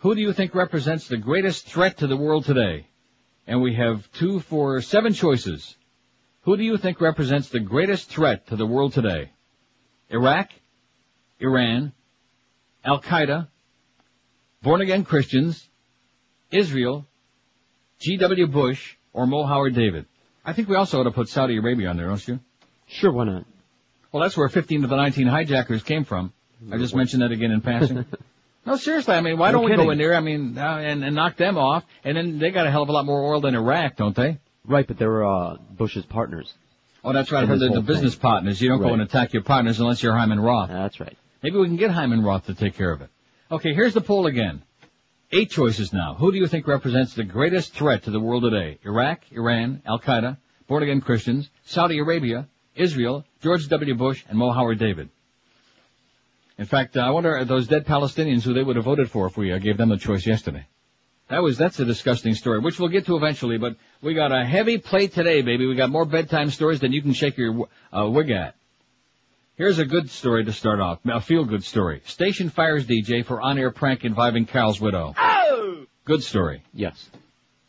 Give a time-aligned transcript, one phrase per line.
[0.00, 2.86] Who do you think represents the greatest threat to the world today?
[3.46, 5.76] And we have two for seven choices.
[6.42, 9.30] Who do you think represents the greatest threat to the world today?
[10.08, 10.48] Iraq,
[11.38, 11.92] Iran,
[12.82, 13.48] Al-Qaeda,
[14.62, 15.68] born again Christians,
[16.50, 17.06] Israel,
[17.98, 18.46] G.W.
[18.46, 20.06] Bush, or Mo Howard David.
[20.46, 22.40] I think we also ought to put Saudi Arabia on there, don't you?
[22.86, 23.44] Sure, why not?
[24.12, 26.32] Well, that's where 15 of the 19 hijackers came from.
[26.72, 28.06] I just mentioned that again in passing.
[28.66, 31.02] no, seriously, I mean, why No don't we go in there, I mean, uh, and,
[31.04, 33.40] and knock them off, and then they got a hell of a lot more oil
[33.40, 34.38] than Iraq, don't they?
[34.64, 36.52] Right, but they're uh, Bush's partners.
[37.02, 38.20] Oh, that's right, I In heard this they're the whole business thing.
[38.20, 38.60] partners.
[38.60, 40.68] You don't go and attack your partners unless you're Hyman Roth.
[40.68, 41.16] That's right.
[41.42, 43.08] Maybe we can get Hyman Roth to take care of it.
[43.50, 44.62] Okay, here's the poll again.
[45.32, 46.14] Eight choices now.
[46.14, 48.78] Who do you think represents the greatest threat to the world today?
[48.84, 50.36] Iraq, Iran, Al-Qaeda,
[50.68, 53.94] born again Christians, Saudi Arabia, Israel, George W.
[53.94, 55.08] Bush, and Mo Howard David.
[56.60, 59.34] In fact, uh, I wonder those dead Palestinians who they would have voted for if
[59.34, 60.66] we uh, gave them the choice yesterday.
[61.28, 64.44] That was, that's a disgusting story, which we'll get to eventually, but we got a
[64.44, 65.66] heavy plate today, baby.
[65.66, 68.56] We got more bedtime stories than you can shake your uh, wig at.
[69.56, 70.98] Here's a good story to start off.
[71.06, 72.02] A feel-good story.
[72.04, 75.14] Station fires DJ for on-air prank involving Carl's widow.
[75.16, 75.86] Oh!
[76.04, 76.62] Good story.
[76.74, 77.08] Yes.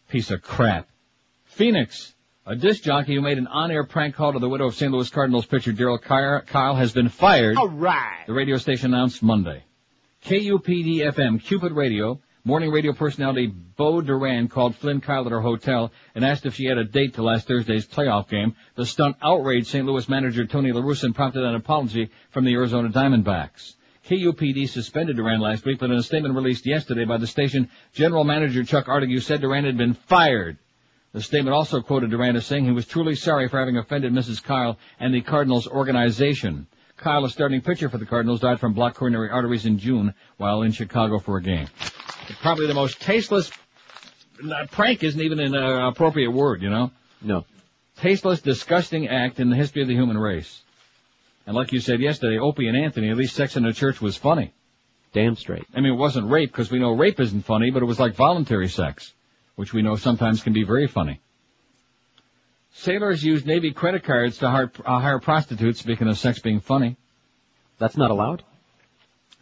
[0.10, 0.90] Piece of crap.
[1.46, 2.14] Phoenix.
[2.44, 4.92] A disc jockey who made an on-air prank call to the widow of St.
[4.92, 7.56] Louis Cardinals pitcher Darryl Kile Kile has been fired.
[7.56, 8.23] All right.
[8.25, 9.64] The radio station announced Monday.
[10.25, 15.92] KUPD FM, Cupid Radio, morning radio personality Bo Duran called Flynn Kile at her hotel
[16.16, 18.56] and asked if she had a date to last Thursday's playoff game.
[18.73, 19.86] The stunt outraged St.
[19.86, 23.75] Louis manager Tony La Russa and prompted an apology from the Arizona Diamondbacks.
[24.09, 28.23] KUPD suspended Duran last week, but in a statement released yesterday by the station, General
[28.23, 30.58] Manager Chuck Artigue said Duran had been fired.
[31.14, 34.42] The statement also quoted Duran as saying he was truly sorry for having offended Mrs.
[34.42, 36.68] Kile and the Cardinals organization.
[36.98, 40.62] Kile, a starting pitcher for the Cardinals, died from blocked coronary arteries in June while
[40.62, 41.68] in Chicago for a game.
[42.42, 43.52] Probably the most tasteless
[44.44, 46.92] uh, prank isn't even an uh, appropriate word, you know?
[47.22, 47.46] No.
[47.98, 50.62] Tasteless, disgusting act in the history of the human race.
[51.46, 54.16] And like you said yesterday, Opie and Anthony, at least sex in the church was
[54.16, 54.53] funny.
[55.12, 55.66] Damn straight.
[55.75, 58.16] I mean, it wasn't rape because we know rape isn't funny, but it was like
[58.16, 59.13] voluntary sex,
[59.62, 61.22] which we know sometimes can be very funny.
[62.74, 66.98] Sailors use Navy credit cards to hire, uh, hire prostitutes, speaking of sex being funny.
[67.78, 68.42] That's not allowed?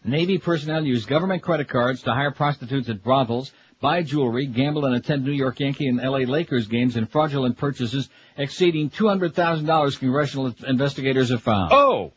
[0.04, 4.94] Navy personnel use government credit cards to hire prostitutes at brothels, buy jewelry, gamble and
[4.94, 11.30] attend New York Yankee and LA Lakers games in fraudulent purchases exceeding $200,000 congressional investigators
[11.30, 11.72] have found.
[11.72, 12.12] Oh!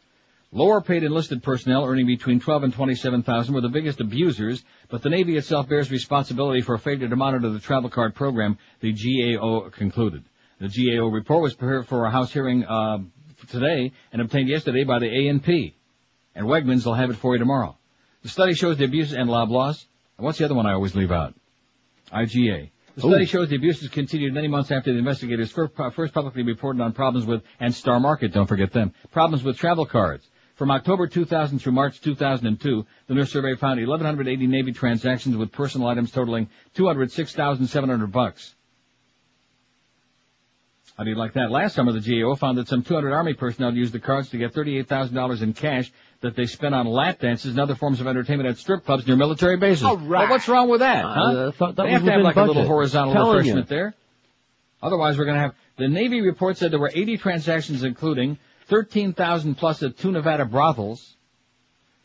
[0.54, 5.08] Lower paid enlisted personnel earning between 12 and 27,000 were the biggest abusers, but the
[5.08, 9.70] Navy itself bears responsibility for a failure to monitor the travel card program, the GAO
[9.70, 10.24] concluded.
[10.60, 12.98] The GAO report was prepared for a House hearing uh,
[13.48, 15.72] today and obtained yesterday by the ANP.
[16.34, 17.78] And Wegmans will have it for you tomorrow.
[18.22, 19.86] The study shows the abuses and Loblaws.
[20.18, 21.34] And what's the other one I always leave out?
[22.12, 22.70] IGA.
[22.94, 23.26] The study Ooh.
[23.26, 27.26] shows the abuses continued many months after the investigators first, first publicly reported on problems
[27.26, 30.28] with, and Star Market, don't forget them, problems with travel cards.
[30.54, 35.88] From October 2000 through March 2002, the nurse survey found 1,180 Navy transactions with personal
[35.88, 38.54] items totaling 206,700 bucks.
[40.96, 41.50] How do you like that?
[41.50, 44.52] Last summer, the GAO found that some 200 Army personnel used the cards to get
[44.52, 45.90] $38,000 in cash
[46.20, 49.16] that they spent on lap dances and other forms of entertainment at strip clubs near
[49.16, 49.84] military bases.
[49.84, 50.20] All right.
[50.20, 51.50] Well, what's wrong with that, Uh, huh?
[51.52, 53.76] Thought that they have to have like a little horizontal Telling refreshment you.
[53.76, 53.94] there.
[54.82, 58.38] Otherwise, we're going to have the Navy report said there were 80 transactions, including
[58.72, 61.18] 13,000 plus at two Nevada brothels,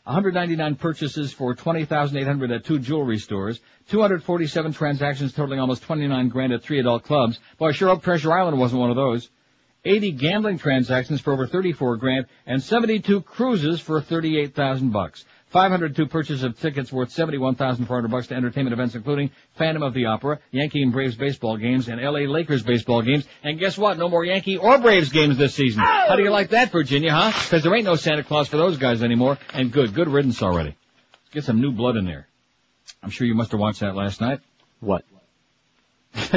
[0.04, 3.58] 199 purchases for 20,800 at two jewelry stores,
[3.88, 7.40] 247 transactions totaling almost 29 grand at three adult clubs.
[7.56, 9.30] Boy, I sure hope Treasure Island wasn't one of those.
[9.86, 15.24] 80 gambling transactions for over 34 grand, and 72 cruises for 38,000 bucks.
[15.50, 20.40] 502 purchases of tickets worth 71,400 bucks to entertainment events including Phantom of the Opera,
[20.50, 23.26] Yankee and Braves baseball games, and LA Lakers baseball games.
[23.42, 23.98] And guess what?
[23.98, 25.82] No more Yankee or Braves games this season.
[25.82, 27.32] How do you like that, Virginia, huh?
[27.44, 29.38] Because there ain't no Santa Claus for those guys anymore.
[29.52, 30.76] And good, good riddance already.
[31.32, 32.26] Get some new blood in there.
[33.02, 34.40] I'm sure you must have watched that last night.
[34.80, 35.04] What?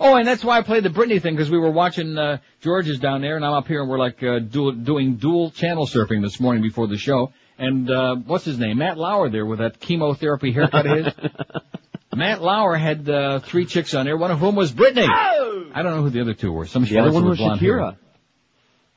[0.00, 2.98] oh, and that's why I played the Britney thing because we were watching uh, George's
[2.98, 6.22] down there, and I'm up here, and we're like uh, dual, doing dual channel surfing
[6.22, 7.32] this morning before the show.
[7.62, 8.78] And uh, what's his name?
[8.78, 11.14] Matt Lauer there with that chemotherapy haircut of his.
[12.14, 15.06] Matt Lauer had uh, three chicks on there, one of whom was Britney.
[15.08, 16.66] I don't know who the other two were.
[16.66, 17.78] Some The other one was blonde hair.
[17.78, 17.96] Shakira.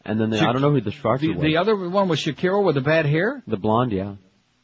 [0.03, 1.41] And then the, Shak- I don't know who the Schwarzer The, was.
[1.41, 3.41] the other one was Shakira with the bad hair.
[3.47, 4.15] The blonde, yeah.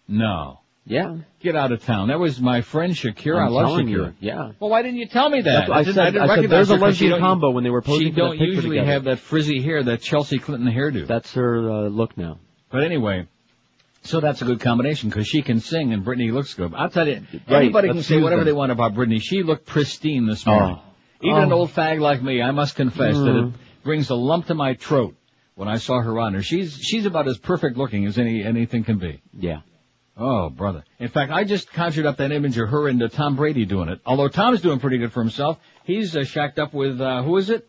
[0.07, 1.18] No, Yeah.
[1.39, 2.07] get out of town.
[2.09, 3.38] That was my friend Shakira.
[3.39, 3.88] I'm I love Shakira.
[3.89, 4.13] you.
[4.19, 4.51] Yeah.
[4.59, 5.51] Well, why didn't you tell me that?
[5.51, 6.06] That's what I didn't- said.
[6.13, 8.07] didn't I said recognize there's a her 'cause she lesbian combo when they were posing
[8.07, 8.92] She don't usually together.
[8.92, 11.07] have that frizzy hair, that Chelsea Clinton hairdo.
[11.07, 12.39] That's her uh, look now.
[12.71, 13.27] But anyway,
[14.03, 16.74] So that's a good combination because she can sing and Britney looks good.
[16.75, 18.45] I'll tell you, Right, anybody can let's say whatever them.
[18.48, 19.21] they want about Britney.
[19.21, 20.77] She looked pristine this morning.
[20.80, 21.27] Oh.
[21.27, 21.57] Even an Oh.
[21.57, 23.50] old fag like me, I must confess that Mm.
[23.50, 23.53] it
[23.83, 25.15] brings a lump to my throat
[25.56, 26.42] when I saw her on her.
[26.42, 29.21] She's she's about as perfect looking as any anything can be.
[29.38, 29.59] Yeah.
[30.18, 30.83] Oh, brother.
[31.00, 33.88] In fact, I just conjured up that image of her and uh, Tom Brady doing
[33.89, 34.01] it.
[34.06, 35.57] Although Tom's doing pretty good for himself.
[35.83, 37.68] He's uh, shacked up with, uh, who is it?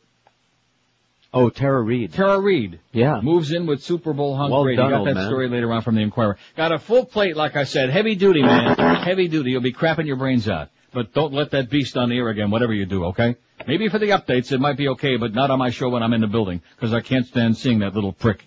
[1.34, 2.12] Oh, Tara Reid.
[2.12, 2.79] Tara Reid.
[2.93, 3.20] Yeah.
[3.23, 5.26] Moves in with Super Bowl hunk Well done, Got that man.
[5.26, 6.37] story later on from the Inquirer.
[6.56, 7.88] Got a full plate, like I said.
[7.90, 8.76] Heavy duty, man.
[9.02, 9.50] Heavy duty.
[9.52, 10.69] You'll be crapping your brains out.
[10.93, 13.37] But don't let that beast on the air again, whatever you do, okay?
[13.67, 16.12] Maybe for the updates it might be okay, but not on my show when I'm
[16.12, 18.46] in the building, because I can't stand seeing that little prick.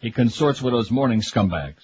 [0.00, 1.80] He consorts with those morning scumbags.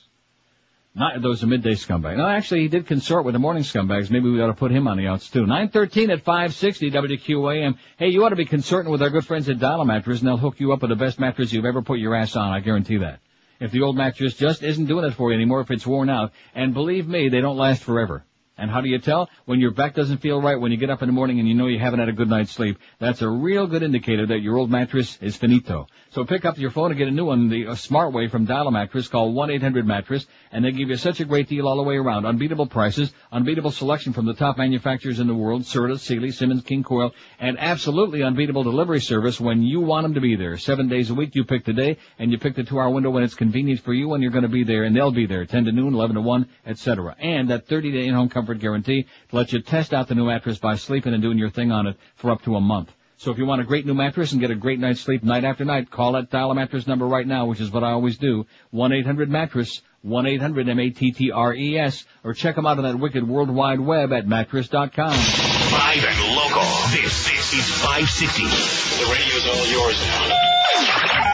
[0.94, 2.18] Not those are midday scumbags.
[2.18, 4.10] No, actually, he did consort with the morning scumbags.
[4.10, 5.46] Maybe we ought to put him on the outs too.
[5.46, 7.78] 913 at 560 WQAM.
[7.96, 10.28] Hey, you ought to be consorting with our good friends at Dial a Mattress, and
[10.28, 12.52] they'll hook you up with the best mattress you've ever put your ass on.
[12.52, 13.20] I guarantee that.
[13.58, 16.32] If the old mattress just isn't doing it for you anymore, if it's worn out,
[16.54, 18.24] and believe me, they don't last forever.
[18.58, 19.30] And how do you tell?
[19.46, 21.54] When your back doesn't feel right, when you get up in the morning and you
[21.54, 24.58] know you haven't had a good night's sleep, that's a real good indicator that your
[24.58, 25.86] old mattress is finito.
[26.10, 28.68] So pick up your phone and get a new one the smart way from Dial
[28.68, 29.08] a Mattress.
[29.08, 32.26] Call 1-800-Mattress and they give you such a great deal all the way around.
[32.26, 36.82] Unbeatable prices, unbeatable selection from the top manufacturers in the world, Serta, Sealy, Simmons, King
[36.82, 40.58] Coil, and absolutely unbeatable delivery service when you want them to be there.
[40.58, 43.10] Seven days a week you pick the day and you pick the two hour window
[43.10, 45.46] when it's convenient for you and you're going to be there and they'll be there
[45.46, 47.16] 10 to noon, 11 to 1, etc.
[47.18, 50.58] And that 30 day in-home comfort guarantee to let you test out the new mattress
[50.58, 52.92] by sleeping and doing your thing on it for up to a month.
[53.18, 55.44] So if you want a great new mattress and get a great night's sleep night
[55.44, 58.18] after night, call that dial a mattress number right now, which is what I always
[58.18, 58.46] do.
[58.74, 64.90] 1-800-mattress, 1-800-M-A-T-T-R-E-S, E or check them out on that wicked world wide web at mattress.com.
[64.90, 66.62] Live and local.
[66.90, 68.42] This, this is 560.
[68.42, 70.38] The radio's all yours now.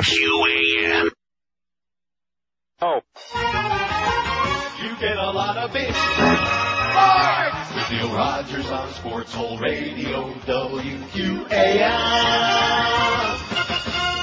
[0.02, 1.10] QAM.
[2.82, 3.00] Oh.
[4.82, 6.47] You get a lot of it.
[7.08, 7.74] Sports!
[7.74, 11.48] With Neil Rogers on Sports Hole Radio, WQAM.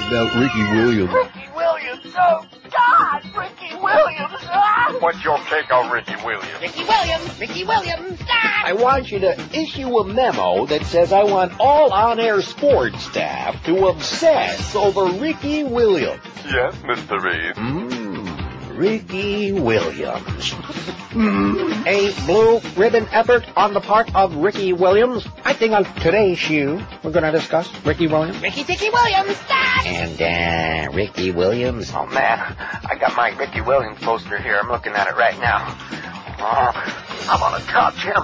[0.06, 1.12] About Ricky Williams.
[1.12, 4.38] Ricky Williams, oh God, Ricky Williams.
[4.44, 4.96] Ah!
[5.00, 6.60] What's your take on Ricky Williams?
[6.60, 8.20] Ricky Williams, Ricky Williams.
[8.28, 8.62] Ah!
[8.66, 13.64] I want you to issue a memo that says I want all on-air sports staff
[13.64, 16.22] to obsess over Ricky Williams.
[16.44, 17.20] Yes, Mr.
[17.20, 17.56] Reed.
[17.56, 18.05] Mmm,
[18.76, 20.50] Ricky Williams.
[21.16, 25.26] Mm, a blue ribbon effort on the part of Ricky Williams.
[25.44, 28.40] I think on today's show we're going to discuss Ricky Williams.
[28.42, 29.38] Ricky Dicky Williams.
[29.48, 29.82] Ah!
[29.86, 31.90] And, uh, Ricky Williams.
[31.94, 34.58] Oh man, I got my Ricky Williams poster here.
[34.62, 36.15] I'm looking at it right now.
[36.38, 36.70] Oh,
[37.28, 38.22] I want to touch him.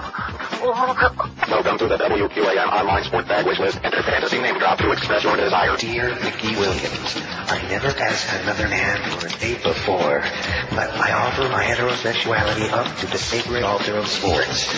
[0.61, 3.79] Welcome to the WQAM online sport bag wish list.
[3.83, 5.75] Enter fantasy name drop to express your desire.
[5.77, 10.21] Dear Ricky Williams, I never asked another man for a date before,
[10.69, 14.69] but I offer my heterosexuality up to the sacred altar of sports.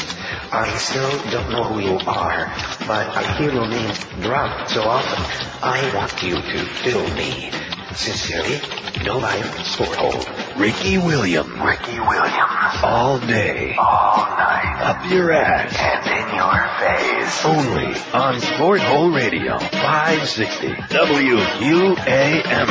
[0.54, 2.46] I still don't know who you are,
[2.88, 5.24] but I hear your name dropped so often.
[5.62, 7.52] I want you to fill me.
[7.95, 8.59] Sincerely,
[9.06, 10.21] no life sport hole.
[10.57, 11.50] Ricky Williams.
[11.50, 12.83] Ricky Williams.
[12.83, 13.74] All day.
[13.80, 14.81] All night.
[14.81, 15.74] Up your ass.
[15.77, 17.45] And in your face.
[17.45, 19.57] Only on Sport Hole Radio.
[19.59, 22.68] 560 WQAM.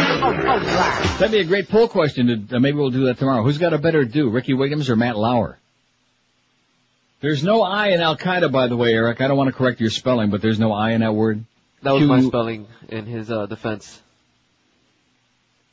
[1.19, 2.47] That'd be a great poll question.
[2.49, 3.43] To, uh, maybe we'll do that tomorrow.
[3.43, 5.59] Who's got a better do, Ricky Williams or Matt Lauer?
[7.23, 9.23] There's no I in Al Qaeda, by the way, Eric.
[9.23, 11.43] I don't want to correct your spelling, but there's no I in that word.
[11.83, 14.01] That was my spelling in his uh, defense.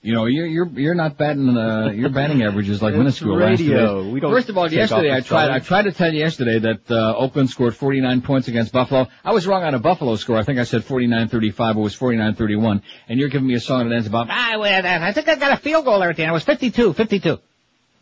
[0.04, 4.02] You know, you're you're you're not batting uh, your batting averages like It's minuscule radio.
[4.02, 5.52] last We don't First of all, yesterday I tried.
[5.52, 9.08] I tried to tell you yesterday that uh, Oakland scored 49 points against Buffalo.
[9.24, 10.38] I was wrong on a Buffalo score.
[10.38, 12.82] I think I said 49-35, it was 49-31.
[13.10, 15.52] And you're giving me a song that ends about ah, well, I think I got
[15.52, 16.32] a field goal there at the end.
[16.32, 17.38] It was 52, 52.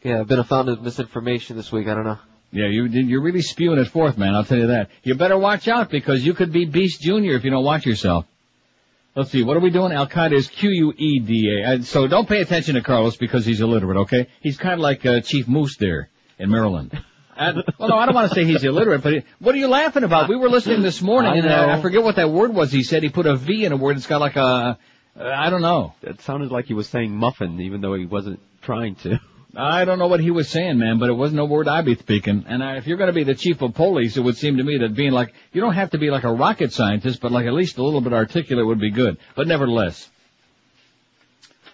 [0.03, 1.89] Yeah, I've been a fountain of misinformation this week.
[1.89, 2.19] I don't know.
[2.51, 4.35] Yeah, you you're really spewing it forth, man.
[4.35, 4.89] I'll tell you that.
[5.03, 8.25] You better watch out because you could be Beast Junior if you don't watch yourself.
[9.15, 9.91] Let's see, what are we doing?
[9.91, 11.65] Al Qaeda is Q-U-E-D-A.
[11.65, 14.27] Uh, So don't pay attention to Carlos because he's illiterate, okay?
[14.39, 16.91] He's kind of like uh, Chief Moose there in Maryland.
[17.41, 19.69] And, well, no, I don't want to say he's illiterate, but he, what are you
[19.69, 20.27] laughing about?
[20.27, 21.67] We were listening this morning, I and uh.
[21.69, 22.69] I forget what that word was.
[22.69, 23.95] He said he put a V in a word.
[23.95, 24.75] It's got like a, uh,
[25.23, 25.93] I don't know.
[26.01, 29.21] It sounded like he was saying muffin, even though he wasn't trying to.
[29.55, 31.95] I don't know what he was saying, man, but it wasn't a word I'd be
[31.95, 32.45] speaking.
[32.47, 34.63] And uh, if you're going to be the chief of police, it would seem to
[34.63, 37.47] me that being like, you don't have to be like a rocket scientist, but like
[37.47, 39.17] at least a little bit articulate would be good.
[39.35, 40.07] But nevertheless.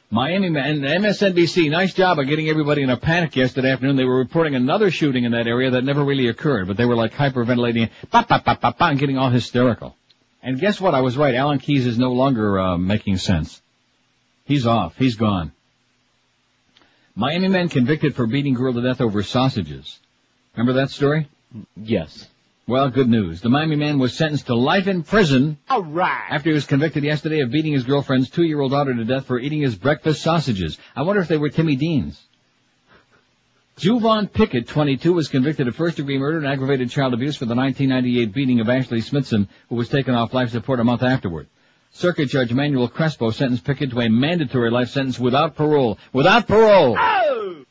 [0.10, 3.98] Miami and MSNBC, nice job of getting everybody in a panic yesterday afternoon.
[3.98, 6.96] They were reporting another shooting in that area that never really occurred, but they were
[6.96, 9.98] like hyperventilating, ba ba ba ba ba, and getting all hysterical.
[10.44, 10.94] And guess what?
[10.94, 11.34] I was right.
[11.34, 13.62] Alan Keyes is no longer uh, making sense.
[14.46, 14.96] He's off.
[14.96, 15.52] He's gone.
[17.16, 20.00] Miami man convicted for beating girl to death over sausages.
[20.56, 21.30] Remember that story?
[21.78, 22.28] Yes.
[22.68, 23.42] Well, good news.
[23.42, 26.28] The Miami man was sentenced to life in prison All right.
[26.30, 29.62] after he was convicted yesterday of beating his girlfriend's two-year-old daughter to death for eating
[29.62, 30.78] his breakfast sausages.
[30.96, 32.22] I wonder if they were Jimmy Dean's.
[33.78, 38.34] Juvon Pickett, 22, was convicted of first-degree murder and aggravated child abuse for the 1998
[38.34, 41.48] beating of Ashley Smithson, who was taken off life support a month afterward.
[41.96, 45.98] Circuit Judge Manuel Crespo sentenced Pickett to a mandatory life sentence without parole.
[46.12, 46.98] Without parole!
[47.00, 47.64] Oh!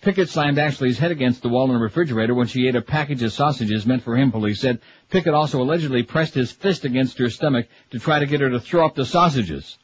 [0.00, 3.22] Pickett slammed Ashley's head against the wall in the refrigerator when she ate a package
[3.22, 4.80] of sausages meant for him, police said.
[5.10, 8.58] Pickett also allegedly pressed his fist against her stomach to try to get her to
[8.58, 9.76] throw up the sausages.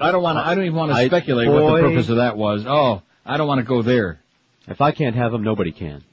[0.00, 2.16] I don't want to, I don't even want to I- speculate what the purpose of
[2.16, 2.64] that was.
[2.66, 4.18] Oh, I don't want to go there.
[4.66, 6.04] If I can't have them, nobody can.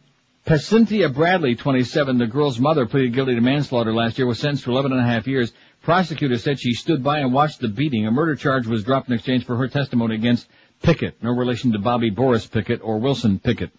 [0.45, 4.71] Pacinthia Bradley, 27, the girl's mother, pleaded guilty to manslaughter last year, was sentenced to
[4.71, 5.53] 11 and a half years.
[5.81, 8.05] Prosecutors said she stood by and watched the beating.
[8.05, 10.47] A murder charge was dropped in exchange for her testimony against
[10.81, 13.71] Pickett, no relation to Bobby Boris Pickett or Wilson Pickett.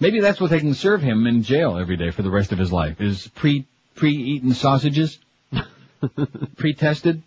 [0.00, 2.58] Maybe that's what they can serve him in jail every day for the rest of
[2.58, 5.18] his life, is pre, pre-eaten sausages?
[6.56, 7.22] Pre-tested?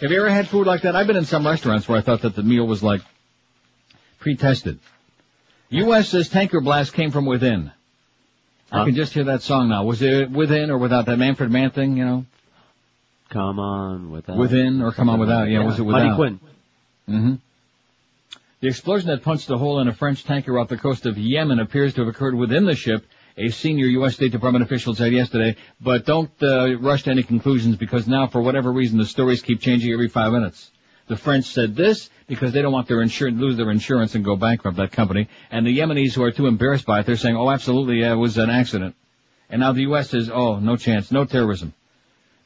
[0.00, 0.94] Have you ever had food like that?
[0.94, 3.00] I've been in some restaurants where I thought that the meal was like
[4.18, 4.78] pre-tested.
[5.70, 6.10] U.S.
[6.10, 7.72] says tanker blast came from within.
[8.70, 9.84] I can just hear that song now.
[9.84, 12.26] Was it within or without that Manfred Mann thing, you know?
[13.30, 14.36] Come on without.
[14.36, 15.48] Within or come on without?
[15.48, 16.16] Yeah, was it without?
[16.16, 16.40] Quinn.
[17.06, 17.34] hmm
[18.60, 21.60] The explosion that punched a hole in a French tanker off the coast of Yemen
[21.60, 23.04] appears to have occurred within the ship,
[23.36, 24.14] a senior U.S.
[24.14, 25.56] State Department official said yesterday.
[25.80, 29.60] But don't uh, rush to any conclusions because now, for whatever reason, the stories keep
[29.60, 30.70] changing every five minutes.
[31.08, 34.36] The French said this because they don't want their insurance, lose their insurance and go
[34.36, 35.28] bankrupt, that company.
[35.50, 38.16] And the Yemenis who are too embarrassed by it, they're saying, oh, absolutely, yeah, it
[38.16, 38.96] was an accident.
[39.48, 40.10] And now the U.S.
[40.10, 41.72] says, oh, no chance, no terrorism.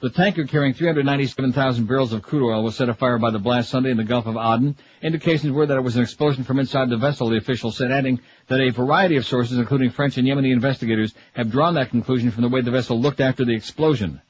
[0.01, 3.91] The tanker carrying 397,000 barrels of crude oil was set afire by the blast Sunday
[3.91, 4.77] in the Gulf of Aden.
[5.03, 8.19] Indications were that it was an explosion from inside the vessel, the official said, adding
[8.49, 12.43] that a variety of sources, including French and Yemeni investigators, have drawn that conclusion from
[12.43, 14.23] the way the vessel looked after the explosion.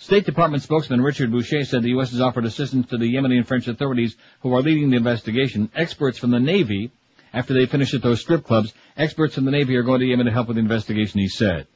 [0.00, 2.12] State Department spokesman Richard Boucher said the U.S.
[2.12, 5.70] has offered assistance to the Yemeni and French authorities who are leading the investigation.
[5.74, 6.92] Experts from the Navy,
[7.32, 10.26] after they finish at those strip clubs, experts from the Navy are going to Yemen
[10.26, 11.66] to help with the investigation, he said.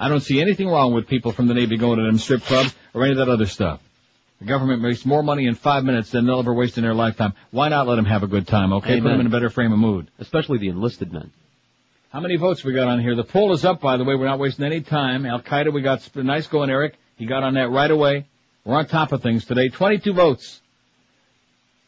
[0.00, 2.74] I don't see anything wrong with people from the Navy going to them strip clubs
[2.94, 3.80] or any of that other stuff.
[4.40, 7.34] The government makes more money in five minutes than they'll ever waste in their lifetime.
[7.50, 9.00] Why not let them have a good time, okay?
[9.00, 10.10] Put them in a better frame of mood.
[10.18, 11.30] Especially the enlisted men.
[12.10, 13.14] How many votes we got on here?
[13.14, 14.14] The poll is up, by the way.
[14.14, 15.26] We're not wasting any time.
[15.26, 16.96] Al Qaeda, we got nice going, Eric.
[17.16, 18.26] He got on that right away.
[18.64, 19.68] We're on top of things today.
[19.68, 20.60] 22 votes.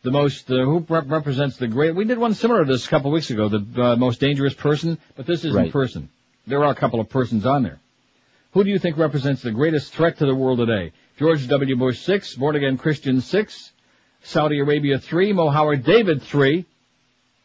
[0.02, 2.88] The most, uh, who rep- represents the great, we did one similar to this a
[2.88, 5.72] couple of weeks ago, the uh, most dangerous person, but this isn't Right.
[5.72, 6.08] person.
[6.46, 7.78] There are a couple of persons on there.
[8.52, 10.92] Who do you think represents the greatest threat to the world today?
[11.18, 11.76] George W.
[11.76, 13.72] Bush 6, born again Christian 6,
[14.22, 16.64] Saudi Arabia 3, Mo Howard David 3.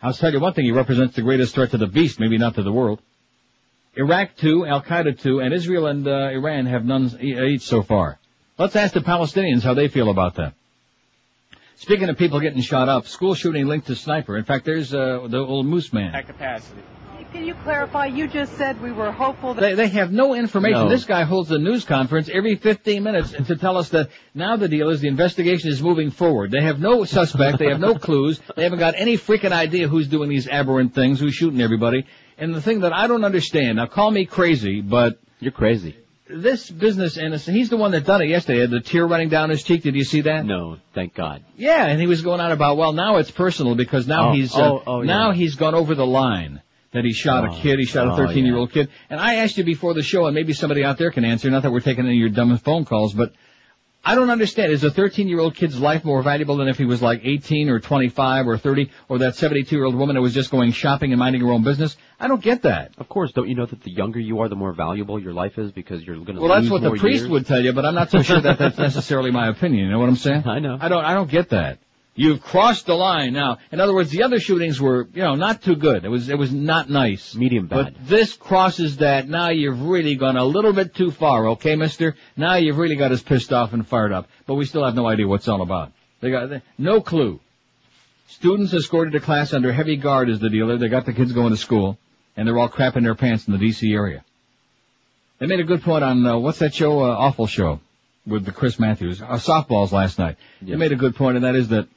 [0.02, 2.56] I'll tell you one thing, he represents the greatest threat to the beast, maybe not
[2.56, 3.02] to the world.
[3.96, 8.20] Iraq 2, Al Qaeda 2, and Israel and uh, Iran have none each so far.
[8.58, 10.54] Let's ask the Palestinians how they feel about that.
[11.76, 14.38] Speaking of people getting shot up, school shooting linked to sniper.
[14.38, 16.16] In fact, there's uh, the old moose man.
[16.16, 16.82] At capacity.
[17.34, 18.06] Can you clarify?
[18.06, 19.62] You just said we were hopeful that.
[19.62, 20.84] They, they have no information.
[20.84, 20.90] No.
[20.90, 24.68] This guy holds a news conference every 15 minutes to tell us that now the
[24.68, 26.52] deal is the investigation is moving forward.
[26.52, 27.58] They have no suspect.
[27.58, 28.40] They have no clues.
[28.56, 32.06] They haven't got any freaking idea who's doing these aberrant things, who's shooting everybody.
[32.38, 35.96] And the thing that I don't understand, now call me crazy, but You're crazy.
[36.30, 39.50] this business, and he's the one that done it yesterday, had the tear running down
[39.50, 39.84] his cheek.
[39.84, 40.46] Did you see that?
[40.46, 41.44] No, thank God.
[41.58, 44.56] Yeah, and he was going on about, well, now it's personal because now Oh, he's,
[44.56, 45.08] uh, oh, oh, yeah.
[45.08, 46.62] now he's gone over the line.
[46.92, 48.88] That he shot Oh, a kid, he shot a oh, 13 year old kid.
[49.10, 51.64] And I asked you before the show, and maybe somebody out there can answer, not
[51.64, 53.34] that we're taking any of your dumb phone calls, but
[54.06, 54.72] I don't understand.
[54.74, 57.70] Is a 13 year old kid's life more valuable than if he was like 18
[57.70, 61.14] or 25 or 30 or that 72 year old woman that was just going shopping
[61.14, 61.96] and minding her own business?
[62.20, 62.92] I don't get that.
[62.98, 65.58] Of course, don't you know that the younger you are, the more valuable your life
[65.58, 66.42] is because you're going to?
[66.42, 67.30] Well, that's what the priest years?
[67.30, 69.86] would tell you, but I'm not so sure that that's necessarily my opinion.
[69.86, 70.44] You know what I'm saying?
[70.48, 70.78] I know.
[70.80, 71.06] I don't.
[71.06, 71.80] I don't get that.
[72.16, 73.58] You've crossed the line now.
[73.72, 76.06] In other words, the other shootings were, you know, not too good.
[76.06, 77.34] It was, it was not nice.
[77.34, 77.96] Medium bad.
[77.96, 79.28] But this crosses that.
[79.28, 82.16] Now you've really gone a little bit too far, okay, mister?
[82.38, 84.28] Now you've really got us pissed off and fired up.
[84.46, 85.92] But we still have no idea what's all about.
[86.22, 87.40] They got, they, no clue.
[88.28, 90.78] Students escorted to class under heavy guard is the dealer.
[90.78, 91.98] They got the kids going to school.
[92.38, 94.24] And they're all crapping their pants in the DC area.
[95.40, 97.80] They made a good point on, uh, what's that show, uh, Awful Show?
[98.26, 100.38] With the Chris Matthews, uh, softballs last night.
[100.62, 101.90] They made a good point, and that is that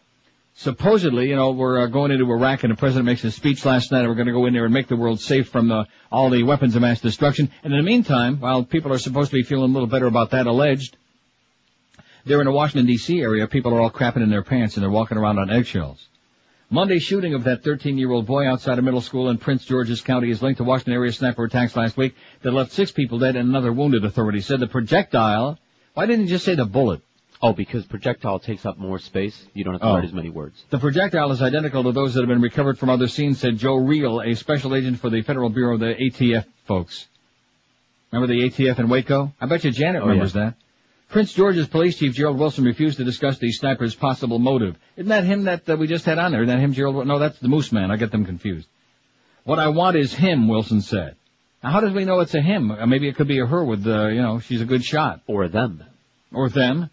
[0.57, 3.93] supposedly, you know, we're uh, going into Iraq and the president makes a speech last
[3.93, 5.85] night and we're going to go in there and make the world safe from uh,
[6.11, 7.51] all the weapons of mass destruction.
[7.63, 10.31] And in the meantime, while people are supposed to be feeling a little better about
[10.31, 10.97] that alleged,
[12.25, 13.21] they're in the Washington D.C.
[13.21, 16.09] area, people are all crapping in their pants and they're walking around on eggshells.
[16.69, 20.43] Monday shooting of that 13-year-old boy outside a middle school in Prince George's County is
[20.43, 23.73] linked to Washington area sniper attacks last week that left six people dead and another
[23.73, 24.59] wounded, authorities said.
[24.59, 25.59] The projectile,
[25.95, 27.03] why didn't you just say the bullet?
[27.43, 29.47] Oh, because projectile takes up more space.
[29.55, 29.95] You don't have to Oh.
[29.97, 30.65] write as many words.
[30.71, 33.77] The projectile is identical to those that have been recovered from other scenes, said Joe
[33.77, 37.07] Reel, a special agent for the Federal Bureau of the ATF folks.
[38.13, 39.33] Remember the ATF in Waco?
[39.41, 40.45] I bet you Janet Oh, remembers yeah.
[40.45, 40.55] that.
[41.09, 44.77] Prince George's Police Chief Gerald Wilson refused to discuss the sniper's possible motive.
[44.97, 46.43] Isn't that him that uh, we just had on there?
[46.43, 47.07] Isn't that him, Gerald?
[47.07, 47.91] No, that's the Moose Man.
[47.91, 48.67] I get them confused.
[49.45, 51.15] What I want is him, Wilson said.
[51.63, 52.71] Now, how does we know it's a him?
[52.73, 55.21] Uh, maybe it could be a her with, uh, you know, she's a good shot.
[55.29, 55.85] Or them.
[56.33, 56.91] Or them.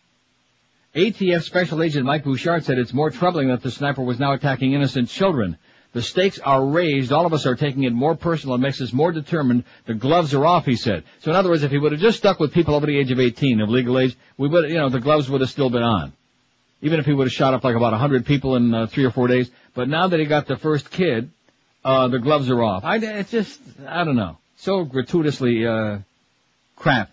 [0.95, 4.73] ATF Special Agent Mike Bouchard said it's more troubling that the sniper was now attacking
[4.73, 5.57] innocent children.
[5.93, 7.12] The stakes are raised.
[7.12, 8.55] All of us are taking it more personal.
[8.55, 9.63] It makes us more determined.
[9.85, 11.03] The gloves are off, he said.
[11.21, 13.09] So in other words, if he would have just stuck with people over the age
[13.09, 15.83] of 18, of legal age, we would, you know, the gloves would have still been
[15.83, 16.13] on.
[16.81, 19.12] Even if he would have shot up like about 100 people in uh, three or
[19.12, 19.50] four days.
[19.73, 21.31] But now that he got the first kid,
[21.83, 22.83] uh, the gloves are off.
[22.83, 24.38] I, it's just, I don't know.
[24.57, 26.00] So gratuitously, uh,
[26.75, 27.09] crap.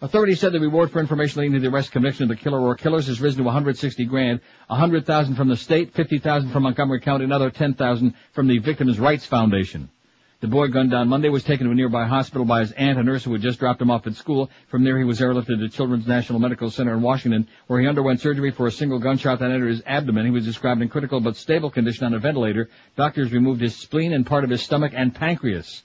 [0.00, 2.76] Authorities said the reward for information leading to the arrest conviction of the killer or
[2.76, 4.38] killers has risen to 160 grand,
[4.68, 9.90] 100,000 from the state, 50,000 from Montgomery County, another 10,000 from the Victims' Rights Foundation.
[10.38, 13.02] The boy gunned down Monday was taken to a nearby hospital by his aunt, a
[13.02, 14.50] nurse who had just dropped him off at school.
[14.68, 18.20] From there he was airlifted to Children's National Medical Center in Washington, where he underwent
[18.20, 20.26] surgery for a single gunshot that entered his abdomen.
[20.26, 22.68] He was described in critical but stable condition on a ventilator.
[22.94, 25.82] Doctors removed his spleen and part of his stomach and pancreas.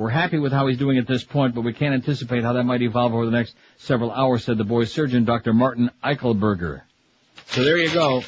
[0.00, 2.62] We're happy with how he's doing at this point, but we can't anticipate how that
[2.64, 5.52] might evolve over the next several hours, said the boy's surgeon, Dr.
[5.52, 6.80] Martin Eichelberger.
[7.48, 8.22] So there you go.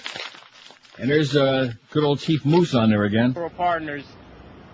[0.98, 4.04] And there's uh, good old Chief Moose on there again, partners,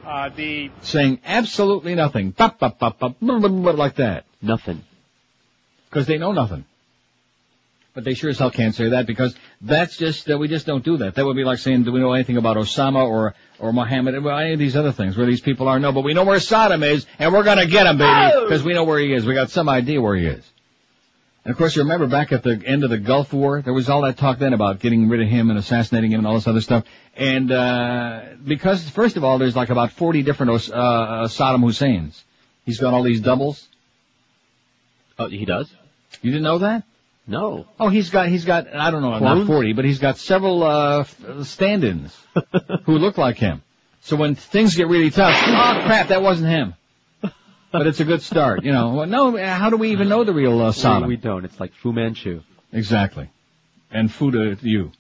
[0.04, 2.32] uh, the saying absolutely nothing.
[2.32, 4.24] Bop, bop, bop, bop, blah, blah, blah, like that.
[4.42, 4.82] Nothing.
[5.88, 6.64] Because they know nothing.
[7.98, 10.84] But they sure as hell can't say that because that's just, uh, we just don't
[10.84, 11.16] do that.
[11.16, 14.30] That would be like saying, do we know anything about Osama or, or Mohammed, or
[14.40, 15.80] any of these other things where these people are?
[15.80, 18.72] No, but we know where Saddam is and we're gonna get him, baby, because we
[18.72, 19.26] know where he is.
[19.26, 20.48] We got some idea where he is.
[21.44, 23.88] And of course, you remember back at the end of the Gulf War, there was
[23.88, 26.46] all that talk then about getting rid of him and assassinating him and all this
[26.46, 26.84] other stuff.
[27.16, 32.22] And, uh, because first of all, there's like about 40 different, Os- uh, Saddam Husseins.
[32.64, 33.66] He's got all these doubles.
[35.18, 35.68] Oh, he does?
[36.22, 36.84] You didn't know that?
[37.28, 37.66] No.
[37.78, 39.46] Oh, he's got, he's got, I don't know, not Clones?
[39.46, 41.04] 40, but he's got several, uh,
[41.44, 42.16] stand-ins
[42.84, 43.62] who look like him.
[44.00, 46.74] So when things get really tough, oh crap, that wasn't him.
[47.70, 48.94] But it's a good start, you know.
[48.94, 51.02] Well, no, how do we even know the real uh, Saddam?
[51.02, 51.44] We, we don't.
[51.44, 52.40] It's like Fu Manchu.
[52.72, 53.28] Exactly.
[53.90, 54.92] And food to you.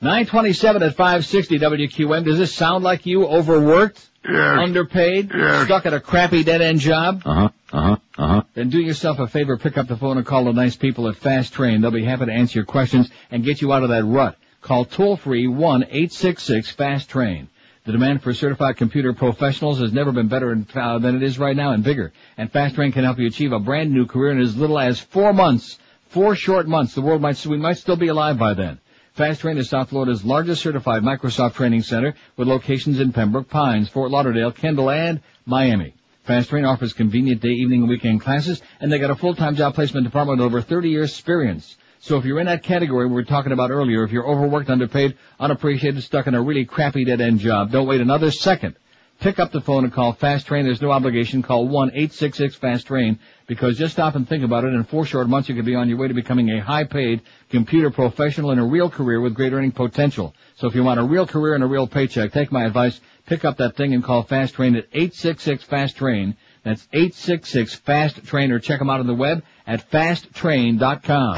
[0.00, 2.24] 927 at 560 WQM.
[2.24, 3.26] Does this sound like you?
[3.26, 4.08] Overworked?
[4.24, 5.30] Underpaid?
[5.64, 7.22] Stuck at a crappy dead-end job?
[7.24, 8.31] Uh-huh, uh-huh, uh-huh.
[8.54, 11.16] Then do yourself a favor, pick up the phone and call the nice people at
[11.16, 11.80] Fast Train.
[11.80, 14.36] They'll be happy to answer your questions and get you out of that rut.
[14.60, 17.48] Call toll free 1-866-FAST-TRAIN.
[17.84, 21.56] The demand for certified computer professionals has never been better uh, than it is right
[21.56, 22.12] now and bigger.
[22.36, 25.00] And Fast Train can help you achieve a brand new career in as little as
[25.00, 25.78] four months.
[26.10, 26.94] Four short months.
[26.94, 28.78] The world might, we might still be alive by then.
[29.14, 33.88] Fast Train is South Florida's largest certified Microsoft training center with locations in Pembroke Pines,
[33.88, 35.94] Fort Lauderdale, Kendall, and Miami.
[36.24, 39.74] Fast Train offers convenient day, evening, and weekend classes, and they got a full-time job
[39.74, 41.76] placement department with over 30 years experience.
[41.98, 45.16] So if you're in that category we were talking about earlier, if you're overworked, underpaid,
[45.40, 48.76] unappreciated, stuck in a really crappy dead-end job, don't wait another second.
[49.18, 50.64] Pick up the phone and call Fast Train.
[50.64, 51.42] There's no obligation.
[51.42, 54.74] Call 1-866-FAST-TRAIN because just stop and think about it.
[54.74, 57.90] In four short months, you could be on your way to becoming a high-paid computer
[57.90, 60.34] professional in a real career with great earning potential.
[60.56, 63.00] So if you want a real career and a real paycheck, take my advice.
[63.26, 66.36] Pick up that thing and call Fast Train at 866-FAST-TRAIN.
[66.64, 71.36] That's 866-FAST-TRAIN or check them out on the web at fasttrain.com.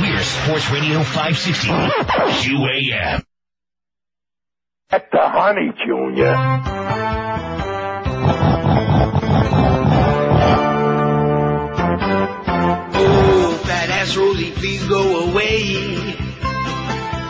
[0.00, 3.22] We're Sports Radio 560 QAM.
[4.90, 6.34] At the honey, Junior.
[12.98, 16.25] Oh, fat ass Rosie, please go away.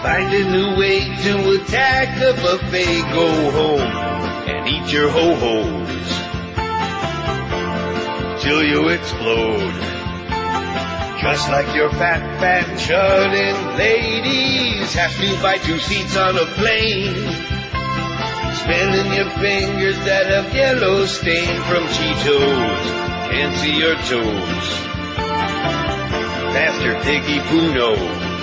[0.07, 3.03] Find a new way to attack the buffet.
[3.13, 3.81] Go home
[4.47, 6.09] and eat your ho-hos
[8.41, 9.75] till you explode.
[11.21, 17.13] Just like your fat, fat shut-in ladies have to buy two seats on a plane.
[18.63, 22.85] Spinning your fingers that have yellow stain from Cheetos.
[23.33, 24.69] Can't see your toes.
[26.55, 27.39] Master Piggy
[27.75, 28.36] knows.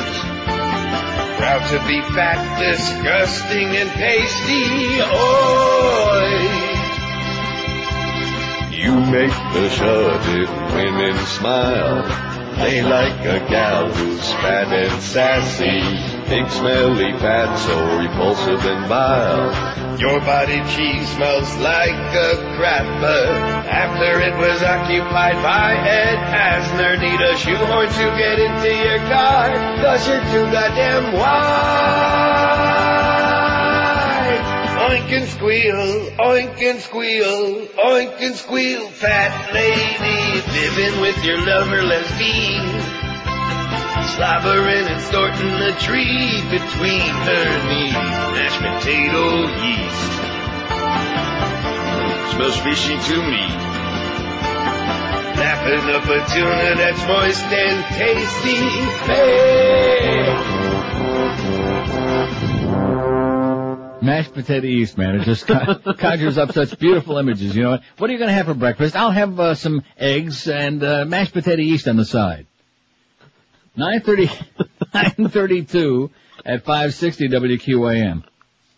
[1.44, 5.02] Proud to be fat, disgusting, and pasty.
[5.12, 6.40] Oi!
[8.72, 12.08] You make the shut-in women smile.
[12.60, 16.23] They like a gal who's fat and sassy.
[16.34, 20.00] Big smelly fat so repulsive and vile.
[20.00, 23.28] Your body cheese smells like a crapper.
[23.70, 29.50] After it was occupied by Ed Asner, need a shoehorn to get into your car.
[29.84, 32.34] Cause you're too goddamn wide.
[34.90, 41.84] Oink and squeal, oink and squeal, oink and squeal, fat lady, living with your lover
[41.84, 43.13] lesbian.
[44.08, 47.94] Slobbering and snorting a tree between her knees.
[47.94, 49.24] Mashed potato
[49.64, 50.12] yeast.
[52.36, 53.46] Smells fishy to me.
[55.40, 58.62] Lapping up a tuna that's moist and tasty.
[59.08, 60.64] Hey!
[64.04, 65.16] Mashed potato yeast, man.
[65.16, 65.48] It just
[65.98, 67.56] conjures up such beautiful images.
[67.56, 67.84] You know what?
[67.98, 68.96] What are you going to have for breakfast?
[68.96, 72.48] I'll have uh, some eggs and uh, mashed potato yeast on the side.
[73.76, 74.26] 930,
[74.94, 76.12] 932
[76.46, 78.24] at 560 WQAM.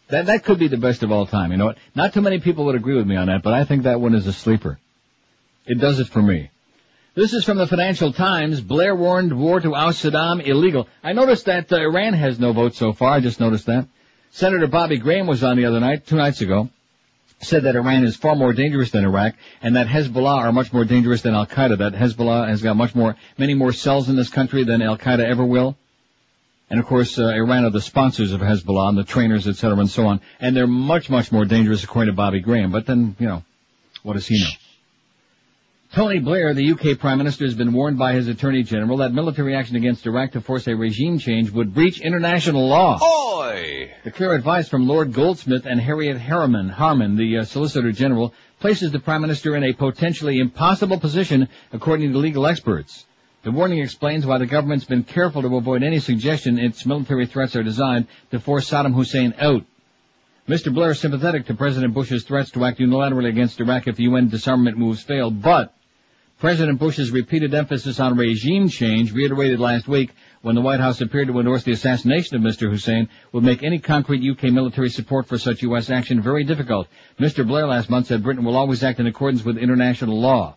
[0.09, 1.51] That, that could be the best of all time.
[1.51, 1.77] You know what?
[1.95, 4.13] Not too many people would agree with me on that, but I think that one
[4.13, 4.77] is a sleeper.
[5.65, 6.51] It does it for me.
[7.15, 8.61] This is from the Financial Times.
[8.61, 10.87] Blair warned war to oust Saddam illegal.
[11.03, 13.13] I noticed that uh, Iran has no vote so far.
[13.13, 13.87] I just noticed that.
[14.31, 16.69] Senator Bobby Graham was on the other night, two nights ago,
[17.45, 20.85] said that Iran is far more dangerous than Iraq and that Hezbollah are much more
[20.85, 21.77] dangerous than Al Qaeda.
[21.77, 25.23] That Hezbollah has got much more, many more cells in this country than Al Qaeda
[25.23, 25.77] ever will.
[26.69, 29.89] And of course, uh, Iran are the sponsors of Hezbollah and the trainers, etc., and
[29.89, 30.19] so on.
[30.39, 32.71] And they're much, much more dangerous according to Bobby Graham.
[32.71, 33.43] But then, you know,
[34.01, 34.49] what does he know?
[35.95, 39.55] Tony Blair, the UK Prime Minister, has been warned by his Attorney General that military
[39.55, 42.99] action against Iraq to force a regime change would breach international law.
[43.01, 43.93] Oi!
[44.03, 48.91] The clear advice from Lord Goldsmith and Harriet Harriman, Harman, the uh, Solicitor General, places
[48.91, 53.05] the Prime Minister in a potentially impossible position, according to legal experts.
[53.43, 57.55] The warning explains why the government's been careful to avoid any suggestion its military threats
[57.55, 59.63] are designed to force Saddam Hussein out.
[60.49, 60.73] Mr.
[60.73, 64.27] Blair is sympathetic to President Bush's threats to act unilaterally against Iraq if the UN
[64.27, 65.71] disarmament moves fail, but
[66.45, 71.27] President Bush's repeated emphasis on regime change, reiterated last week when the White House appeared
[71.27, 72.69] to endorse the assassination of Mr.
[72.69, 75.89] Hussein, would make any concrete UK military support for such U.S.
[75.89, 76.87] action very difficult.
[77.19, 77.47] Mr.
[77.47, 80.55] Blair last month said Britain will always act in accordance with international law.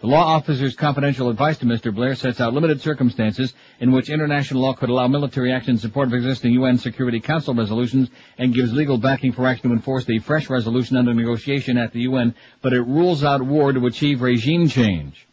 [0.00, 1.94] The law officer's confidential advice to Mr.
[1.94, 6.08] Blair sets out limited circumstances in which international law could allow military action in support
[6.08, 8.08] of existing UN Security Council resolutions
[8.38, 12.00] and gives legal backing for action to enforce the fresh resolution under negotiation at the
[12.00, 15.26] UN, but it rules out war to achieve regime change.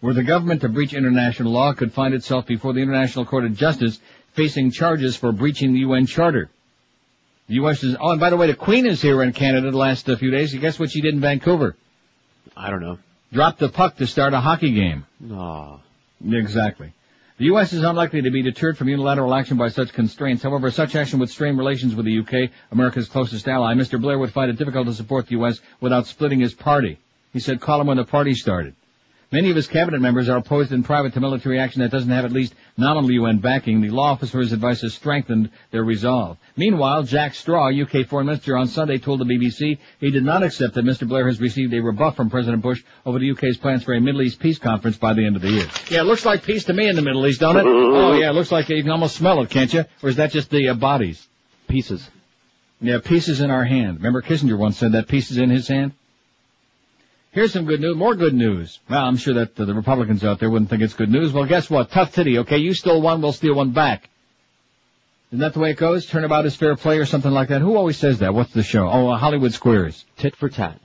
[0.00, 3.56] Were the government to breach international law, could find itself before the International Court of
[3.56, 4.00] Justice
[4.32, 6.50] facing charges for breaching the UN Charter.
[7.46, 7.84] The U.S.
[7.84, 10.16] is, oh, and by the way, the Queen is here in Canada the last uh,
[10.16, 10.52] few days.
[10.54, 11.76] Guess what she did in Vancouver?
[12.56, 12.98] I don't know.
[13.32, 15.04] Dropped the puck to start a hockey game.
[15.30, 15.78] Aw.
[16.24, 16.92] Exactly.
[17.36, 17.72] The U.S.
[17.72, 20.42] is unlikely to be deterred from unilateral action by such constraints.
[20.42, 23.74] However, such action would strain relations with the U.K., America's closest ally.
[23.74, 24.00] Mr.
[24.00, 25.60] Blair would find it difficult to support the U.S.
[25.80, 26.98] without splitting his party.
[27.32, 28.74] He said, call him when the party started.
[29.30, 32.24] Many of his cabinet members are opposed in private to military action that doesn't have
[32.24, 33.82] at least nominal UN backing.
[33.82, 36.38] The law officer's advice has strengthened their resolve.
[36.56, 40.74] Meanwhile, Jack Straw, UK Foreign Minister, on Sunday told the BBC he did not accept
[40.74, 41.06] that Mr.
[41.06, 44.22] Blair has received a rebuff from President Bush over the UK's plans for a Middle
[44.22, 45.66] East peace conference by the end of the year.
[45.90, 47.66] Yeah, it looks like peace to me in the Middle East, don't it?
[47.98, 49.84] Oh yeah, it looks like you can almost smell it, can't you?
[50.02, 51.26] Or is that just the uh, bodies?
[51.66, 52.08] Pieces.
[52.80, 53.98] Yeah, pieces in our hand.
[53.98, 55.92] Remember Kissinger once said that pieces in his hand?
[57.38, 58.80] Here's some good news, more good news.
[58.90, 61.32] Well, I'm sure that uh, the Republicans out there wouldn't think it's good news.
[61.32, 61.88] Well, guess what?
[61.88, 62.58] Tough titty, okay?
[62.58, 64.10] You stole one, we'll steal one back.
[65.30, 66.04] Isn't that the way it goes?
[66.06, 67.60] Turnabout is fair play or something like that?
[67.60, 68.34] Who always says that?
[68.34, 68.88] What's the show?
[68.90, 70.04] Oh, uh, Hollywood Squares.
[70.16, 70.80] Tit for tat.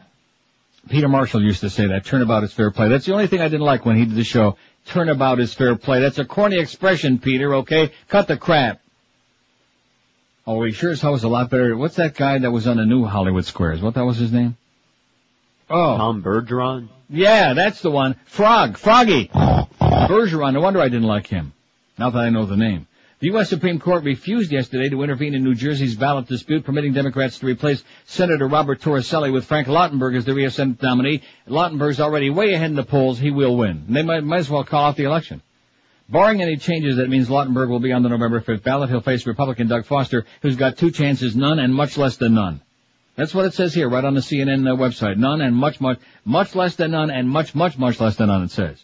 [0.89, 2.05] Peter Marshall used to say that.
[2.05, 2.87] Turnabout is fair play.
[2.87, 4.57] That's the only thing I didn't like when he did the show.
[4.85, 6.01] Turnabout is fair play.
[6.01, 7.93] That's a corny expression, Peter, okay?
[8.09, 8.79] Cut the crap.
[10.45, 11.75] Oh, he sure as hell was a lot better.
[11.75, 13.81] What's that guy that was on the new Hollywood Squares?
[13.81, 14.55] What that was his name?
[15.69, 15.97] Oh.
[15.97, 16.89] Tom Bergeron?
[17.09, 18.15] Yeah, that's the one.
[18.25, 18.77] Frog.
[18.77, 19.27] Froggy.
[19.27, 20.53] Bergeron.
[20.53, 21.53] No wonder I didn't like him.
[21.97, 22.87] Now that I know the name.
[23.19, 23.47] The U.S.
[23.47, 27.81] Supreme Court refused yesterday to intervene in New Jersey's ballot dispute permitting Democrats to replace
[28.05, 30.55] Senator Robert Torricelli with Frank Lautenberg as the U.S.
[30.55, 31.21] Senate nominee.
[31.47, 33.19] Lautenberg's already way ahead in the polls.
[33.19, 33.85] He will win.
[33.87, 35.41] They might, might as well call off the election.
[36.09, 38.89] Barring any changes, that means Lautenberg will be on the November 5th ballot.
[38.89, 42.61] He'll face Republican Doug Forrester, who's got two chances, none and much less than none.
[43.15, 45.17] That's what it says here, right on the CNN uh, website.
[45.17, 48.43] None and much, much, much less than none and much, much, much less than none,
[48.43, 48.83] it says.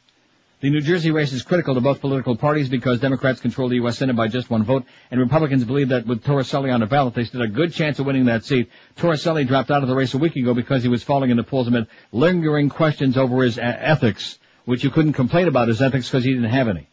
[0.61, 3.97] The New Jersey race is critical to both political parties because Democrats control the U.S.
[3.97, 7.23] Senate by just one vote, and Republicans believe that with Torricelli on the ballot, they
[7.23, 8.69] stood a good chance of winning that seat.
[8.97, 11.43] Torricelli dropped out of the race a week ago because he was falling in the
[11.43, 16.09] polls amid lingering questions over his uh, ethics, which you couldn't complain about his ethics
[16.09, 16.87] because he didn't have any.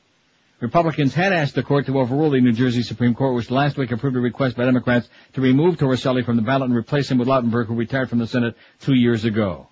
[0.61, 3.93] Republicans had asked the court to overrule the New Jersey Supreme Court, which last week
[3.93, 7.29] approved a request by Democrats to remove Torricelli from the ballot and replace him with
[7.29, 9.69] Lautenberg, who retired from the Senate two years ago.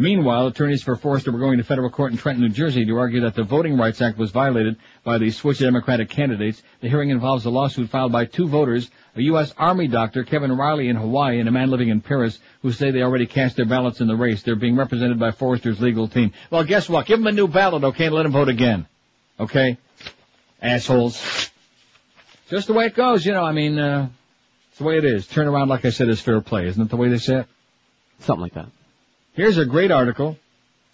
[0.00, 3.22] Meanwhile, attorneys for Forrester were going to federal court in Trenton, New Jersey to argue
[3.22, 6.62] that the Voting Rights Act was violated by the switch of Democratic candidates.
[6.80, 9.52] The hearing involves a lawsuit filed by two voters, a U.S.
[9.58, 13.02] Army doctor, Kevin Riley in Hawaii, and a man living in Paris, who say they
[13.02, 14.44] already cast their ballots in the race.
[14.44, 16.30] They're being represented by Forrester's legal team.
[16.48, 17.06] Well, guess what?
[17.06, 18.86] Give them a new ballot, okay, and let them vote again.
[19.38, 19.78] Okay?
[20.60, 21.50] Assholes.
[22.50, 24.08] Just the way it goes, you know, I mean, uh,
[24.70, 25.26] it's the way it is.
[25.26, 26.66] Turn around, like I said, is fair play.
[26.66, 27.46] Isn't it the way they say it?
[28.20, 28.68] Something like that.
[29.34, 30.36] Here's a great article.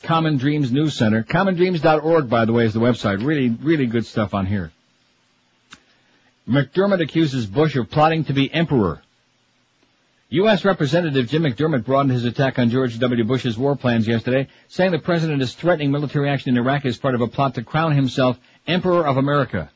[0.03, 1.23] Common Dreams News Center.
[1.23, 3.25] CommonDreams.org, by the way, is the website.
[3.25, 4.71] Really, really good stuff on here.
[6.47, 9.01] McDermott accuses Bush of plotting to be emperor.
[10.35, 10.65] U.S.
[10.65, 13.23] Representative Jim McDermott broadened his attack on George W.
[13.23, 17.15] Bush's war plans yesterday, saying the president is threatening military action in Iraq as part
[17.15, 19.71] of a plot to crown himself Emperor of America.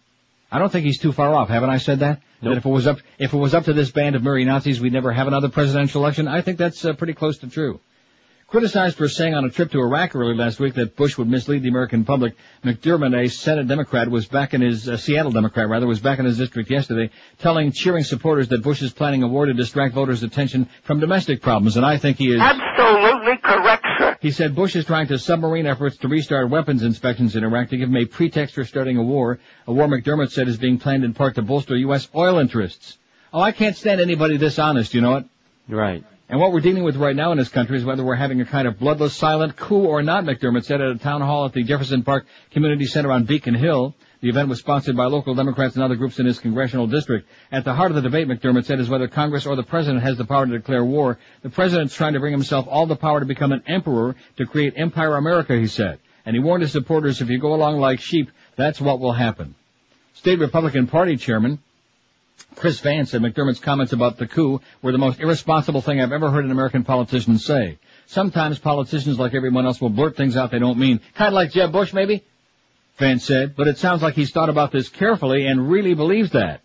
[0.51, 1.49] I don't think he's too far off.
[1.49, 2.23] Haven't I said that?
[2.43, 2.55] Nope.
[2.55, 4.81] That if it was up, if it was up to this band of merry Nazis,
[4.81, 6.27] we'd never have another presidential election.
[6.27, 7.79] I think that's uh, pretty close to true.
[8.49, 11.63] Criticized for saying on a trip to Iraq early last week that Bush would mislead
[11.63, 12.35] the American public,
[12.65, 16.25] McDermott, a Senate Democrat, was back in his, uh, Seattle Democrat rather, was back in
[16.25, 20.23] his district yesterday, telling cheering supporters that Bush is planning a war to distract voters'
[20.23, 22.41] attention from domestic problems, and I think he is.
[22.41, 24.17] Absolutely correct, sir.
[24.23, 27.77] He said Bush is trying to submarine efforts to restart weapons inspections in Iraq to
[27.77, 31.05] give him a pretext for starting a war, a war McDermott said is being planned
[31.05, 32.09] in part to bolster U.S.
[32.15, 32.97] oil interests.
[33.31, 35.27] Oh, I can't stand anybody this honest, you know what?
[35.69, 36.03] Right.
[36.31, 38.45] And what we're dealing with right now in this country is whether we're having a
[38.45, 41.63] kind of bloodless, silent coup or not, McDermott said at a town hall at the
[41.63, 43.95] Jefferson Park Community Center on Beacon Hill.
[44.21, 47.27] The event was sponsored by local Democrats and other groups in his congressional district.
[47.51, 50.19] At the heart of the debate, McDermott said, is whether Congress or the President has
[50.19, 51.19] the power to declare war.
[51.41, 54.75] The President's trying to bring himself all the power to become an emperor to create
[54.77, 55.99] Empire America, he said.
[56.27, 59.55] And he warned his supporters, if you go along like sheep, that's what will happen.
[60.13, 61.61] State Republican Party Chairman
[62.55, 66.31] Chris Vance said McDermott's comments about the coup were the most irresponsible thing I've ever
[66.31, 67.79] heard an American politician say.
[68.07, 71.01] Sometimes politicians, like everyone else, will blurt things out they don't mean.
[71.15, 72.25] Kind of like Jeb Bush, maybe?
[72.99, 76.63] Vance said, but it sounds like he's thought about this carefully and really believes that.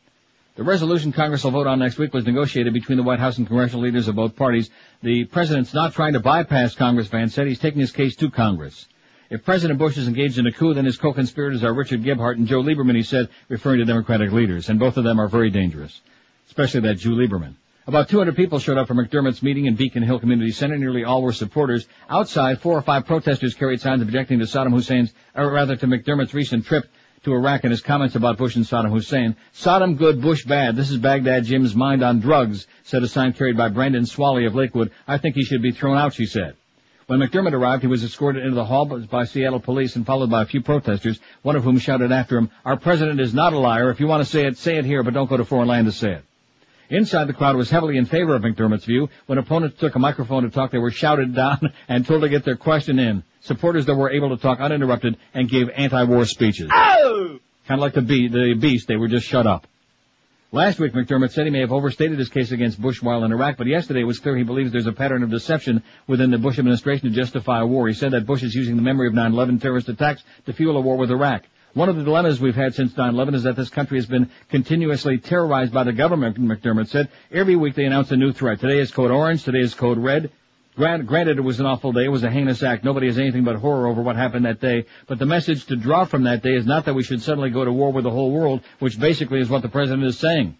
[0.55, 3.47] The resolution Congress will vote on next week was negotiated between the White House and
[3.47, 4.69] congressional leaders of both parties.
[5.01, 7.47] The president's not trying to bypass Congress, Vance said.
[7.47, 8.87] He's taking his case to Congress.
[9.33, 12.45] If President Bush is engaged in a coup, then his co-conspirators are Richard Gephardt and
[12.45, 16.01] Joe Lieberman, he said, referring to Democratic leaders, and both of them are very dangerous.
[16.45, 17.55] Especially that Joe Lieberman.
[17.87, 20.77] About 200 people showed up for McDermott's meeting in Beacon Hill Community Center.
[20.77, 21.87] Nearly all were supporters.
[22.11, 26.35] Outside, four or five protesters carried signs objecting to Saddam Hussein's, or rather to McDermott's
[26.35, 26.85] recent trip
[27.23, 29.35] to Iraq and his comments about Bush and Saddam Hussein.
[29.51, 30.75] Saddam good, Bush bad.
[30.75, 34.53] This is Baghdad Jim's mind on drugs, said a sign carried by Brandon Swally of
[34.53, 34.91] Lakewood.
[35.07, 36.55] I think he should be thrown out, she said.
[37.07, 40.43] When McDermott arrived, he was escorted into the hall by Seattle police and followed by
[40.43, 43.89] a few protesters, one of whom shouted after him, our president is not a liar.
[43.89, 45.87] If you want to say it, say it here, but don't go to foreign land
[45.87, 46.23] to say it.
[46.89, 49.09] Inside, the crowd was heavily in favor of McDermott's view.
[49.25, 52.45] When opponents took a microphone to talk, they were shouted down and told to get
[52.45, 53.23] their question in.
[53.41, 56.69] Supporters that were able to talk uninterrupted and gave anti-war speeches.
[56.73, 57.39] Oh!
[57.67, 59.67] Kind of like the, bee, the beast, they were just shut up.
[60.53, 63.57] Last week, McDermott said he may have overstated his case against Bush while in Iraq,
[63.57, 66.59] but yesterday it was clear he believes there's a pattern of deception within the Bush
[66.59, 67.87] administration to justify a war.
[67.87, 70.81] He said that Bush is using the memory of 9-11 terrorist attacks to fuel a
[70.81, 71.41] war with Iraq.
[71.73, 75.17] One of the dilemmas we've had since 9-11 is that this country has been continuously
[75.17, 77.09] terrorized by the government, McDermott said.
[77.31, 78.59] Every week they announce a new threat.
[78.59, 80.29] Today is code orange, today is code red.
[80.75, 82.05] Granted, it was an awful day.
[82.05, 82.83] It was a heinous act.
[82.83, 84.85] Nobody has anything but horror over what happened that day.
[85.07, 87.63] But the message to draw from that day is not that we should suddenly go
[87.63, 90.57] to war with the whole world, which basically is what the president is saying.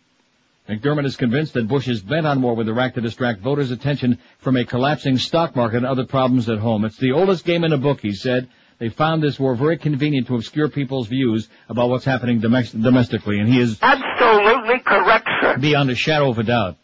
[0.70, 4.20] McDermott is convinced that Bush is bent on war with Iraq to distract voters' attention
[4.38, 6.86] from a collapsing stock market and other problems at home.
[6.86, 8.48] It's the oldest game in the book, he said.
[8.80, 13.50] They found this war very convenient to obscure people's views about what's happening domestically, and
[13.50, 15.58] he is absolutely correct, sir.
[15.58, 16.78] Beyond a shadow of a doubt.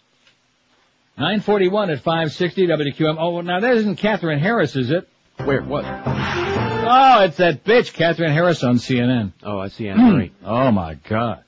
[1.19, 3.17] 941 at 560 WQM.
[3.19, 5.05] Oh, now that isn't Katherine Harris, is it?
[5.43, 5.61] Where?
[5.61, 5.83] What?
[5.85, 9.33] Oh, it's that bitch, Katherine Harris on CNN.
[9.43, 10.31] Oh, I see Anne Murray.
[10.45, 11.43] oh my God.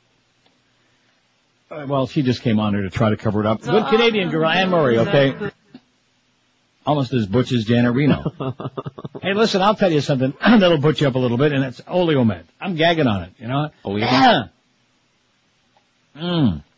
[1.70, 3.62] Uh, well, she just came on here to try to cover it up.
[3.62, 5.52] Good Canadian girl, Anne Murray, okay?
[6.86, 8.34] Almost as butch as Janet Reno.
[9.22, 11.80] hey, listen, I'll tell you something that'll put you up a little bit, and it's
[11.82, 12.44] Oleomed.
[12.60, 13.70] I'm gagging on it, you know?
[13.86, 14.50] Oleomed?
[16.18, 16.64] Mmm.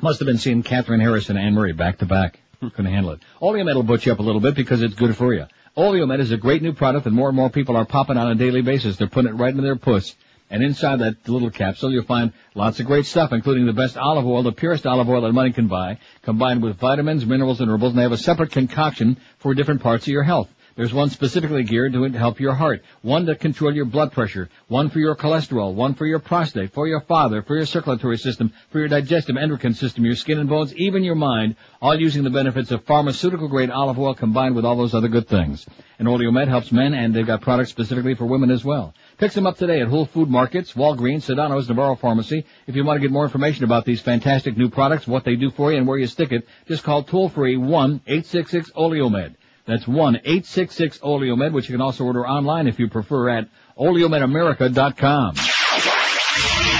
[0.00, 2.40] Must have been seeing Katherine Harris and Anne Murray back to back.
[2.60, 2.68] Hmm.
[2.68, 3.20] Couldn't handle it.
[3.40, 5.46] Oleomed will put you up a little bit because it's good for you.
[5.76, 8.34] Oleomed is a great new product and more and more people are popping on a
[8.34, 8.96] daily basis.
[8.96, 10.14] They're putting it right into their puss.
[10.48, 14.24] And inside that little capsule, you'll find lots of great stuff, including the best olive
[14.24, 17.90] oil, the purest olive oil that money can buy, combined with vitamins, minerals, and herbals,
[17.92, 20.48] and they have a separate concoction for different parts of your health.
[20.76, 24.90] There's one specifically geared to help your heart, one to control your blood pressure, one
[24.90, 28.80] for your cholesterol, one for your prostate, for your father, for your circulatory system, for
[28.80, 32.72] your digestive endocrine system, your skin and bones, even your mind, all using the benefits
[32.72, 35.64] of pharmaceutical grade olive oil combined with all those other good things.
[35.98, 38.92] And Oleomed helps men and they've got products specifically for women as well.
[39.16, 42.44] Pick them up today at Whole Food Markets, Walgreens, Sedano's, Navarro Pharmacy.
[42.66, 45.50] If you want to get more information about these fantastic new products, what they do
[45.50, 49.36] for you and where you stick it, just call toll free 1-866-OLEOMED.
[49.66, 55.34] That's 1-866-OLEOMED, which you can also order online if you prefer at oleomedamerica.com.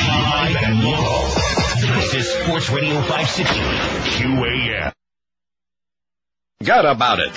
[0.08, 1.26] Live and local.
[1.96, 3.44] This is Sports Radio 560
[4.24, 4.92] QAM.
[6.62, 7.32] Got about it.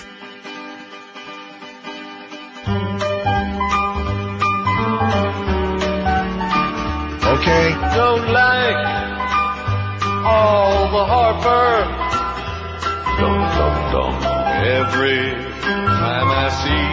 [7.25, 7.69] Okay.
[7.95, 8.75] Don't like
[10.25, 11.69] all the Harper.
[13.19, 14.28] Dum dum dum.
[14.59, 15.23] Every
[15.63, 16.87] time I see.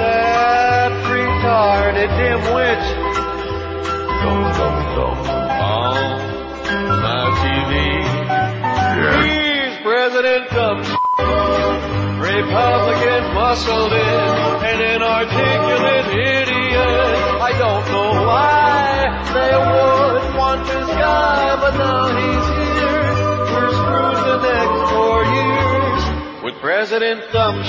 [0.00, 2.82] That retarded dimwit.
[4.22, 5.18] Dum dum dum.
[5.60, 5.96] On
[7.04, 7.72] my TV.
[9.20, 10.80] He's President Dumb.
[12.20, 14.26] Republican muscled in,
[14.70, 17.12] an inarticulate idiot.
[17.40, 22.59] I don't know why they would want this guy, but now he's
[26.62, 27.64] years with President Dumb.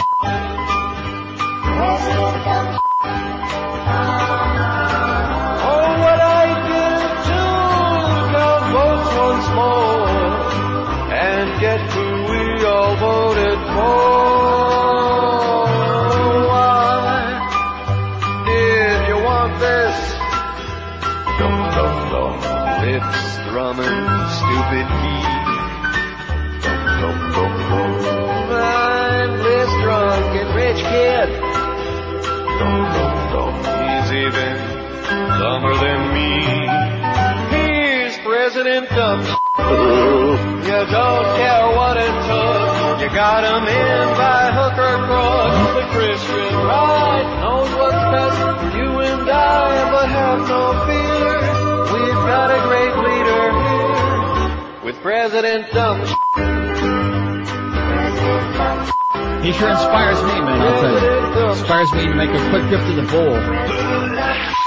[5.64, 6.46] Oh, what I
[7.28, 7.42] to
[8.32, 10.08] count votes once more
[11.14, 14.12] and get who we all voted for.
[16.48, 17.40] Why
[18.46, 19.98] did you want this?
[22.82, 25.31] Lips drumming, stupid key.
[32.62, 34.54] Dum dum dum, he's even
[35.42, 36.30] dumber than me.
[37.58, 39.22] He's President Dumb.
[40.70, 43.02] You don't care what it took.
[43.02, 45.54] You got him in by hook or crook.
[45.74, 51.34] The Christian right knows what's best for you and I, but have no fear.
[51.98, 56.51] We've got a great leader here with President Dumb.
[59.44, 61.50] He sure inspires me, man, I'll tell you.
[61.50, 63.38] Inspires me to make a quick trip to the poll.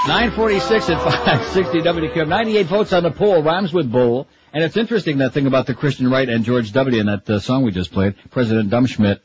[0.08, 2.28] 946 at 560 WQM.
[2.28, 3.40] 98 votes on the poll.
[3.42, 4.26] Rhymes with bowl.
[4.52, 7.00] And it's interesting that thing about the Christian right and George W.
[7.00, 9.20] in that uh, song we just played, President Dumbschmidt.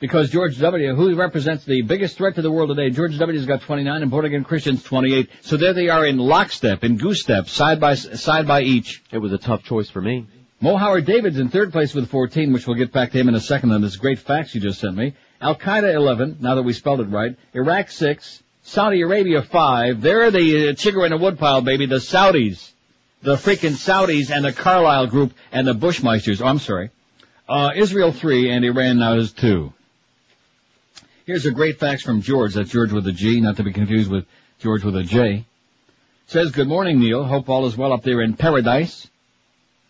[0.00, 3.60] Because George W., who represents the biggest threat to the world today, George W.'s got
[3.60, 5.28] 29 and born again Christians 28.
[5.42, 9.02] So there they are in lockstep, in goose step, side by, side by each.
[9.12, 10.26] It was a tough choice for me.
[10.60, 13.36] Mo Howard David's in third place with 14, which we'll get back to him in
[13.36, 15.14] a second on this great facts you just sent me.
[15.40, 17.36] Al Qaeda 11, now that we spelled it right.
[17.54, 18.42] Iraq 6.
[18.62, 20.00] Saudi Arabia 5.
[20.00, 21.86] They're the uh, chigger in the woodpile, baby.
[21.86, 22.72] The Saudis.
[23.22, 26.42] The freaking Saudis and the Carlyle Group and the Bushmeisters.
[26.42, 26.90] Oh, I'm sorry.
[27.48, 29.72] Uh, Israel 3 and Iran now is 2.
[31.24, 32.54] Here's a great facts from George.
[32.54, 34.26] That's George with a G, not to be confused with
[34.58, 35.44] George with a J.
[36.26, 37.24] Says, good morning, Neil.
[37.24, 39.08] Hope all is well up there in paradise.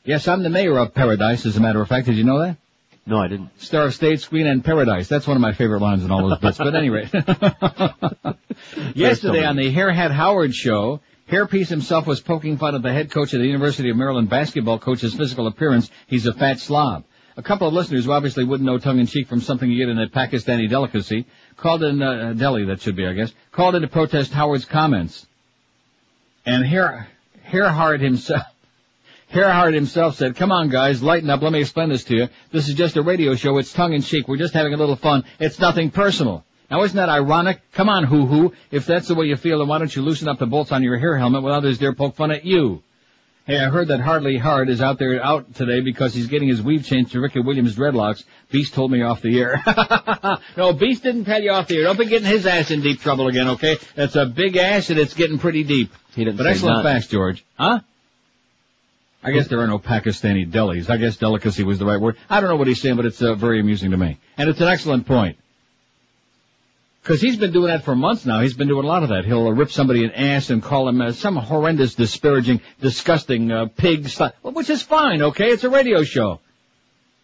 [0.09, 2.07] Yes, I'm the mayor of paradise, as a matter of fact.
[2.07, 2.57] Did you know that?
[3.05, 3.51] No, I didn't.
[3.61, 5.07] Star of State, Screen, and Paradise.
[5.07, 6.57] That's one of my favorite lines in all those bits.
[6.57, 7.11] But anyway.
[8.95, 13.35] Yesterday on the Hairhead Howard show, Hairpiece himself was poking fun at the head coach
[13.35, 15.91] of the University of Maryland basketball coach's physical appearance.
[16.07, 17.05] He's a fat slob.
[17.37, 20.09] A couple of listeners who obviously wouldn't know tongue-in-cheek from something you get in a
[20.09, 21.27] Pakistani delicacy
[21.59, 25.27] called in, uh, deli, that should be, I guess, called in to protest Howard's comments.
[26.47, 27.09] And Hair,
[27.47, 28.47] Hairhard himself,
[29.33, 32.29] Hairhard himself said, come on guys, lighten up, let me explain this to you.
[32.51, 35.59] This is just a radio show, it's tongue-in-cheek, we're just having a little fun, it's
[35.59, 36.45] nothing personal.
[36.71, 37.61] Now isn't that ironic?
[37.73, 40.39] Come on, hoo-hoo, if that's the way you feel, then why don't you loosen up
[40.39, 42.83] the bolts on your hair helmet when others dare poke fun at you?
[43.49, 46.61] Hey, I heard that Hardly Hard is out there out today because he's getting his
[46.61, 48.23] weave changed to Ricky Williams dreadlocks.
[48.51, 49.63] Beast told me off the air.
[50.59, 51.85] no, Beast didn't tell you off the air.
[51.85, 53.79] Don't be getting his ass in deep trouble again, okay?
[53.95, 55.95] That's a big ass and it's getting pretty deep.
[56.15, 57.43] He didn't But excellent facts, George.
[57.59, 57.81] Huh?
[59.23, 60.89] I guess there are no Pakistani delis.
[60.89, 62.17] I guess delicacy was the right word.
[62.31, 64.19] I don't know what he's saying, but it's uh, very amusing to me.
[64.37, 65.39] And it's an excellent point.
[67.03, 68.41] Because he's been doing that for months now.
[68.41, 69.25] He's been doing a lot of that.
[69.25, 73.67] He'll uh, rip somebody an ass and call him uh, some horrendous, disparaging, disgusting uh,
[73.67, 75.47] pig, slut, which is fine, okay?
[75.47, 76.41] It's a radio show.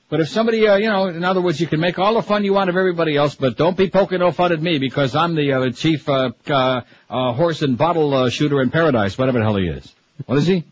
[0.09, 2.45] But if somebody, uh, you know, in other words, you can make all the fun
[2.45, 5.35] you want of everybody else, but don't be poking no fun at me because I'm
[5.35, 9.45] the uh, chief uh, uh, uh, horse and bottle uh, shooter in paradise, whatever the
[9.45, 9.95] hell he is.
[10.27, 10.65] What is he?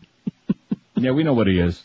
[0.95, 1.81] Yeah, we know what he is.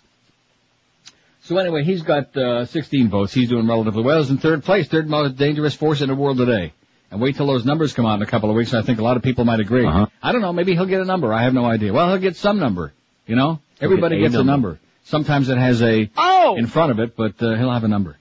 [1.44, 3.32] So anyway, he's got uh, 16 votes.
[3.32, 4.18] He's doing relatively well.
[4.20, 6.72] He's in third place, third most dangerous force in the world today.
[7.11, 8.74] And wait till those numbers come out in a couple of weeks.
[8.74, 9.86] I think a lot of people might agree.
[9.86, 10.06] Uh-huh.
[10.22, 10.52] I don't know.
[10.52, 11.32] Maybe he'll get a number.
[11.32, 11.92] I have no idea.
[11.92, 12.92] Well, he'll get some number.
[13.26, 14.50] You know, He'll everybody get a gets a number.
[14.68, 14.80] number.
[15.04, 16.56] Sometimes it has a Oh!
[16.59, 18.16] in front of it, but uh, he'll have a number.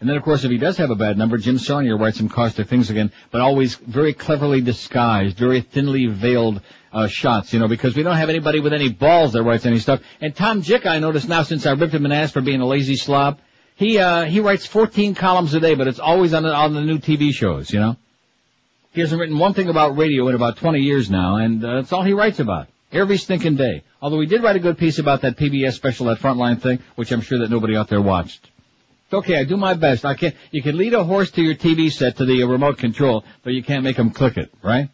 [0.00, 2.28] And then, of course, if he does have a bad number, Jim Saunier writes some
[2.30, 6.60] caustic things again, but always very cleverly disguised, very thinly veiled
[6.92, 9.78] uh, shots, you know, because we don't have anybody with any balls that writes any
[9.78, 10.00] stuff.
[10.20, 12.66] And Tom Jicha, I noticed now, since I ripped him an ass for being a
[12.66, 13.38] lazy slob,
[13.74, 16.80] he uh, he writes 14 columns a day, but it's always on the, on the
[16.80, 17.96] new TV shows, you know.
[18.92, 21.92] He hasn't written one thing about radio in about 20 years now, and uh, that's
[21.92, 22.68] all he writes about.
[22.90, 23.82] Every stinking day.
[24.00, 27.12] Although he did write a good piece about that PBS special, that frontline thing, which
[27.12, 28.48] I'm sure that nobody out there watched.
[29.12, 30.04] Okay, I do my best.
[30.04, 33.24] I can you can lead a horse to your TV set to the remote control,
[33.44, 34.88] but you can't make him click it, right?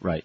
[0.00, 0.24] Right.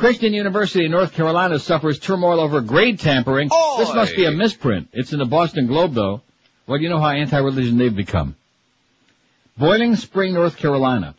[0.00, 3.50] Christian University in North Carolina suffers turmoil over grade tampering.
[3.76, 4.88] This must be a misprint.
[4.94, 6.22] It's in the Boston Globe, though.
[6.66, 8.34] Well, you know how anti-religion they've become.
[9.58, 11.14] Boiling Spring, North Carolina.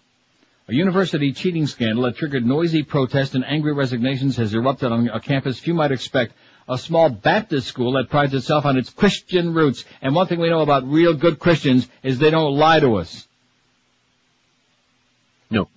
[0.67, 5.19] A university cheating scandal that triggered noisy protest and angry resignations has erupted on a
[5.19, 6.33] campus few might expect.
[6.67, 9.85] A small Baptist school that prides itself on its Christian roots.
[10.01, 13.27] And one thing we know about real good Christians is they don't lie to us.
[15.51, 15.67] No.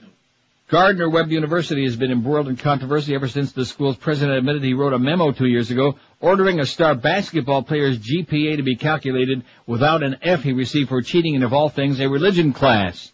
[0.69, 4.73] Gardner Webb University has been embroiled in controversy ever since the school's president admitted he
[4.73, 9.45] wrote a memo two years ago ordering a star basketball player's GPA to be calculated
[9.67, 13.13] without an F he received for cheating in, of all things, a religion class.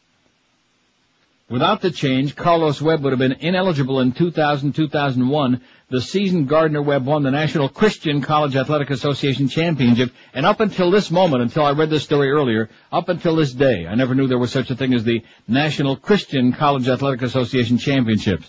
[1.50, 5.60] Without the change, Carlos Webb would have been ineligible in 2000-2001.
[5.88, 10.92] The season Gardner Webb won the National Christian College Athletic Association Championship, and up until
[10.92, 14.28] this moment, until I read this story earlier, up until this day, I never knew
[14.28, 18.48] there was such a thing as the National Christian College Athletic Association Championships.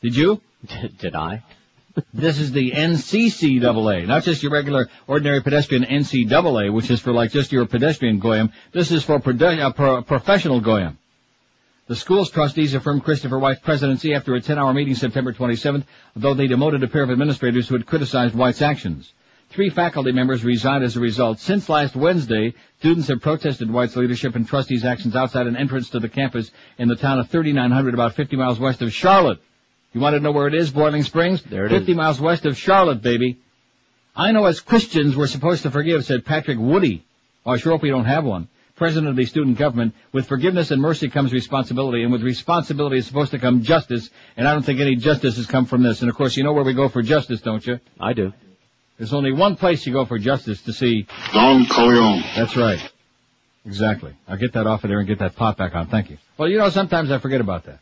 [0.00, 0.40] Did you?
[0.98, 1.42] Did I?
[2.12, 7.32] This is the NCCAA, not just your regular ordinary pedestrian NCAA, which is for like
[7.32, 8.52] just your pedestrian goyim.
[8.70, 10.98] This is for produ- uh, pro- professional goyim.
[11.88, 15.84] The school's trustees affirmed Christopher White's presidency after a 10-hour meeting September 27th,
[16.16, 19.12] though they demoted a pair of administrators who had criticized White's actions.
[19.50, 21.38] Three faculty members resigned as a result.
[21.38, 26.00] Since last Wednesday, students have protested White's leadership and trustees' actions outside an entrance to
[26.00, 29.38] the campus in the town of 3900, about 50 miles west of Charlotte.
[29.92, 31.40] You want to know where it is, Boiling Springs?
[31.44, 31.96] There it 50 is.
[31.96, 33.38] miles west of Charlotte, baby.
[34.16, 37.04] I know as Christians we're supposed to forgive, said Patrick Woody.
[37.46, 38.48] Oh, I sure hope we don't have one.
[38.76, 39.94] President of the student government.
[40.12, 44.46] With forgiveness and mercy comes responsibility, and with responsibility is supposed to come justice, and
[44.46, 46.02] I don't think any justice has come from this.
[46.02, 47.80] And of course, you know where we go for justice, don't you?
[47.98, 48.32] I do.
[48.98, 51.06] There's only one place you go for justice to see.
[51.32, 52.22] Don Corleone.
[52.36, 52.80] That's right.
[53.64, 54.14] Exactly.
[54.28, 55.88] I'll get that off of there and get that pot back on.
[55.88, 56.18] Thank you.
[56.38, 57.80] Well, you know, sometimes I forget about that.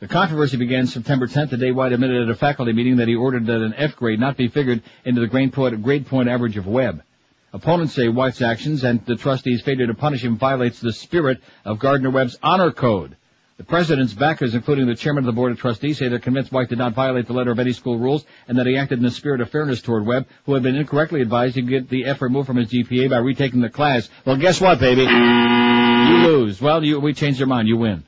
[0.00, 3.16] The controversy began September 10th, the day White admitted at a faculty meeting that he
[3.16, 6.56] ordered that an F grade not be figured into the grade point, grade point average
[6.56, 7.02] of Webb.
[7.52, 11.78] Opponents say White's actions and the trustees' failure to punish him violates the spirit of
[11.78, 13.16] Gardner Webb's honor code.
[13.56, 16.68] The president's backers, including the chairman of the board of trustees, say they're convinced White
[16.68, 19.10] did not violate the letter of any school rules and that he acted in the
[19.10, 22.46] spirit of fairness toward Webb, who had been incorrectly advised to get the F removed
[22.46, 24.08] from his GPA by retaking the class.
[24.26, 25.02] Well, guess what, baby?
[25.02, 26.60] You lose.
[26.60, 27.66] Well, you, we changed your mind.
[27.66, 28.04] You win.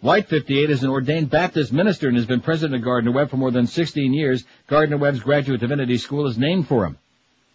[0.00, 3.36] White, 58, is an ordained Baptist minister and has been president of Gardner Webb for
[3.36, 4.44] more than 16 years.
[4.68, 6.98] Gardner Webb's graduate divinity school is named for him.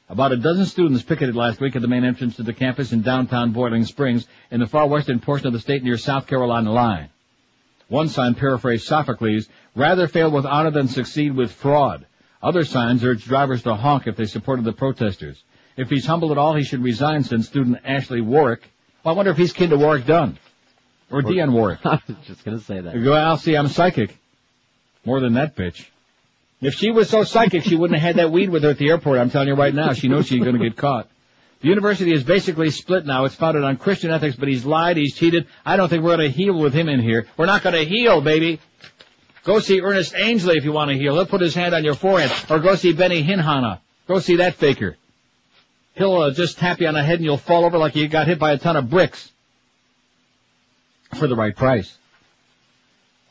[0.10, 3.02] About a dozen students picketed last week at the main entrance to the campus in
[3.02, 7.10] downtown Boiling Springs in the far western portion of the state near South Carolina line.
[7.88, 12.06] One sign paraphrased Sophocles, rather fail with honor than succeed with fraud.
[12.42, 15.42] Other signs urged drivers to honk if they supported the protesters.
[15.78, 18.62] If he's humble at all, he should resign, said student Ashley Warwick.
[19.04, 20.38] Well, I wonder if he's kin to Warrick Dunn.
[21.10, 21.80] Or Dionne Warwick.
[21.86, 22.96] I was just gonna say that.
[22.96, 24.18] Well, see, I'm psychic.
[25.06, 25.86] More than that bitch.
[26.66, 28.90] If she was so psychic, she wouldn't have had that weed with her at the
[28.90, 29.20] airport.
[29.20, 29.94] I'm telling you right now.
[29.94, 31.10] She knows she's going to get caught.
[31.62, 33.24] The university is basically split now.
[33.26, 35.48] It's founded on Christian ethics, but he's lied, he's cheated.
[35.66, 37.26] I don't think we're going to heal with him in here.
[37.38, 38.60] We're not going to heal, baby.
[39.46, 41.16] Go see Ernest Angley if you want to heal.
[41.16, 42.32] He'll put his hand on your forehead.
[42.50, 43.82] Or go see Benny Hinhana.
[44.08, 44.98] Go see that faker.
[45.96, 48.28] He'll uh, just tap you on the head and you'll fall over like you got
[48.28, 49.32] hit by a ton of bricks.
[51.18, 51.98] For the right price.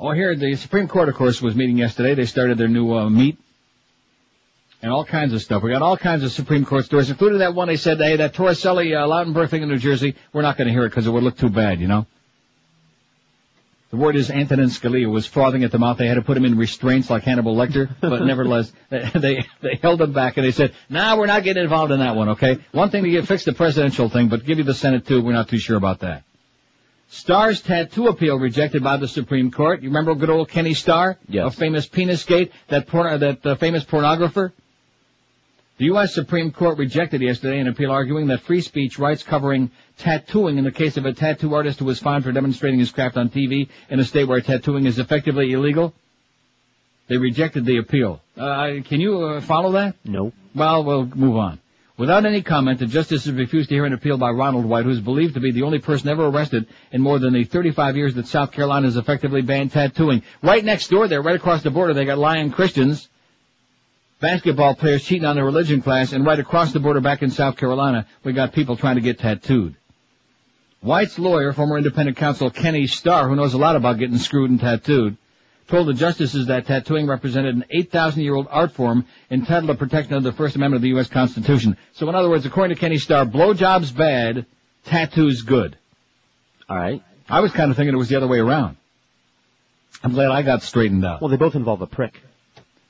[0.05, 2.16] Oh, here, the Supreme Court, of course, was meeting yesterday.
[2.16, 3.38] They started their new uh, meet.
[4.82, 5.62] And all kinds of stuff.
[5.62, 8.34] We got all kinds of Supreme Court stories, including that one they said, hey, that
[8.34, 11.11] Torricelli, uh, Lautenberg thing in New Jersey, we're not going to hear it because it
[11.11, 12.07] would look too bad, you know?
[13.90, 15.98] The word is Antonin Scalia was frothing at the mouth.
[15.98, 19.78] They had to put him in restraints like Hannibal Lecter, but nevertheless, they, they, they
[19.80, 22.59] held him back and they said, nah, we're not getting involved in that one, okay?
[22.72, 25.32] One thing to get fix the presidential thing, but give you the Senate too, we're
[25.32, 26.24] not too sure about that.
[27.12, 29.82] Starr's tattoo appeal rejected by the Supreme Court.
[29.82, 31.18] You remember good old Kenny Starr?
[31.28, 31.46] Yes.
[31.46, 34.50] A famous penis gate, that porn, that uh, famous pornographer?
[35.76, 36.14] The U.S.
[36.14, 40.72] Supreme Court rejected yesterday an appeal arguing that free speech rights covering tattooing in the
[40.72, 44.00] case of a tattoo artist who was fined for demonstrating his craft on TV in
[44.00, 45.92] a state where tattooing is effectively illegal.
[47.08, 48.22] They rejected the appeal.
[48.38, 49.96] Uh, can you uh, follow that?
[50.06, 50.32] No.
[50.54, 51.60] Well, we'll move on.
[52.03, 55.00] Without any comment, the justices refused to hear an appeal by Ronald White, who is
[55.00, 58.26] believed to be the only person ever arrested in more than the 35 years that
[58.26, 60.24] South Carolina has effectively banned tattooing.
[60.42, 63.09] Right next door there, right across the border, they got Lion Christians,
[64.18, 67.57] basketball players cheating on their religion class, and right across the border back in South
[67.57, 69.76] Carolina, we got people trying to get tattooed.
[70.80, 74.59] White's lawyer, former independent counsel Kenny Starr, who knows a lot about getting screwed and
[74.59, 75.16] tattooed,
[75.68, 80.14] told the justices that tattooing represented an 8,000 year old art form entitled to protection
[80.14, 81.08] under the First Amendment of the U.S.
[81.08, 81.76] Constitution.
[81.94, 84.46] So in other words, according to Kenny Starr, blowjobs bad,
[84.84, 85.76] tattoos good.
[86.68, 87.02] Alright.
[87.28, 88.76] I was kind of thinking it was the other way around.
[90.02, 91.20] I'm glad I got straightened out.
[91.20, 92.20] Well, they both involve a prick.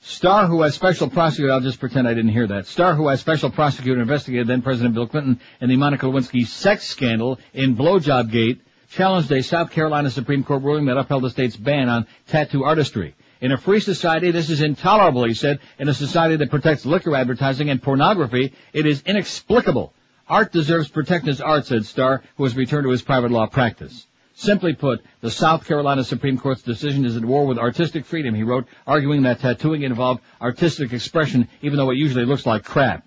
[0.05, 2.67] Starr, who has special prosecutor, I'll just pretend I didn't hear that.
[2.67, 6.89] Starr, who has special prosecutor investigated then President Bill Clinton in the Monica Lewinsky sex
[6.89, 8.61] scandal in Blowjob Gate,
[8.93, 13.15] challenged a South Carolina Supreme Court ruling that upheld the state's ban on tattoo artistry.
[13.41, 15.61] In a free society, this is intolerable, he said.
[15.79, 19.95] In a society that protects liquor advertising and pornography, it is inexplicable.
[20.29, 24.07] Art deserves protection as art, said Starr, who has returned to his private law practice.
[24.35, 28.43] Simply put, the South Carolina Supreme Court's decision is at war with artistic freedom, he
[28.43, 33.07] wrote, arguing that tattooing involved artistic expression, even though it usually looks like crap.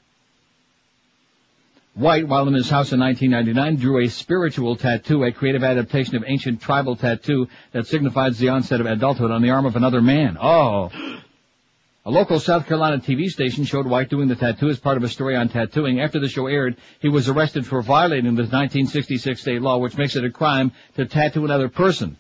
[1.96, 6.26] White, while in his house in 1999, drew a spiritual tattoo, a creative adaptation of
[6.28, 10.38] ancient tribal tattoo that signifies the onset of adulthood on the arm of another man.
[10.38, 10.92] Oh.
[12.06, 15.08] A local South Carolina TV station showed White doing the tattoo as part of a
[15.08, 16.02] story on tattooing.
[16.02, 20.18] After the show aired, he was arrested for violating the 1966 state law, which makes
[20.18, 22.18] it a crime to tattoo another person.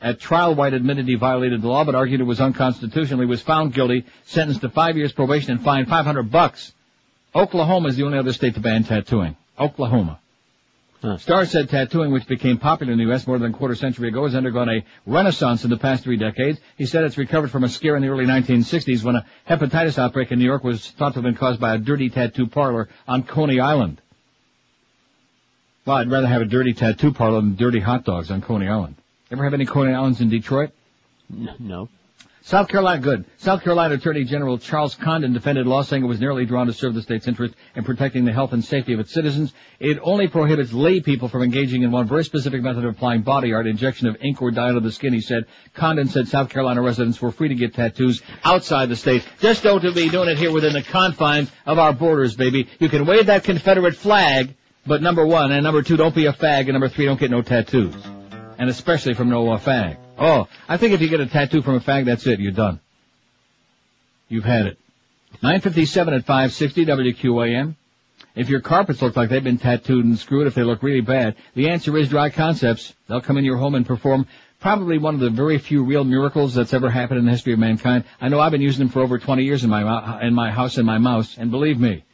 [0.00, 3.20] At trial, White admitted he violated the law, but argued it was unconstitutional.
[3.20, 6.72] He was found guilty, sentenced to five years probation, and fined 500 bucks.
[7.34, 9.36] Oklahoma is the only other state to ban tattooing.
[9.58, 10.18] Oklahoma.
[11.00, 11.16] Huh.
[11.16, 13.26] Starr said tattooing, which became popular in the U.S.
[13.26, 16.60] more than a quarter century ago, has undergone a renaissance in the past three decades.
[16.78, 20.30] He said it's recovered from a scare in the early 1960s when a hepatitis outbreak
[20.30, 23.24] in New York was thought to have been caused by a dirty tattoo parlor on
[23.24, 24.00] Coney Island.
[25.84, 28.94] Well, I'd rather have a dirty tattoo parlor than dirty hot dogs on Coney Island.
[29.32, 30.70] Ever have any Coney Islands in Detroit?
[31.28, 31.88] No.
[32.44, 33.24] South Carolina, good.
[33.36, 36.92] South Carolina Attorney General Charles Condon defended law saying it was nearly drawn to serve
[36.92, 39.54] the state's interest in protecting the health and safety of its citizens.
[39.78, 43.52] It only prohibits lay people from engaging in one very specific method of applying body
[43.52, 45.44] art, injection of ink or dye into the skin, he said.
[45.74, 49.24] Condon said South Carolina residents were free to get tattoos outside the state.
[49.38, 52.68] Just don't be doing it here within the confines of our borders, baby.
[52.80, 56.32] You can wave that Confederate flag, but number one, and number two, don't be a
[56.32, 57.94] fag, and number three, don't get no tattoos.
[58.58, 60.01] And especially from no uh, fag.
[60.18, 62.40] Oh, I think if you get a tattoo from a fag, that's it.
[62.40, 62.80] You're done.
[64.28, 64.78] You've had it.
[65.42, 67.74] 957 at 560 WQAM.
[68.34, 71.36] If your carpets look like they've been tattooed and screwed, if they look really bad,
[71.54, 72.94] the answer is Dry Concepts.
[73.08, 74.26] They'll come in your home and perform
[74.60, 77.58] probably one of the very few real miracles that's ever happened in the history of
[77.58, 78.04] mankind.
[78.20, 80.50] I know I've been using them for over 20 years in my uh, in my
[80.50, 82.04] house and my mouse, and believe me,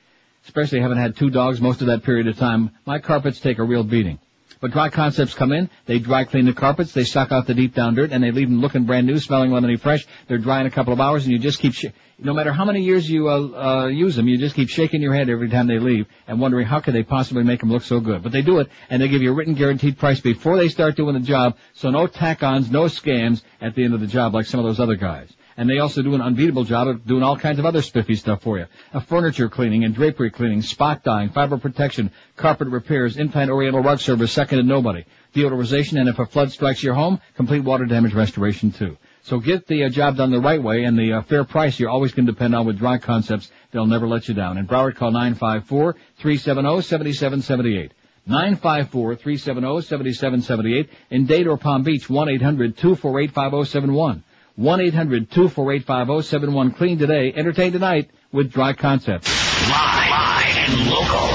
[0.45, 3.65] especially having had two dogs most of that period of time, my carpets take a
[3.65, 4.19] real beating.
[4.61, 7.75] But dry concepts come in, they dry clean the carpets, they suck out the deep
[7.75, 10.05] down dirt, and they leave them looking brand new, smelling lemony fresh.
[10.27, 11.87] They're dry in a couple of hours, and you just keep, sh-
[12.19, 15.15] no matter how many years you uh, uh, use them, you just keep shaking your
[15.15, 18.01] head every time they leave and wondering how could they possibly make them look so
[18.01, 18.23] good.
[18.23, 20.97] But they do it, and they give you a written guaranteed price before they start
[20.97, 24.47] doing the job, so no tack-ons, no scams at the end of the job like
[24.47, 25.33] some of those other guys.
[25.59, 28.43] And they also do an unbeatable job of doing all kinds of other spiffy stuff
[28.43, 28.67] for you.
[28.93, 33.99] A furniture cleaning and drapery cleaning, spot dyeing, fiber protection, carpet repairs, in-plant oriental rug
[33.99, 35.05] service, second to nobody.
[35.35, 38.97] Deodorization, and if a flood strikes your home, complete water damage restoration too.
[39.23, 41.91] So get the uh, job done the right way and the uh, fair price you're
[41.91, 43.51] always going to depend on with Dry Concepts.
[43.73, 44.59] They'll never let you down.
[44.59, 47.91] In Broward, call 954-370-7778.
[48.29, 50.89] 954-370-7778.
[51.11, 54.23] In Dade or Palm Beach, 1-800-248-5071.
[54.59, 56.77] 1-800-248-5071.
[56.77, 57.33] Clean today.
[57.35, 59.29] Entertain tonight with Dry Concepts.
[59.69, 61.29] Live, live and local.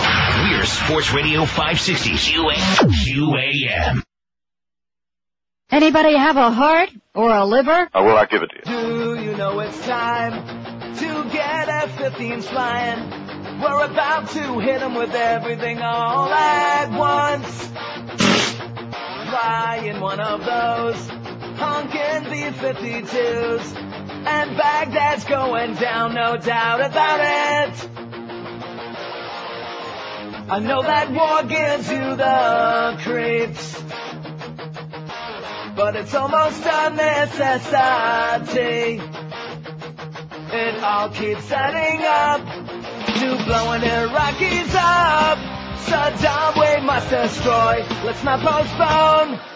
[0.51, 4.03] We're Sports Radio 560 QAM.
[5.71, 7.89] Anybody have a heart or a liver?
[7.93, 8.63] I will not give it to you.
[9.15, 13.09] Do you know it's time to get F-15s flying?
[13.59, 17.67] We're about to hit them with everything all at once.
[19.30, 21.09] Fly in one of those
[21.58, 23.76] honkin' B-52s.
[24.26, 27.89] And Baghdad's going down, no doubt about it.
[30.49, 33.82] I know that war gives you the creeps.
[35.76, 37.41] But it's almost a necessity.
[40.56, 42.41] It all keeps setting up.
[43.20, 45.38] to blowing Iraqis up.
[45.88, 47.84] Saddam we must destroy.
[48.06, 49.53] Let's not postpone.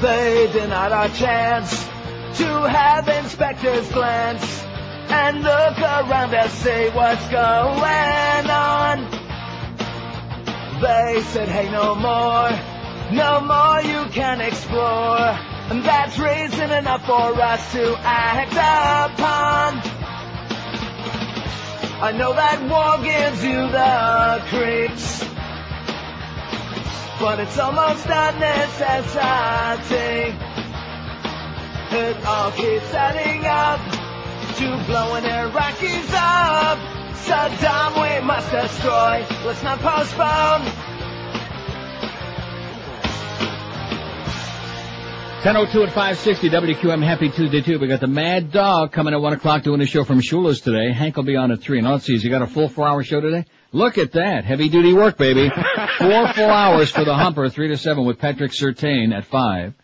[0.00, 1.70] They denied our chance
[2.38, 4.62] to have inspectors glance
[5.08, 9.10] and look around and see what's going on.
[10.82, 12.50] They said, hey, no more,
[13.12, 15.18] no more you can explore.
[15.70, 19.80] And that's reason enough for us to act upon.
[21.98, 25.24] I know that war gives you the creeps,
[27.18, 29.96] but it's almost a necessity.
[31.96, 33.80] It all keeps adding up
[34.56, 36.78] to blowing Iraqis up.
[37.26, 39.24] Saddam we must destroy.
[39.46, 40.64] Let's not postpone.
[45.46, 47.04] 1002 at 560 WQM.
[47.04, 47.78] Happy Tuesday too.
[47.78, 50.92] We got the Mad Dog coming at 1 o'clock doing a show from Shula's today.
[50.92, 51.78] Hank will be on at 3.
[51.78, 53.44] And let's see, has he got a full four hour show today?
[53.72, 54.44] Look at that.
[54.44, 55.50] Heavy duty work, baby.
[55.98, 59.74] Four full hours for the humper, 3 to 7 with Patrick Sertain at 5.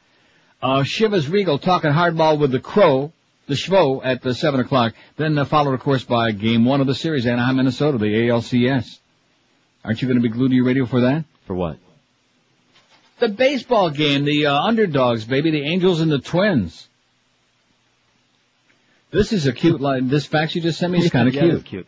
[0.63, 3.13] Uh, Shiva's Regal talking hardball with the Crow,
[3.49, 4.95] the Schvo at the 7 o'clock.
[5.17, 8.99] Then uh, followed, of course, by game one of the series, Anaheim, Minnesota, the ALCS.
[9.85, 11.25] Aren't you going to be glued to your radio for that?
[11.47, 11.77] For what?
[13.19, 16.89] The baseball game, the uh, underdogs, baby, the Angels and the Twins.
[19.11, 20.09] This is a cute line.
[20.09, 21.65] This fax you just sent me is kind of Yeah, cute.
[21.65, 21.87] cute.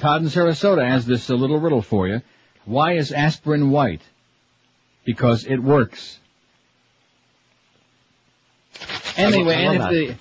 [0.00, 2.22] Todd in Sarasota has this uh, little riddle for you.
[2.64, 4.02] Why is aspirin white?
[5.04, 6.18] Because it works.
[9.16, 10.16] Anyway, and if the,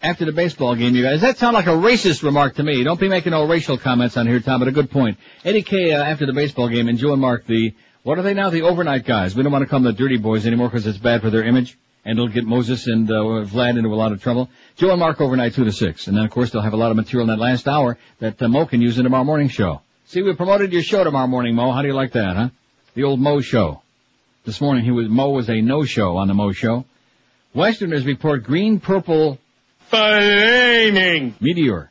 [0.00, 2.84] after the baseball game, you guys, that sound like a racist remark to me.
[2.84, 5.18] Don't be making no racial comments on here, Tom, but a good point.
[5.44, 8.34] Eddie K, uh, after the baseball game, and Joe and Mark, the, what are they
[8.34, 8.50] now?
[8.50, 9.34] The overnight guys.
[9.34, 11.42] We don't want to call them the dirty boys anymore because it's bad for their
[11.42, 11.76] image.
[12.04, 14.50] And it'll get Moses and uh, Vlad into a lot of trouble.
[14.76, 16.06] Joe and Mark overnight 2 to 6.
[16.06, 18.40] And then, of course, they'll have a lot of material in that last hour that
[18.42, 19.80] uh, Mo can use in tomorrow morning show.
[20.06, 21.72] See, we promoted your show tomorrow morning, Mo.
[21.72, 22.48] How do you like that, huh?
[22.94, 23.82] The old Mo show.
[24.44, 26.84] This morning, he was Mo was a no-show on the Mo show.
[27.54, 29.38] Westerners report green purple
[29.88, 31.90] flaming meteor.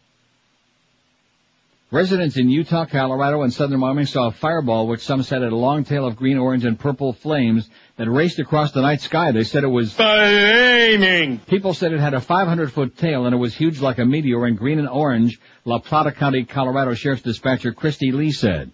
[1.94, 5.56] Residents in Utah, Colorado, and southern Wyoming saw a fireball which some said had a
[5.56, 9.32] long tail of green, orange, and purple flames that raced across the night sky.
[9.32, 11.38] They said it was flaming.
[11.46, 14.48] People said it had a 500 foot tail and it was huge like a meteor
[14.48, 18.72] in green and orange, La Plata County, Colorado Sheriff's Dispatcher Christy Lee said.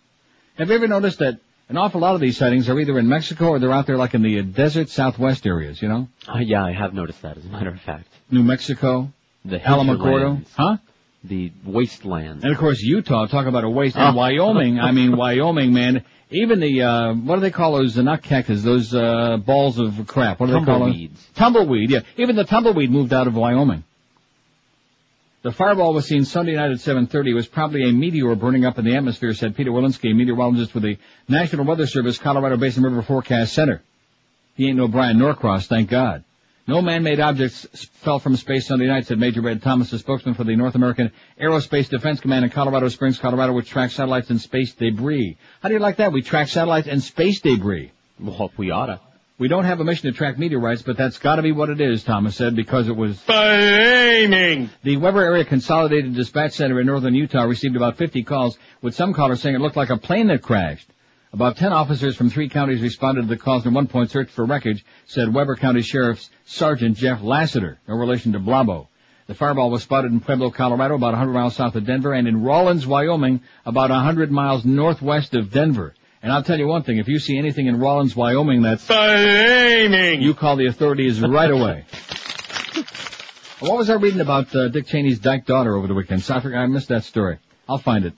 [0.58, 3.50] Have you ever noticed that an awful lot of these sightings are either in Mexico
[3.50, 6.08] or they're out there like in the desert southwest areas, you know?
[6.26, 8.08] Uh, yeah, I have noticed that, as a matter of fact.
[8.32, 9.12] New Mexico,
[9.44, 10.78] The Alamogordo, hinterlands, huh?
[11.24, 12.44] The wasteland.
[12.44, 13.98] And of course Utah, talk about a waste.
[13.98, 16.06] And Wyoming, I mean Wyoming, man.
[16.32, 20.06] Even the, uh, what do they call those, uh, not cactus, those, uh, balls of
[20.06, 20.40] crap.
[20.40, 20.94] What do they call them?
[20.94, 21.28] Tumbleweeds.
[21.36, 22.00] Tumbleweed, yeah.
[22.18, 23.84] Even the tumbleweed moved out of Wyoming.
[25.42, 27.30] The fireball was seen Sunday night at 7.30.
[27.30, 30.84] It was probably a meteor burning up in the atmosphere, said Peter Walensky, meteorologist with
[30.84, 30.98] the
[31.28, 33.82] National Weather Service Colorado Basin River Forecast Center.
[34.56, 36.26] He ain't no Bryan Norcross, thank God.
[36.70, 40.44] No man-made objects fell from space Sunday night, said Major Red Thomas, a spokesman for
[40.44, 41.12] the North American
[41.42, 45.36] Aerospace Defense Command in Colorado Springs, Colorado, which tracks satellites and space debris.
[45.62, 46.12] How do you like that?
[46.12, 47.92] We track satellites and space debris.
[48.20, 49.00] Well, we oughta.
[49.40, 52.04] We don't have a mission to track meteorites, but that's gotta be what it is,
[52.04, 54.70] Thomas said, because it was flaming.
[54.84, 59.14] The Weber Area Consolidated Dispatch Center in northern Utah received about 50 calls, with some
[59.14, 60.88] callers saying it looked like a plane that crashed.
[61.32, 64.46] About 10 officers from three counties responded to the calls and one point searched for
[64.46, 68.88] wreckage, said Weber County Sheriff's Sergeant Jeff Lassiter, no relation to Blabo.
[69.28, 72.42] The fireball was spotted in Pueblo, Colorado, about 100 miles south of Denver, and in
[72.42, 75.94] Rawlins, Wyoming, about 100 miles northwest of Denver.
[76.24, 80.24] And I'll tell you one thing, if you see anything in Rawlins, Wyoming that's flaming,
[80.24, 81.86] you call the authorities right away.
[83.60, 86.24] what was I reading about uh, Dick Cheney's dyke daughter over the weekend?
[86.24, 87.38] So I I missed that story.
[87.68, 88.14] I'll find it.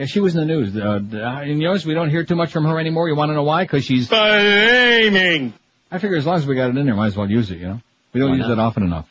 [0.00, 0.74] Yeah, she was in the news.
[0.74, 3.06] Uh, and you notice we don't hear too much from her anymore.
[3.10, 3.64] You want to know why?
[3.64, 5.52] Because she's flaming.
[5.90, 7.58] I figure as long as we got it in there, might as well use it,
[7.58, 7.80] you know?
[8.14, 8.52] We don't Why use not?
[8.52, 9.06] it often enough.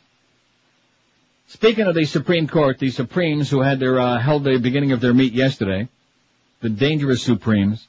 [1.46, 5.00] Speaking of the Supreme Court, the Supremes who had their, uh, held the beginning of
[5.00, 5.88] their meet yesterday,
[6.60, 7.86] the dangerous Supremes,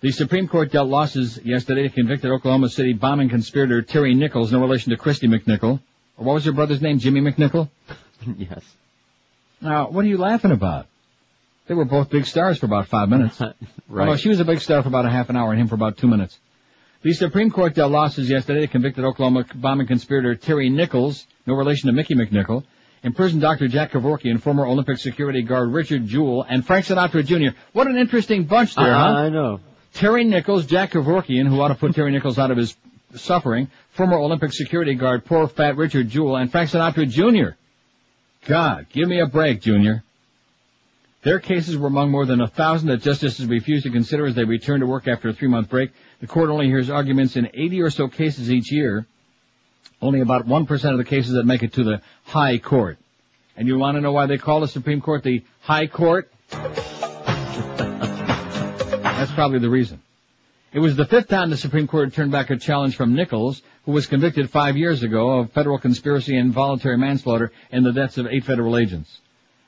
[0.00, 4.60] the Supreme Court dealt losses yesterday to convicted Oklahoma City bombing conspirator Terry Nichols, no
[4.60, 5.80] relation to Kristy McNichol.
[6.16, 7.00] Or what was your brother's name?
[7.00, 7.68] Jimmy McNichol?
[8.38, 8.62] yes.
[9.60, 10.86] Now, what are you laughing about?
[11.72, 13.40] They were both big stars for about five minutes.
[13.88, 14.06] Right.
[14.08, 15.74] Well, she was a big star for about a half an hour and him for
[15.74, 16.38] about two minutes.
[17.02, 21.86] The Supreme Court dealt losses yesterday to convicted Oklahoma bombing conspirator Terry Nichols, no relation
[21.88, 22.64] to Mickey McNichol,
[23.02, 23.68] imprisoned Dr.
[23.68, 27.56] Jack Kevorkian, former Olympic security guard Richard Jewell, and Frank Sinatra Jr.
[27.72, 29.14] What an interesting bunch there, Uh, huh?
[29.18, 29.60] I know.
[29.94, 32.76] Terry Nichols, Jack Kevorkian, who ought to put Terry Nichols out of his
[33.14, 37.56] suffering, former Olympic security guard, poor fat Richard Jewell, and Frank Sinatra Jr.
[38.46, 40.02] God, give me a break, Junior.
[41.22, 44.42] Their cases were among more than a thousand that justices refused to consider as they
[44.44, 45.92] returned to work after a three-month break.
[46.20, 49.06] The court only hears arguments in 80 or so cases each year.
[50.00, 52.98] Only about 1% of the cases that make it to the High Court.
[53.56, 56.28] And you want to know why they call the Supreme Court the High Court?
[59.04, 60.00] That's probably the reason.
[60.72, 63.92] It was the fifth time the Supreme Court turned back a challenge from Nichols, who
[63.92, 68.26] was convicted five years ago of federal conspiracy and voluntary manslaughter in the deaths of
[68.26, 69.20] eight federal agents.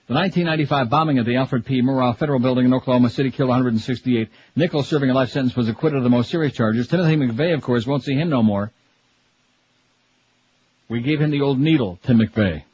[0.07, 1.80] The 1995 bombing at the Alfred P.
[1.80, 4.28] Murrah Federal Building in Oklahoma City killed 168.
[4.55, 6.88] Nichols, serving a life sentence, was acquitted of the most serious charges.
[6.88, 8.70] Timothy McVeigh, of course, won't see him no more.
[10.90, 12.64] We gave him the old needle, Tim McVeigh.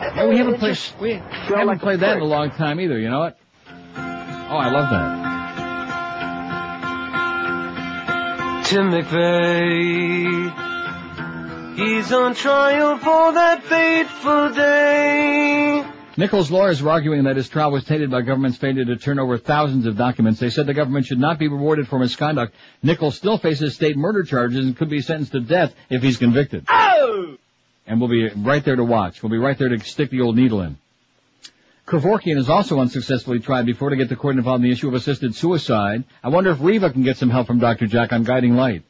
[0.00, 3.20] Yeah, we haven't played, we haven't played that in a long time either, you know
[3.20, 3.38] what?
[3.94, 5.22] Oh, I love that.
[8.66, 10.52] Tim McVeigh.
[11.76, 15.91] He's on trial for that fateful day.
[16.22, 19.38] Nichols' lawyers were arguing that his trial was tainted by government's failure to turn over
[19.38, 20.38] thousands of documents.
[20.38, 22.54] They said the government should not be rewarded for misconduct.
[22.80, 26.64] Nichols still faces state murder charges and could be sentenced to death if he's convicted.
[26.68, 27.38] Oh!
[27.88, 29.20] And we'll be right there to watch.
[29.20, 30.78] We'll be right there to stick the old needle in.
[31.88, 34.94] Kevorkian is also unsuccessfully tried before to get the court involved in the issue of
[34.94, 36.04] assisted suicide.
[36.22, 37.88] I wonder if Reva can get some help from Dr.
[37.88, 38.84] Jack on guiding light.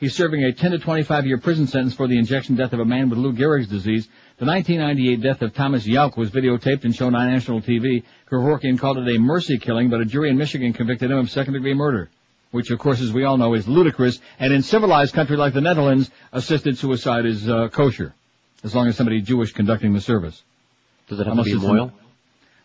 [0.00, 2.84] He's serving a 10 to 25 year prison sentence for the injection death of a
[2.86, 4.08] man with Lou Gehrig's disease.
[4.38, 8.02] The 1998 death of Thomas Youk was videotaped and shown on national TV.
[8.30, 11.52] Kevorkian called it a mercy killing, but a jury in Michigan convicted him of second
[11.52, 12.08] degree murder.
[12.50, 14.18] Which, of course, as we all know, is ludicrous.
[14.38, 18.14] And in civilized country like the Netherlands, assisted suicide is uh, kosher,
[18.64, 20.42] as long as somebody Jewish conducting the service.
[21.08, 21.92] Does it have Unless to be loyal?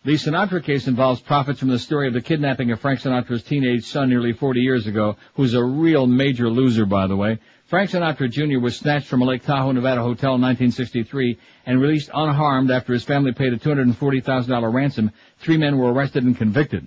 [0.06, 3.86] The Sinatra case involves profits from the story of the kidnapping of Frank Sinatra's teenage
[3.86, 7.40] son nearly 40 years ago, who's a real major loser, by the way.
[7.64, 8.60] Frank Sinatra Jr.
[8.60, 11.36] was snatched from a Lake Tahoe, Nevada hotel in 1963
[11.66, 15.10] and released unharmed after his family paid a $240,000 ransom.
[15.40, 16.86] Three men were arrested and convicted.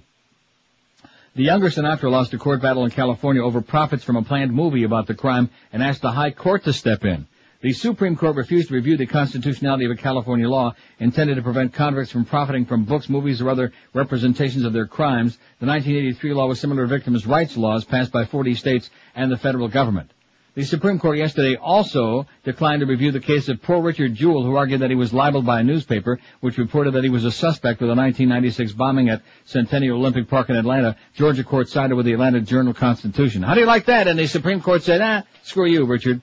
[1.36, 4.86] The younger Sinatra lost a court battle in California over profits from a planned movie
[4.86, 7.28] about the crime and asked the High Court to step in.
[7.62, 11.74] The Supreme Court refused to review the constitutionality of a California law intended to prevent
[11.74, 15.38] convicts from profiting from books, movies, or other representations of their crimes.
[15.60, 19.36] The 1983 law was similar to victims' rights laws passed by 40 states and the
[19.36, 20.10] federal government.
[20.56, 24.56] The Supreme Court yesterday also declined to review the case of poor Richard Jewell, who
[24.56, 27.82] argued that he was libeled by a newspaper, which reported that he was a suspect
[27.82, 30.96] with the 1996 bombing at Centennial Olympic Park in Atlanta.
[31.14, 33.44] Georgia court sided with the Atlanta Journal-Constitution.
[33.44, 34.08] How do you like that?
[34.08, 36.22] And the Supreme Court said, ah, screw you, Richard.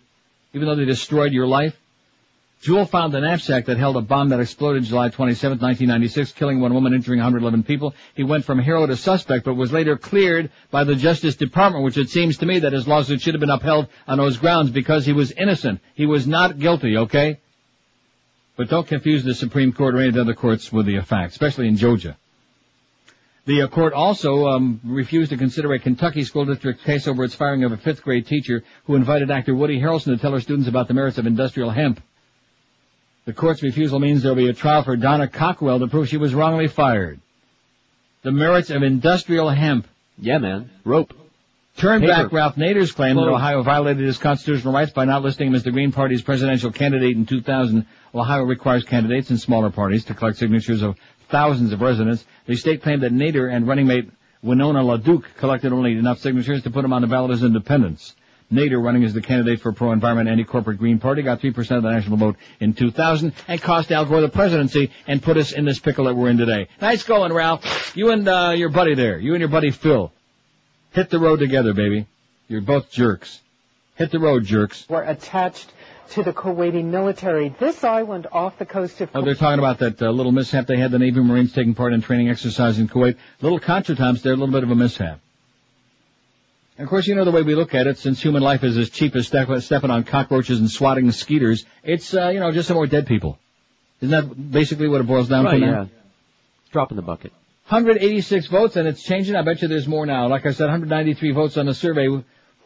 [0.57, 1.79] Even though they destroyed your life.
[2.63, 6.73] Jewell found a knapsack that held a bomb that exploded July 27, 1996, killing one
[6.73, 7.95] woman, injuring 111 people.
[8.15, 11.99] He went from hero to suspect, but was later cleared by the Justice Department, which
[11.99, 15.05] it seems to me that his lawsuit should have been upheld on those grounds because
[15.05, 15.81] he was innocent.
[15.95, 17.39] He was not guilty, okay?
[18.57, 21.35] But don't confuse the Supreme Court or any of the other courts with the facts,
[21.35, 22.17] especially in Georgia.
[23.47, 27.37] The uh, court also um, refused to consider a Kentucky school district case over its
[27.37, 30.69] firing of a fifth grade teacher who invited actor Woody Harrelson to tell her students
[30.69, 32.03] about the merits of industrial hemp.
[33.25, 36.17] The court's refusal means there will be a trial for Donna Cockrel to prove she
[36.17, 37.21] was wrongly fired.
[38.23, 39.87] The merits of industrial hemp.
[40.19, 40.69] Yeah, man.
[40.85, 41.15] Rope.
[41.77, 42.13] Turn Paper.
[42.13, 45.63] back Ralph Nader's claim that Ohio violated his constitutional rights by not listing him as
[45.63, 47.87] the Green Party's presidential candidate in 2000.
[48.15, 50.97] Ohio requires candidates in smaller parties to collect signatures of
[51.29, 52.25] thousands of residents.
[52.47, 54.11] The state claimed that Nader and running mate
[54.43, 58.15] Winona LaDuke collected only enough signatures to put him on the ballot as independents.
[58.53, 62.17] Nader, running as the candidate for pro-environment anti-corporate Green Party, got 3% of the national
[62.17, 66.05] vote in 2000 and cost Al Gore the presidency and put us in this pickle
[66.05, 66.69] that we're in today.
[66.81, 67.97] Nice going, Ralph.
[67.97, 70.13] You and uh, your buddy there, you and your buddy Phil,
[70.93, 72.07] hit the road together, baby.
[72.47, 73.41] You're both jerks.
[73.97, 74.87] Hit the road, jerks.
[74.89, 75.73] We're attached
[76.11, 77.49] to the Kuwaiti military.
[77.59, 79.19] This island off the coast of Kuwait.
[79.21, 81.93] Oh, they're talking about that uh, little mishap they had, the Navy Marines taking part
[81.93, 83.17] in training exercise in Kuwait.
[83.41, 85.21] Little contretemps there, a little bit of a mishap.
[86.79, 88.77] And of course, you know the way we look at it, since human life is
[88.77, 92.69] as cheap as step- stepping on cockroaches and swatting skeeters, it's, uh, you know, just
[92.69, 93.39] some more dead people.
[94.01, 95.73] Isn't that basically what it boils down Right, to now?
[95.83, 95.87] yeah.
[96.73, 97.33] Drop in the bucket.
[97.69, 99.35] 186 votes, and it's changing.
[99.35, 100.29] I bet you there's more now.
[100.29, 102.09] Like I said, 193 votes on the survey.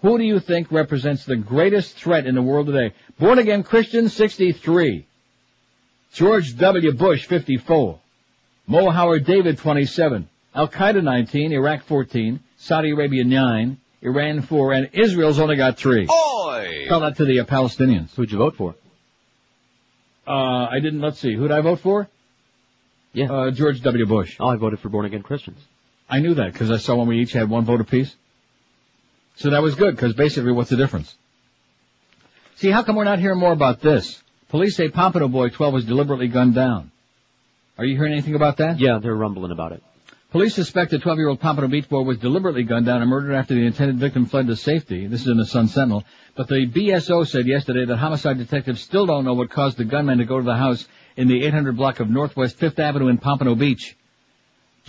[0.02, 2.94] Who do you think represents the greatest threat in the world today?
[3.18, 5.06] Born again Christian, 63.
[6.12, 6.92] George W.
[6.92, 7.98] Bush, 54.
[8.66, 10.28] Mo Howard David, 27.
[10.54, 11.52] Al Qaeda, 19.
[11.52, 12.40] Iraq, 14.
[12.56, 13.78] Saudi Arabia, 9.
[14.02, 14.72] Iran, 4.
[14.72, 16.08] And Israel's only got 3.
[16.08, 16.86] Oi!
[16.88, 18.14] Tell that to the uh, Palestinians.
[18.14, 18.74] Who'd you vote for?
[20.26, 21.34] Uh, I didn't, let's see.
[21.34, 22.08] Who'd I vote for?
[23.12, 23.30] Yeah.
[23.30, 24.06] Uh, George W.
[24.06, 24.36] Bush.
[24.40, 25.60] Oh, I voted for born again Christians.
[26.08, 28.14] I knew that because I saw when we each had one vote apiece.
[29.40, 31.16] So that was good because basically what's the difference?
[32.56, 34.22] See, how come we're not hearing more about this?
[34.50, 36.90] Police say Pompano Boy 12 was deliberately gunned down.
[37.78, 38.78] Are you hearing anything about that?
[38.78, 39.82] Yeah, they're rumbling about it.
[40.30, 43.64] Police suspect a 12-year-old Pompano Beach boy was deliberately gunned down and murdered after the
[43.64, 45.06] intended victim fled to safety.
[45.06, 46.04] This is in the Sun Sentinel.
[46.36, 50.18] But the BSO said yesterday that homicide detectives still don't know what caused the gunman
[50.18, 50.86] to go to the house
[51.16, 53.96] in the 800 block of Northwest 5th Avenue in Pompano Beach.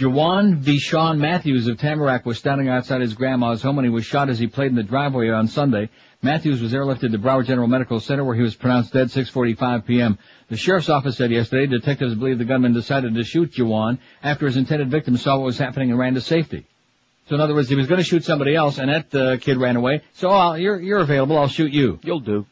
[0.02, 4.32] Jawan Vishon Matthews of Tamarac was standing outside his grandma's home when he was shot
[4.32, 5.90] as he played in the driveway on Sunday.
[6.24, 10.18] Matthews was airlifted to Broward General Medical Center where he was pronounced dead 6:45 p.m.
[10.50, 14.58] The sheriff's office said yesterday detectives believe the gunman decided to shoot Jawan after his
[14.58, 16.66] intended victim saw what was happening and ran to safety.
[17.30, 19.58] So in other words, he was going to shoot somebody else, and that uh, kid
[19.58, 20.02] ran away.
[20.14, 21.38] So I'll, you're you're available.
[21.38, 22.00] I'll shoot you.
[22.02, 22.48] You'll do.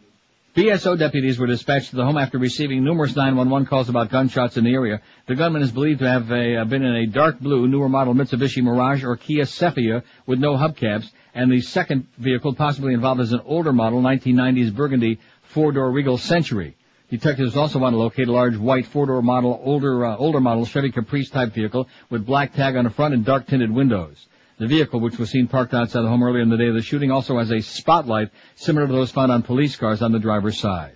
[0.59, 4.65] BSO deputies were dispatched to the home after receiving numerous 911 calls about gunshots in
[4.65, 4.99] the area.
[5.25, 8.13] The gunman is believed to have a, uh, been in a dark blue, newer model
[8.13, 13.31] Mitsubishi Mirage or Kia Sephia with no hubcaps, and the second vehicle possibly involved is
[13.31, 16.75] an older model, 1990s Burgundy four-door Regal Century.
[17.09, 20.91] Detectives also want to locate a large white four-door model, older uh, older model Chevy
[20.91, 24.27] Caprice type vehicle with black tag on the front and dark tinted windows.
[24.59, 26.81] The vehicle, which was seen parked outside the home earlier in the day of the
[26.81, 30.59] shooting, also has a spotlight similar to those found on police cars on the driver's
[30.59, 30.95] side.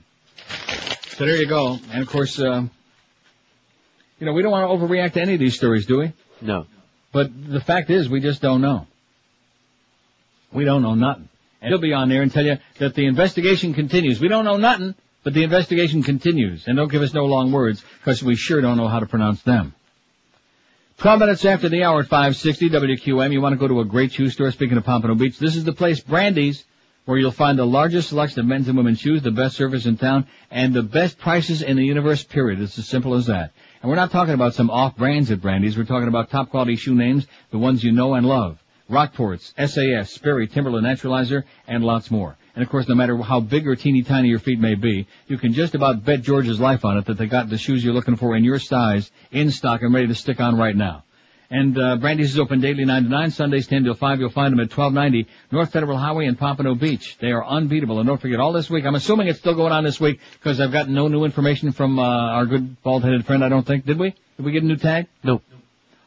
[1.12, 1.80] So there you go.
[1.92, 2.64] And of course, uh,
[4.20, 6.14] you know, we don't want to overreact to any of these stories, do we?
[6.42, 6.68] No.
[7.14, 8.86] But the fact is, we just don't know.
[10.52, 11.30] We don't know nothing.
[11.62, 14.20] And he'll be on there and tell you that the investigation continues.
[14.20, 16.68] We don't know nothing, but the investigation continues.
[16.68, 19.42] And don't give us no long words, because we sure don't know how to pronounce
[19.44, 19.74] them.
[21.04, 24.14] 12 minutes after the hour at 560 WQM, you want to go to a great
[24.14, 25.38] shoe store, speaking of Pompano Beach.
[25.38, 26.64] This is the place, Brandy's,
[27.04, 29.98] where you'll find the largest selection of men's and women's shoes, the best service in
[29.98, 32.62] town, and the best prices in the universe, period.
[32.62, 33.52] It's as simple as that.
[33.82, 35.78] And we're not talking about some off brands at Brandy's.
[35.78, 38.64] We're talking about top quality shoe names, the ones you know and love.
[38.90, 42.38] Rockports, SAS, Sperry, Timberland, Naturalizer, and lots more.
[42.56, 45.38] And of course, no matter how big or teeny tiny your feet may be, you
[45.38, 48.16] can just about bet George's life on it that they got the shoes you're looking
[48.16, 51.04] for in your size in stock and ready to stick on right now.
[51.50, 54.20] And uh, Brandy's is open daily 9 to 9, Sundays 10 till 5.
[54.20, 57.18] You'll find them at 1290 North Federal Highway in Pompano Beach.
[57.20, 58.00] They are unbeatable.
[58.00, 60.60] And don't forget, all this week, I'm assuming it's still going on this week because
[60.60, 63.86] I've gotten no new information from uh, our good bald-headed friend, I don't think.
[63.86, 64.16] Did we?
[64.38, 65.08] Did we get a new tag?
[65.24, 65.42] No.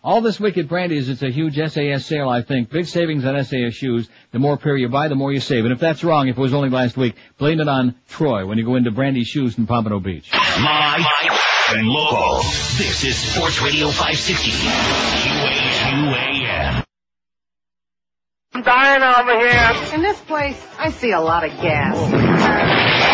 [0.06, 2.70] All this wicked at Brandy's, it's a huge SAS sale, I think.
[2.70, 4.08] Big savings on SAS shoes.
[4.30, 5.64] The more pair you buy, the more you save.
[5.64, 8.56] And if that's wrong, if it was only last week, blame it on Troy when
[8.56, 10.32] you go into Brandy's shoes in Pompano Beach.
[10.32, 11.04] Live
[11.70, 12.36] and local.
[12.78, 14.52] This is Sports Radio 560.
[15.90, 16.84] QAQAM.
[18.54, 19.74] I'm dying over here.
[19.92, 23.05] In this place, I see a lot of gas.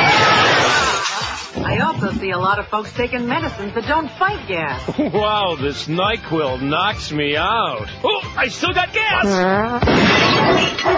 [1.57, 4.83] I also see a lot of folks taking medicines that don't fight gas.
[5.13, 7.89] Wow, this NyQuil knocks me out.
[8.03, 9.25] Oh, I still got gas!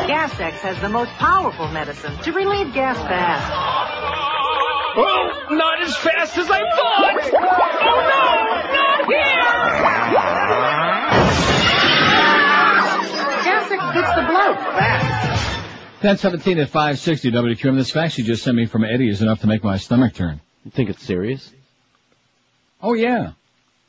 [0.07, 3.53] Gas X has the most powerful medicine to relieve gas fast.
[4.97, 7.31] Oh, not as fast as I thought!
[7.35, 8.27] Oh no,
[8.75, 9.41] not here!
[13.45, 15.15] Gas X gets the bloat fast.
[16.05, 17.77] 1017 at 560 WQM.
[17.77, 20.41] This fax you just sent me from Eddie is enough to make my stomach turn.
[20.65, 21.53] You think it's serious?
[22.83, 23.33] Oh yeah.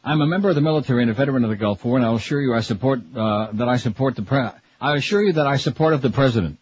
[0.03, 2.15] I'm a member of the military and a veteran of the Gulf War, and I'll
[2.15, 4.49] assure you I support, uh, that I support the pre-
[4.80, 6.59] I assure you that I support of the president.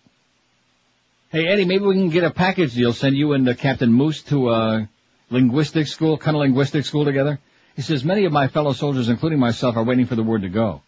[1.29, 4.21] Hey Eddie, maybe we can get a package deal, send you and uh, Captain Moose
[4.23, 4.85] to, uh,
[5.29, 7.39] linguistic school, kind of linguistics school together.
[7.75, 10.49] He says, many of my fellow soldiers, including myself, are waiting for the word to
[10.49, 10.83] go.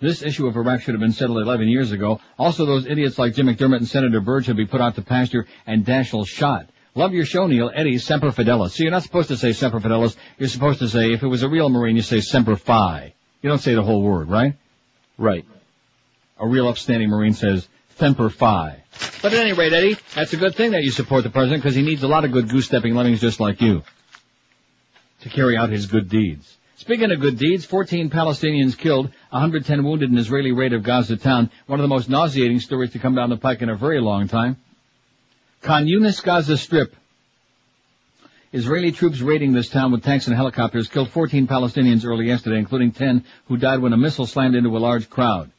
[0.00, 2.20] This issue of Iraq should have been settled 11 years ago.
[2.38, 5.46] Also, those idiots like Jim McDermott and Senator Byrd should be put out to pasture
[5.66, 6.68] and Daschle shot.
[6.94, 7.70] Love your show, Neil.
[7.74, 8.72] Eddie, Semper Fidelis.
[8.72, 10.14] So you're not supposed to say Semper Fidelis.
[10.38, 13.14] You're supposed to say, if it was a real Marine, you say Semper Fi.
[13.40, 14.54] You don't say the whole word, right?
[15.16, 15.46] Right.
[16.38, 17.66] A real upstanding Marine says
[17.96, 18.82] Semper Fi.
[19.22, 21.74] But at any rate, Eddie, that's a good thing that you support the president because
[21.74, 23.82] he needs a lot of good goose-stepping lemmings just like you
[25.20, 26.58] to carry out his good deeds.
[26.76, 31.48] Speaking of good deeds, 14 Palestinians killed, 110 wounded in Israeli raid of Gaza town.
[31.66, 34.26] One of the most nauseating stories to come down the pike in a very long
[34.26, 34.56] time.
[35.62, 36.96] Khan Yunis Gaza Strip.
[38.52, 42.90] Israeli troops raiding this town with tanks and helicopters killed 14 Palestinians early yesterday, including
[42.90, 45.52] 10 who died when a missile slammed into a large crowd.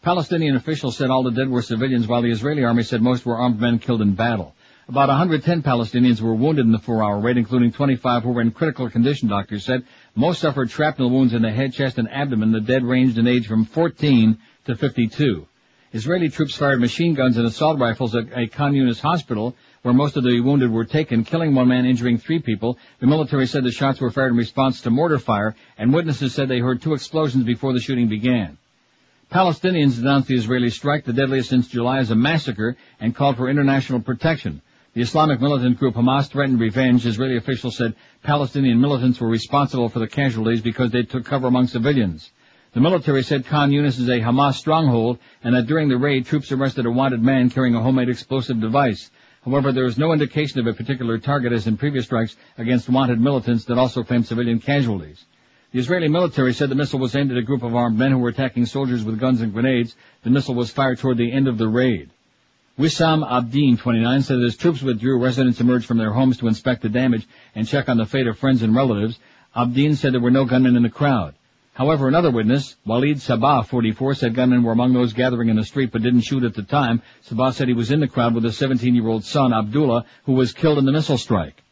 [0.00, 3.36] Palestinian officials said all the dead were civilians, while the Israeli army said most were
[3.36, 4.54] armed men killed in battle.
[4.88, 8.88] About 110 Palestinians were wounded in the four-hour raid, including 25 who were in critical
[8.88, 9.84] condition, doctors said.
[10.14, 12.52] Most suffered shrapnel wounds in the head, chest, and abdomen.
[12.52, 15.46] The dead ranged in age from 14 to 52.
[15.92, 20.22] Israeli troops fired machine guns and assault rifles at a communist hospital, where most of
[20.22, 22.78] the wounded were taken, killing one man, injuring three people.
[23.00, 26.48] The military said the shots were fired in response to mortar fire, and witnesses said
[26.48, 28.56] they heard two explosions before the shooting began.
[29.32, 33.48] Palestinians denounced the Israeli strike, the deadliest since July, as a massacre, and called for
[33.48, 34.62] international protection.
[34.94, 37.04] The Islamic militant group Hamas threatened revenge.
[37.04, 41.66] Israeli officials said Palestinian militants were responsible for the casualties because they took cover among
[41.66, 42.30] civilians.
[42.72, 46.52] The military said Khan Yunis is a Hamas stronghold and that during the raid troops
[46.52, 49.10] arrested a wanted man carrying a homemade explosive device.
[49.44, 53.20] However, there is no indication of a particular target as in previous strikes against wanted
[53.20, 55.24] militants that also claimed civilian casualties.
[55.72, 58.18] The Israeli military said the missile was aimed at a group of armed men who
[58.18, 59.96] were attacking soldiers with guns and grenades.
[60.22, 62.10] The missile was fired toward the end of the raid.
[62.78, 66.88] Wissam Abdin, 29, said as troops withdrew, residents emerged from their homes to inspect the
[66.88, 69.18] damage and check on the fate of friends and relatives.
[69.56, 71.34] Abdin said there were no gunmen in the crowd.
[71.80, 75.90] However, another witness, Walid Sabah, 44, said gunmen were among those gathering in the street
[75.90, 77.00] but didn't shoot at the time.
[77.26, 80.76] Sabah said he was in the crowd with his 17-year-old son, Abdullah, who was killed
[80.76, 81.62] in the missile strike.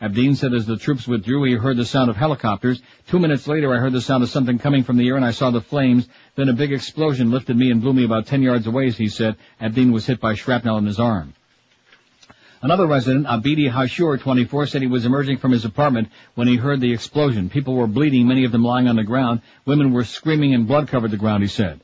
[0.00, 2.80] Abdeen said as the troops withdrew, he heard the sound of helicopters.
[3.08, 5.32] Two minutes later, I heard the sound of something coming from the air and I
[5.32, 6.08] saw the flames.
[6.34, 9.08] Then a big explosion lifted me and blew me about 10 yards away, as he
[9.08, 9.36] said.
[9.60, 11.34] Abdeen was hit by shrapnel in his arm.
[12.62, 16.80] Another resident, Abidi Hashur, 24, said he was emerging from his apartment when he heard
[16.80, 17.50] the explosion.
[17.50, 19.40] People were bleeding, many of them lying on the ground.
[19.64, 21.80] Women were screaming and blood covered the ground, he said.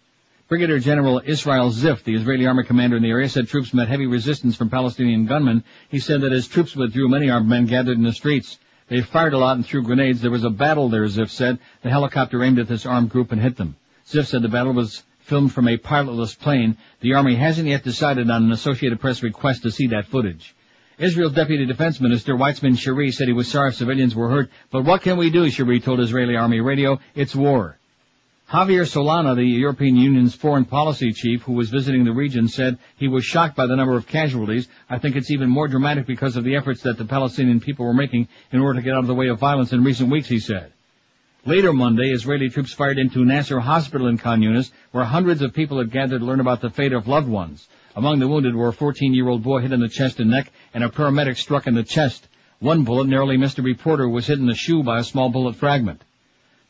[0.46, 4.06] Brigadier General Israel Ziff, the Israeli army commander in the area, said troops met heavy
[4.06, 5.64] resistance from Palestinian gunmen.
[5.88, 8.56] He said that as troops withdrew, many armed men gathered in the streets.
[8.86, 10.20] They fired a lot and threw grenades.
[10.20, 11.58] There was a battle there, Ziff said.
[11.82, 13.74] The helicopter aimed at this armed group and hit them.
[14.06, 16.76] Ziff said the battle was filmed from a pilotless plane.
[17.00, 20.54] The army hasn't yet decided on an Associated Press request to see that footage.
[20.98, 24.84] Israel's Deputy Defense Minister Weizman Shiry said he was sorry if civilians were hurt, but
[24.84, 27.78] what can we do, Shiry told Israeli Army Radio, it's war.
[28.50, 33.06] Javier Solana, the European Union's foreign policy chief who was visiting the region, said he
[33.06, 34.66] was shocked by the number of casualties.
[34.90, 37.94] I think it's even more dramatic because of the efforts that the Palestinian people were
[37.94, 40.40] making in order to get out of the way of violence in recent weeks, he
[40.40, 40.72] said.
[41.44, 45.78] Later Monday, Israeli troops fired into Nasser Hospital in Khan Yunis, where hundreds of people
[45.78, 47.68] had gathered to learn about the fate of loved ones.
[47.94, 50.88] Among the wounded were a 14-year-old boy hit in the chest and neck, and a
[50.88, 52.26] paramedic struck in the chest.
[52.60, 55.56] One bullet narrowly missed a reporter was hit in the shoe by a small bullet
[55.56, 56.02] fragment.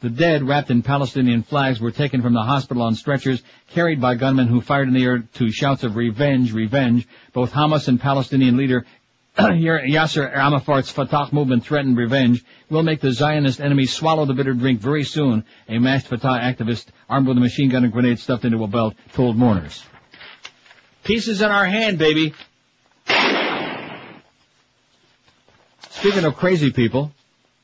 [0.01, 4.14] The dead, wrapped in Palestinian flags, were taken from the hospital on stretchers, carried by
[4.14, 7.09] gunmen who fired in the air to shouts of revenge, revenge.
[7.32, 8.86] Both Hamas and Palestinian leader
[9.38, 12.44] Yasser Arafat's Fatah movement threatened revenge.
[12.70, 16.86] We'll make the Zionist enemy swallow the bitter drink very soon, a masked Fatah activist
[17.09, 19.84] armed with a machine gun and grenade stuffed into a belt told mourners.
[21.05, 22.34] Pieces in our hand, baby.
[26.01, 27.11] Speaking of crazy people,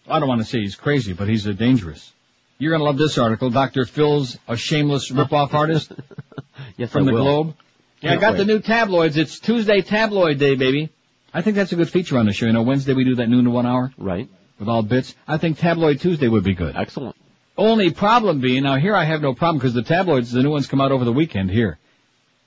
[0.09, 2.13] I don't want to say he's crazy, but he's a dangerous.
[2.59, 3.51] You're gonna love this article.
[3.51, 3.85] Dr.
[3.85, 5.93] Phil's a shameless rip-off artist
[6.77, 7.23] yes, from I the will.
[7.23, 7.55] Globe.
[8.01, 8.39] Yeah, I Can't got wait.
[8.39, 9.17] the new tabloids.
[9.17, 10.91] It's Tuesday tabloid day, baby.
[11.33, 12.47] I think that's a good feature on the show.
[12.47, 13.93] You know, Wednesday we do that noon to one hour.
[13.97, 14.29] Right.
[14.59, 15.15] With all bits.
[15.29, 16.77] I think tabloid Tuesday would be good.
[16.77, 17.17] Excellent.
[17.57, 20.67] Only problem being, now here I have no problem because the tabloids, the new ones
[20.67, 21.79] come out over the weekend here.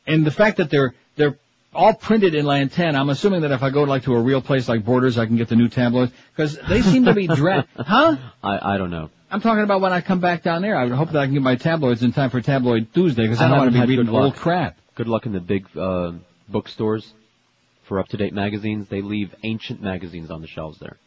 [0.06, 1.38] And the fact that they're, they're
[1.78, 4.68] all printed in Lantana, I'm assuming that if I go like to a real place
[4.68, 6.12] like Borders, I can get the new tabloids.
[6.36, 8.18] Because they seem to be dra- huh?
[8.44, 9.12] I, I don't know.
[9.30, 10.76] I'm talking about when I come back down there.
[10.76, 13.40] I would hope that I can get my tabloids in time for Tabloid Tuesday because
[13.40, 14.78] I, don't want to be reading old crap.
[14.96, 16.14] Good luck in the big uh,
[16.50, 17.14] bookstores
[17.84, 18.88] for up-to-date magazines.
[18.88, 20.98] They leave ancient magazines on the shelves there.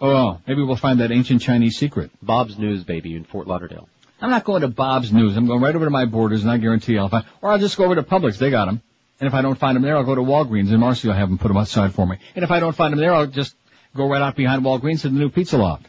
[0.00, 2.10] Oh, maybe we'll find that ancient Chinese secret.
[2.22, 3.88] Bob's News, baby, in Fort Lauderdale.
[4.20, 5.36] I'm not going to Bob's News.
[5.36, 7.26] I'm going right over to my Borders, and I guarantee I'll find.
[7.42, 8.38] Or I'll just go over to Publix.
[8.38, 8.80] They got them.
[9.24, 11.30] And if I don't find them there, I'll go to Walgreens, and Marcy will have
[11.30, 12.18] them put them outside for me.
[12.36, 13.56] And if I don't find them there, I'll just
[13.96, 15.86] go right out behind Walgreens to the new Pizza Loft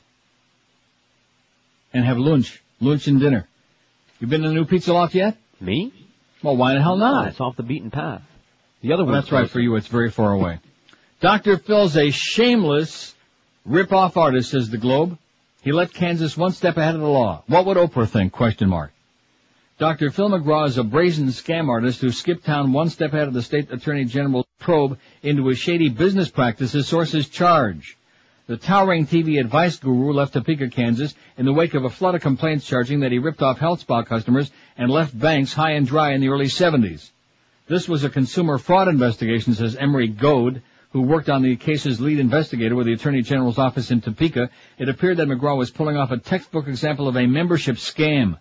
[1.91, 3.45] and have lunch, lunch and dinner.
[4.21, 5.35] You been to the new Pizza Loft yet?
[5.59, 5.91] Me?
[6.43, 7.27] Well, why the hell not?
[7.27, 8.21] It's off the beaten path.
[8.81, 9.75] The other oh, Well, one's that's right for you.
[9.75, 10.59] It's very far away.
[11.19, 11.57] Dr.
[11.57, 13.13] Phil's a shameless
[13.65, 15.17] rip-off artist, says the Globe.
[15.61, 17.43] He left Kansas one step ahead of the law.
[17.47, 18.31] What would Oprah think?
[18.31, 18.93] Question mark.
[19.77, 20.09] Dr.
[20.09, 23.41] Phil McGraw is a brazen scam artist who skipped town one step ahead of the
[23.41, 27.97] state attorney general's probe into his shady business practices, sources charge.
[28.47, 32.21] The towering TV advice guru left Topeka, Kansas in the wake of a flood of
[32.21, 36.13] complaints charging that he ripped off health spa customers and left banks high and dry
[36.13, 37.09] in the early 70s.
[37.67, 40.61] This was a consumer fraud investigation, says Emery Goad,
[40.91, 44.51] who worked on the case's lead investigator with the Attorney General's office in Topeka.
[44.77, 48.37] It appeared that McGraw was pulling off a textbook example of a membership scam.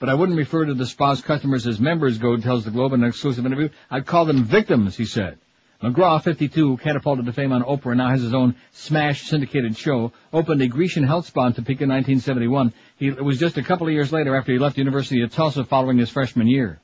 [0.00, 3.02] But I wouldn't refer to the spa's customers as members, Goad tells the Globe in
[3.02, 3.68] an exclusive interview.
[3.90, 5.38] I'd call them victims, he said.
[5.82, 9.76] McGraw, 52, who catapulted to fame on Oprah and now has his own smash syndicated
[9.76, 12.72] show, opened a Grecian health spa in Topeka in 1971.
[12.96, 15.32] He, it was just a couple of years later after he left the University of
[15.32, 16.80] Tulsa following his freshman year.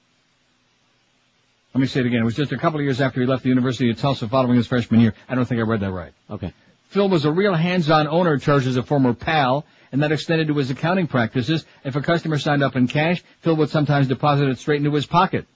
[1.74, 2.20] Let me say it again.
[2.20, 4.56] It was just a couple of years after he left the University of Tulsa following
[4.56, 5.14] his freshman year.
[5.28, 6.12] I don't think I read that right.
[6.30, 6.54] Okay.
[6.88, 9.66] Phil was a real hands-on owner charged as a former pal,
[9.97, 11.64] and that extended to his accounting practices.
[11.82, 15.07] If a customer signed up in cash, Phil would sometimes deposit it straight into his
[15.07, 15.47] pocket.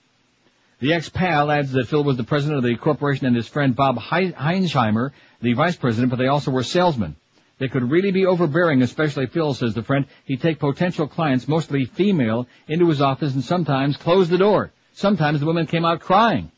[0.78, 3.98] The ex-pal adds that Phil was the president of the corporation and his friend Bob
[3.98, 5.10] Hei- Heinsheimer,
[5.42, 7.16] the vice president, but they also were salesmen.
[7.58, 10.06] They could really be overbearing, especially Phil, says the friend.
[10.24, 14.72] He'd take potential clients, mostly female, into his office and sometimes close the door.
[14.94, 16.50] Sometimes the women came out crying.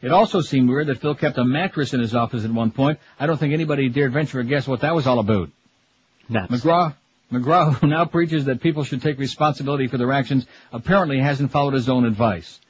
[0.00, 3.00] It also seemed weird that Phil kept a mattress in his office at one point.
[3.20, 5.50] I don't think anybody dared venture a guess what that was all about.
[6.48, 6.94] McGraw,
[7.32, 11.74] McGraw, who now preaches that people should take responsibility for their actions, apparently hasn't followed
[11.74, 12.60] his own advice.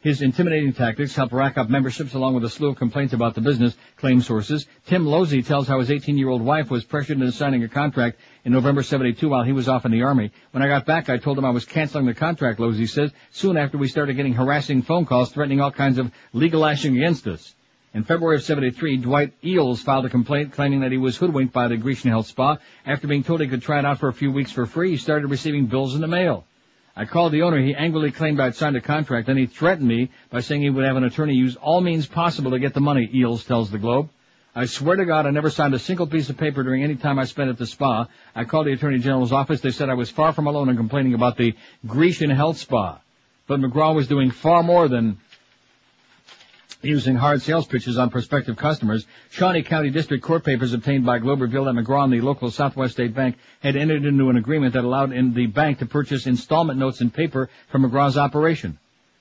[0.00, 3.40] His intimidating tactics help rack up memberships along with a slew of complaints about the
[3.40, 4.64] business, claim sources.
[4.86, 8.84] Tim Losey tells how his 18-year-old wife was pressured into signing a contract in November
[8.84, 10.30] 72 while he was off in the army.
[10.52, 13.56] When I got back, I told him I was canceling the contract, Losey says, soon
[13.56, 17.56] after we started getting harassing phone calls threatening all kinds of legal action against us.
[17.94, 21.68] In February of 73, Dwight Eels filed a complaint claiming that he was hoodwinked by
[21.68, 22.58] the Grecian Health Spa.
[22.84, 24.96] After being told he could try it out for a few weeks for free, he
[24.98, 26.44] started receiving bills in the mail.
[26.94, 27.58] I called the owner.
[27.58, 29.26] He angrily claimed I'd signed a contract.
[29.26, 32.50] Then he threatened me by saying he would have an attorney use all means possible
[32.50, 34.10] to get the money, Eels tells the Globe.
[34.54, 37.18] I swear to God I never signed a single piece of paper during any time
[37.18, 38.08] I spent at the spa.
[38.34, 39.60] I called the Attorney General's office.
[39.60, 41.54] They said I was far from alone in complaining about the
[41.86, 43.00] Grecian Health Spa.
[43.46, 45.18] But McGraw was doing far more than
[46.82, 49.06] using hard sales pitches on prospective customers.
[49.30, 52.92] Shawnee County District Court papers obtained by Globe revealed that McGraw and the local Southwest
[52.94, 56.78] State Bank had entered into an agreement that allowed in the bank to purchase installment
[56.78, 58.78] notes and paper from McGraw's operation.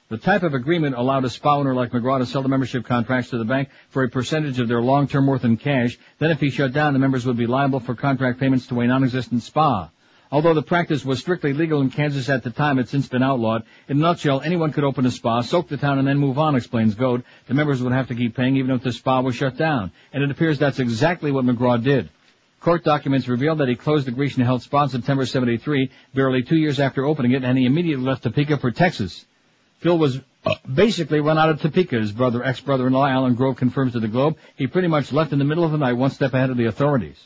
[0.09, 3.31] The type of agreement allowed a spa owner like McGraw to sell the membership contracts
[3.31, 5.97] to the bank for a percentage of their long-term worth in cash.
[6.19, 8.87] Then if he shut down, the members would be liable for contract payments to a
[8.87, 9.89] non-existent spa.
[10.31, 13.63] Although the practice was strictly legal in Kansas at the time, it's since been outlawed.
[13.87, 16.55] In a nutshell, anyone could open a spa, soak the town, and then move on,
[16.55, 17.23] explains Goad.
[17.47, 19.91] The members would have to keep paying even if the spa was shut down.
[20.11, 22.09] And it appears that's exactly what McGraw did.
[22.59, 26.57] Court documents reveal that he closed the Grecian Health Spa in September 73, barely two
[26.57, 29.25] years after opening it, and he immediately left Topeka for Texas.
[29.79, 31.99] Phil was uh, basically run out of Topeka.
[31.99, 34.37] His brother, ex-brother-in-law, Alan Grove, confirms to the Globe.
[34.55, 36.65] He pretty much left in the middle of the night, one step ahead of the
[36.65, 37.23] authorities.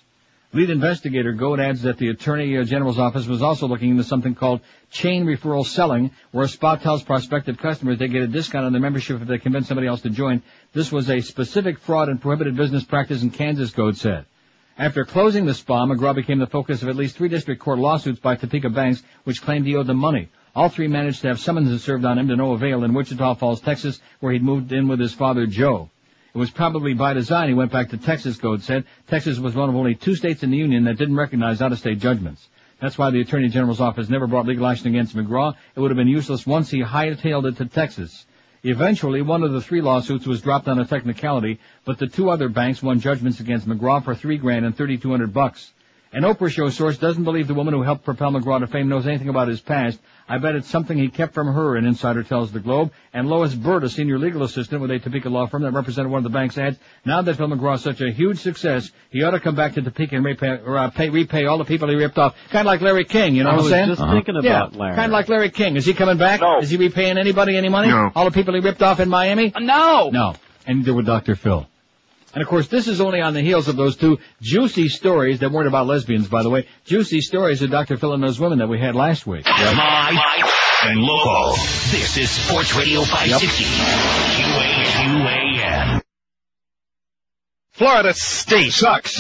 [0.54, 4.60] Lead investigator Goad adds that the Attorney General's office was also looking into something called
[4.90, 8.82] chain referral selling, where a spa tells prospective customers they get a discount on their
[8.82, 10.44] membership if they convince somebody else to join.
[10.74, 14.26] This was a specific fraud and prohibited business practice in Kansas, Goad said.
[14.78, 18.20] After closing the spa, McGraw became the focus of at least three district court lawsuits
[18.20, 20.28] by Topeka banks, which claimed he owed them money.
[20.54, 23.62] All three managed to have summonses served on him to no avail in Wichita Falls,
[23.62, 25.90] Texas, where he'd moved in with his father, Joe.
[26.34, 28.86] It was probably by design he went back to Texas, Goad said.
[29.08, 32.48] Texas was one of only two states in the Union that didn't recognize out-of-state judgments.
[32.80, 35.54] That's why the Attorney General's office never brought legal action against McGraw.
[35.76, 38.26] It would have been useless once he hightailed it to Texas.
[38.64, 42.48] Eventually, one of the three lawsuits was dropped on a technicality, but the two other
[42.48, 45.74] banks won judgments against McGraw for three grand and thirty-two hundred bucks.
[46.14, 49.08] An Oprah show source doesn't believe the woman who helped propel McGraw to fame knows
[49.08, 50.00] anything about his past.
[50.32, 52.94] I bet it's something he kept from her, an insider tells the Globe.
[53.14, 56.20] And Lois Bird, a senior legal assistant with a Topeka law firm that represented one
[56.20, 59.32] of the banks, adds, now that Phil McGraw is such a huge success, he ought
[59.32, 61.96] to come back to Topeka and repay, or, uh, pay, repay all the people he
[61.96, 62.34] ripped off.
[62.50, 63.88] Kind of like Larry King, you know I what I'm was saying?
[63.90, 64.96] just thinking about yeah, Larry.
[64.96, 65.76] Kind of like Larry King.
[65.76, 66.40] Is he coming back?
[66.40, 66.60] No.
[66.60, 67.90] Is he repaying anybody any money?
[67.90, 68.10] No.
[68.16, 69.52] All the people he ripped off in Miami?
[69.60, 70.12] No.
[70.12, 70.36] No.
[70.66, 71.36] And neither would Dr.
[71.36, 71.68] Phil.
[72.34, 75.52] And of course, this is only on the heels of those two juicy stories that
[75.52, 76.68] weren't about lesbians, by the way.
[76.86, 77.98] Juicy stories of Dr.
[77.98, 79.46] Phil and those women that we had last week.
[79.46, 80.18] Live
[80.84, 81.52] and local.
[81.92, 83.64] This is Sports Radio 560.
[84.44, 86.02] QAQAM.
[87.74, 89.18] Florida State sucks.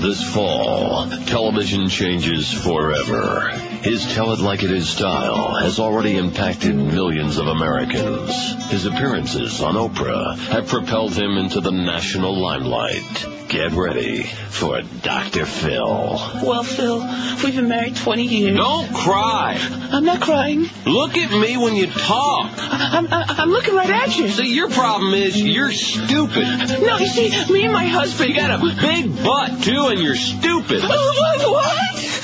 [0.00, 3.69] This fall, television changes forever.
[3.82, 8.30] His Tell It Like It Is style has already impacted millions of Americans.
[8.70, 13.39] His appearances on Oprah have propelled him into the national limelight.
[13.50, 15.44] Get ready for Dr.
[15.44, 16.14] Phil.
[16.40, 17.00] Well, Phil,
[17.42, 18.56] we've been married 20 years.
[18.56, 19.58] Don't cry.
[19.90, 20.66] I'm not crying.
[20.86, 22.52] Look at me when you talk.
[22.56, 24.28] I'm, I'm, I'm looking right at you.
[24.28, 26.44] See, your problem is you're stupid.
[26.80, 28.30] No, you see, me and my husband.
[28.30, 30.84] You got a big butt, too, and you're stupid.
[30.84, 31.80] what?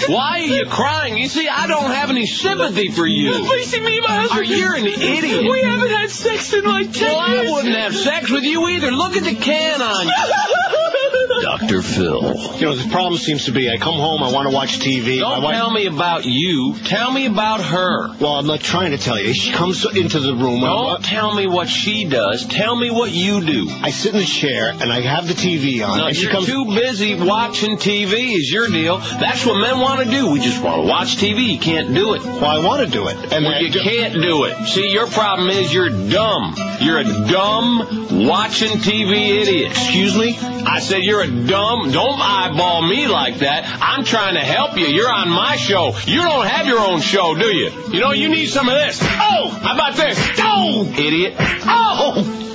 [0.08, 1.18] Why are you crying?
[1.18, 3.32] You see, I don't have any sympathy for you.
[3.32, 4.40] But you see, me and my husband.
[4.40, 5.50] Are you an idiot?
[5.50, 7.48] We haven't had sex in like 10 well, years.
[7.48, 8.92] I wouldn't have sex with you either.
[8.92, 10.12] Look at the can on you.
[11.42, 11.82] Dr.
[11.82, 12.22] Phil.
[12.58, 15.18] You know, the problem seems to be I come home, I want to watch TV.
[15.20, 16.74] Don't wife- tell me about you.
[16.84, 18.14] Tell me about her.
[18.18, 19.32] Well, I'm not trying to tell you.
[19.34, 20.60] She comes into the room.
[20.60, 22.46] Don't tell me what she does.
[22.46, 23.68] Tell me what you do.
[23.82, 25.98] I sit in the chair and I have the TV on.
[25.98, 26.46] No, and she you're comes.
[26.46, 28.98] too busy watching TV is your deal.
[28.98, 30.30] That's what men want to do.
[30.30, 31.44] We just want to watch TV.
[31.52, 32.22] You can't do it.
[32.24, 33.16] Well, I want to do it.
[33.32, 34.66] And Well, I you do- can't do it.
[34.68, 36.54] See, your problem is you're dumb.
[36.80, 39.70] You're a dumb, watching TV idiot.
[39.72, 40.36] Excuse me?
[40.38, 43.64] I said you're a dumb, don't eyeball me like that.
[43.80, 44.86] I'm trying to help you.
[44.86, 45.96] You're on my show.
[46.06, 47.70] You don't have your own show, do you?
[47.92, 48.98] You know, you need some of this.
[49.02, 50.18] Oh, how about this?
[50.38, 51.34] Oh, idiot.
[51.38, 52.45] Oh,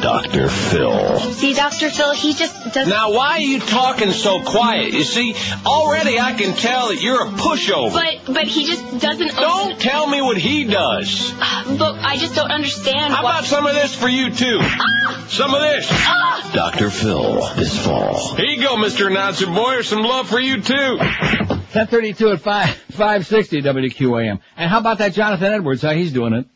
[0.00, 0.48] Dr.
[0.48, 1.18] Phil.
[1.32, 1.90] See, Dr.
[1.90, 2.88] Phil, he just doesn't.
[2.88, 4.92] Now, why are you talking so quiet?
[4.92, 5.34] You see,
[5.64, 7.92] already I can tell that you're a pushover.
[7.92, 9.34] But but he just doesn't.
[9.36, 11.32] Don't tell me what he does.
[11.64, 13.14] But I just don't understand.
[13.14, 14.58] How about some of this for you, too?
[14.60, 15.24] Ah!
[15.28, 15.88] Some of this.
[15.90, 16.50] Ah!
[16.52, 16.90] Dr.
[16.90, 18.36] Phil this fall.
[18.36, 19.06] Here you go, Mr.
[19.06, 19.70] Announcer Boy.
[19.70, 20.98] Here's some love for you, too.
[20.98, 24.40] 1032 at 5, 560 WQAM.
[24.56, 25.82] And how about that Jonathan Edwards?
[25.82, 26.46] How he's doing it?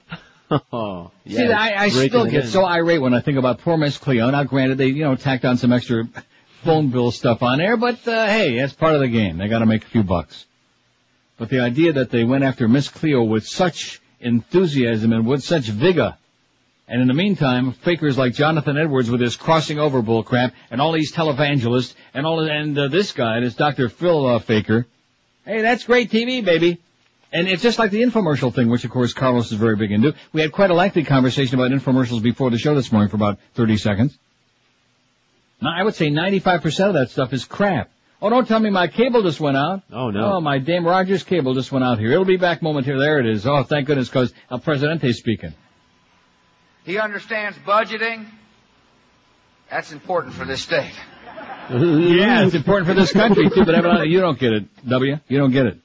[0.51, 4.31] Oh, See, I, I still get so irate when I think about poor Miss Cleo.
[4.31, 6.09] Now, granted, they, you know, tacked on some extra
[6.65, 9.39] phone bill stuff on there, but, uh, hey, that's part of the game.
[9.39, 10.47] They gotta make a few bucks.
[11.37, 15.67] But the idea that they went after Miss Cleo with such enthusiasm and with such
[15.67, 16.17] vigor,
[16.89, 20.81] and in the meantime, fakers like Jonathan Edwards with his crossing over bull crap, and
[20.81, 23.89] all these televangelists, and all, and uh, this guy, this Dr.
[23.89, 24.87] Phil uh, faker,
[25.45, 26.81] hey, that's great TV, baby.
[27.33, 30.15] And it's just like the infomercial thing, which of course Carlos is very big into.
[30.33, 33.39] We had quite a lengthy conversation about infomercials before the show this morning for about
[33.55, 34.19] 30 seconds.
[35.61, 37.91] Now, I would say 95% of that stuff is crap.
[38.21, 39.83] Oh, don't tell me my cable just went out.
[39.93, 40.35] Oh, no.
[40.35, 42.11] Oh, my Dame Rogers cable just went out here.
[42.13, 43.05] It'll be back momentarily.
[43.05, 43.47] There it is.
[43.47, 45.55] Oh, thank goodness, because El Presidente's speaking.
[46.85, 48.27] He understands budgeting.
[49.71, 50.95] That's important for this state.
[51.71, 55.19] yeah, it's important for this country too, but evidently you don't get it, W.
[55.29, 55.79] You don't get it.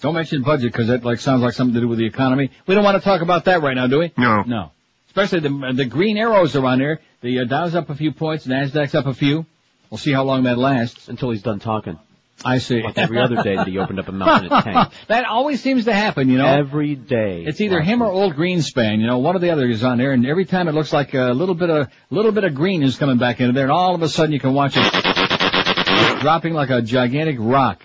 [0.00, 2.50] Don't mention budget because that like sounds like something to do with the economy.
[2.66, 4.12] We don't want to talk about that right now, do we?
[4.16, 4.42] No.
[4.42, 4.70] No.
[5.08, 7.00] Especially the the green arrows are on there.
[7.20, 9.44] The uh, Dow's up a few points, Nasdaq's up a few.
[9.90, 11.08] We'll see how long that lasts.
[11.08, 11.98] Until he's done talking.
[12.44, 12.82] I see.
[12.82, 14.92] Like every other day that he opened up a mouth in a tank.
[15.08, 16.46] that always seems to happen, you know.
[16.46, 17.42] Every day.
[17.44, 20.12] It's either him or old Greenspan, you know, one or the other is on there,
[20.12, 22.96] and every time it looks like a little bit of little bit of green is
[22.96, 26.70] coming back into there, and all of a sudden you can watch it dropping like
[26.70, 27.82] a gigantic rock.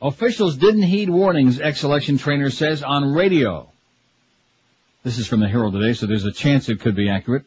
[0.00, 3.70] Officials didn't heed warnings, ex-election trainer says on radio.
[5.02, 7.44] This is from the Herald today, so there's a chance it could be accurate.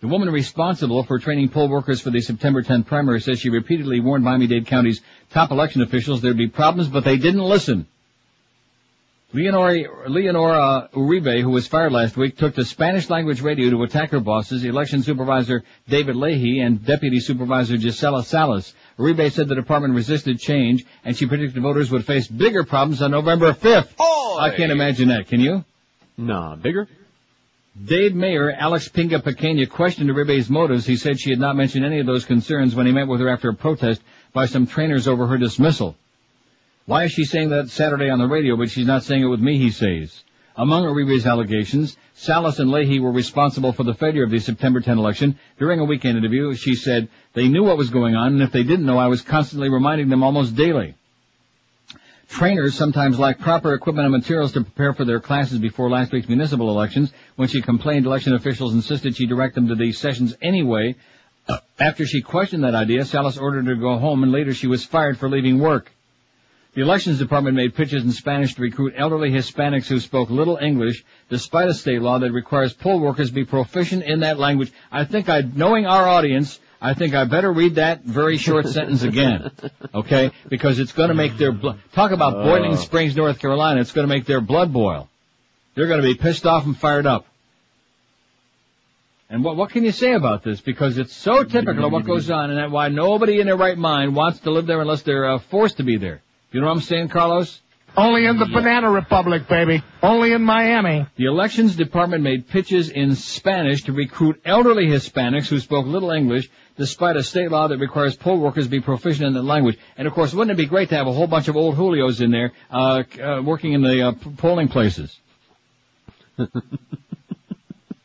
[0.00, 3.98] The woman responsible for training poll workers for the September 10th primary says she repeatedly
[3.98, 7.88] warned Miami-Dade County's top election officials there'd be problems, but they didn't listen.
[9.32, 14.10] Leonora, Leonora Uribe, who was fired last week, took to Spanish language radio to attack
[14.12, 18.72] her bosses, election supervisor David Leahy and deputy supervisor Gisela Salas.
[18.98, 23.12] Uribe said the department resisted change, and she predicted voters would face bigger problems on
[23.12, 23.94] November 5th.
[23.98, 25.28] Oh, I can't imagine that.
[25.28, 25.64] Can you?
[26.16, 26.88] Nah, bigger?
[27.82, 30.84] Dade Mayor Alex Pinga Pequena questioned Uribe's motives.
[30.84, 33.28] He said she had not mentioned any of those concerns when he met with her
[33.28, 34.02] after a protest
[34.32, 35.94] by some trainers over her dismissal.
[36.86, 39.40] Why is she saying that Saturday on the radio, but she's not saying it with
[39.40, 40.24] me, he says.
[40.58, 44.98] Among Uribe's allegations, Salas and Leahy were responsible for the failure of the September 10
[44.98, 45.38] election.
[45.56, 48.64] During a weekend interview, she said, they knew what was going on, and if they
[48.64, 50.96] didn't know, I was constantly reminding them almost daily.
[52.28, 56.28] Trainers sometimes lack proper equipment and materials to prepare for their classes before last week's
[56.28, 57.12] municipal elections.
[57.36, 60.96] When she complained, election officials insisted she direct them to these sessions anyway.
[61.78, 64.84] After she questioned that idea, Salas ordered her to go home, and later she was
[64.84, 65.92] fired for leaving work.
[66.78, 71.04] The elections department made pitches in Spanish to recruit elderly Hispanics who spoke little English,
[71.28, 74.70] despite a state law that requires poll workers be proficient in that language.
[74.92, 79.02] I think I, knowing our audience, I think I better read that very short sentence
[79.02, 79.50] again.
[79.92, 80.30] Okay?
[80.48, 84.26] Because it's gonna make their blood, talk about boiling springs, North Carolina, it's gonna make
[84.26, 85.08] their blood boil.
[85.74, 87.26] They're gonna be pissed off and fired up.
[89.28, 90.60] And what, what can you say about this?
[90.60, 93.76] Because it's so typical of what goes on and that why nobody in their right
[93.76, 96.22] mind wants to live there unless they're uh, forced to be there.
[96.50, 97.60] You know what I'm saying, Carlos?
[97.96, 99.82] Only in the Banana Republic, baby.
[100.02, 101.06] Only in Miami.
[101.16, 106.48] The elections department made pitches in Spanish to recruit elderly Hispanics who spoke little English,
[106.76, 109.78] despite a state law that requires poll workers be proficient in the language.
[109.96, 112.20] And of course, wouldn't it be great to have a whole bunch of old Julios
[112.20, 115.18] in there, uh, uh working in the uh, polling places?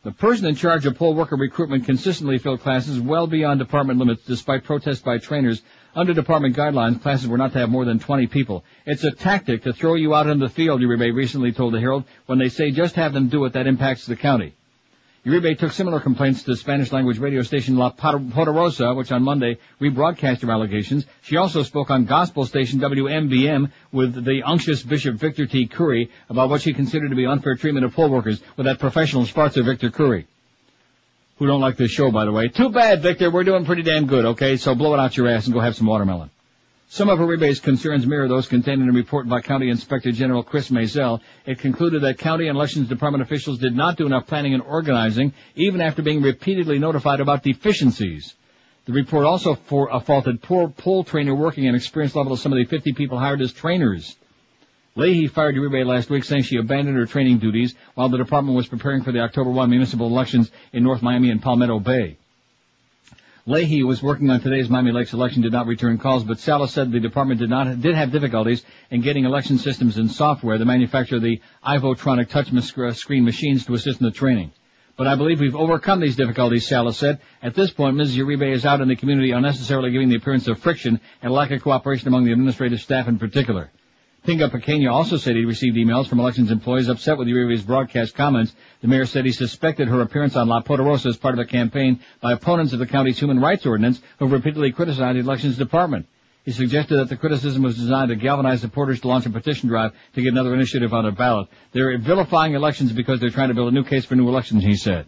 [0.04, 4.26] The person in charge of poll worker recruitment consistently filled classes well beyond department limits
[4.26, 5.62] despite protests by trainers.
[5.96, 8.64] Under department guidelines, classes were not to have more than 20 people.
[8.86, 12.06] It's a tactic to throw you out in the field, Uribe recently told the Herald.
[12.26, 14.56] When they say just have them do it, that impacts the county.
[15.24, 20.42] Uribe took similar complaints to Spanish language radio station La Poderosa, which on Monday rebroadcast
[20.42, 21.06] her allegations.
[21.22, 25.68] She also spoke on gospel station WMBM with the unctuous Bishop Victor T.
[25.68, 29.28] Curry about what she considered to be unfair treatment of poll workers with that professional
[29.28, 30.26] Sparta Victor Curry.
[31.38, 32.48] Who don't like this show, by the way.
[32.48, 33.32] Too bad, Victor.
[33.32, 34.58] We're doing pretty damn good, okay?
[34.58, 36.30] So blow it out your ass and go have some watermelon.
[36.90, 40.70] Some of Uribe's concerns mirror those contained in a report by County Inspector General Chris
[40.70, 41.22] Mazel.
[41.44, 45.34] It concluded that county and elections department officials did not do enough planning and organizing,
[45.56, 48.36] even after being repeatedly notified about deficiencies.
[48.86, 52.54] The report also for, uh, faulted poor poll trainer working and experience level of some
[52.54, 54.16] of the 50 people hired as trainers.
[54.96, 58.68] Leahy fired Uribe last week saying she abandoned her training duties while the department was
[58.68, 62.18] preparing for the October 1 municipal elections in North Miami and Palmetto Bay.
[63.48, 66.92] Leahy, was working on today's Miami Lakes election, did not return calls, but Salas said
[66.92, 71.18] the department did not did have difficulties in getting election systems and software, the manufacturer
[71.18, 72.48] of the iVotronic touch
[72.96, 74.52] screen machines to assist in the training.
[74.96, 77.20] But I believe we've overcome these difficulties, Salas said.
[77.42, 78.16] At this point, Mrs.
[78.16, 81.64] Uribe is out in the community unnecessarily giving the appearance of friction and lack of
[81.64, 83.72] cooperation among the administrative staff in particular.
[84.26, 88.56] Pinga Pequena also said he received emails from elections employees upset with Uribe's broadcast comments.
[88.82, 92.00] The mayor said he suspected her appearance on La Poderosa as part of a campaign
[92.22, 96.08] by opponents of the county's human rights ordinance who repeatedly criticized the elections department.
[96.46, 99.92] He suggested that the criticism was designed to galvanize supporters to launch a petition drive
[100.16, 101.50] to get another initiative on a ballot.
[101.74, 104.76] They're vilifying elections because they're trying to build a new case for new elections, he
[104.76, 105.06] said.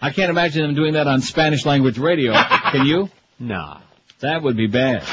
[0.00, 2.32] I can't imagine them doing that on Spanish language radio.
[2.72, 3.10] Can you?
[3.38, 3.80] Nah.
[4.20, 5.04] That would be bad.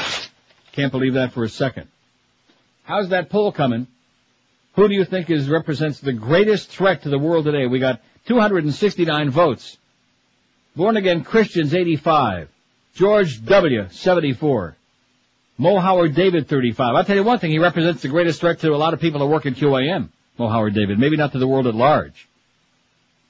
[0.72, 1.88] Can't believe that for a second.
[2.88, 3.86] How's that poll coming?
[4.72, 7.66] Who do you think is represents the greatest threat to the world today?
[7.66, 9.76] We got 269 votes.
[10.74, 12.48] Born again Christians 85.
[12.94, 14.74] George W 74.
[15.58, 16.94] Mo Howard David 35.
[16.94, 19.20] I'll tell you one thing, he represents the greatest threat to a lot of people
[19.20, 20.08] that work at QAM.
[20.38, 20.98] Mo Howard David.
[20.98, 22.26] Maybe not to the world at large.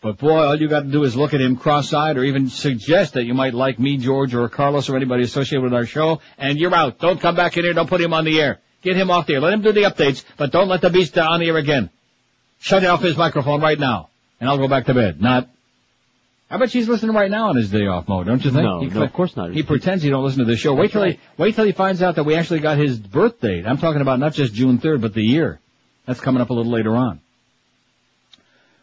[0.01, 3.14] But boy, all you got to do is look at him cross-eyed or even suggest
[3.14, 6.59] that you might like me, George, or Carlos, or anybody associated with our show, and
[6.59, 7.01] you're out.
[7.01, 7.72] Don't come back in here.
[7.72, 8.60] Don't put him on the air.
[8.82, 9.40] Get him off the air.
[9.40, 11.90] Let him do the updates, but don't let the beast on the air again.
[12.60, 14.10] Shut off his microphone right now,
[14.40, 15.20] and I'll go back to bed.
[15.20, 15.48] Not.
[16.50, 18.62] I bet she's listening right now on his day off mode, don't you think?
[18.62, 19.52] No, he, no, of course not.
[19.52, 20.74] He pretends he don't listen to the show.
[20.74, 23.66] Wait till he, wait till he finds out that we actually got his birth date.
[23.66, 25.60] I'm talking about not just June 3rd, but the year.
[26.06, 27.20] That's coming up a little later on.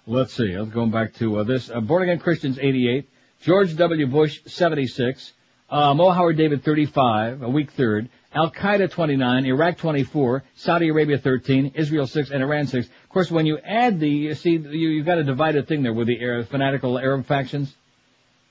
[0.06, 0.56] Let's see.
[0.56, 1.72] Let's go back to uh, this.
[1.72, 3.10] Uh, Born Again Christians 88,
[3.42, 4.06] George W.
[4.06, 5.34] Bush 76,
[5.72, 11.18] uh, Mo Howard David 35, a week third, Al Qaeda 29, Iraq 24, Saudi Arabia
[11.18, 12.86] 13, Israel 6, and Iran 6.
[12.86, 15.94] Of course, when you add the, you see, you, you've got a divided thing there
[15.94, 17.74] with the Arab, fanatical Arab factions.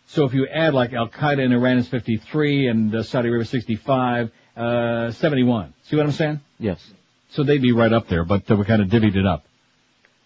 [0.07, 3.45] So if you add like Al Qaeda in Iran is 53 and uh, Saudi Arabia
[3.45, 5.75] 65, uh, 71.
[5.85, 6.41] See what I'm saying?
[6.59, 6.83] Yes.
[7.31, 9.45] So they'd be right up there, but uh, we kind of divvied it up.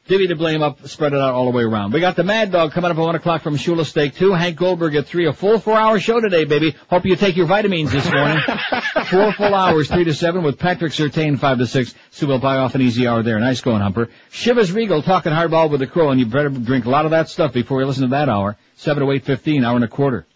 [0.09, 1.93] Divvy to blame up, spread it out all the way around.
[1.93, 4.33] We got the Mad Dog coming up at 1 o'clock from Shula Steak 2.
[4.33, 5.27] Hank Goldberg at 3.
[5.27, 6.75] A full four hour show today, baby.
[6.89, 8.39] Hope you take your vitamins this morning.
[9.11, 11.95] four full hours, 3 to 7 with Patrick Sertain, 5 to 6.
[12.11, 13.39] So we'll buy off an easy hour there.
[13.39, 14.09] Nice going, Humper.
[14.33, 17.29] Chivas Regal talking hardball with the crow, and you better drink a lot of that
[17.29, 18.57] stuff before you listen to that hour.
[18.77, 20.27] 7 to 8.15, hour and a quarter.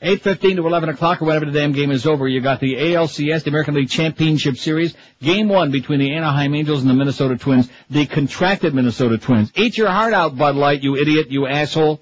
[0.00, 3.42] 8.15 to 11 o'clock or whenever the damn game is over, you got the ALCS,
[3.42, 7.68] the American League Championship Series, game one between the Anaheim Angels and the Minnesota Twins,
[7.90, 9.50] the contracted Minnesota Twins.
[9.56, 12.00] Eat your heart out, Bud Light, you idiot, you asshole.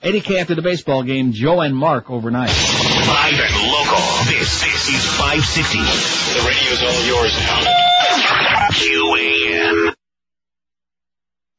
[0.00, 2.48] Eddie K after the baseball game, Joe and Mark overnight.
[2.48, 4.00] Live and local.
[4.24, 5.78] This, this is 560.
[5.78, 7.60] The radio's all yours now.
[8.72, 9.43] QAM.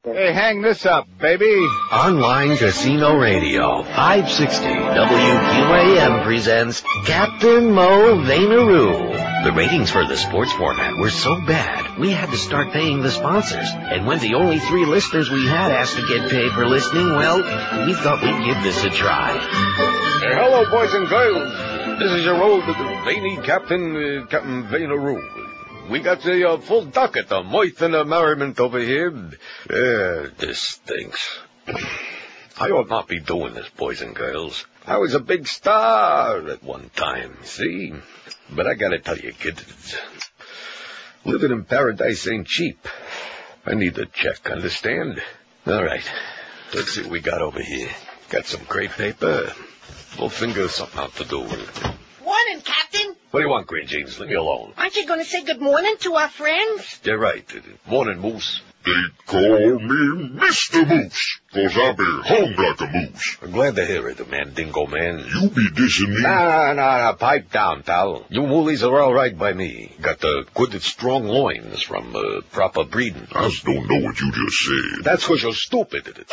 [0.06, 1.52] Hey, hang this up, baby.
[1.90, 9.42] Online Casino Radio, 560 WQAM presents Captain Mo Vainaru.
[9.42, 13.10] The ratings for the sports format were so bad, we had to start paying the
[13.10, 13.68] sponsors.
[13.74, 17.38] And when the only three listeners we had asked to get paid for listening, well,
[17.84, 19.32] we thought we'd give this a try.
[19.32, 21.98] Hey, hello, boys and girls.
[21.98, 22.62] This is your old
[23.04, 25.45] veiny Captain, uh, Captain Vainaru.
[25.90, 29.10] We got the uh, full docket, the mirth and merriment over here.
[29.10, 31.38] Uh, this stinks.
[32.58, 34.64] I ought not be doing this, boys and girls.
[34.86, 37.92] I was a big star at one time, see?
[38.50, 39.60] But I gotta tell you, kid,
[41.24, 42.86] living in paradise ain't cheap.
[43.64, 45.20] I need a check, understand?
[45.66, 46.08] All right.
[46.72, 47.90] Let's see what we got over here.
[48.28, 49.52] Got some crepe paper.
[50.18, 51.38] We'll figure something out to do.
[51.40, 53.15] Morning, Captain.
[53.36, 54.18] What do you want, Green Jeans?
[54.18, 54.72] Leave me alone.
[54.78, 56.98] Aren't you going to say good morning to our friends?
[57.04, 57.44] You're right.
[57.86, 58.62] Morning, Moose.
[58.82, 58.92] They
[59.26, 60.88] call me Mr.
[60.88, 63.38] Moose, cause I be home like a moose.
[63.42, 65.18] I'm glad to hear it, man, Dingo Man.
[65.18, 66.22] You be dissing me?
[66.22, 68.24] Nah, nah, nah, pipe down, pal.
[68.28, 69.92] You moolies are all right by me.
[70.00, 73.26] Got the good, strong loins from uh, proper breeding.
[73.32, 75.04] I just don't know what you just said.
[75.04, 76.26] That's 'cause you're stupid.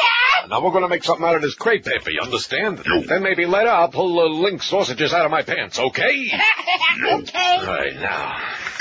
[0.50, 2.82] Now we're gonna make something out of this crepe paper, you understand?
[2.86, 3.02] Yo.
[3.02, 6.32] Then maybe later I'll pull the link sausages out of my pants, okay?
[7.14, 7.66] okay.
[7.66, 8.38] Right now,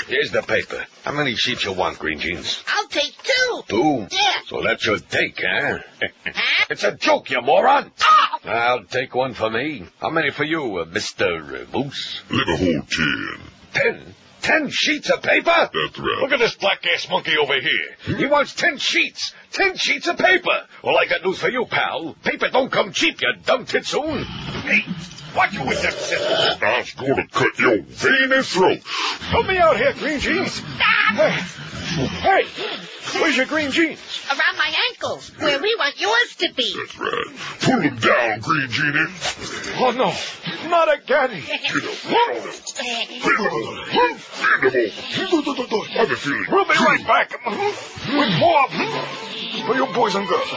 [0.07, 0.85] here's the paper.
[1.05, 2.61] How many sheets you want, Green Jeans?
[2.67, 3.61] I'll take two.
[3.67, 4.07] Two?
[4.11, 4.33] Yeah.
[4.47, 5.79] So that's your take, huh?
[6.69, 7.91] it's a joke, you moron.
[8.01, 8.39] Ah!
[8.45, 9.85] I'll take one for me.
[9.99, 11.71] How many for you, uh, Mr.
[11.73, 12.21] Moose?
[12.29, 13.39] Let me hold ten.
[13.73, 14.15] Ten?
[14.41, 15.45] ten sheets of paper?
[15.45, 16.17] That's right.
[16.21, 18.17] Look at this black ass monkey over here.
[18.17, 19.33] He wants ten sheets.
[19.51, 20.67] Ten sheets of paper.
[20.83, 22.15] Well, I got news for you, pal.
[22.23, 24.23] Paper don't come cheap, you dumb titsoon.
[24.23, 24.83] Hey,
[25.35, 26.61] watch you with them scissors.
[26.61, 28.79] I was gonna cut your veiny throat.
[29.29, 30.59] Help me out here, green jeans.
[30.59, 31.29] Hey,
[31.93, 32.45] hey,
[33.19, 33.99] where's your green jeans?
[34.29, 36.73] Around my ankles, where we want yours to be.
[36.77, 37.27] That's right.
[37.61, 39.05] Pull him down, Green Genie.
[39.77, 40.13] Oh, no,
[40.69, 41.41] not again.
[41.45, 42.53] Get up, run on him.
[42.79, 43.75] Mandible.
[45.91, 46.45] Have a feeling.
[46.51, 48.67] We'll be right back with more
[49.67, 50.49] for you boys and girls.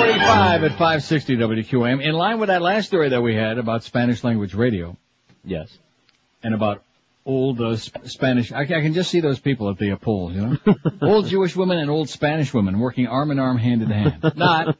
[0.00, 2.02] 1045 at 560 WQAM.
[2.04, 4.96] In line with that last story that we had about Spanish language radio.
[5.44, 5.76] Yes.
[6.42, 6.82] And about
[7.24, 8.52] old uh, Sp- Spanish.
[8.52, 10.56] I, can- I can just see those people at the uh, polls, you know?
[11.02, 14.32] old Jewish women and old Spanish women working arm in arm, hand in hand.
[14.36, 14.76] Not.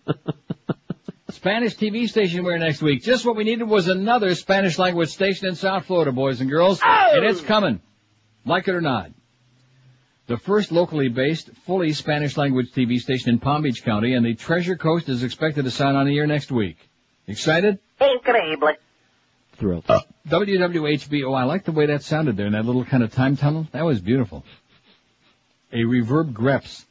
[1.31, 3.03] Spanish TV station we're next week.
[3.03, 6.81] Just what we needed was another Spanish language station in South Florida, boys and girls.
[6.85, 7.81] And it's coming.
[8.45, 9.11] Like it or not.
[10.27, 14.35] The first locally based, fully Spanish language TV station in Palm Beach County and the
[14.35, 16.79] Treasure Coast is expected to sign on the air next week.
[17.29, 17.79] Excited?
[18.01, 18.75] Increíble.
[19.57, 19.85] Thrilled.
[19.89, 21.25] Uh, WWHB.
[21.25, 23.69] Oh, I like the way that sounded there in that little kind of time tunnel.
[23.73, 24.45] That was beautiful.
[25.73, 26.85] A reverb greps.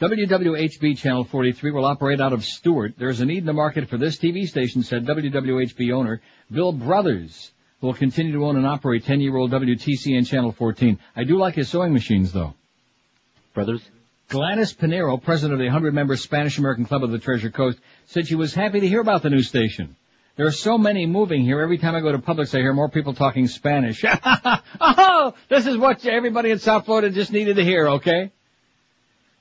[0.00, 2.94] WWHB Channel 43 will operate out of Stuart.
[2.96, 7.52] There's a need in the market for this TV station, said WWHB owner Bill Brothers,
[7.52, 10.98] who will continue to own and operate 10-year-old WTCN Channel 14.
[11.16, 12.54] I do like his sewing machines, though.
[13.54, 13.82] Brothers?
[14.28, 18.54] Gladys Pinero, president of the 100-member Spanish-American Club of the Treasure Coast, said she was
[18.54, 19.96] happy to hear about the new station.
[20.36, 21.60] There are so many moving here.
[21.60, 24.04] Every time I go to Publix, I hear more people talking Spanish.
[24.80, 28.30] oh, this is what everybody in South Florida just needed to hear, okay?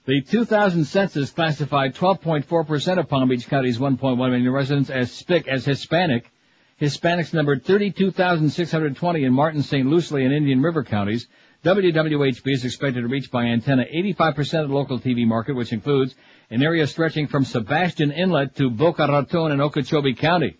[0.06, 5.66] The 2000 census classified 12.4% of Palm Beach County's 1.1 million residents as SPIC, as
[5.66, 6.32] Hispanic.
[6.80, 9.86] Hispanics numbered 32,620 in Martin, St.
[9.86, 11.28] Lucie, and Indian River counties.
[11.66, 16.16] WWHB is expected to reach by antenna 85% of the local TV market, which includes
[16.50, 20.56] an area stretching from Sebastian Inlet to Boca Raton in Okeechobee County.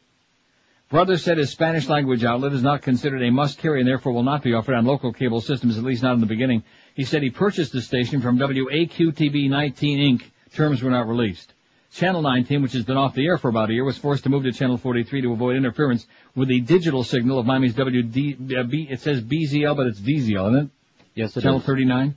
[0.90, 4.24] Brother said his Spanish language outlet is not considered a must carry and therefore will
[4.24, 6.64] not be offered on local cable systems, at least not in the beginning.
[6.96, 10.24] He said he purchased the station from WAQTV 19 Inc.
[10.54, 11.54] Terms were not released.
[11.94, 14.30] Channel 19, which has been off the air for about a year, was forced to
[14.30, 16.06] move to Channel 43 to avoid interference
[16.36, 20.50] with the digital signal of Miami's WD, uh, B, it says BZL, but it's DZL,
[20.54, 20.70] isn't it?
[21.16, 21.66] Yes, it Channel is.
[21.66, 22.16] 39?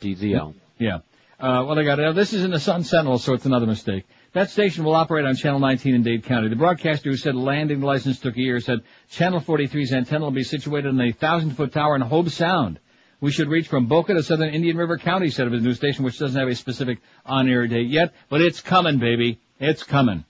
[0.00, 0.54] DZL.
[0.78, 0.96] Yeah.
[1.38, 2.06] Uh, well, I got it.
[2.06, 4.04] Uh, This is in the Sun Sentinel, so it's another mistake.
[4.32, 6.48] That station will operate on Channel 19 in Dade County.
[6.48, 8.80] The broadcaster who said landing license took a year said
[9.10, 12.80] Channel 43's antenna will be situated in a thousand foot tower in Hobe Sound.
[13.24, 16.04] We should reach from Boca to southern Indian River County, said of his new station,
[16.04, 19.38] which doesn't have a specific on-air date yet, but it's coming, baby.
[19.58, 20.24] It's coming.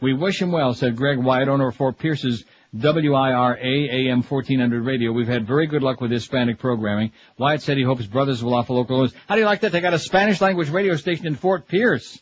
[0.00, 5.10] We wish him well, said Greg Wyatt, owner of Fort Pierce's WIRA AM 1400 radio.
[5.10, 7.10] We've had very good luck with Hispanic programming.
[7.36, 9.12] Wyatt said he hopes brothers will offer local news.
[9.26, 9.72] How do you like that?
[9.72, 12.20] They got a Spanish language radio station in Fort Pierce.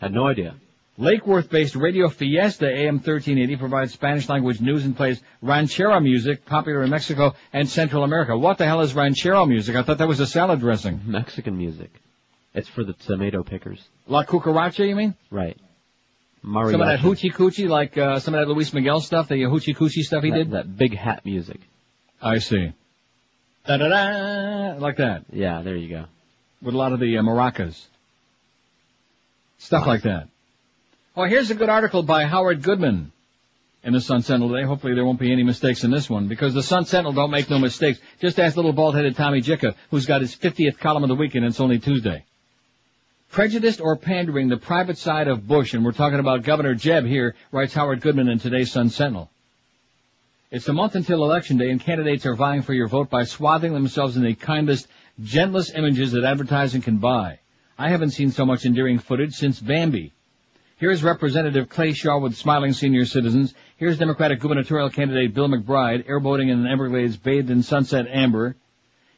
[0.00, 0.54] Had no idea.
[0.98, 6.82] Lake Worth-based Radio Fiesta AM 1380 provides Spanish language news and plays ranchero music, popular
[6.84, 8.36] in Mexico and Central America.
[8.36, 9.76] What the hell is ranchero music?
[9.76, 11.02] I thought that was a salad dressing.
[11.04, 11.90] Mexican music.
[12.54, 13.86] It's for the tomato pickers.
[14.06, 15.14] La Cucaracha, you mean?
[15.30, 15.58] Right.
[16.42, 16.72] Mariachi.
[16.72, 19.76] Some of that hoochie coochie, like uh, some of that Luis Miguel stuff, the hoochie
[19.76, 20.50] coochie stuff he that, did.
[20.52, 21.60] That big hat music.
[22.22, 22.72] I see.
[23.66, 26.04] Da da da, like that, Yeah, there you go.
[26.62, 27.84] with a lot of the uh, maracas,
[29.58, 30.28] stuff like that.
[31.18, 33.10] Oh, here's a good article by Howard Goodman
[33.82, 34.66] in the Sun Sentinel today.
[34.66, 37.48] Hopefully there won't be any mistakes in this one because the Sun Sentinel don't make
[37.48, 37.98] no mistakes.
[38.20, 41.42] Just ask little bald-headed Tommy Jicha, who's got his 50th column of the week and
[41.46, 42.22] it's only Tuesday.
[43.30, 47.34] Prejudiced or pandering the private side of Bush, and we're talking about Governor Jeb here,
[47.50, 49.30] writes Howard Goodman in today's Sun Sentinel.
[50.50, 53.72] It's a month until election day and candidates are vying for your vote by swathing
[53.72, 54.86] themselves in the kindest,
[55.22, 57.38] gentlest images that advertising can buy.
[57.78, 60.12] I haven't seen so much endearing footage since Bambi.
[60.78, 63.54] Here's Representative Clay Shaw with smiling senior citizens.
[63.78, 68.56] Here's Democratic gubernatorial candidate Bill McBride airboating in the Everglades bathed in sunset amber.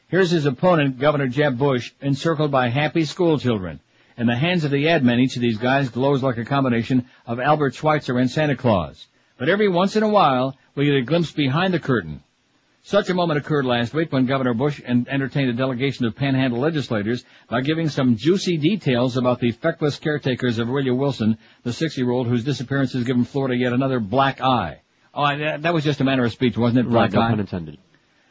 [0.07, 3.81] Here's his opponent, Governor Jeb Bush, encircled by happy school children.
[4.15, 7.07] In the hands of the ad men, each of these guys glows like a combination
[7.27, 9.07] of Albert Schweitzer and Santa Claus.
[9.37, 12.23] But every once in a while, we get a glimpse behind the curtain.
[12.81, 17.23] Such a moment occurred last week when Governor Bush entertained a delegation of panhandle legislators
[17.49, 22.43] by giving some juicy details about the feckless caretakers of Aurelia Wilson, the six-year-old whose
[22.43, 24.81] disappearance has given Florida yet another black eye.
[25.13, 26.89] Oh, that that was just a manner of speech, wasn't it?
[26.89, 27.29] Right, Black no eye.
[27.31, 27.77] pun intended.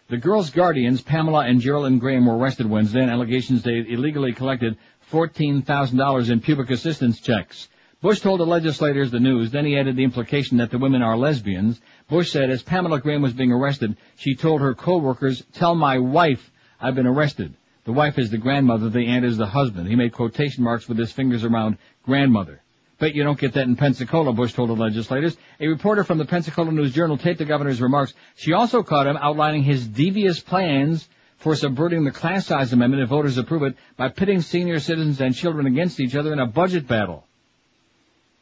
[0.08, 4.78] The girls' guardians, Pamela and Geraldine Graham, were arrested Wednesday on allegations they illegally collected
[5.12, 7.68] $14,000 in pubic assistance checks.
[8.00, 11.16] Bush told the legislators the news, then he added the implication that the women are
[11.16, 11.80] lesbians.
[12.08, 16.50] Bush said as Pamela Graham was being arrested, she told her co-workers, tell my wife
[16.80, 17.54] I've been arrested.
[17.84, 19.88] The wife is the grandmother, the aunt is the husband.
[19.88, 22.62] He made quotation marks with his fingers around grandmother.
[22.98, 25.36] Bet you don't get that in Pensacola, Bush told the legislators.
[25.60, 28.12] A reporter from the Pensacola News Journal taped the governor's remarks.
[28.34, 33.08] She also caught him outlining his devious plans for subverting the class size amendment if
[33.08, 36.88] voters approve it by pitting senior citizens and children against each other in a budget
[36.88, 37.24] battle.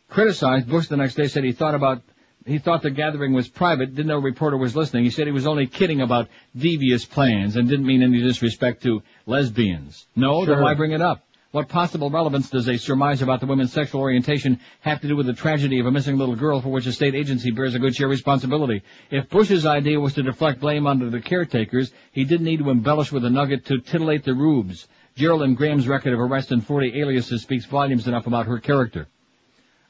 [0.09, 2.02] Criticized, Bush the next day said he thought about
[2.47, 5.05] he thought the gathering was private, didn't know a reporter was listening.
[5.05, 9.02] He said he was only kidding about devious plans and didn't mean any disrespect to
[9.27, 10.06] lesbians.
[10.14, 10.55] No, Sure.
[10.55, 11.23] then why bring it up?
[11.52, 15.27] What possible relevance does a surmise about the women's sexual orientation have to do with
[15.27, 17.94] the tragedy of a missing little girl for which a state agency bears a good
[17.94, 18.82] share of responsibility?
[19.10, 23.10] If Bush's idea was to deflect blame onto the caretakers, he didn't need to embellish
[23.10, 24.86] with a nugget to titillate the rubes.
[25.16, 29.09] Geraldine Graham's record of arrest and 40 aliases speaks volumes enough about her character.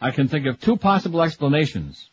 [0.01, 2.11] I can think of two possible explanations.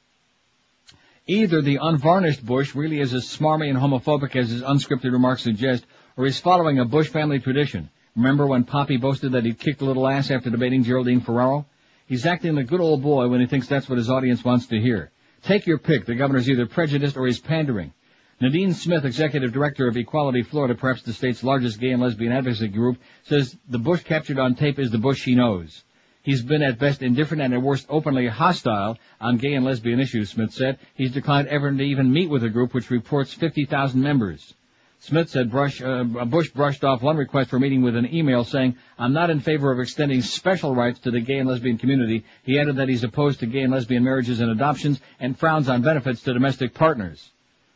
[1.25, 5.85] Either the unvarnished Bush really is as smarmy and homophobic as his unscripted remarks suggest,
[6.17, 7.89] or he's following a Bush family tradition.
[8.17, 11.65] Remember when Poppy boasted that he'd kicked a little ass after debating Geraldine Ferraro?
[12.07, 14.81] He's acting a good old boy when he thinks that's what his audience wants to
[14.81, 15.11] hear.
[15.43, 16.05] Take your pick.
[16.05, 17.93] The governor's either prejudiced or he's pandering.
[18.41, 22.67] Nadine Smith, executive director of Equality Florida, perhaps the state's largest gay and lesbian advocacy
[22.67, 25.85] group, says the Bush captured on tape is the Bush she knows.
[26.23, 30.29] He's been at best indifferent and at worst openly hostile on gay and lesbian issues,
[30.29, 30.79] Smith said.
[30.95, 34.53] He's declined ever to even meet with a group which reports 50,000 members.
[34.99, 38.77] Smith said Brush, uh, Bush brushed off one request for meeting with an email saying,
[38.97, 42.23] I'm not in favor of extending special rights to the gay and lesbian community.
[42.43, 45.81] He added that he's opposed to gay and lesbian marriages and adoptions and frowns on
[45.81, 47.31] benefits to domestic partners.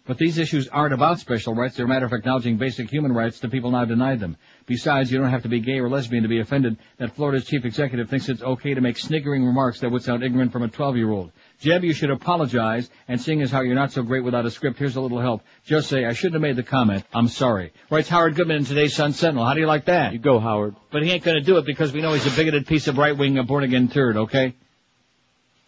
[0.06, 1.76] But these issues aren't about special rights.
[1.76, 4.38] They're a matter of acknowledging basic human rights to people now denied them.
[4.68, 7.64] Besides, you don't have to be gay or lesbian to be offended that Florida's chief
[7.64, 11.31] executive thinks it's okay to make sniggering remarks that would sound ignorant from a 12-year-old.
[11.61, 14.77] Jeb, you should apologize, and seeing as how you're not so great without a script,
[14.77, 15.41] here's a little help.
[15.65, 17.06] Just say, I shouldn't have made the comment.
[17.14, 17.72] I'm sorry.
[17.89, 19.45] Writes Howard Goodman in today's Sun Sentinel.
[19.45, 20.11] How do you like that?
[20.11, 20.76] You go, Howard.
[20.91, 23.39] But he ain't gonna do it because we know he's a bigoted piece of right-wing
[23.39, 24.53] uh, born-again turd, okay?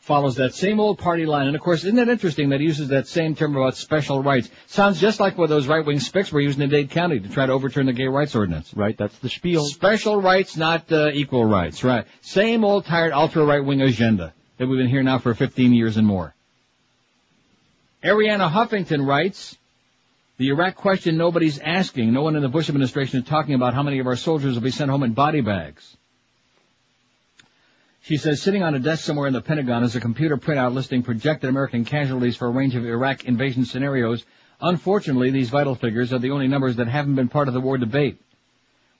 [0.09, 1.45] Follows that same old party line.
[1.45, 4.49] And of course, isn't it interesting that he uses that same term about special rights?
[4.65, 7.51] Sounds just like what those right-wing spics were using in Dade County to try to
[7.51, 8.73] overturn the gay rights ordinance.
[8.73, 9.63] Right, that's the spiel.
[9.65, 12.07] Special rights, not uh, equal rights, right.
[12.21, 16.33] Same old tired ultra-right-wing agenda that we've been here now for 15 years and more.
[18.03, 19.59] Arianna Huffington writes,
[20.37, 22.13] the Iraq question nobody's asking.
[22.13, 24.63] No one in the Bush administration is talking about how many of our soldiers will
[24.63, 25.97] be sent home in body bags.
[28.01, 31.03] She says sitting on a desk somewhere in the Pentagon is a computer printout listing
[31.03, 34.25] projected American casualties for a range of Iraq invasion scenarios.
[34.61, 37.77] Unfortunately, these vital figures are the only numbers that haven't been part of the war
[37.77, 38.19] debate.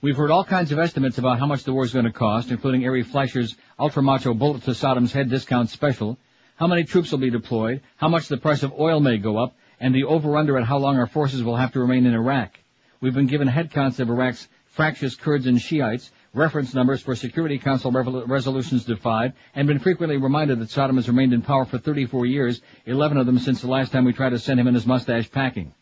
[0.02, 2.52] We've heard all kinds of estimates about how much the war is going to cost,
[2.52, 6.18] including Ari Fleischer's ultra macho bullet to Saddam's head discount special,
[6.56, 9.56] how many troops will be deployed, how much the price of oil may go up,
[9.80, 12.60] and the over-under at how long our forces will have to remain in Iraq.
[13.02, 17.92] We've been given headcounts of Iraq's fractious Kurds and Shiites, reference numbers for Security Council
[17.92, 22.62] resolutions defied, and been frequently reminded that Saddam has remained in power for 34 years,
[22.86, 25.32] 11 of them since the last time we tried to send him and his mustache
[25.32, 25.74] packing.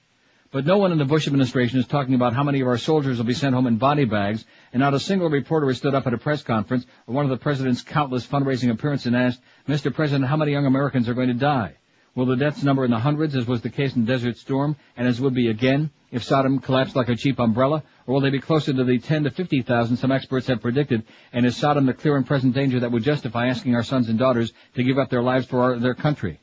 [0.49, 3.17] But no one in the Bush administration is talking about how many of our soldiers
[3.17, 6.07] will be sent home in body bags, and not a single reporter has stood up
[6.07, 9.93] at a press conference or one of the president's countless fundraising appearances and asked, Mr.
[9.93, 11.75] President, how many young Americans are going to die?
[12.15, 15.07] Will the deaths number in the hundreds, as was the case in Desert Storm, and
[15.07, 18.39] as would be again if Saddam collapsed like a cheap umbrella, or will they be
[18.39, 21.03] closer to the 10 to 50,000 some experts have predicted,
[21.33, 24.17] and is Saddam the clear and present danger that would justify asking our sons and
[24.17, 26.39] daughters to give up their lives for our, their country?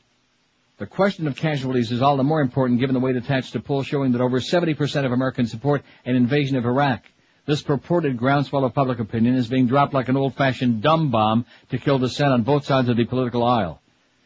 [0.77, 3.87] The question of casualties is all the more important given the weight attached to polls
[3.87, 7.03] showing that over 70% of Americans support an invasion of Iraq.
[7.45, 11.77] This purported groundswell of public opinion is being dropped like an old-fashioned dumb bomb to
[11.77, 13.81] kill dissent on both sides of the political aisle.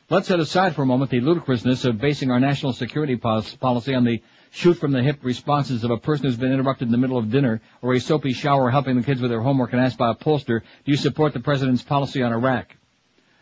[0.10, 4.06] Let's set aside for a moment the ludicrousness of basing our national security policy on
[4.06, 7.94] the shoot-from-the-hip responses of a person who's been interrupted in the middle of dinner or
[7.94, 10.92] a soapy shower helping the kids with their homework and asked by a pollster, do
[10.92, 12.76] you support the president's policy on Iraq?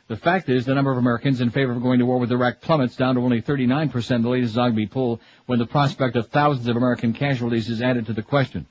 [0.07, 2.61] The fact is the number of Americans in favor of going to war with Iraq
[2.61, 6.77] plummets down to only 39% the latest Zogby poll when the prospect of thousands of
[6.77, 8.67] American casualties is added to the question.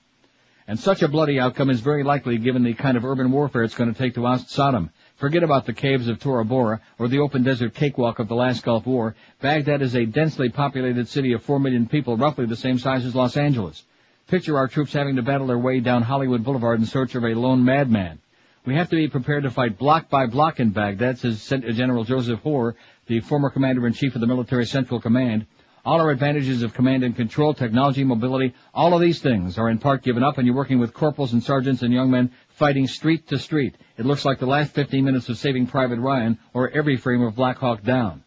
[0.66, 3.74] And such a bloody outcome is very likely given the kind of urban warfare it's
[3.74, 4.90] going to take to oust Saddam.
[5.16, 8.62] Forget about the caves of Tora Bora or the open desert cakewalk of the last
[8.62, 9.14] Gulf War.
[9.40, 13.14] Baghdad is a densely populated city of 4 million people, roughly the same size as
[13.14, 13.84] Los Angeles.
[14.28, 17.34] Picture our troops having to battle their way down Hollywood Boulevard in search of a
[17.34, 18.18] lone madman.
[18.66, 22.40] We have to be prepared to fight block by block in Baghdad, says Gen- Joseph
[22.40, 22.74] Hoar,
[23.06, 25.46] the former commander-in-chief of the Military Central Command.
[25.84, 29.78] All our advantages of command and control, technology, mobility, all of these things are in
[29.78, 33.28] part given up and you're working with corporals and sergeants and young men fighting street
[33.28, 33.76] to street.
[33.98, 37.36] It looks like the last 15 minutes of Saving Private Ryan or every frame of
[37.36, 38.24] Black Hawk Down.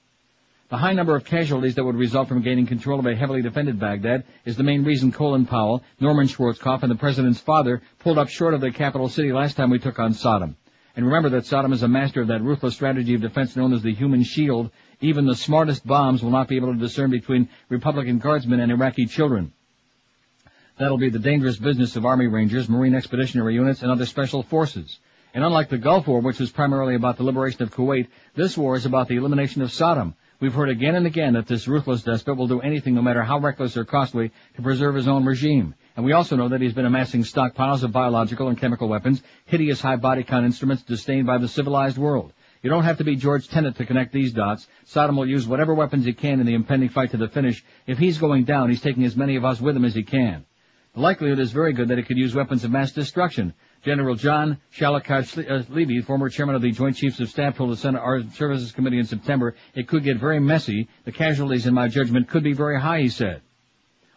[0.69, 3.79] The high number of casualties that would result from gaining control of a heavily defended
[3.79, 8.29] Baghdad is the main reason Colin Powell, Norman Schwarzkopf, and the president's father pulled up
[8.29, 10.53] short of the capital city last time we took on Saddam.
[10.95, 13.81] And remember that Saddam is a master of that ruthless strategy of defense known as
[13.81, 14.69] the human shield.
[15.01, 19.07] Even the smartest bombs will not be able to discern between Republican guardsmen and Iraqi
[19.07, 19.53] children.
[20.79, 24.97] That'll be the dangerous business of Army Rangers, Marine Expeditionary Units, and other special forces.
[25.33, 28.77] And unlike the Gulf War, which was primarily about the liberation of Kuwait, this war
[28.77, 30.13] is about the elimination of Saddam.
[30.39, 33.39] We've heard again and again that this ruthless despot will do anything, no matter how
[33.39, 35.75] reckless or costly, to preserve his own regime.
[35.97, 39.81] And we also know that he's been amassing stockpiles of biological and chemical weapons, hideous
[39.81, 42.31] high body count instruments disdained by the civilized world.
[42.63, 44.65] You don't have to be George Tenet to connect these dots.
[44.87, 47.65] Saddam will use whatever weapons he can in the impending fight to the finish.
[47.85, 50.45] If he's going down, he's taking as many of us with him as he can.
[50.95, 53.53] The likelihood is very good that it could use weapons of mass destruction.
[53.83, 58.33] General John Levy, former chairman of the Joint Chiefs of Staff, told the Senate Armed
[58.33, 60.89] Services Committee in September it could get very messy.
[61.05, 63.41] The casualties, in my judgment, could be very high, he said.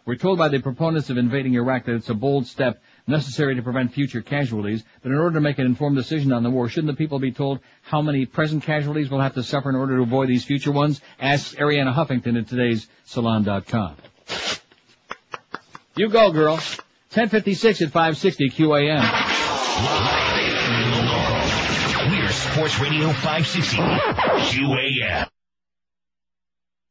[0.05, 3.63] We're told by the proponents of invading Iraq that it's a bold step necessary to
[3.63, 6.93] prevent future casualties, but in order to make an informed decision on the war, shouldn't
[6.93, 10.03] the people be told how many present casualties will have to suffer in order to
[10.03, 11.01] avoid these future ones?
[11.21, 13.97] Asks Arianna Huffington in today's Salon.com.
[15.95, 16.55] You go, girl.
[16.55, 19.03] 1056 at 560 QAM.
[22.11, 25.29] We're Sports Radio 560 QAM.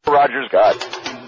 [0.05, 1.20] Rogers got.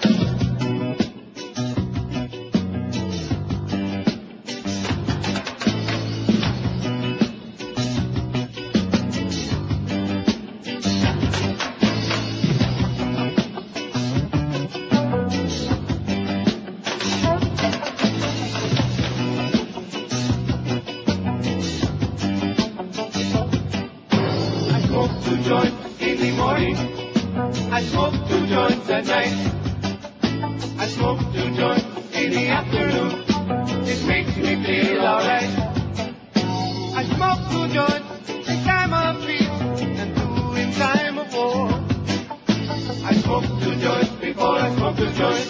[27.89, 29.33] Smoke two joints at night.
[30.77, 33.23] I smoke two joints in the afternoon.
[33.87, 35.49] It makes me feel alright.
[36.95, 39.47] I smoke two joints in time of peace
[39.81, 41.67] and two in time of war.
[43.05, 45.42] I smoke two joints before I smoke two joints,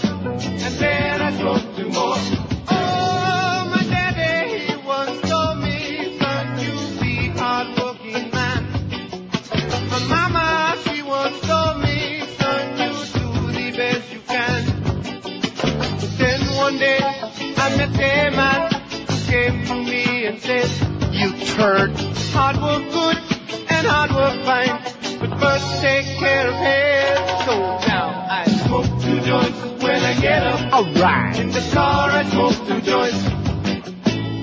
[21.64, 21.96] Turd,
[22.36, 23.18] hard work good
[23.72, 24.84] and hard work fine,
[25.18, 27.46] but first take care of health.
[27.46, 30.74] So now I smoke two joints when I get up.
[30.74, 31.40] Alright.
[31.40, 33.24] In the car, I smoke two joints.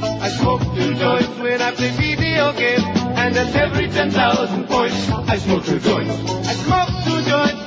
[0.03, 5.11] I smoke two joints when I play video games, and that's every 10,000 points.
[5.11, 6.15] I smoke two joints.
[6.49, 7.60] I smoke two joints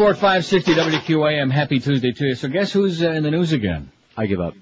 [0.00, 1.50] 1104 at 560 WQAM.
[1.50, 2.34] Happy Tuesday to you.
[2.34, 3.90] So guess who's uh, in the news again?
[4.16, 4.54] I give up.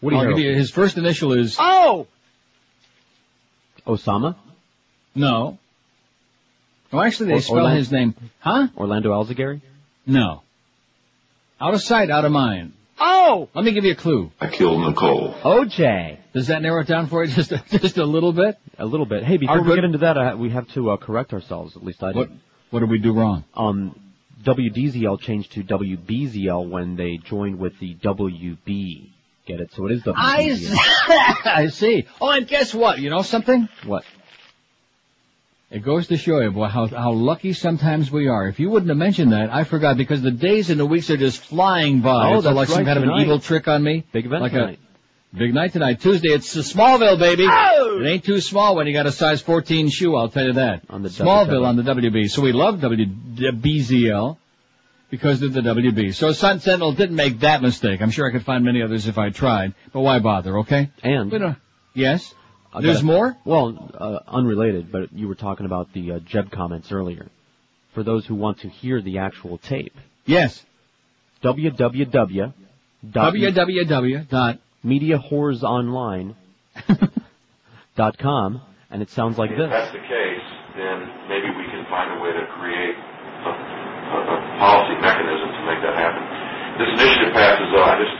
[0.00, 2.06] Woody I'll give you, his first initial is Oh!
[3.86, 4.36] Osama?
[5.14, 5.58] no.
[6.92, 8.14] Oh, actually, they Or- spell Orlando- his name.
[8.40, 8.66] Huh?
[8.76, 9.60] Orlando Alzagari?
[10.06, 10.42] No.
[11.60, 12.72] Out of sight, out of mind.
[12.98, 13.48] Oh!
[13.54, 14.32] Let me give you a clue.
[14.40, 15.32] I killed Nicole.
[15.34, 16.16] OJ.
[16.32, 18.56] Does that narrow it down for you just a, just a little bit?
[18.78, 19.22] A little bit.
[19.24, 21.76] Hey, before Our we good- get into that, I, we have to uh, correct ourselves.
[21.76, 22.16] At least I did.
[22.16, 22.30] What
[22.70, 23.44] what did we do wrong?
[23.54, 23.94] Um,
[24.42, 29.10] WDZL changed to WBZL when they joined with the WB.
[29.46, 29.72] Get it?
[29.74, 30.14] So it is WBZL.
[30.16, 32.06] I I see.
[32.20, 32.98] Oh, and guess what?
[32.98, 33.68] You know something?
[33.84, 34.04] What?
[35.70, 38.48] It goes to show you boy, how how lucky sometimes we are.
[38.48, 41.16] If you wouldn't have mentioned that, I forgot because the days and the weeks are
[41.16, 42.30] just flying by.
[42.30, 44.04] Oh, it's that's like some right, kind of an evil trick on me.
[44.12, 44.80] Big event like tonight.
[45.32, 46.00] a big night tonight.
[46.00, 46.30] Tuesday.
[46.30, 47.46] It's Smallville, baby.
[47.48, 47.69] Oh!
[47.98, 50.14] It ain't too small when you got a size 14 shoe.
[50.16, 50.82] I'll tell you that.
[50.90, 52.28] On the Smallville on the WB.
[52.30, 54.36] So we love WBZL
[55.10, 56.14] because of the WB.
[56.14, 58.00] So Sun Sentinel didn't make that mistake.
[58.00, 60.58] I'm sure I could find many others if I tried, but why bother?
[60.60, 60.90] Okay.
[61.02, 61.56] And We don't-
[61.94, 62.32] Yes.
[62.72, 63.36] I There's more.
[63.44, 67.26] Well, uh, unrelated, but you were talking about the uh, Jeb comments earlier.
[67.94, 70.64] For those who want to hear the actual tape, Yes.
[71.42, 72.52] www.
[73.04, 74.28] www.
[74.28, 74.58] Dot.
[74.84, 76.34] MediaHorrorsOnline.
[77.96, 78.60] dot com,
[78.90, 79.66] and it sounds like If this.
[79.66, 80.46] If that's the case,
[80.76, 80.96] then
[81.28, 85.80] maybe we can find a way to create a, a, a policy mechanism to make
[85.82, 86.22] that happen.
[86.78, 88.18] This initiative passes, though, I just,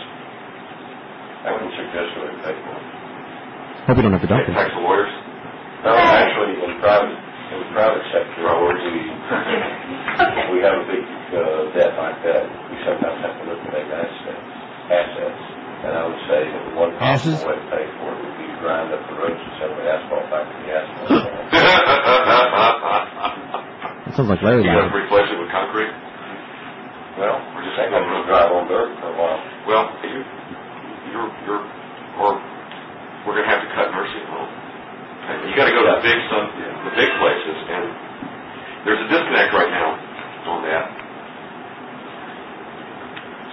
[1.46, 2.80] I wouldn't suggest doing it anymore.
[3.88, 4.52] Hope we don't have to dump it.
[4.52, 5.08] tax the lawyers?
[5.80, 9.00] No, actually, in private, in the private sector, we,
[10.52, 11.00] we have a big,
[11.32, 12.44] uh, debt like that.
[12.68, 14.44] We sometimes have to liquidate assets,
[14.92, 15.40] assets.
[15.80, 17.48] And I would say that one possible Asses?
[17.48, 18.29] way to pay for it would be to
[18.60, 21.08] grind up the roads and sell the asphalt back to the asphalt.
[24.06, 24.90] That sounds like Larry You Land.
[24.90, 25.92] gonna replace it with concrete?
[27.18, 29.40] Well, we're just ain't gonna drive on dirt for a while.
[29.68, 30.20] Well, you,
[31.12, 31.62] you're, you're,
[32.20, 32.36] or
[33.26, 34.50] we're gonna have to cut nursing home.
[35.30, 36.46] And You gotta go to the big some,
[36.88, 37.84] the big places, and
[38.88, 39.88] there's a disconnect right now
[40.48, 40.84] on that.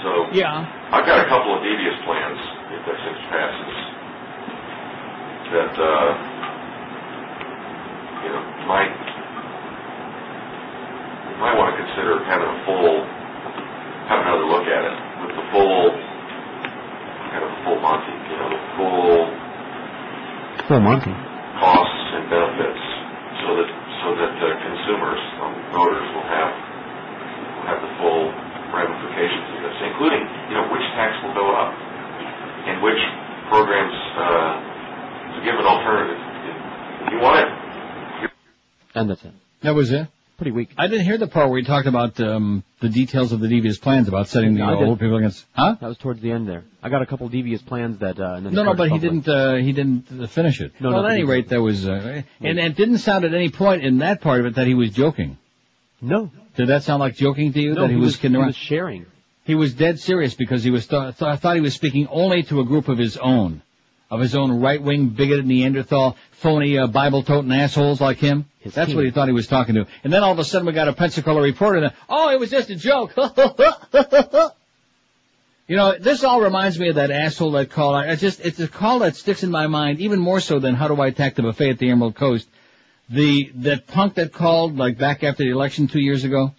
[0.03, 0.63] So, Yeah.
[0.93, 2.39] I've got a couple of devious plans,
[2.71, 3.75] if this thing passes,
[5.53, 6.09] that, uh,
[8.23, 8.91] you know, might,
[11.39, 13.05] might want to consider having a full,
[14.11, 15.91] have another look at it with the full,
[17.31, 19.15] kind of full Monty, you know, the full
[20.67, 21.13] Full Monty.
[21.63, 22.83] costs and benefits,
[23.45, 23.69] so that,
[24.03, 28.23] so that uh, consumers, um, voters will have, will have the full
[28.75, 31.71] ramifications of this, including, you know, which tax will go up
[32.67, 32.99] and which
[33.47, 34.75] programs, uh,
[35.39, 36.17] to give an alternative.
[37.07, 37.39] If you want
[38.23, 38.31] it,
[38.95, 39.31] And that's it.
[39.61, 40.07] That was it.
[40.37, 40.69] Pretty weak.
[40.77, 43.79] I didn't hear the part where he talked about um, the details of the devious
[43.79, 45.43] plans about setting the I uh, old people against.
[45.53, 45.77] Huh?
[45.81, 46.63] That was towards the end there.
[46.83, 48.99] I got a couple devious plans that, uh, and then No, no, started but he
[48.99, 49.27] didn't.
[49.27, 50.73] Uh, he didn't uh, finish it.
[50.79, 51.87] No, well, not at any the rate, that was.
[51.87, 54.75] Uh, and it didn't sound at any point in that part of it that he
[54.75, 55.39] was joking.
[56.01, 56.29] No.
[56.55, 57.73] Did that sound like joking to you?
[57.73, 59.05] No, that he, he was, was- kidding he was sharing.
[59.43, 60.85] He was dead serious because he was.
[60.87, 63.63] Th- th- I thought he was speaking only to a group of his own,
[64.09, 68.45] of his own right-wing bigoted Neanderthal, phony uh, Bible-toting assholes like him.
[68.59, 68.95] His That's team.
[68.95, 69.85] what he thought he was talking to.
[70.03, 72.49] And then all of a sudden we got a Pensacola reporter that, oh, it was
[72.49, 73.13] just a joke.
[75.67, 77.95] you know, this all reminds me of that asshole that called.
[77.95, 80.75] I I just, it's a call that sticks in my mind even more so than
[80.75, 82.47] how do I attack the buffet at the Emerald Coast.
[83.09, 86.53] The, that punk that called like back after the election two years ago.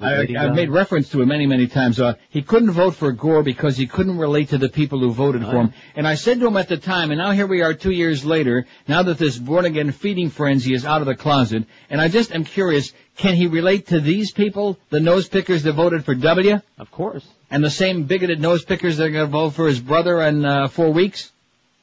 [0.00, 2.00] I, I've made reference to it many, many times.
[2.00, 5.42] Uh, he couldn't vote for Gore because he couldn't relate to the people who voted
[5.42, 5.72] for him.
[5.94, 8.24] And I said to him at the time, and now here we are two years
[8.24, 12.32] later, now that this born-again feeding frenzy is out of the closet, and I just
[12.32, 16.60] am curious, can he relate to these people, the nose pickers that voted for W?
[16.78, 17.26] Of course.
[17.50, 20.44] And the same bigoted nose pickers that are going to vote for his brother in
[20.44, 21.32] uh, four weeks?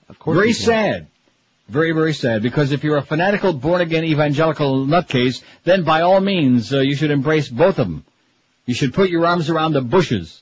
[0.10, 0.36] Of course.
[0.36, 1.08] Very sad.
[1.70, 2.44] Very, very sad.
[2.44, 7.12] Because if you're a fanatical, born-again evangelical nutcase, then by all means, uh, you should
[7.12, 8.06] embrace both of them.
[8.66, 10.42] You should put your arms around the bushes.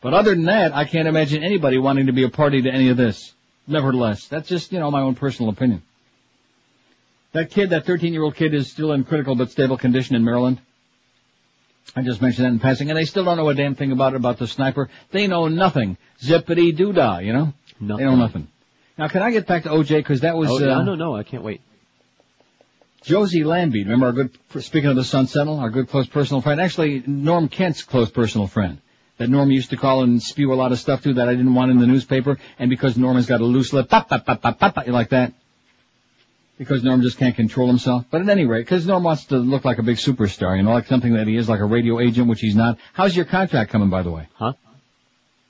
[0.00, 2.88] But other than that, I can't imagine anybody wanting to be a party to any
[2.88, 3.34] of this.
[3.66, 5.82] Nevertheless, that's just, you know, my own personal opinion.
[7.32, 10.60] That kid, that 13-year-old kid is still in critical but stable condition in Maryland.
[11.94, 14.14] I just mentioned that in passing, and they still don't know a damn thing about
[14.14, 14.88] it, about the sniper.
[15.10, 15.96] They know nothing.
[16.20, 17.52] Zippity doo-dah, you know?
[17.80, 18.04] Nothing.
[18.04, 18.48] They know nothing.
[18.98, 21.16] Now, can I get back to OJ, because that was, Oh, uh, yeah, no, no,
[21.16, 21.60] I can't wait.
[23.02, 26.60] Josie Landby, remember our good, speaking of the Sun Sentinel, our good close personal friend,
[26.60, 28.78] actually Norm Kent's close personal friend,
[29.16, 31.54] that Norm used to call and spew a lot of stuff to that I didn't
[31.54, 34.42] want in the newspaper, and because Norm has got a loose lip, pop, pop, pop,
[34.42, 35.32] pop, pop, pop, like that.
[36.58, 38.04] because Norm just can't control himself.
[38.10, 40.72] But at any rate, because Norm wants to look like a big superstar, you know,
[40.72, 42.76] like something that he is, like a radio agent, which he's not.
[42.92, 44.28] How's your contract coming, by the way?
[44.34, 44.52] Huh?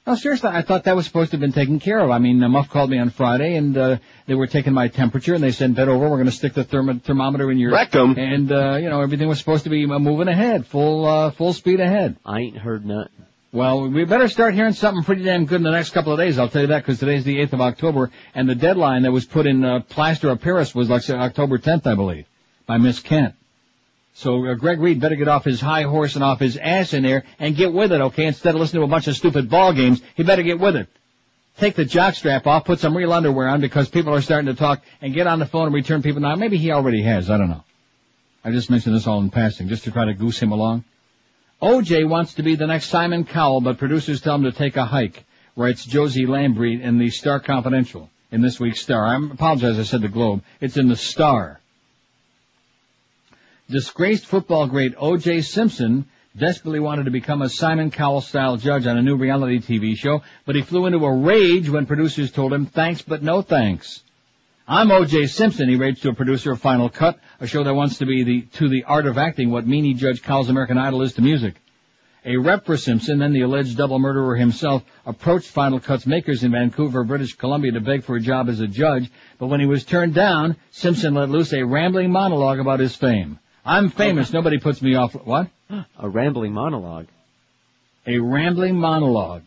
[0.06, 2.10] No, seriously, I thought that was supposed to have been taken care of.
[2.10, 5.34] I mean, uh, Muff called me on Friday, and uh, they were taking my temperature,
[5.34, 8.16] and they said, bed over, we're going to stick the therm- thermometer in your Rectum.
[8.18, 11.52] and uh, you know everything was supposed to be uh, moving ahead, full uh, full
[11.52, 12.16] speed ahead.
[12.24, 13.12] I ain't heard nothing.
[13.52, 16.38] Well, we better start hearing something pretty damn good in the next couple of days.
[16.38, 19.26] I'll tell you that because today's the 8th of October, and the deadline that was
[19.26, 22.26] put in uh, plaster of Paris was like say, October 10th, I believe,
[22.66, 23.34] by Miss Kent.
[24.14, 27.02] So uh, Greg Reed better get off his high horse and off his ass in
[27.02, 28.26] there and get with it, okay?
[28.26, 30.88] Instead of listening to a bunch of stupid ball games, he better get with it.
[31.58, 34.82] Take the jockstrap off, put some real underwear on because people are starting to talk,
[35.00, 36.20] and get on the phone and return people.
[36.20, 37.30] Now, maybe he already has.
[37.30, 37.64] I don't know.
[38.42, 40.84] I just mentioned this all in passing, just to try to goose him along.
[41.60, 44.84] OJ wants to be the next Simon Cowell, but producers tell him to take a
[44.86, 45.24] hike,
[45.56, 49.04] writes Josie Lambrey in the Star Confidential, in this week's Star.
[49.04, 50.42] I apologize, I said the Globe.
[50.60, 51.59] It's in the Star.
[53.70, 55.42] Disgraced football great O.J.
[55.42, 56.06] Simpson
[56.36, 60.56] desperately wanted to become a Simon Cowell-style judge on a new reality TV show, but
[60.56, 64.02] he flew into a rage when producers told him, thanks but no thanks.
[64.66, 65.28] I'm O.J.
[65.28, 68.24] Simpson, he raged to a producer of Final Cut, a show that wants to be
[68.24, 71.54] the, to the art of acting what meanie Judge Cowell's American Idol is to music.
[72.24, 76.50] A rep for Simpson, then the alleged double murderer himself, approached Final Cut's makers in
[76.50, 79.84] Vancouver, British Columbia to beg for a job as a judge, but when he was
[79.84, 83.38] turned down, Simpson let loose a rambling monologue about his fame.
[83.64, 84.38] I'm famous, oh.
[84.38, 85.48] nobody puts me off, what?
[85.98, 87.06] A rambling monologue.
[88.06, 89.42] A rambling monologue.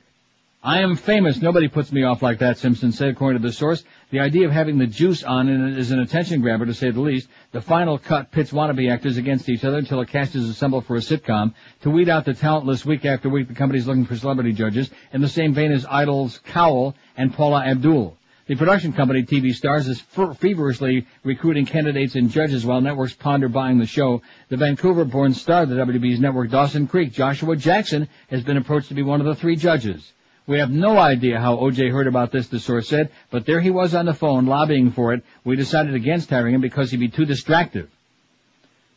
[0.65, 1.41] I am famous.
[1.41, 3.84] Nobody puts me off like that, Simpson said, according to the source.
[4.11, 7.02] The idea of having the juice on it is an attention grabber, to say the
[7.02, 7.27] least.
[7.52, 10.95] The final cut pits wannabe actors against each other until a cast is assembled for
[10.95, 11.53] a sitcom.
[11.81, 15.19] To weed out the talentless week after week, the company's looking for celebrity judges, in
[15.19, 18.15] the same vein as Idol's Cowell and Paula Abdul.
[18.45, 23.77] The production company, TV Stars, is feverishly recruiting candidates and judges while networks ponder buying
[23.77, 24.21] the show.
[24.49, 28.95] The Vancouver-born star of the WB's network, Dawson Creek, Joshua Jackson, has been approached to
[28.95, 30.11] be one of the three judges.
[30.45, 33.69] We have no idea how OJ heard about this, the source said, but there he
[33.69, 35.23] was on the phone lobbying for it.
[35.45, 37.89] We decided against hiring him because he'd be too distractive.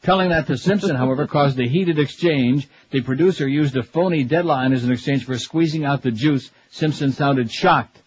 [0.03, 2.67] Telling that to Simpson, however, caused a heated exchange.
[2.91, 6.51] The producer used a phony deadline as an exchange for squeezing out the juice.
[6.71, 8.03] Simpson sounded shocked.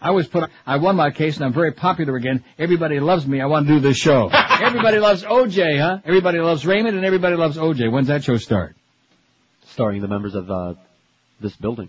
[0.00, 2.44] I was put, I won my case and I'm very popular again.
[2.58, 3.40] Everybody loves me.
[3.40, 4.28] I want to do this show.
[4.60, 5.98] everybody loves OJ, huh?
[6.04, 7.90] Everybody loves Raymond and everybody loves OJ.
[7.90, 8.76] When's that show start?
[9.66, 10.74] Starring the members of, uh,
[11.40, 11.88] this building.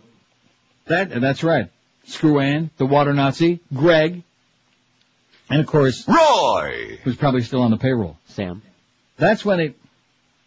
[0.88, 1.70] That, that's right.
[2.06, 4.24] Screw Ann, the water Nazi, Greg,
[5.50, 7.00] and of course, Roy!
[7.04, 8.18] who's probably still on the payroll.
[8.28, 8.62] Sam.
[9.18, 9.79] That's when it,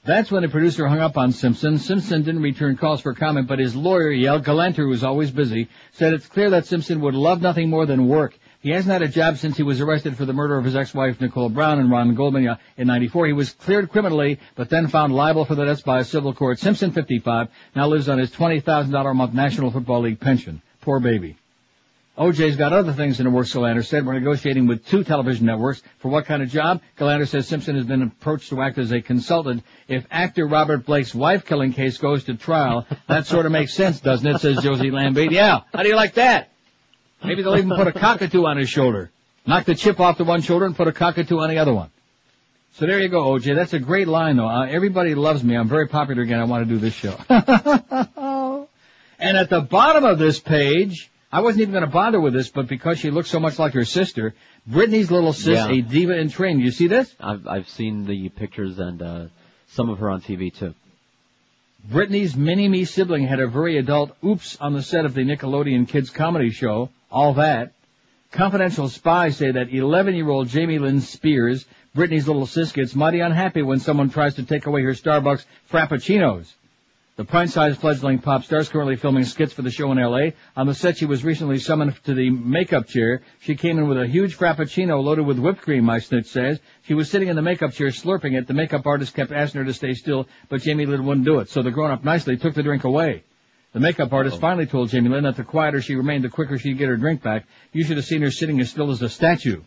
[0.04, 1.78] that's when the producer hung up on Simpson.
[1.78, 6.12] Simpson didn't return calls for comment, but his lawyer, Yale Galanter, who's always busy, said
[6.12, 8.36] it's clear that Simpson would love nothing more than work.
[8.60, 11.20] He hasn't had a job since he was arrested for the murder of his ex-wife
[11.20, 13.26] Nicole Brown and Ron Goldman uh, in 94.
[13.26, 16.58] He was cleared criminally, but then found liable for the deaths by a civil court.
[16.58, 20.62] Simpson, 55, now lives on his $20,000 a month National Football League pension.
[20.80, 21.36] Poor baby.
[22.18, 24.04] OJ's got other things in the works, Galanter said.
[24.04, 25.82] We're negotiating with two television networks.
[25.98, 26.82] For what kind of job?
[26.98, 29.64] Galanter says Simpson has been approached to act as a consultant.
[29.88, 34.26] If actor Robert Blake's wife-killing case goes to trial, that sort of makes sense, doesn't
[34.26, 35.30] it, says Josie Lambate.
[35.30, 35.60] Yeah.
[35.72, 36.50] How do you like that?
[37.24, 39.10] Maybe they'll even put a cockatoo on his shoulder.
[39.46, 41.90] Knock the chip off the one shoulder and put a cockatoo on the other one.
[42.74, 43.54] So there you go, OJ.
[43.54, 44.48] That's a great line, though.
[44.48, 45.56] Uh, everybody loves me.
[45.56, 46.40] I'm very popular again.
[46.40, 47.16] I want to do this show.
[49.18, 52.50] and at the bottom of this page, I wasn't even going to bother with this,
[52.50, 54.34] but because she looks so much like her sister,
[54.70, 55.68] Britney's little sis, Yeah.
[55.70, 56.60] a diva in training.
[56.62, 57.14] You see this?
[57.18, 59.24] I've, I've seen the pictures and, uh,
[59.68, 60.74] some of her on TV too.
[61.90, 66.10] Britney's mini-me sibling had a very adult oops on the set of the Nickelodeon kids
[66.10, 67.72] comedy show, All That.
[68.30, 71.64] Confidential spies say that 11-year-old Jamie Lynn Spears,
[71.96, 76.52] Britney's little sis, gets mighty unhappy when someone tries to take away her Starbucks Frappuccinos.
[77.14, 80.32] The pint-sized fledgling pop star is currently filming skits for the show in L.A.
[80.56, 83.20] On the set, she was recently summoned to the makeup chair.
[83.40, 86.58] She came in with a huge frappuccino loaded with whipped cream, my snitch says.
[86.84, 88.46] She was sitting in the makeup chair slurping it.
[88.46, 91.50] The makeup artist kept asking her to stay still, but Jamie Lynn wouldn't do it.
[91.50, 93.24] So the grown-up nicely took the drink away.
[93.74, 94.40] The makeup artist oh.
[94.40, 97.22] finally told Jamie Lynn that the quieter she remained, the quicker she'd get her drink
[97.22, 97.44] back.
[97.74, 99.60] You should have seen her sitting as still as a statue.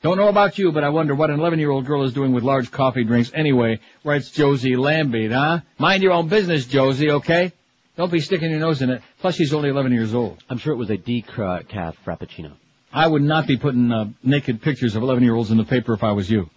[0.00, 2.70] Don't know about you, but I wonder what an 11-year-old girl is doing with large
[2.70, 5.60] coffee drinks anyway, writes Josie Lambie, huh?
[5.76, 7.52] Mind your own business, Josie, okay?
[7.96, 9.02] Don't be sticking your nose in it.
[9.20, 10.38] Plus, she's only 11 years old.
[10.48, 12.52] I'm sure it was a decaf frappuccino.
[12.92, 16.12] I would not be putting uh, naked pictures of 11-year-olds in the paper if I
[16.12, 16.48] was you.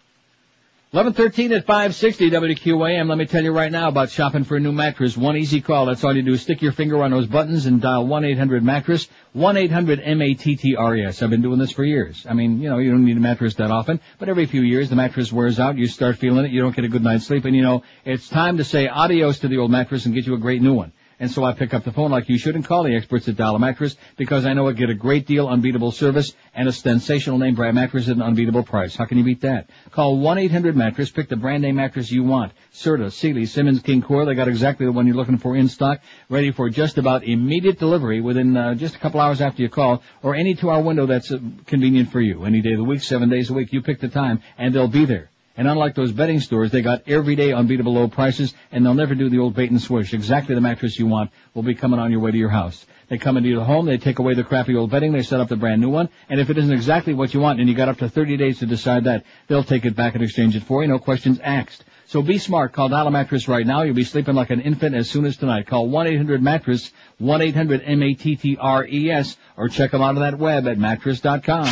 [0.94, 3.08] 1113 at 560 WQAM.
[3.08, 5.16] Let me tell you right now about shopping for a new mattress.
[5.16, 5.86] One easy call.
[5.86, 6.34] That's all you do.
[6.34, 9.08] Is stick your finger on those buttons and dial 1-800-MATTRESS.
[9.34, 11.22] 1-800-M-A-T-T-R-E-S.
[11.22, 12.26] I've been doing this for years.
[12.30, 14.90] I mean, you know, you don't need a mattress that often, but every few years
[14.90, 15.78] the mattress wears out.
[15.78, 16.52] You start feeling it.
[16.52, 17.46] You don't get a good night's sleep.
[17.46, 20.34] And you know, it's time to say adios to the old mattress and get you
[20.34, 20.92] a great new one.
[21.22, 23.35] And so I pick up the phone like you should and call the experts at
[23.35, 26.72] Dial a Mattress because I know I get a great deal, unbeatable service, and a
[26.72, 28.95] sensational name brand mattress at an unbeatable price.
[28.95, 29.69] How can you beat that?
[29.91, 31.11] Call 1-800-Mattress.
[31.11, 32.53] Pick the brand name mattress you want.
[32.73, 34.26] Serta, Sealy, Simmons, King Koil.
[34.26, 37.77] They got exactly the one you're looking for in stock, ready for just about immediate
[37.77, 41.31] delivery within uh, just a couple hours after you call, or any two-hour window that's
[41.31, 41.38] uh,
[41.68, 42.45] convenient for you.
[42.45, 43.72] Any day of the week, seven days a week.
[43.72, 45.30] You pick the time, and they'll be there.
[45.57, 49.30] And unlike those bedding stores, they got everyday unbeatable low prices, and they'll never do
[49.30, 50.14] the old bait and switch.
[50.14, 52.86] Exactly the mattress you want will be coming on your way to your house.
[53.10, 55.49] They come into your home, they take away the crappy old bedding, they set up
[55.49, 57.90] the brand new one, and if it isn't exactly what you want, and you got
[57.90, 60.82] up to 30 days to decide that, they'll take it back and exchange it for
[60.82, 61.84] you, no questions asked.
[62.06, 64.95] So be smart, call Dial a Mattress right now, you'll be sleeping like an infant
[64.95, 65.68] as soon as tonight.
[65.68, 71.68] Call 1-800-MATTRESS, 1-800-M-A-T-T-R-E-S, or check them out on that web at mattress.com.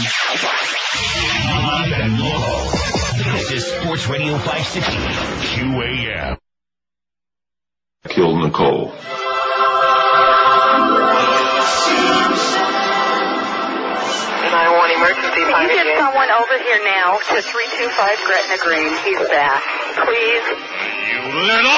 [3.49, 6.37] This is Sports Radio 560 QAM.
[8.05, 8.93] Killed Nicole.
[14.69, 17.89] one emergency Can you get someone over here now to 325
[18.21, 18.93] Gretna Green?
[19.01, 19.65] He's back.
[19.97, 20.45] Please.
[21.09, 21.73] You little...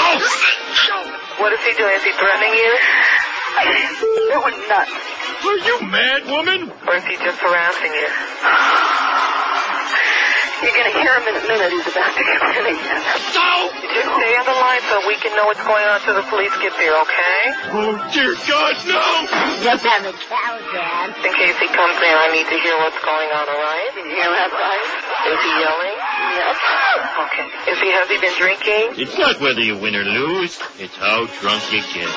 [1.39, 1.95] What is he doing?
[1.95, 2.71] Is he threatening you?
[4.27, 4.91] It was nuts.
[4.91, 6.67] Are you mad, woman?
[6.83, 8.07] Or is he just harassing you?
[10.61, 11.69] You're going to hear him in a minute.
[11.73, 13.01] He's about to come in again.
[13.33, 13.45] So?
[13.91, 16.53] Just stay on the line so we can know what's going on till the police
[16.61, 17.39] get there, okay?
[17.75, 19.01] Oh, dear God, no!
[19.65, 21.17] Just have a cow, Dad.
[21.17, 23.89] In case he comes in, I need to hear what's going on, all right?
[23.97, 24.85] Did you hear that, right?
[25.33, 25.97] Is he yelling?
[26.39, 26.55] Yes.
[27.25, 27.45] Okay.
[27.73, 28.85] Is he, has he been drinking?
[29.01, 30.59] It's not whether you win or lose.
[30.79, 32.09] It's how drunk you get.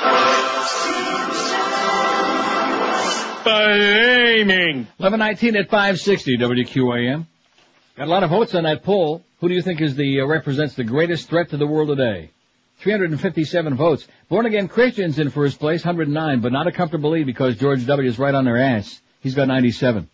[3.42, 4.86] Flaming.
[5.00, 7.26] 1119 at 560 WQAM.
[7.96, 9.22] Got a lot of votes on that poll.
[9.38, 12.30] Who do you think is the uh, represents the greatest threat to the world today?
[12.80, 14.08] 357 votes.
[14.28, 18.08] Born again Christians in first place, 109, but not a comfortable lead because George W.
[18.08, 19.00] is right on their ass.
[19.20, 20.08] He's got 97.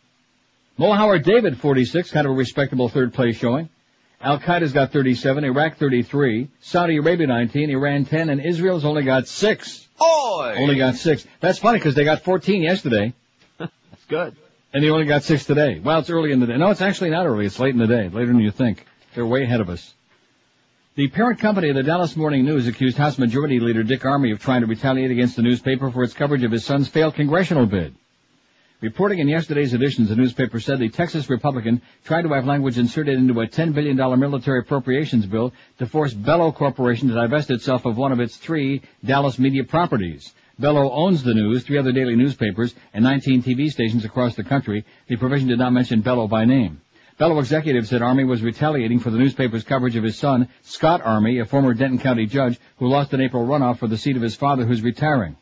[0.76, 3.70] Mo Howard David, 46, kind of a respectable third place showing.
[4.20, 9.26] Al Qaeda's got 37, Iraq 33, Saudi Arabia 19, Iran 10, and Israel's only got
[9.26, 9.88] 6.
[10.02, 10.54] Oi!
[10.58, 11.26] Only got 6.
[11.40, 13.14] That's funny because they got 14 yesterday.
[13.58, 14.36] That's good.
[14.72, 15.80] And they only got six today.
[15.80, 16.56] Well, it's early in the day.
[16.56, 17.46] No, it's actually not early.
[17.46, 18.08] It's late in the day.
[18.08, 18.86] Later than you think.
[19.14, 19.94] They're way ahead of us.
[20.94, 24.40] The parent company of the Dallas Morning News accused House Majority Leader Dick Armey of
[24.40, 27.94] trying to retaliate against the newspaper for its coverage of his son's failed congressional bid.
[28.80, 33.18] Reporting in yesterday's editions, the newspaper said the Texas Republican tried to have language inserted
[33.18, 37.98] into a $10 billion military appropriations bill to force Belo Corporation to divest itself of
[37.98, 40.32] one of its three Dallas media properties.
[40.60, 44.84] Belo owns the news, three other daily newspapers, and 19 TV stations across the country.
[45.08, 46.82] The provision did not mention Belo by name.
[47.18, 51.40] Belo executives said Armey was retaliating for the newspaper's coverage of his son, Scott Armey,
[51.40, 54.36] a former Denton County judge who lost an April runoff for the seat of his
[54.36, 55.36] father who's retiring.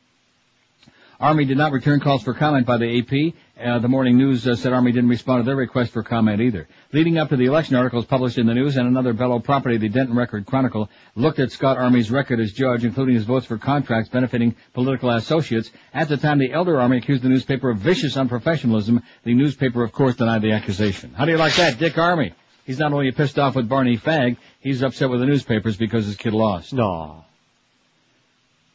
[1.20, 3.34] Armey did not return calls for comment by the AP.
[3.60, 6.68] Uh, the morning news uh, said Armey didn't respond to their request for comment either.
[6.92, 9.88] Leading up to the election, articles published in the news and another Belo property, the
[9.88, 14.08] Denton Record Chronicle, looked at Scott Armey's record as judge, including his votes for contracts
[14.08, 15.72] benefiting political associates.
[15.92, 19.02] At the time, the elder Armey accused the newspaper of vicious unprofessionalism.
[19.24, 21.14] The newspaper, of course, denied the accusation.
[21.14, 22.32] How do you like that, Dick Armey?
[22.64, 26.14] He's not only pissed off with Barney Fagg, he's upset with the newspapers because his
[26.14, 26.72] kid lost.
[26.72, 27.24] No.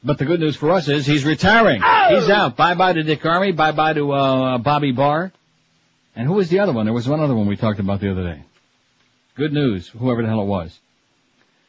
[0.03, 1.81] But the good news for us is he's retiring.
[1.83, 2.19] Oh!
[2.19, 2.57] He's out.
[2.57, 3.55] Bye bye to Dick Armey.
[3.55, 5.31] Bye bye to uh, Bobby Barr.
[6.15, 6.85] And who was the other one?
[6.85, 8.43] There was one other one we talked about the other day.
[9.35, 10.77] Good news, whoever the hell it was.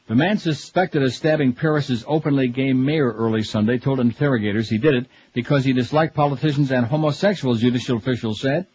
[0.07, 4.95] The man suspected of stabbing Paris's openly gay mayor early Sunday told interrogators he did
[4.95, 8.67] it because he disliked politicians and homosexuals, judicial officials said.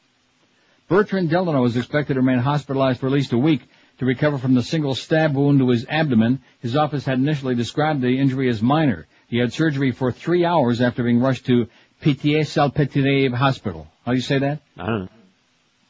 [0.87, 3.61] Bertrand Delano is expected to remain hospitalized for at least a week
[3.99, 6.41] to recover from the single stab wound to his abdomen.
[6.61, 9.05] His office had initially described the injury as minor.
[9.29, 11.67] He had surgery for three hours after being rushed to
[12.01, 13.87] Pitié Salpêtrière Hospital.
[14.05, 14.59] How do you say that?
[14.77, 15.09] I don't know.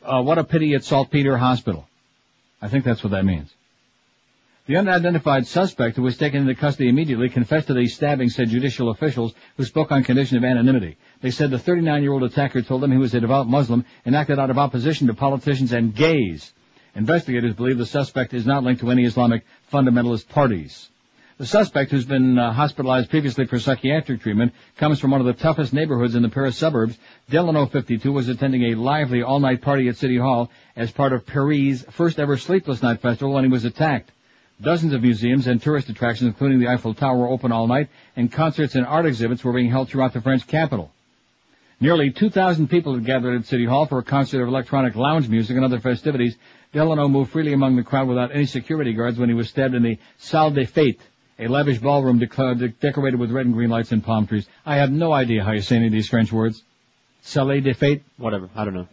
[0.04, 1.88] Uh, what a pity at Saltpeter Hospital.
[2.62, 3.54] I think that's what that means.
[4.66, 8.90] The unidentified suspect, who was taken into custody immediately, confessed to the stabbing, said judicial
[8.90, 10.98] officials, who spoke on condition of anonymity.
[11.22, 14.52] They said the 39-year-old attacker told them he was a devout Muslim and acted out
[14.52, 16.54] of opposition to politicians and gays.
[16.94, 20.90] Investigators believe the suspect is not linked to any Islamic fundamentalist parties.
[21.40, 25.32] The suspect, who's been uh, hospitalized previously for psychiatric treatment, comes from one of the
[25.32, 26.98] toughest neighborhoods in the Paris suburbs.
[27.30, 31.86] Delano 52 was attending a lively all-night party at City Hall as part of Paris'
[31.92, 34.12] first ever Sleepless Night Festival when he was attacked.
[34.62, 37.88] Dozens of museums and tourist attractions, including the Eiffel Tower, were open all night,
[38.18, 40.92] and concerts and art exhibits were being held throughout the French capital.
[41.80, 45.56] Nearly 2,000 people had gathered at City Hall for a concert of electronic lounge music
[45.56, 46.36] and other festivities.
[46.74, 49.84] Delano moved freely among the crowd without any security guards when he was stabbed in
[49.84, 51.00] the Salle des Fêtes,
[51.40, 54.48] a lavish ballroom de- decorated with red and green lights and palm trees.
[54.66, 56.64] I have no idea how you say any of these French words.
[57.22, 58.02] Salle de fête?
[58.18, 58.50] Whatever.
[58.56, 58.88] I don't know.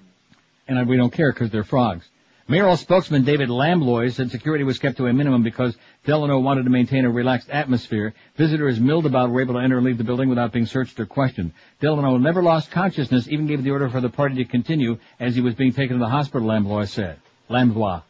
[0.68, 2.08] And I- we don't care because they're frogs.
[2.48, 6.70] Mayoral spokesman David Lambloy said security was kept to a minimum because Delano wanted to
[6.70, 8.14] maintain a relaxed atmosphere.
[8.36, 11.06] Visitors milled about were able to enter and leave the building without being searched or
[11.06, 11.50] questioned.
[11.80, 15.40] Delano never lost consciousness, even gave the order for the party to continue as he
[15.40, 17.18] was being taken to the hospital, Lambloy said.
[17.48, 18.02] Lambloy.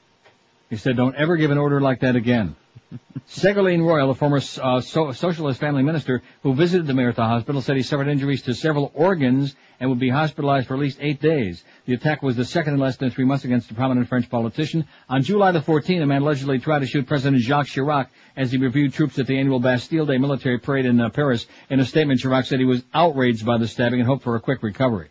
[0.69, 2.57] He said, don't ever give an order like that again.
[3.29, 7.25] Segolene Royal, a former uh, so- socialist family minister who visited the mayor at the
[7.25, 10.99] hospital, said he suffered injuries to several organs and would be hospitalized for at least
[11.01, 11.65] eight days.
[11.87, 14.87] The attack was the second in less than three months against a prominent French politician.
[15.09, 18.59] On July the 14th, a man allegedly tried to shoot President Jacques Chirac as he
[18.59, 21.47] reviewed troops at the annual Bastille Day military parade in uh, Paris.
[21.69, 24.41] In a statement, Chirac said he was outraged by the stabbing and hoped for a
[24.41, 25.09] quick recovery.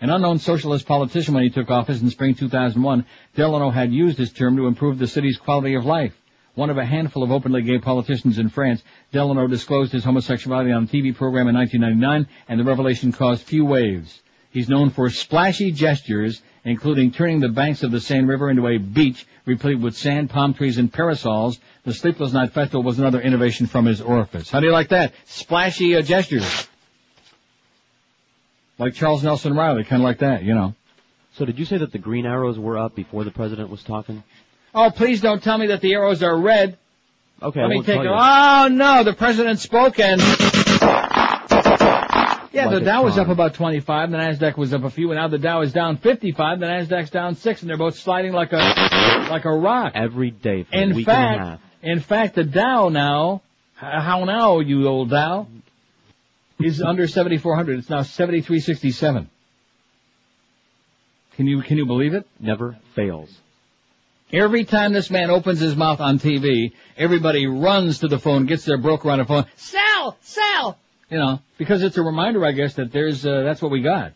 [0.00, 4.32] An unknown socialist politician when he took office in spring 2001, Delano had used his
[4.32, 6.19] term to improve the city's quality of life.
[6.60, 8.82] One of a handful of openly gay politicians in France,
[9.12, 13.64] Delano disclosed his homosexuality on a TV program in 1999, and the revelation caused few
[13.64, 14.20] waves.
[14.50, 18.76] He's known for splashy gestures, including turning the banks of the Seine River into a
[18.76, 21.58] beach replete with sand, palm trees, and parasols.
[21.84, 24.50] The Sleepless Night Festival was another innovation from his orifice.
[24.50, 25.14] How do you like that?
[25.24, 26.68] Splashy uh, gestures.
[28.76, 30.74] Like Charles Nelson Reilly, kind of like that, you know.
[31.36, 34.22] So did you say that the green arrows were up before the president was talking?
[34.74, 36.78] Oh, please don't tell me that the arrows are red.
[37.42, 38.10] Okay, Let I me won't take tell you.
[38.12, 40.20] Oh no, the president spoke and.
[42.52, 43.24] Yeah, Like the a Dow was con.
[43.26, 45.96] up about 25, the Nasdaq was up a few, and now the Dow is down
[45.98, 48.56] 55, the Nasdaq's down 6, and they're both sliding like a,
[49.30, 49.92] like a rock.
[49.94, 51.60] Every day for a In week and a fact, half.
[51.82, 53.42] in fact, the Dow now,
[53.76, 55.46] h- how now, you old Dow,
[56.58, 57.78] is under 7,400.
[57.78, 59.30] It's now 7,367.
[61.36, 62.26] Can you, can you believe it?
[62.40, 63.30] Never fails.
[64.32, 68.64] Every time this man opens his mouth on TV, everybody runs to the phone, gets
[68.64, 69.46] their broker on the phone.
[69.56, 70.16] Sell!
[70.20, 70.78] Sell!
[71.10, 74.12] You know, because it's a reminder, I guess, that there's, uh, that's what we got.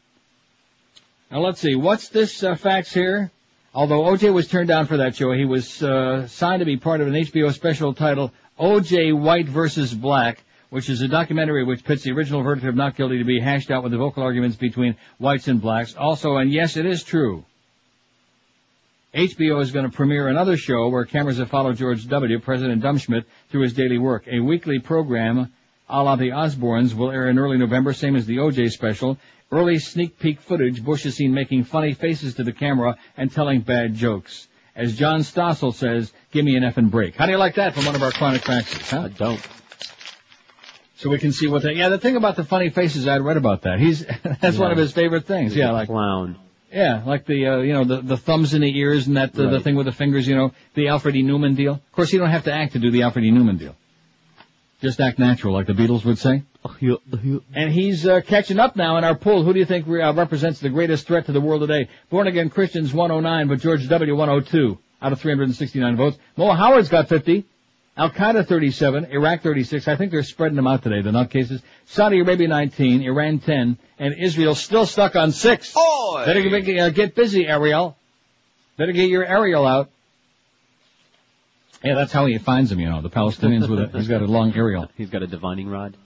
[1.33, 3.33] Now let's see, what's this, uh, fax here?
[3.75, 7.01] Although OJ was turned down for that show, he was, uh, signed to be part
[7.01, 12.05] of an HBO special titled OJ White versus Black, which is a documentary which pits
[12.05, 14.95] the original verdict of not guilty to be hashed out with the vocal arguments between
[15.19, 15.97] whites and blacks.
[15.97, 17.45] Also, and yes, it is true,
[19.15, 23.25] HBO is going to premiere another show where cameras have followed George W., President Dumbschmidt,
[23.49, 24.27] through his daily work.
[24.27, 25.53] A weekly program,
[25.89, 29.17] a la the Osbournes, will air in early November, same as the OJ special.
[29.53, 33.61] Early sneak peek footage, Bush is seen making funny faces to the camera and telling
[33.61, 34.49] bad jokes.
[34.75, 37.15] As John Stossel says, give me an effing break.
[37.15, 39.03] How do you like that from one of our chronic faxes, huh?
[39.05, 39.41] I don't.
[40.97, 43.37] So we can see what that, yeah, the thing about the funny faces, I'd read
[43.37, 43.79] about that.
[43.79, 44.05] He's,
[44.41, 45.53] that's one of his favorite things.
[45.53, 46.37] He's Yeah, like, clown.
[46.75, 49.49] Yeah, like the uh, you know the the thumbs in the ears and that the,
[49.49, 51.23] the thing with the fingers, you know, the Alfred E.
[51.23, 51.75] Neuman deal.
[51.75, 53.31] Of course, you don't have to act to do the Alfred E.
[53.31, 53.77] Neuman deal.
[54.83, 56.43] Just act natural, like the Beatles would say.
[57.55, 59.45] And he's uh, catching up now in our poll.
[59.45, 61.89] Who do you think uh, represents the greatest threat to the world today?
[62.11, 66.19] Born again Christians 109, but George W 102 out of 369 votes.
[66.37, 67.47] Mo Howard's got 50.
[67.97, 69.87] Al Qaeda 37, Iraq 36.
[69.87, 71.63] I think they're spreading them out today, the nutcases.
[71.87, 75.77] Saudi Arabia 19, Iran 10, and Israel still stuck on six.
[75.77, 76.25] Oy!
[76.27, 77.97] Better get, uh, get busy, Ariel.
[78.77, 79.91] Better get your Ariel out.
[81.85, 83.91] Yeah, that's how he finds them, you know, the Palestinians with it.
[83.95, 84.89] He's got a long aerial.
[84.97, 85.97] He's got a divining rod.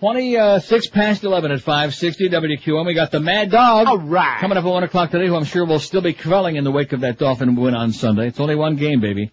[0.00, 2.84] 26 past 11 at 560 WQM.
[2.84, 3.86] We got the Mad Dog.
[3.86, 4.40] All right.
[4.40, 6.72] Coming up at 1 o'clock today, who I'm sure will still be quelling in the
[6.72, 8.26] wake of that Dolphin win on Sunday.
[8.26, 9.30] It's only one game, baby.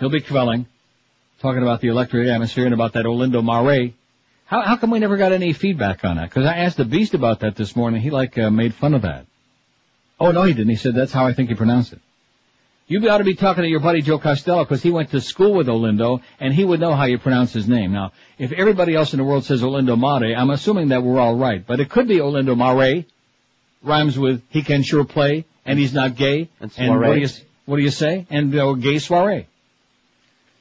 [0.00, 0.66] He'll be quelling.
[1.40, 3.92] Talking about the electric atmosphere and about that Olindo Mare.
[4.44, 6.28] How, how come we never got any feedback on that?
[6.28, 8.02] Because I asked the Beast about that this morning.
[8.02, 9.24] He like uh, made fun of that.
[10.18, 10.68] Oh no, he didn't.
[10.68, 12.00] He said that's how I think you pronounce it.
[12.88, 15.54] You ought to be talking to your buddy Joe Costello because he went to school
[15.54, 17.92] with Olindo and he would know how you pronounce his name.
[17.92, 21.36] Now, if everybody else in the world says Olindo Mare, I'm assuming that we're all
[21.36, 21.64] right.
[21.66, 23.04] But it could be Olindo Mare,
[23.82, 26.50] rhymes with he can sure play and he's not gay.
[26.60, 27.28] And what do you
[27.64, 28.26] what do you say?
[28.28, 29.46] And uh, gay soiree.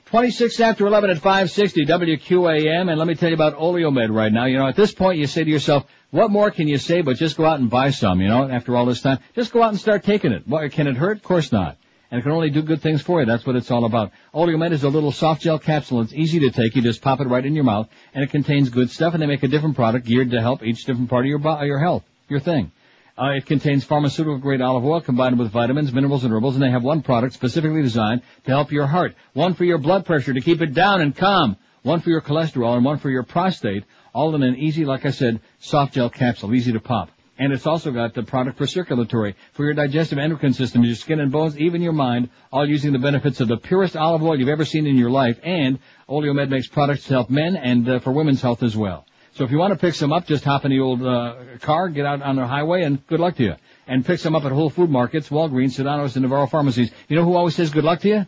[0.10, 4.46] 26 after 11 at 560 WQAM, and let me tell you about Oleomed right now.
[4.46, 7.18] You know, at this point you say to yourself, what more can you say but
[7.18, 9.20] just go out and buy some, you know, after all this time?
[9.36, 10.48] Just go out and start taking it.
[10.48, 11.18] What, can it hurt?
[11.18, 11.78] Of course not.
[12.10, 13.28] And it can only do good things for you.
[13.28, 14.12] That's what it's all about.
[14.34, 16.02] Oleomed is a little soft gel capsule.
[16.02, 16.76] It's easy to take.
[16.76, 19.28] You just pop it right in your mouth, and it contains good stuff, and they
[19.28, 22.04] make a different product geared to help each different part of your, bo- your health,
[22.28, 22.72] your thing.
[23.20, 26.72] Uh, it contains pharmaceutical grade olive oil combined with vitamins, minerals, and herbals, and they
[26.72, 30.40] have one product specifically designed to help your heart, one for your blood pressure to
[30.40, 33.84] keep it down and calm, one for your cholesterol, and one for your prostate,
[34.14, 37.10] all in an easy, like I said, soft gel capsule, easy to pop.
[37.38, 41.20] And it's also got the product for circulatory, for your digestive endocrine system, your skin
[41.20, 44.48] and bones, even your mind, all using the benefits of the purest olive oil you've
[44.48, 45.38] ever seen in your life.
[45.44, 49.06] And Oleomed makes products to help men and uh, for women's health as well.
[49.40, 51.88] So if you want to pick some up, just hop in the old uh, car,
[51.88, 53.56] get out on the highway, and good luck to you.
[53.88, 56.92] And pick some up at Whole Food Markets, Walgreens, Sedanos, and Navarro Pharmacies.
[57.08, 58.28] You know who always says good luck to you?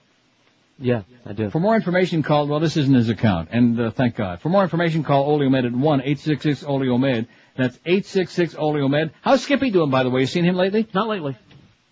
[0.79, 1.49] Yeah, I do.
[1.49, 4.39] For more information, call, well, this isn't his account, and uh, thank God.
[4.39, 7.27] For more information, call Oleomed at 1-866-OLEOMED.
[7.57, 9.11] That's 866-OLEOMED.
[9.21, 10.21] How's Skippy doing, by the way?
[10.21, 10.88] You seen him lately?
[10.93, 11.35] Not lately.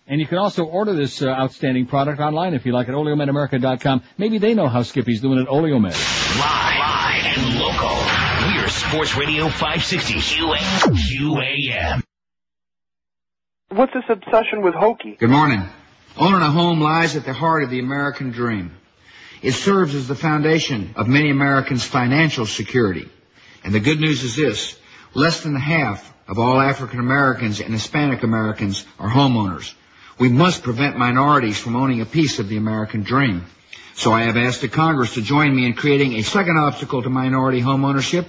[0.06, 4.02] And you can also order this uh, outstanding product online if you like at oleomedamerica.com.
[4.16, 5.92] Maybe they know how Skippy's doing at Oleomed.
[6.40, 8.09] Live, live and local.
[8.40, 12.02] We're Sports Radio 560 QAM.
[13.68, 15.16] What's this obsession with hokey?
[15.20, 15.62] Good morning.
[16.16, 18.74] Owning a home lies at the heart of the American dream.
[19.42, 23.10] It serves as the foundation of many Americans' financial security.
[23.62, 24.78] And the good news is this.
[25.12, 29.74] Less than half of all African Americans and Hispanic Americans are homeowners.
[30.18, 33.44] We must prevent minorities from owning a piece of the American dream.
[33.94, 37.10] So I have asked the Congress to join me in creating a second obstacle to
[37.10, 38.26] minority homeownership,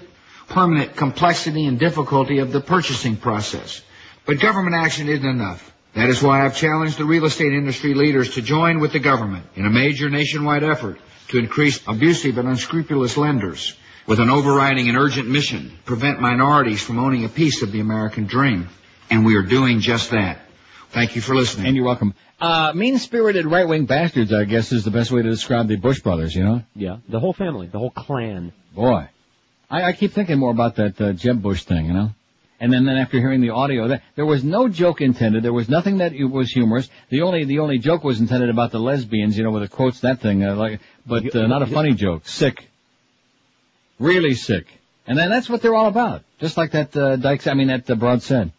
[0.47, 3.81] permanent complexity and difficulty of the purchasing process.
[4.25, 5.71] But government action isn't enough.
[5.93, 9.45] That is why I've challenged the real estate industry leaders to join with the government
[9.55, 13.75] in a major nationwide effort to increase abusive and unscrupulous lenders
[14.07, 18.25] with an overriding and urgent mission, prevent minorities from owning a piece of the American
[18.25, 18.69] dream.
[19.09, 20.39] And we are doing just that.
[20.91, 21.67] Thank you for listening.
[21.67, 22.13] And you're welcome.
[22.39, 26.35] Uh, mean-spirited right-wing bastards, I guess, is the best way to describe the Bush brothers,
[26.35, 26.63] you know?
[26.75, 28.51] Yeah, the whole family, the whole clan.
[28.75, 29.07] Boy.
[29.69, 32.09] I, I keep thinking more about that uh, Jeb Bush thing, you know?
[32.59, 35.43] And then, then after hearing the audio, that, there was no joke intended.
[35.43, 36.89] There was nothing that was humorous.
[37.09, 40.01] The only the only joke was intended about the lesbians, you know, with the quotes
[40.01, 42.27] that thing, uh, like, but uh, not a funny joke.
[42.27, 42.67] Sick,
[43.97, 44.67] really sick.
[45.07, 46.21] And then that's what they're all about.
[46.39, 48.51] Just like that uh, Dykes, I mean that uh, Broad said.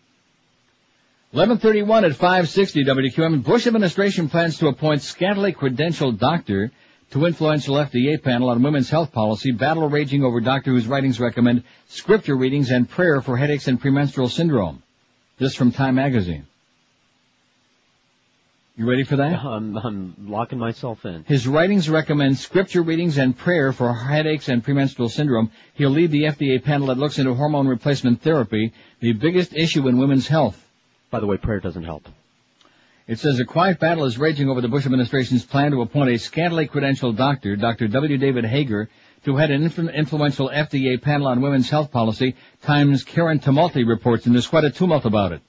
[1.32, 3.42] 1131 at 560 WQM.
[3.42, 6.70] Bush administration plans to appoint scantily credentialed doctor
[7.12, 11.64] to influential FDA panel on women's health policy, battle raging over doctor whose writings recommend
[11.88, 14.82] scripture readings and prayer for headaches and premenstrual syndrome.
[15.38, 16.46] This from Time Magazine.
[18.76, 19.42] You ready for that?
[19.42, 21.24] I'm, I'm locking myself in.
[21.24, 25.50] His writings recommend scripture readings and prayer for headaches and premenstrual syndrome.
[25.76, 29.96] He'll lead the FDA panel that looks into hormone replacement therapy, the biggest issue in
[29.96, 30.62] women's health.
[31.12, 32.08] By the way, prayer doesn't help.
[33.06, 36.18] It says a quiet battle is raging over the Bush administration's plan to appoint a
[36.18, 37.86] scantily credentialed doctor, Dr.
[37.86, 38.16] W.
[38.16, 38.88] David Hager,
[39.26, 42.34] to head an influ- influential FDA panel on women's health policy.
[42.62, 45.42] Times Karen Tumulty reports, and there's quite a tumult about it.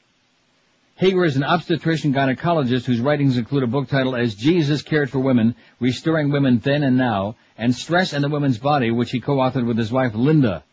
[0.95, 5.19] Hager is an obstetrician gynecologist whose writings include a book titled As Jesus Cared for
[5.19, 9.65] Women, Restoring Women Then and Now, and Stress and the Woman's Body, which he co-authored
[9.65, 10.65] with his wife Linda.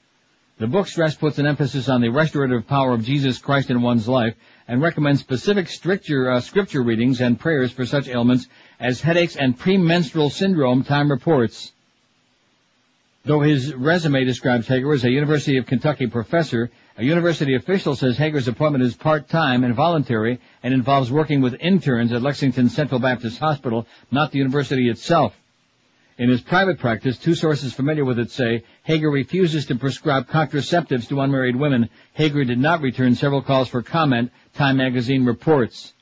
[0.60, 4.06] The book Stress puts an emphasis on the restorative power of Jesus Christ in one's
[4.06, 4.34] life
[4.70, 8.46] and recommends specific scripture, uh, scripture readings and prayers for such ailments
[8.78, 11.72] as headaches and premenstrual syndrome, Time reports.
[13.24, 18.16] Though his resume describes Hager as a University of Kentucky professor, a university official says
[18.16, 23.40] Hager's appointment is part-time and voluntary and involves working with interns at Lexington Central Baptist
[23.40, 25.34] Hospital, not the university itself.
[26.20, 31.08] In his private practice, two sources familiar with it say Hager refuses to prescribe contraceptives
[31.08, 31.88] to unmarried women.
[32.12, 35.94] Hager did not return several calls for comment, Time magazine reports.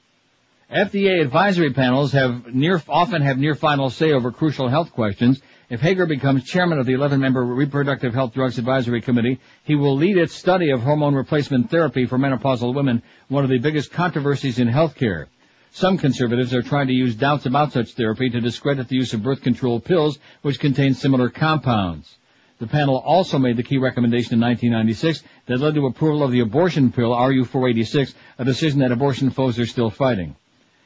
[0.74, 5.40] FDA advisory panels have near, often have near final say over crucial health questions.
[5.70, 10.16] If Hager becomes chairman of the 11-member Reproductive Health Drugs Advisory Committee, he will lead
[10.16, 14.66] its study of hormone replacement therapy for menopausal women, one of the biggest controversies in
[14.66, 15.27] healthcare.
[15.73, 19.23] Some conservatives are trying to use doubts about such therapy to discredit the use of
[19.23, 22.19] birth control pills, which contain similar compounds.
[22.59, 26.40] The panel also made the key recommendation in 1996 that led to approval of the
[26.40, 30.35] abortion pill RU486, a decision that abortion foes are still fighting.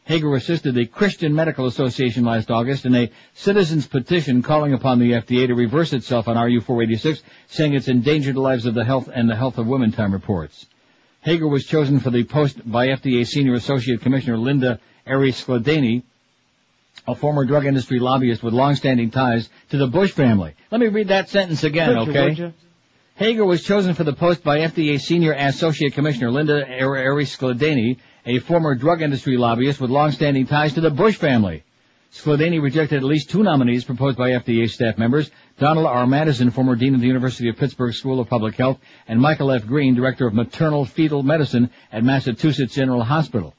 [0.04, 5.12] Hager assisted the Christian Medical Association last August in a citizens petition calling upon the
[5.12, 9.30] FDA to reverse itself on RU486, saying it's endangered the lives of the health and
[9.30, 10.66] the health of women, Time reports.
[11.22, 16.02] Hager was chosen for the post by FDA Senior Associate Commissioner Linda Arey-Skladany,
[17.06, 20.54] a former drug industry lobbyist with long-standing ties to the Bush family.
[20.72, 22.52] Let me read that sentence again, okay?
[23.14, 28.74] Hager was chosen for the post by FDA Senior Associate Commissioner Linda Arey-Skladany, a former
[28.74, 31.62] drug industry lobbyist with long-standing ties to the Bush family.
[32.12, 36.06] Skladany rejected at least two nominees proposed by FDA staff members, Donald R.
[36.06, 38.78] Mattison, former dean of the University of Pittsburgh School of Public Health,
[39.08, 39.66] and Michael F.
[39.66, 43.54] Greene, director of maternal fetal medicine at Massachusetts General Hospital.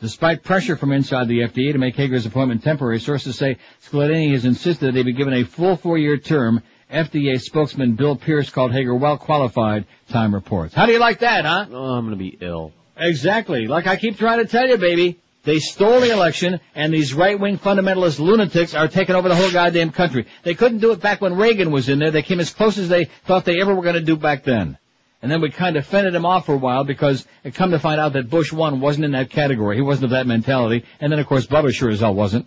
[0.00, 4.46] Despite pressure from inside the FDA to make Hager's appointment temporary, sources say Skladany has
[4.46, 6.62] insisted that they be given a full four-year term.
[6.90, 10.72] FDA spokesman Bill Pierce called Hager well qualified, Time reports.
[10.72, 11.66] How do you like that, huh?
[11.70, 12.72] Oh, I'm gonna be ill.
[12.96, 13.66] Exactly.
[13.66, 15.18] Like I keep trying to tell you, baby.
[15.48, 19.92] They stole the election, and these right-wing fundamentalist lunatics are taking over the whole goddamn
[19.92, 20.26] country.
[20.42, 22.10] They couldn't do it back when Reagan was in there.
[22.10, 24.76] They came as close as they thought they ever were going to do back then.
[25.22, 27.78] And then we kind of fended him off for a while because it come to
[27.78, 29.76] find out that Bush one wasn't in that category.
[29.76, 30.84] He wasn't of that mentality.
[31.00, 32.46] And then of course Bubba sure as hell wasn't.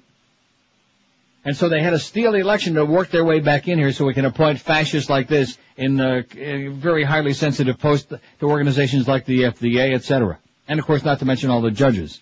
[1.44, 3.94] And so they had to steal the election to work their way back in here
[3.94, 9.08] so we can appoint fascists like this in, in very highly sensitive posts to organizations
[9.08, 10.38] like the FDA, etc.
[10.68, 12.22] And of course not to mention all the judges.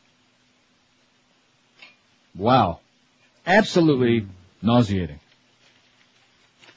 [2.36, 2.80] Wow.
[3.46, 4.28] Absolutely
[4.62, 5.20] nauseating.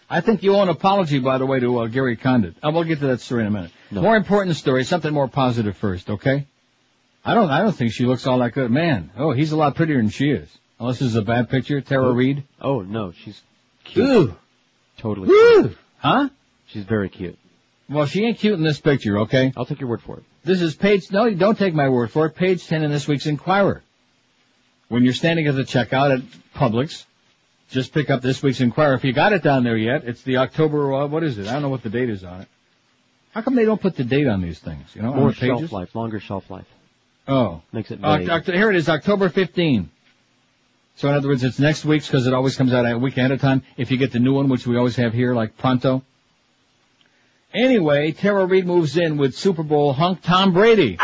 [0.09, 2.55] I think you owe an apology, by the way, to uh, Gary Condit.
[2.63, 3.71] Uh, we'll get to that story in a minute.
[3.91, 4.03] No.
[4.03, 6.47] More important story, something more positive first, okay?
[7.25, 8.71] I don't, I don't think she looks all that good.
[8.71, 10.49] Man, oh, he's a lot prettier than she is.
[10.79, 12.13] Unless this is a bad picture, Tara Oh.
[12.13, 12.45] Reid.
[12.61, 13.41] Oh no, she's
[13.85, 14.09] cute.
[14.09, 14.35] Ooh.
[14.99, 15.29] Totally.
[15.29, 15.63] Woo!
[15.63, 15.79] Cute.
[15.99, 16.29] Huh?
[16.67, 17.39] She's very cute.
[17.89, 19.53] Well, she ain't cute in this picture, okay?
[19.57, 20.25] I'll take your word for it.
[20.45, 23.07] This is page, no, you don't take my word for it, page 10 in this
[23.07, 23.83] week's Inquirer.
[24.93, 26.23] When you're standing at the checkout at
[26.55, 27.07] Publix,
[27.71, 28.93] just pick up this week's Inquirer.
[28.93, 31.47] If you got it down there yet, it's the October, uh, what is it?
[31.47, 32.49] I don't know what the date is on it.
[33.33, 35.73] How come they don't put the date on these things, you know, on More shelf
[35.73, 36.67] life, longer shelf life.
[37.27, 37.63] Oh.
[37.73, 38.29] Makes it vague.
[38.29, 39.89] Oct- here it is, October 15.
[40.97, 43.31] So in other words, it's next week's because it always comes out a week ahead
[43.31, 43.63] of time.
[43.79, 46.03] If you get the new one, which we always have here, like pronto.
[47.55, 50.99] Anyway, Tara Reid moves in with Super Bowl hunk Tom Brady.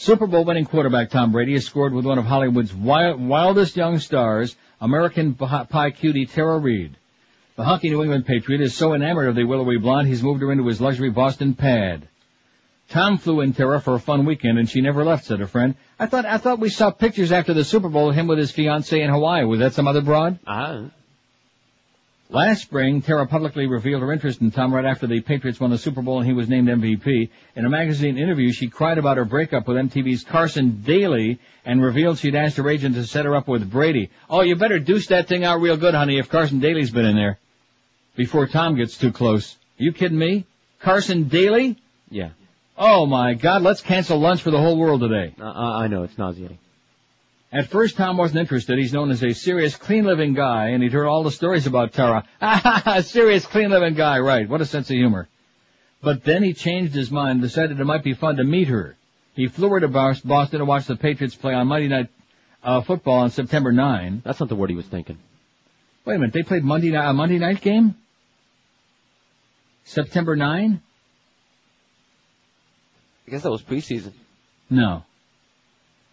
[0.00, 3.98] Super Bowl winning quarterback Tom Brady has scored with one of Hollywood's wild, wildest young
[3.98, 6.96] stars, American Pie cutie Tara Reid.
[7.56, 10.52] The hunky New England Patriot is so enamored of the willowy blonde he's moved her
[10.52, 12.06] into his luxury Boston pad.
[12.90, 15.74] Tom flew in Tara for a fun weekend and she never left, said a friend.
[15.98, 18.52] I thought, I thought we saw pictures after the Super Bowl of him with his
[18.52, 19.44] fiancee in Hawaii.
[19.46, 20.38] Was that some other broad?
[20.46, 20.90] Ah.
[22.30, 25.78] Last spring, Tara publicly revealed her interest in Tom right after the Patriots won the
[25.78, 27.30] Super Bowl and he was named MVP.
[27.56, 32.18] In a magazine interview, she cried about her breakup with MTV's Carson Daly and revealed
[32.18, 34.10] she'd asked her agent to set her up with Brady.
[34.28, 37.16] Oh, you better deuce that thing out real good, honey, if Carson Daly's been in
[37.16, 37.38] there.
[38.14, 39.56] Before Tom gets too close.
[39.78, 40.44] you kidding me?
[40.80, 41.78] Carson Daly?
[42.10, 42.30] Yeah.
[42.76, 45.34] Oh my god, let's cancel lunch for the whole world today.
[45.40, 46.58] Uh, I know, it's nauseating.
[47.50, 48.78] At first, Tom wasn't interested.
[48.78, 52.24] He's known as a serious, clean-living guy, and he'd heard all the stories about Tara.
[52.42, 54.48] Ah, serious, clean-living guy, right.
[54.48, 55.28] What a sense of humor.
[56.02, 58.96] But then he changed his mind decided it might be fun to meet her.
[59.34, 62.08] He flew her to Boston to watch the Patriots play on Monday Night
[62.62, 64.22] uh, Football on September 9.
[64.24, 65.18] That's not the word he was thinking.
[66.04, 67.94] Wait a minute, they played Monday night, a Monday night game?
[69.84, 70.82] September 9?
[73.26, 74.12] I guess that was preseason.
[74.70, 75.04] No.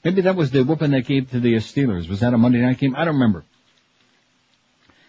[0.06, 2.08] Maybe that was the whooping they gave to the Steelers.
[2.08, 2.96] Was that a Monday night game?
[2.96, 3.44] I don't remember.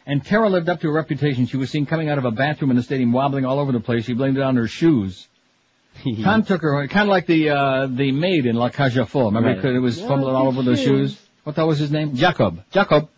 [0.06, 1.46] And Tara lived up to her reputation.
[1.46, 3.80] She was seen coming out of a bathroom in the stadium wobbling all over the
[3.80, 4.06] place.
[4.06, 5.28] She blamed it on her shoes.
[6.22, 9.34] Tom took her, kind of like the, uh, the maid in La Cage aux Folles.
[9.34, 9.76] Remember Right.
[9.76, 11.10] it was Yeah, fumbling all over the shoes.
[11.12, 11.22] shoes?
[11.44, 12.14] What that was his name?
[12.16, 12.62] Jacob.
[12.72, 13.08] Jacob.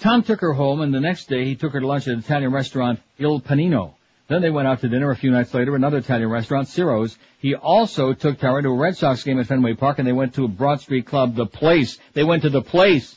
[0.00, 2.20] Tom took her home and the next day he took her to lunch at an
[2.20, 3.92] Italian restaurant, Il Panino.
[4.28, 7.16] Then they went out to dinner a few nights later, another Italian restaurant, Ciro's.
[7.38, 10.34] He also took Tara to a Red Sox game at Fenway Park and they went
[10.34, 11.98] to a Broad Street club, The Place.
[12.12, 13.16] They went to The Place.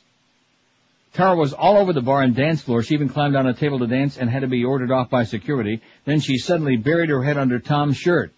[1.14, 2.84] Tara was all over the bar and dance floor.
[2.84, 5.24] She even climbed on a table to dance and had to be ordered off by
[5.24, 5.82] security.
[6.06, 8.32] Then she suddenly buried her head under Tom's shirt.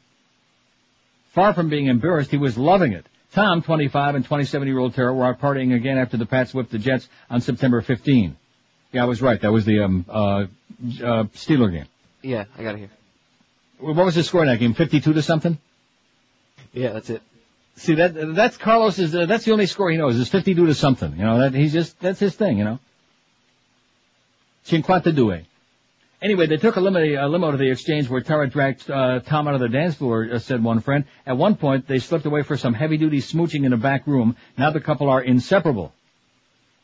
[1.34, 3.06] Far from being embarrassed, he was loving it.
[3.34, 7.08] Tom, 25, and 27-year-old Tara were out partying again after the Pats whipped the Jets
[7.30, 8.36] on September 15.
[8.92, 9.40] Yeah, I was right.
[9.40, 10.46] That was the um, uh, uh,
[11.36, 11.88] Steeler game.
[12.22, 12.90] Yeah, I got it here.
[13.80, 14.74] What was the score in that game?
[14.74, 15.58] 52 to something?
[16.74, 17.22] Yeah, that's it.
[17.76, 19.16] See that that's Carlos's.
[19.16, 21.14] Uh, that's the only score he knows is 52 to something.
[21.14, 22.58] You know that he's just that's his thing.
[22.58, 22.80] You know.
[24.66, 25.42] Cinquanta due.
[26.22, 29.48] Anyway, they took a limo, a limo to the exchange where Tara dragged uh, Tom
[29.48, 31.06] out of the dance floor, uh, said one friend.
[31.26, 34.36] At one point, they slipped away for some heavy-duty smooching in a back room.
[34.56, 35.94] Now the couple are inseparable.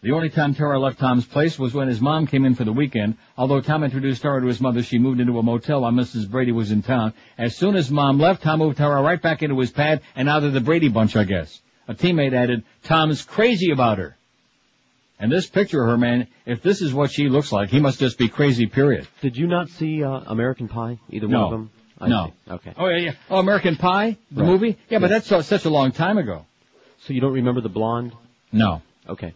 [0.04, 2.72] The only time Tara left Tom's place was when his mom came in for the
[2.72, 3.18] weekend.
[3.36, 6.30] Although Tom introduced Tara to his mother, she moved into a motel while Mrs.
[6.30, 7.14] Brady was in town.
[7.38, 10.40] As soon as mom left, Tom moved Tara right back into his pad, and now
[10.40, 11.60] they're the Brady bunch, I guess.
[11.88, 14.16] A teammate added, Tom's crazy about her.
[15.20, 18.00] And this picture of her, man, if this is what she looks like, he must
[18.00, 19.08] just be crazy, period.
[19.22, 21.00] Did you not see uh, American Pie?
[21.10, 21.38] Either No.
[21.38, 21.70] one of them?
[22.00, 22.26] I No.
[22.46, 22.52] see.
[22.52, 22.74] Okay.
[22.78, 23.12] Oh, yeah, yeah.
[23.32, 24.16] Oh, American Pie?
[24.32, 24.48] The Right.
[24.52, 24.78] movie?
[24.90, 26.46] Yeah, but that's so, such a long time ago.
[27.00, 28.12] So you don't remember the blonde?
[28.52, 28.84] No.
[29.10, 29.34] Okay.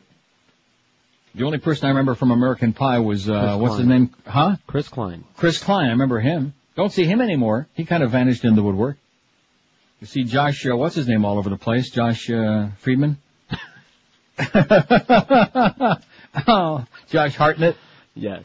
[1.33, 4.13] The only person I remember from American Pie was, uh, what's his name?
[4.25, 4.57] Huh?
[4.67, 5.23] Chris Klein.
[5.37, 5.87] Chris Klein.
[5.87, 6.53] I remember him.
[6.75, 7.67] Don't see him anymore.
[7.73, 8.97] He kind of vanished in the woodwork.
[10.01, 11.89] You see Josh, uh, what's his name all over the place?
[11.91, 13.17] Josh, uh, Friedman?
[16.47, 17.77] oh, Josh Hartnett.
[18.15, 18.43] Yes.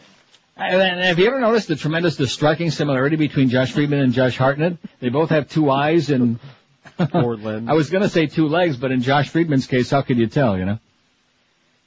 [0.56, 4.36] And have you ever noticed the tremendous, the striking similarity between Josh Friedman and Josh
[4.36, 4.76] Hartnett?
[5.00, 6.38] They both have two eyes and
[6.98, 7.68] limbs.
[7.68, 10.28] I was going to say two legs, but in Josh Friedman's case, how could you
[10.28, 10.58] tell?
[10.58, 10.78] You know.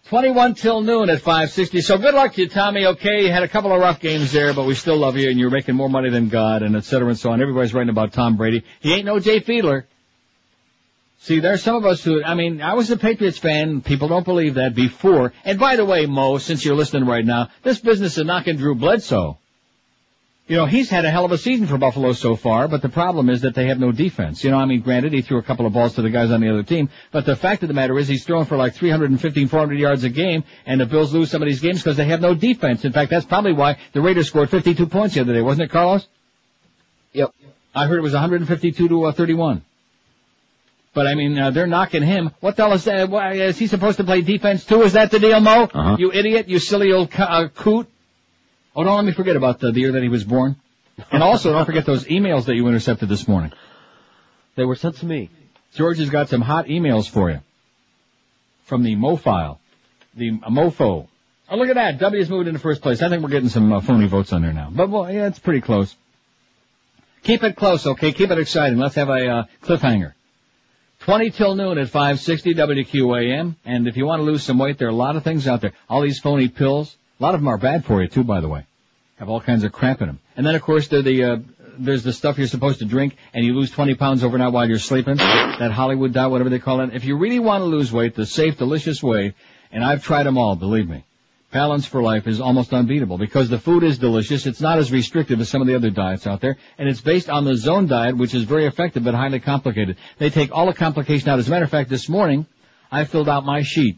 [0.10, 1.82] 21 till noon at 560.
[1.82, 2.84] So good luck to you, Tommy.
[2.84, 5.40] Okay, you had a couple of rough games there, but we still love you, and
[5.40, 7.40] you're making more money than God, and et cetera and so on.
[7.40, 8.64] Everybody's writing about Tom Brady.
[8.80, 9.84] He ain't no Jay Fiedler.
[11.20, 13.82] See, there's some of us who, I mean, I was a Patriots fan.
[13.82, 15.32] People don't believe that before.
[15.46, 18.74] And by the way, Mo, since you're listening right now, this business of knocking Drew
[18.74, 19.38] Bledsoe,
[20.50, 22.90] you know, he's had a hell of a season for Buffalo so far, but the
[22.90, 24.44] problem is that they have no defense.
[24.44, 26.42] You know, I mean, granted, he threw a couple of balls to the guys on
[26.42, 29.48] the other team, but the fact of the matter is he's throwing for like 315,
[29.48, 32.20] 400 yards a game, and the Bills lose some of these games because they have
[32.20, 32.84] no defense.
[32.84, 35.72] In fact, that's probably why the Raiders scored 52 points the other day, wasn't it,
[35.72, 36.08] Carlos?
[37.14, 37.32] Yep.
[37.76, 39.62] I heard it was 152 to uh, 31.
[40.96, 42.32] But I mean, uh, they're knocking him.
[42.40, 43.08] What the hell is that?
[43.08, 44.82] Why, is he supposed to play defense too?
[44.82, 45.70] Is that the deal, Mo?
[45.72, 45.98] Uh-huh.
[46.00, 46.50] You idiot!
[46.50, 47.88] You silly old co- uh, coot!
[48.76, 50.56] Oh, don't let me forget about the, the year that he was born.
[51.12, 53.52] And also, don't forget those emails that you intercepted this morning.
[54.56, 55.30] They were sent to me.
[55.74, 57.40] George has got some hot emails for you
[58.64, 59.60] from the Mo file,
[60.16, 61.08] the Mofo.
[61.52, 62.00] Oh, look at that!
[62.00, 63.02] W W's moved into first place.
[63.02, 64.70] I think we're getting some uh, phony votes on there now.
[64.72, 65.96] But well, yeah, it's pretty close.
[67.24, 68.14] Keep it close, okay?
[68.14, 68.78] Keep it exciting.
[68.78, 70.14] Let's have a uh, cliffhanger.
[71.00, 73.56] 20 till noon at 560 WQAM.
[73.66, 75.62] And if you want to lose some weight, there are a lot of things out
[75.62, 75.74] there.
[75.90, 76.96] All these phony pills.
[77.20, 78.66] A lot of them are bad for you too, by the way.
[79.18, 80.20] Have all kinds of crap in them.
[80.38, 81.38] And then of course the, uh,
[81.78, 84.80] there's the stuff you're supposed to drink and you lose 20 pounds overnight while you're
[84.80, 85.18] sleeping.
[85.18, 86.94] That Hollywood diet, whatever they call it.
[86.94, 89.34] If you really want to lose weight, the safe, delicious way,
[89.72, 91.04] and I've tried them all, believe me.
[91.52, 94.46] Balance for Life is almost unbeatable because the food is delicious.
[94.46, 97.28] It's not as restrictive as some of the other diets out there, and it's based
[97.28, 99.98] on the zone diet, which is very effective but highly complicated.
[100.20, 101.40] They take all the complication out.
[101.40, 102.46] As a matter of fact, this morning
[102.92, 103.98] I filled out my sheet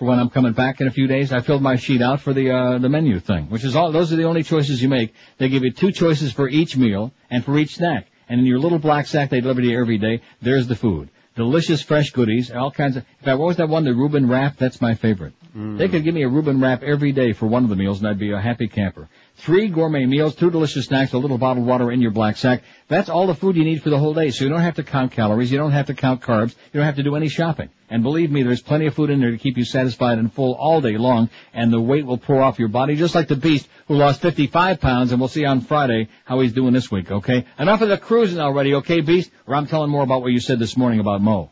[0.00, 1.30] for when I'm coming back in a few days.
[1.30, 3.92] I filled my sheet out for the uh, the menu thing, which is all.
[3.92, 5.12] Those are the only choices you make.
[5.36, 8.58] They give you two choices for each meal and for each snack, and in your
[8.58, 10.22] little black sack they deliver to you every day.
[10.40, 11.10] There's the food.
[11.36, 13.04] Delicious fresh goodies, all kinds of.
[13.18, 13.84] In fact, what was that one?
[13.84, 14.56] The Reuben wrap.
[14.56, 15.34] That's my favorite.
[15.54, 18.08] They could give me a Reuben wrap every day for one of the meals, and
[18.08, 19.08] I'd be a happy camper.
[19.40, 22.62] Three gourmet meals, two delicious snacks, a little bottled water in your black sack.
[22.88, 24.32] That's all the food you need for the whole day.
[24.32, 26.84] So you don't have to count calories, you don't have to count carbs, you don't
[26.84, 27.70] have to do any shopping.
[27.88, 30.54] And believe me, there's plenty of food in there to keep you satisfied and full
[30.54, 33.66] all day long, and the weight will pour off your body, just like the beast
[33.88, 37.46] who lost 55 pounds, and we'll see on Friday how he's doing this week, okay?
[37.58, 39.30] Enough of the cruising already, okay, beast?
[39.46, 41.50] Or I'm telling more about what you said this morning about Mo.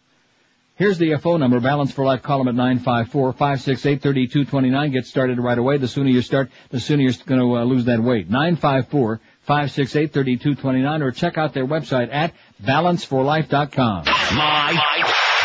[0.79, 4.93] Here's the phone number, Balance for Life, call them at 954-568-3229.
[4.93, 5.79] Get started right away.
[5.79, 8.31] The sooner you start, the sooner you're going to uh, lose that weight.
[8.31, 12.33] 954-568-3229 or check out their website at
[12.63, 14.05] balanceforlife.com.
[14.05, 14.79] Live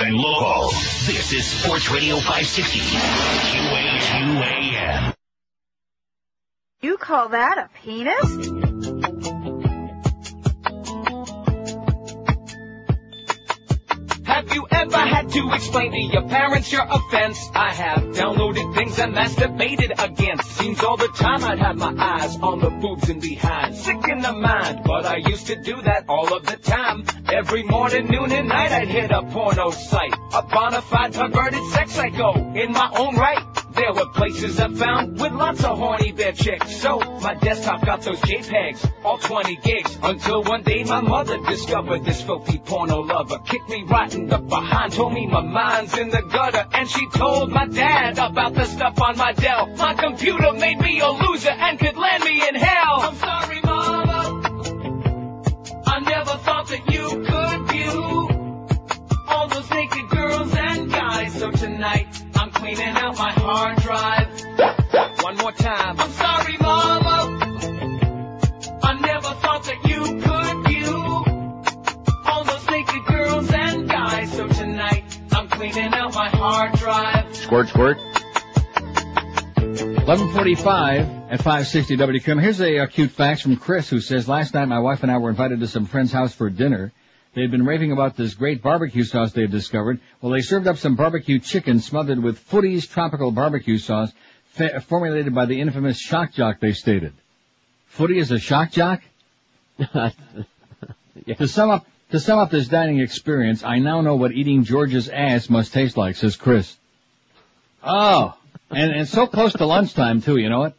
[0.02, 0.70] and local.
[0.70, 2.80] This is Sports Radio 560.
[3.58, 5.16] QAQAM.
[6.82, 8.73] You call that a penis?
[15.04, 17.50] Ever had to explain to your parents your offense?
[17.54, 20.52] I have downloaded things and masturbated against.
[20.52, 23.76] Seems all the time I'd have my eyes on the boobs and behind.
[23.76, 27.06] Sick in the mind, but I used to do that all of the time.
[27.28, 30.14] Every morning, noon, and night I'd hit a porno site.
[30.34, 33.63] A bona fide perverted sex psycho in my own right.
[33.76, 36.76] There were places I found with lots of horny bear chicks.
[36.78, 39.98] So my desktop got those JPEGs, all 20 gigs.
[40.02, 43.40] Until one day my mother discovered this filthy porno lover.
[43.40, 46.66] Kicked me right in the behind, told me my mind's in the gutter.
[46.72, 49.68] And she told my dad about the stuff on my Dell.
[49.76, 53.00] My computer made me a loser and could land me in hell.
[53.02, 54.44] I'm sorry, mama.
[55.88, 58.30] I never thought that you could view
[59.28, 61.40] all those naked girls and guys.
[61.40, 62.23] So tonight,
[62.64, 64.30] cleaning out my hard drive.
[65.22, 66.00] One more time.
[66.00, 67.40] I'm sorry, mama.
[68.84, 70.96] I never thought that you could view
[72.26, 74.32] all those naked girls and guys.
[74.32, 75.04] So tonight,
[75.34, 77.36] I'm cleaning out my hard drive.
[77.36, 77.98] Squirt, squirt.
[79.58, 82.42] 1145 at 560 WQAM.
[82.42, 85.18] Here's a, uh cute fact from Chris who says, last night my wife and I
[85.18, 86.94] were invited to some friend's house for dinner.
[87.34, 90.00] They had been raving about this great barbecue sauce they had discovered.
[90.22, 94.12] Well, they served up some barbecue chicken smothered with Footy's tropical barbecue sauce
[94.46, 97.14] fa- formulated by the infamous shock jock, they stated.
[97.88, 99.02] Footy is a shock jock?
[101.38, 105.10] To sum up, to sum up this dining experience, I now know what eating George's
[105.10, 106.76] ass must taste like, says Chris.
[107.84, 108.36] Oh.
[108.72, 110.74] and, and so close to lunchtime too, you know what?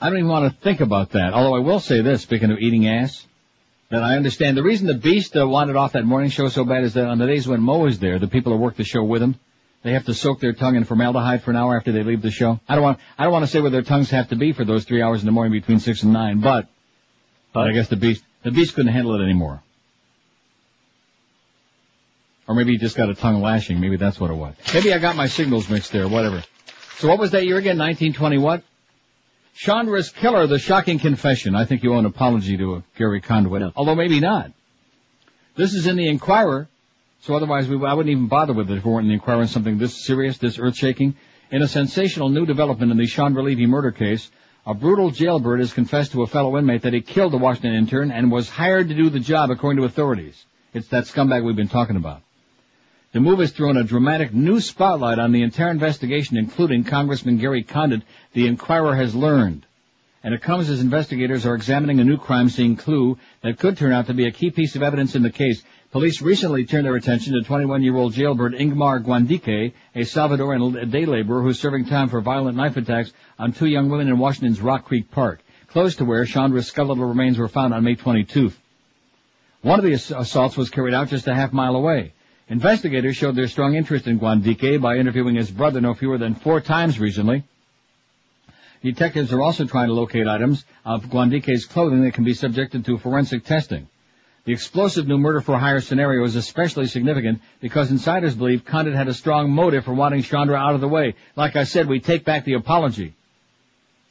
[0.00, 1.32] I don't even want to think about that.
[1.32, 3.26] Although I will say this, speaking of eating ass,
[3.90, 6.84] that I understand the reason the Beast uh, wanted off that morning show so bad
[6.84, 9.04] is that on the days when Mo is there, the people who work the show
[9.04, 9.36] with him,
[9.82, 12.30] they have to soak their tongue in formaldehyde for an hour after they leave the
[12.30, 12.58] show.
[12.68, 14.64] I don't want, I don't want to say where their tongues have to be for
[14.64, 16.66] those three hours in the morning between six and nine, but,
[17.52, 19.62] but I guess the Beast, the Beast couldn't handle it anymore.
[22.48, 23.80] Or maybe he just got a tongue lashing.
[23.80, 24.54] Maybe that's what it was.
[24.72, 26.42] Maybe I got my signals mixed there, whatever.
[26.98, 27.76] So what was that year again?
[27.78, 28.62] 1920 what?
[29.56, 31.54] Chandra's Killer, The Shocking Confession.
[31.54, 34.52] I think you owe an apology to Gary Condit, although maybe not.
[35.54, 36.68] This is in the Inquirer,
[37.20, 39.40] so otherwise we, I wouldn't even bother with it if we weren't in the Inquirer
[39.40, 41.16] on something this serious, this earth-shaking.
[41.50, 44.30] In a sensational new development in the Chandra Levy murder case,
[44.66, 48.10] a brutal jailbird has confessed to a fellow inmate that he killed the Washington intern
[48.10, 50.44] and was hired to do the job according to authorities.
[50.74, 52.20] It's that scumbag we've been talking about.
[53.16, 57.62] The move has thrown a dramatic new spotlight on the entire investigation, including Congressman Gary
[57.62, 58.02] Condit,
[58.34, 59.64] the Inquirer has learned.
[60.22, 63.94] And it comes as investigators are examining a new crime scene clue that could turn
[63.94, 65.62] out to be a key piece of evidence in the case.
[65.92, 71.58] Police recently turned their attention to 21-year-old jailbird Ingmar Guandique, a Salvadoran day laborer who's
[71.58, 75.40] serving time for violent knife attacks on two young women in Washington's Rock Creek Park,
[75.68, 78.52] close to where Chandra's skeletal remains were found on May 22.
[79.62, 82.12] One of the assaults was carried out just a half mile away.
[82.48, 86.60] Investigators showed their strong interest in Guandique by interviewing his brother no fewer than four
[86.60, 87.42] times recently.
[88.84, 92.98] Detectives are also trying to locate items of Guandique's clothing that can be subjected to
[92.98, 93.88] forensic testing.
[94.44, 99.08] The explosive new murder for hire scenario is especially significant because insiders believe Condit had
[99.08, 101.16] a strong motive for wanting Chandra out of the way.
[101.34, 103.15] Like I said, we take back the apology.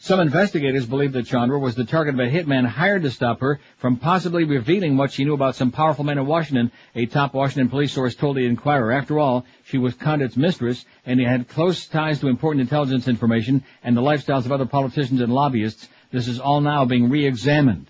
[0.05, 3.59] Some investigators believe that Chandra was the target of a hitman hired to stop her
[3.77, 7.69] from possibly revealing what she knew about some powerful men in Washington, a top Washington
[7.69, 8.91] police source told the Inquirer.
[8.91, 13.63] After all, she was Condit's mistress, and he had close ties to important intelligence information
[13.83, 15.89] and the lifestyles of other politicians and lobbyists.
[16.11, 17.87] This is all now being re-examined.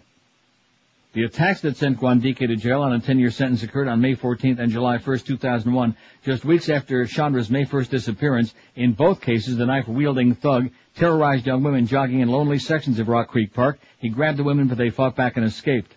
[1.11, 4.59] The attacks that sent Guandique to jail on a 10-year sentence occurred on May 14th
[4.59, 8.53] and July 1st, 2001, just weeks after Chandra's May 1st disappearance.
[8.77, 13.29] In both cases, the knife-wielding thug terrorized young women jogging in lonely sections of Rock
[13.29, 13.79] Creek Park.
[13.99, 15.95] He grabbed the women, but they fought back and escaped.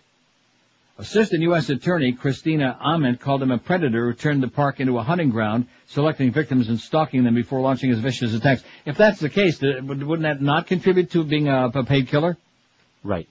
[0.97, 1.69] Assistant U.S.
[1.69, 5.67] Attorney Christina Ament called him a predator who turned the park into a hunting ground,
[5.87, 8.63] selecting victims and stalking them before launching his vicious attacks.
[8.85, 12.35] If that's the case, wouldn't that not contribute to being a, a paid killer?
[13.01, 13.29] Right.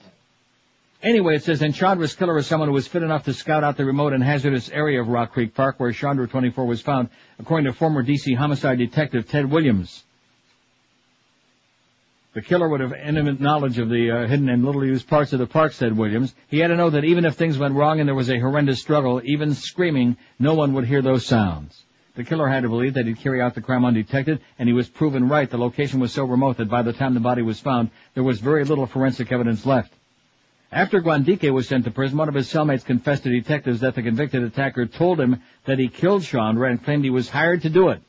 [1.03, 3.77] Anyway, it says, and Chandra's killer is someone who was fit enough to scout out
[3.77, 7.71] the remote and hazardous area of Rock Creek Park where Chandra 24 was found, according
[7.71, 10.03] to former DC homicide detective Ted Williams.
[12.33, 15.39] The killer would have intimate knowledge of the uh, hidden and little used parts of
[15.39, 16.35] the park, said Williams.
[16.47, 18.79] He had to know that even if things went wrong and there was a horrendous
[18.79, 21.83] struggle, even screaming, no one would hear those sounds.
[22.13, 24.87] The killer had to believe that he'd carry out the crime undetected, and he was
[24.87, 25.49] proven right.
[25.49, 28.39] The location was so remote that by the time the body was found, there was
[28.39, 29.91] very little forensic evidence left.
[30.71, 34.03] After Guandique was sent to prison, one of his cellmates confessed to detectives that the
[34.03, 37.89] convicted attacker told him that he killed Chandra and claimed he was hired to do
[37.89, 38.03] it.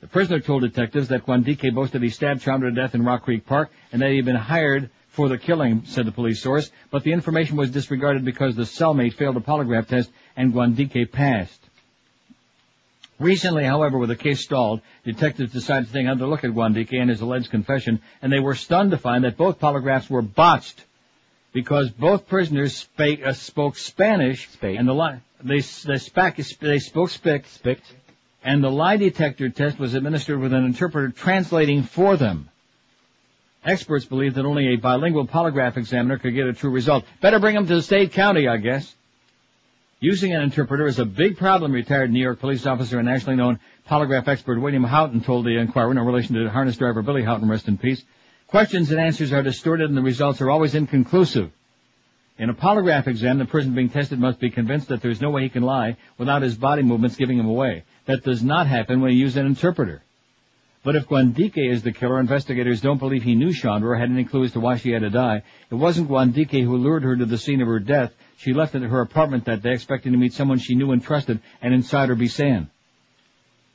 [0.00, 3.44] The prisoner told detectives that Guandique boasted he stabbed Chandra to death in Rock Creek
[3.44, 7.02] Park and that he had been hired for the killing, said the police source, but
[7.02, 11.60] the information was disregarded because the cellmate failed a polygraph test and Guandique passed.
[13.18, 17.10] Recently, however, with the case stalled, detectives decided to take another look at Guandique and
[17.10, 20.84] his alleged confession, and they were stunned to find that both polygraphs were botched
[21.52, 27.10] because both prisoners spake, uh, spoke Spanish, and the lie they they, spac, they spoke
[27.10, 27.92] spick, spicked,
[28.44, 32.48] and the lie detector test was administered with an interpreter translating for them.
[33.64, 37.04] Experts believe that only a bilingual polygraph examiner could get a true result.
[37.20, 38.94] Better bring them to the state county, I guess.
[40.00, 43.58] Using an interpreter is a big problem, retired New York police officer and nationally known
[43.88, 47.66] polygraph expert William Houghton told the Inquirer in relation to harness driver Billy Houghton, rest
[47.66, 48.04] in peace.
[48.46, 51.50] Questions and answers are distorted and the results are always inconclusive.
[52.38, 55.42] In a polygraph exam, the person being tested must be convinced that there's no way
[55.42, 57.82] he can lie without his body movements giving him away.
[58.08, 60.00] That does not happen when you use an interpreter.
[60.82, 64.24] But if Guandique is the killer, investigators don't believe he knew Chandra or had any
[64.24, 65.42] clue as to why she had to die.
[65.70, 68.14] It wasn't Guandique who lured her to the scene of her death.
[68.38, 71.40] She left at her apartment that day expecting to meet someone she knew and trusted
[71.60, 72.68] and inside her be sand.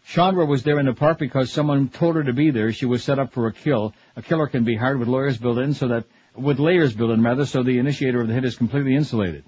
[0.08, 2.72] Chandra was there in the park because someone told her to be there.
[2.72, 3.94] She was set up for a kill.
[4.16, 6.06] A killer can be hired with lawyers built in so that,
[6.36, 9.44] with layers built in rather, so the initiator of the hit is completely insulated.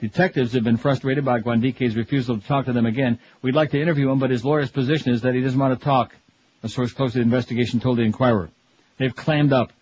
[0.00, 3.18] Detectives have been frustrated by Guandique's refusal to talk to them again.
[3.42, 5.84] We'd like to interview him, but his lawyer's position is that he doesn't want to
[5.84, 6.14] talk.
[6.62, 8.50] A source close to the investigation told the Inquirer.
[8.98, 9.72] They've clammed up.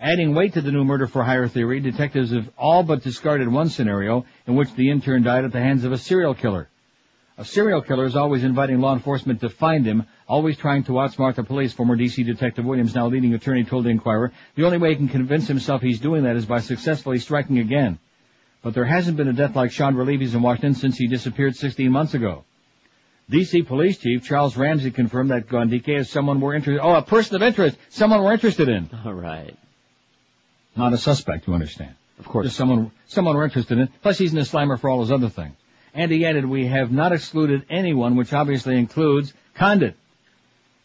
[0.00, 3.68] Adding weight to the new murder for hire theory, detectives have all but discarded one
[3.68, 6.68] scenario in which the intern died at the hands of a serial killer.
[7.36, 11.34] A serial killer is always inviting law enforcement to find him, always trying to outsmart
[11.34, 14.32] the police, former DC Detective Williams, now leading attorney, told the Inquirer.
[14.54, 17.98] The only way he can convince himself he's doing that is by successfully striking again.
[18.62, 21.90] But there hasn't been a death like Chandra Levy's in Washington since he disappeared 16
[21.90, 22.44] months ago.
[23.30, 26.82] DC Police Chief Charles Ramsey confirmed that Guandique is someone we're interested.
[26.82, 28.90] Oh, a person of interest, someone we're interested in.
[29.04, 29.56] All right.
[30.76, 31.94] Not a suspect, you understand.
[32.18, 32.46] Of course.
[32.46, 33.88] Just someone, someone we're interested in.
[34.02, 35.54] Plus, he's an Islamer for all his other things.
[35.92, 39.96] And he added, we have not excluded anyone, which obviously includes Condit.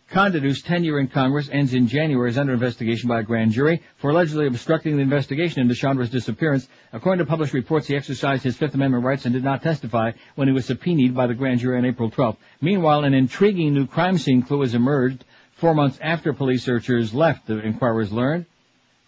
[0.10, 3.82] Condit, whose tenure in Congress ends in January, is under investigation by a grand jury
[3.98, 6.70] for allegedly obstructing the investigation into Chandra's disappearance.
[6.94, 10.48] According to published reports, he exercised his Fifth Amendment rights and did not testify when
[10.48, 12.38] he was subpoenaed by the grand jury on April 12th.
[12.62, 15.26] Meanwhile, an intriguing new crime scene clue has emerged
[15.56, 18.46] four months after police searchers left, the inquirers learned.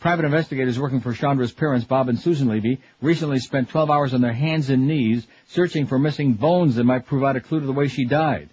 [0.01, 4.19] Private investigators working for Chandra's parents, Bob and Susan Levy, recently spent 12 hours on
[4.19, 7.71] their hands and knees searching for missing bones that might provide a clue to the
[7.71, 8.49] way she died.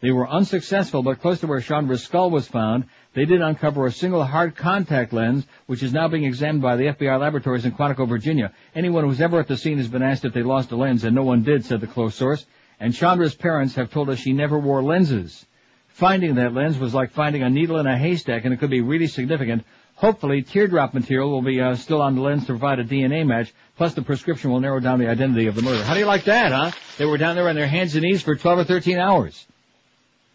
[0.00, 3.92] They were unsuccessful, but close to where Chandra's skull was found, they did uncover a
[3.92, 8.08] single hard contact lens, which is now being examined by the FBI laboratories in Quantico,
[8.08, 8.52] Virginia.
[8.74, 11.14] Anyone who's ever at the scene has been asked if they lost a lens, and
[11.14, 12.46] no one did, said the close source.
[12.78, 15.44] And Chandra's parents have told us she never wore lenses.
[15.88, 18.80] Finding that lens was like finding a needle in a haystack, and it could be
[18.80, 19.64] really significant.
[19.96, 23.52] Hopefully, teardrop material will be uh, still on the lens to provide a DNA match,
[23.76, 25.84] plus the prescription will narrow down the identity of the murder.
[25.84, 26.70] How do you like that, huh?
[26.96, 29.46] They were down there on their hands and knees for 12 or 13 hours.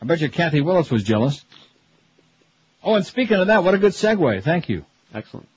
[0.01, 1.43] I bet you Kathy Willets was jealous.
[2.83, 4.43] Oh, and speaking of that, what a good segue.
[4.43, 4.85] Thank you.
[5.13, 5.47] Excellent.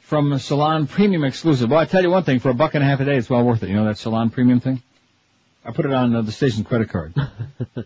[0.00, 1.70] From Salon Premium Exclusive.
[1.70, 3.30] Well, I tell you one thing, for a buck and a half a day, it's
[3.30, 3.68] well worth it.
[3.68, 4.82] You know that Salon Premium thing?
[5.64, 7.14] I put it on uh, the station credit card.
[7.76, 7.84] yeah,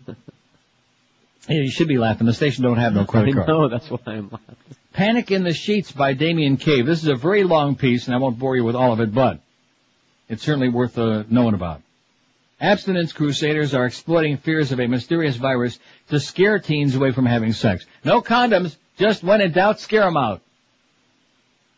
[1.47, 2.27] you should be laughing.
[2.27, 3.47] The station don't have no credit card.
[3.47, 4.55] No, that's why I'm laughing.
[4.91, 6.85] Panic in the Sheets by Damien Cave.
[6.85, 9.13] This is a very long piece, and I won't bore you with all of it,
[9.13, 9.39] but
[10.27, 11.81] it's certainly worth uh, knowing about.
[12.61, 15.79] Abstinence crusaders are exploiting fears of a mysterious virus
[16.09, 17.85] to scare teens away from having sex.
[18.03, 20.41] No condoms, just when in doubt, scare them out.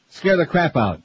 [0.10, 1.02] Scare the crap out.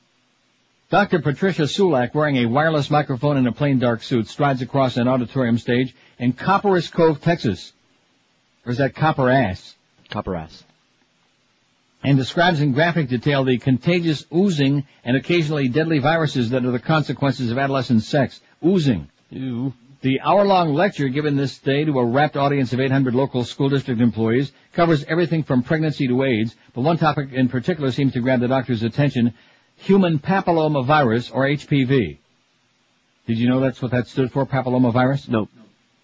[0.88, 1.18] Dr.
[1.18, 5.58] Patricia Sulak, wearing a wireless microphone and a plain dark suit, strides across an auditorium
[5.58, 7.72] stage in Copperas Cove, Texas.
[8.64, 9.74] Or is that Copper Ass?
[10.10, 10.64] Copper Ass.
[12.02, 16.78] And describes in graphic detail the contagious oozing and occasionally deadly viruses that are the
[16.78, 18.40] consequences of adolescent sex.
[18.64, 19.08] Oozing.
[19.30, 19.72] Ew.
[20.02, 24.00] The hour-long lecture given this day to a rapt audience of 800 local school district
[24.00, 28.40] employees covers everything from pregnancy to AIDS, but one topic in particular seems to grab
[28.40, 29.34] the doctor's attention,
[29.76, 32.18] human papillomavirus, or HPV.
[33.26, 35.28] Did you know that's what that stood for, papillomavirus?
[35.28, 35.48] Nope.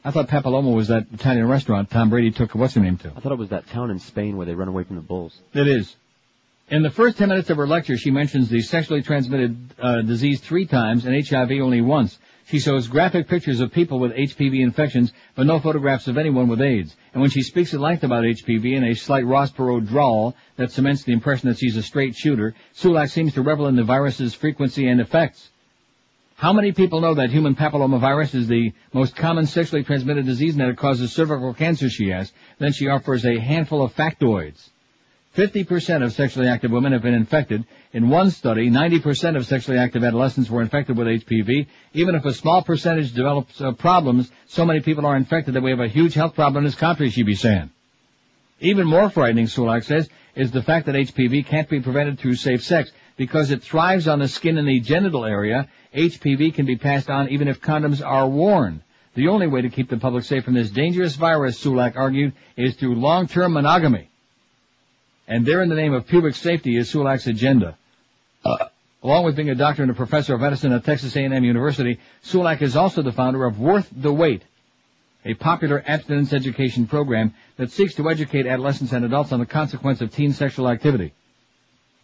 [0.04, 3.12] I thought Papilloma was that Italian restaurant Tom Brady took what's her name to.
[3.16, 5.38] I thought it was that town in Spain where they run away from the bulls.
[5.54, 5.94] It is.
[6.68, 10.40] In the first 10 minutes of her lecture, she mentions the sexually transmitted uh, disease
[10.40, 12.18] three times and HIV only once.
[12.46, 16.60] She shows graphic pictures of people with HPV infections, but no photographs of anyone with
[16.60, 16.96] AIDS.
[17.12, 20.72] And when she speaks at length about HPV in a slight Ross Perot drawl that
[20.72, 24.34] cements the impression that she's a straight shooter, Sulak seems to revel in the virus's
[24.34, 25.50] frequency and effects.
[26.34, 30.60] How many people know that human papillomavirus is the most common sexually transmitted disease and
[30.62, 32.34] that it causes cervical cancer, she asks.
[32.58, 34.71] Then she offers a handful of factoids.
[35.36, 37.64] 50% of sexually active women have been infected.
[37.94, 41.68] In one study, 90% of sexually active adolescents were infected with HPV.
[41.94, 45.70] Even if a small percentage develops uh, problems, so many people are infected that we
[45.70, 47.70] have a huge health problem in this country, she'd be saying.
[48.60, 52.62] Even more frightening, Sulak says, is the fact that HPV can't be prevented through safe
[52.62, 52.92] sex.
[53.16, 57.30] Because it thrives on the skin in the genital area, HPV can be passed on
[57.30, 58.82] even if condoms are worn.
[59.14, 62.76] The only way to keep the public safe from this dangerous virus, Sulak argued, is
[62.76, 64.08] through long-term monogamy.
[65.28, 67.76] And there in the name of pubic safety is Sulak's agenda.
[68.44, 68.66] Uh,
[69.02, 72.62] along with being a doctor and a professor of medicine at Texas A&M University, Sulak
[72.62, 74.42] is also the founder of Worth the Wait,
[75.24, 80.00] a popular abstinence education program that seeks to educate adolescents and adults on the consequence
[80.00, 81.12] of teen sexual activity.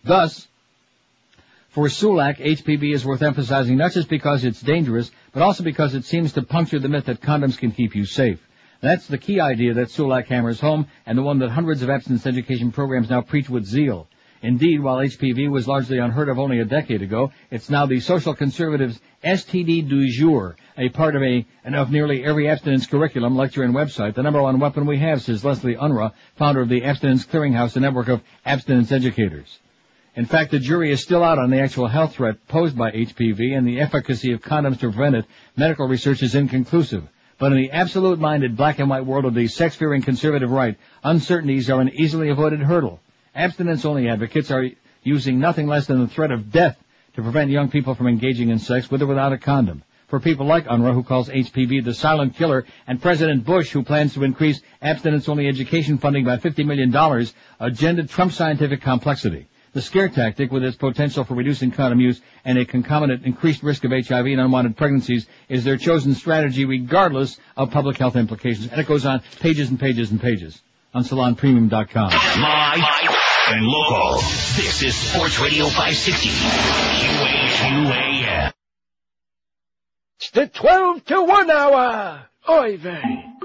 [0.05, 0.47] Thus,
[1.71, 6.05] for Sulak, HPV is worth emphasizing not just because it's dangerous, but also because it
[6.05, 8.41] seems to puncture the myth that condoms can keep you safe.
[8.81, 12.26] That's the key idea that Sulak hammers home, and the one that hundreds of abstinence
[12.26, 14.07] education programs now preach with zeal.
[14.40, 18.34] Indeed, while HPV was largely unheard of only a decade ago, it's now the social
[18.34, 23.65] conservatives' STD du jour, a part of a and of nearly every abstinence curriculum, lecture,
[23.65, 24.15] and website.
[24.15, 27.81] The number one weapon we have, says Leslie Unruh, founder of the Abstinence Clearinghouse, a
[27.81, 29.58] network of abstinence educators.
[30.15, 33.58] In fact, the jury is still out on the actual health threat posed by HPV
[33.58, 35.24] and the efficacy of condoms to prevent it.
[35.57, 37.08] Medical research is inconclusive.
[37.39, 41.81] But in the absolute-minded black and white world of the sex-fearing conservative right, uncertainties are
[41.81, 43.00] an easily avoided hurdle.
[43.34, 44.68] Abstinence-only advocates are
[45.05, 46.76] using nothing less than the threat of death
[47.15, 49.84] to prevent young people from engaging in sex with or without a condom.
[50.08, 54.15] for people like Unruh, who calls HPV the silent killer, and President Bush, who plans
[54.15, 57.26] to increase abstinence-only education funding by $50 million,
[57.60, 59.47] agenda Trump scientific complexity.
[59.78, 63.84] The scare tactic, with its potential for reducing condom use and a concomitant increased risk
[63.84, 68.73] of HIV and unwanted pregnancies, is their chosen strategy regardless of public health implications.
[68.73, 70.60] And it goes on pages and pages and pages
[70.92, 72.10] on salonpremium.com.
[72.10, 73.16] Live
[73.50, 74.15] and local.
[74.57, 76.28] This is Sports Radio 560.
[77.60, 78.52] QAQAM.
[80.18, 82.26] It's the 12 to 1 hour.
[82.48, 83.38] Oy vey.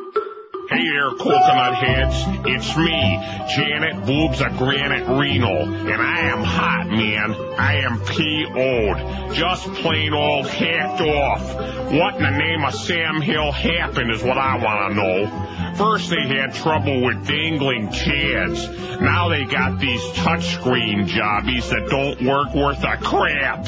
[0.69, 2.15] Hey there, coconut heads.
[2.45, 3.19] It's me,
[3.53, 7.35] Janet Boobs of Granite Reno, and I am hot, man.
[7.59, 9.35] I am PO'd.
[9.35, 11.55] Just plain old hacked off.
[11.91, 15.75] What in the name of Sam Hill happened is what I want to know.
[15.75, 19.01] First they had trouble with dangling chads.
[19.01, 23.67] Now they got these touchscreen jobbies that don't work worth a crap.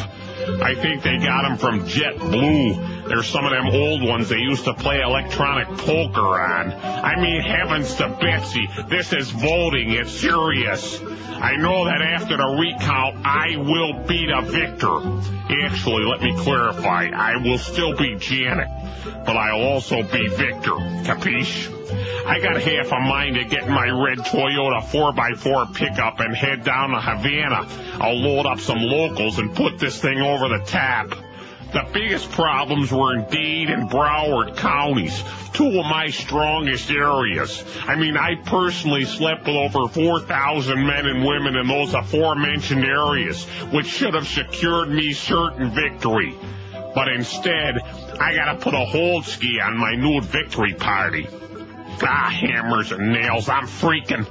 [0.62, 3.05] I think they got them from JetBlue.
[3.08, 6.74] There's some of them old ones they used to play electronic poker on.
[6.74, 9.92] I mean, heavens to Betsy, this is voting.
[9.92, 11.00] It's serious.
[11.02, 15.00] I know that after the recount, I will be the victor.
[15.64, 17.10] Actually, let me clarify.
[17.14, 18.70] I will still be Janet,
[19.26, 20.72] but I'll also be Victor.
[21.06, 21.72] Capiche?
[22.26, 26.90] I got half a mind to get my red Toyota 4x4 pickup and head down
[26.90, 27.68] to Havana.
[28.02, 31.14] I'll load up some locals and put this thing over the tap.
[31.76, 35.22] The biggest problems were in Dade and Broward counties,
[35.52, 37.66] two of my strongest areas.
[37.86, 43.44] I mean, I personally slept with over 4,000 men and women in those aforementioned areas,
[43.74, 46.34] which should have secured me certain victory.
[46.96, 47.80] But instead,
[48.22, 51.28] I gotta put a hold ski on my new victory party.
[52.02, 54.26] Ah, hammers and nails, I'm freaking.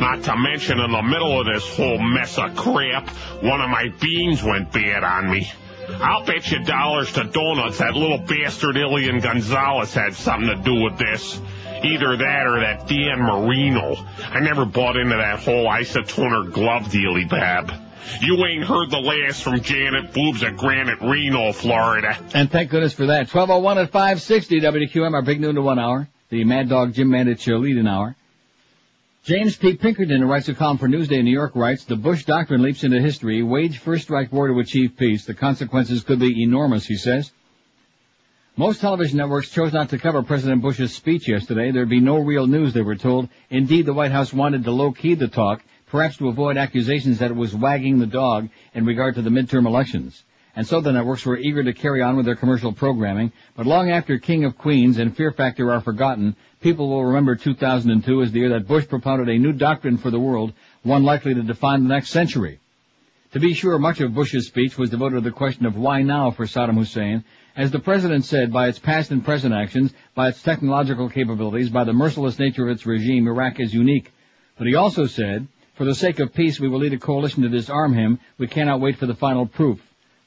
[0.00, 3.10] Not to mention in the middle of this whole mess of crap,
[3.42, 5.52] one of my beans went bad on me.
[6.00, 10.82] I'll bet you dollars to donuts that little bastard Elian Gonzalez had something to do
[10.82, 11.40] with this.
[11.82, 13.96] Either that or that Dan Marino.
[14.18, 17.72] I never bought into that whole isotoner glove dealy, Bab.
[18.20, 22.18] You ain't heard the last from Janet Boobs at Granite Reno, Florida.
[22.34, 23.32] And thank goodness for that.
[23.32, 26.08] 1201 at 560 WQAM, our big noon to one hour.
[26.30, 28.16] The Mad Dog Jim Mandich lead an hour.
[29.24, 29.76] James P.
[29.76, 32.84] Pinkerton, who writes a column for Newsday in New York, writes, The Bush Doctrine leaps
[32.84, 33.42] into history.
[33.42, 35.26] Wage first strike war to achieve peace.
[35.26, 37.32] The consequences could be enormous, he says.
[38.56, 41.70] Most television networks chose not to cover President Bush's speech yesterday.
[41.70, 43.28] There'd be no real news, they were told.
[43.50, 47.36] Indeed, the White House wanted to low-key the talk, perhaps to avoid accusations that it
[47.36, 50.24] was wagging the dog in regard to the midterm elections.
[50.56, 53.90] And so the networks were eager to carry on with their commercial programming, but long
[53.90, 58.40] after King of Queens and Fear Factor are forgotten, people will remember 2002 as the
[58.40, 61.88] year that Bush propounded a new doctrine for the world, one likely to define the
[61.88, 62.60] next century.
[63.32, 66.30] To be sure, much of Bush's speech was devoted to the question of why now
[66.30, 67.24] for Saddam Hussein.
[67.56, 71.84] As the president said, by its past and present actions, by its technological capabilities, by
[71.84, 74.12] the merciless nature of its regime, Iraq is unique.
[74.56, 77.48] But he also said, for the sake of peace, we will lead a coalition to
[77.48, 78.18] disarm him.
[78.38, 79.80] We cannot wait for the final proof.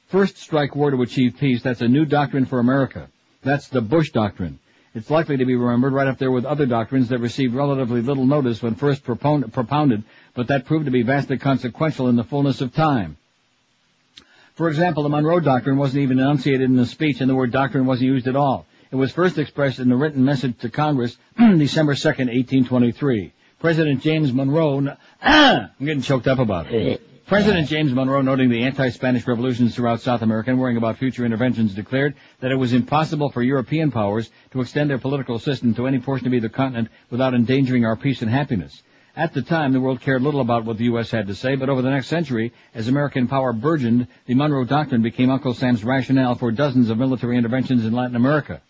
[0.06, 3.08] First strike war to achieve peace, that's a new doctrine for America.
[3.42, 4.60] That's the Bush doctrine.
[4.94, 8.26] It's likely to be remembered right up there with other doctrines that received relatively little
[8.26, 10.04] notice when first propounded,
[10.34, 13.16] but that proved to be vastly consequential in the fullness of time.
[14.54, 17.86] For example, the Monroe Doctrine wasn't even enunciated in the speech and the word doctrine
[17.86, 18.66] wasn't used at all.
[18.90, 23.32] It was first expressed in a written message to Congress December 2nd, 1823.
[23.60, 27.00] President James Monroe, I'm getting choked up about it.
[27.26, 31.72] President James Monroe, noting the anti-Spanish revolutions throughout South America and worrying about future interventions,
[31.74, 35.98] declared that it was impossible for European powers to extend their political system to any
[35.98, 38.82] portion of either continent without endangering our peace and happiness.
[39.16, 41.10] At the time, the world cared little about what the U.S.
[41.10, 45.02] had to say, but over the next century, as American power burgeoned, the Monroe Doctrine
[45.02, 48.62] became Uncle Sam's rationale for dozens of military interventions in Latin America.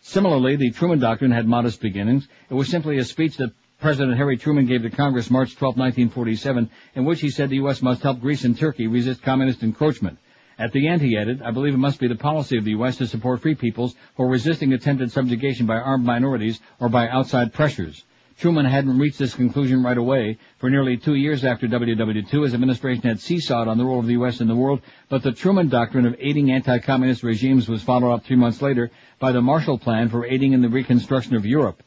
[0.00, 2.26] Similarly, the Truman Doctrine had modest beginnings.
[2.48, 6.68] It was simply a speech that President Harry Truman gave to Congress March 12, 1947,
[6.96, 7.80] in which he said the U.S.
[7.80, 10.18] must help Greece and Turkey resist communist encroachment.
[10.58, 12.96] At the end, he added, I believe it must be the policy of the U.S.
[12.96, 17.52] to support free peoples who are resisting attempted subjugation by armed minorities or by outside
[17.52, 18.04] pressures.
[18.40, 20.38] Truman hadn't reached this conclusion right away.
[20.58, 24.14] For nearly two years after WW2, his administration had seesawed on the role of the
[24.14, 24.40] U.S.
[24.40, 28.34] in the world, but the Truman doctrine of aiding anti-communist regimes was followed up three
[28.34, 28.90] months later
[29.20, 31.80] by the Marshall Plan for aiding in the reconstruction of Europe.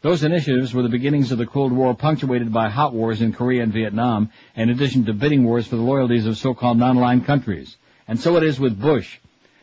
[0.00, 3.64] Those initiatives were the beginnings of the Cold War punctuated by hot wars in Korea
[3.64, 7.76] and Vietnam, in addition to bidding wars for the loyalties of so-called non-aligned countries.
[8.06, 9.18] And so it is with Bush.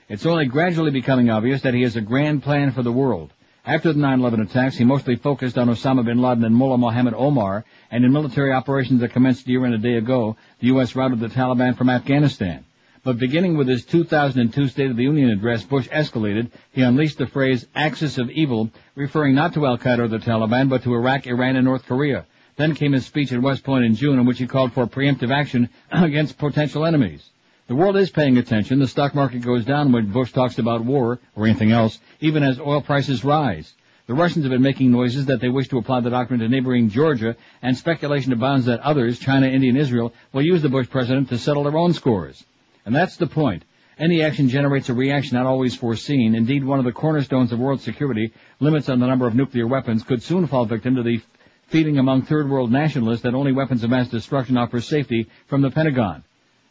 [0.09, 3.31] It's only gradually becoming obvious that he has a grand plan for the world.
[3.65, 7.64] After the 9-11 attacks, he mostly focused on Osama bin Laden and Mullah Mohammed Omar,
[7.89, 10.97] and in military operations that commenced a year and a day ago, the U.S.
[10.97, 12.65] routed the Taliban from Afghanistan.
[13.06, 16.50] But beginning with his 2002 State of the Union address, Bush escalated.
[16.72, 20.82] He unleashed the phrase axis of evil, referring not to Al-Qaeda or the Taliban, but
[20.82, 22.25] to Iraq, Iran, and North Korea.
[22.56, 25.32] Then came his speech at West Point in June in which he called for preemptive
[25.32, 27.30] action against potential enemies.
[27.67, 28.80] The world is paying attention.
[28.80, 32.59] The stock market goes down when Bush talks about war or anything else, even as
[32.59, 33.72] oil prices rise.
[34.08, 36.90] The Russians have been making noises that they wish to apply the doctrine to neighboring
[36.90, 41.30] Georgia, and speculation abounds that others, China, India, and Israel, will use the Bush president
[41.30, 42.43] to settle their own scores.
[42.85, 43.64] And that's the point.
[43.97, 46.35] Any action generates a reaction not always foreseen.
[46.35, 50.03] Indeed, one of the cornerstones of world security, limits on the number of nuclear weapons,
[50.03, 51.22] could soon fall victim to the
[51.67, 55.72] feeling among third world nationalists that only weapons of mass destruction offer safety from the
[55.72, 56.23] Pentagon.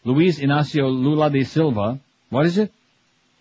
[0.04, 2.70] Luis Inacio Lula da Silva, what is it?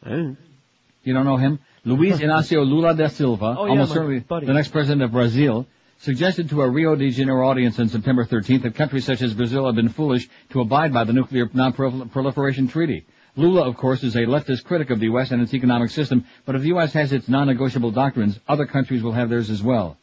[0.05, 1.59] You don't know him?
[1.85, 4.45] Luis Inacio Lula da Silva, Oh, yeah, almost certainly buddy.
[4.45, 5.67] the next president of Brazil,
[6.03, 9.65] suggested to a Rio de Janeiro audience on September 13th that countries such as Brazil
[9.67, 13.05] have been foolish to abide by the Nuclear Non-Proliferation Treaty.
[13.37, 15.31] Lula, of course, is a leftist critic of the U.S.
[15.31, 16.91] and its economic system, but if the U.S.
[16.91, 19.97] has its non-negotiable doctrines, other countries will have theirs as well.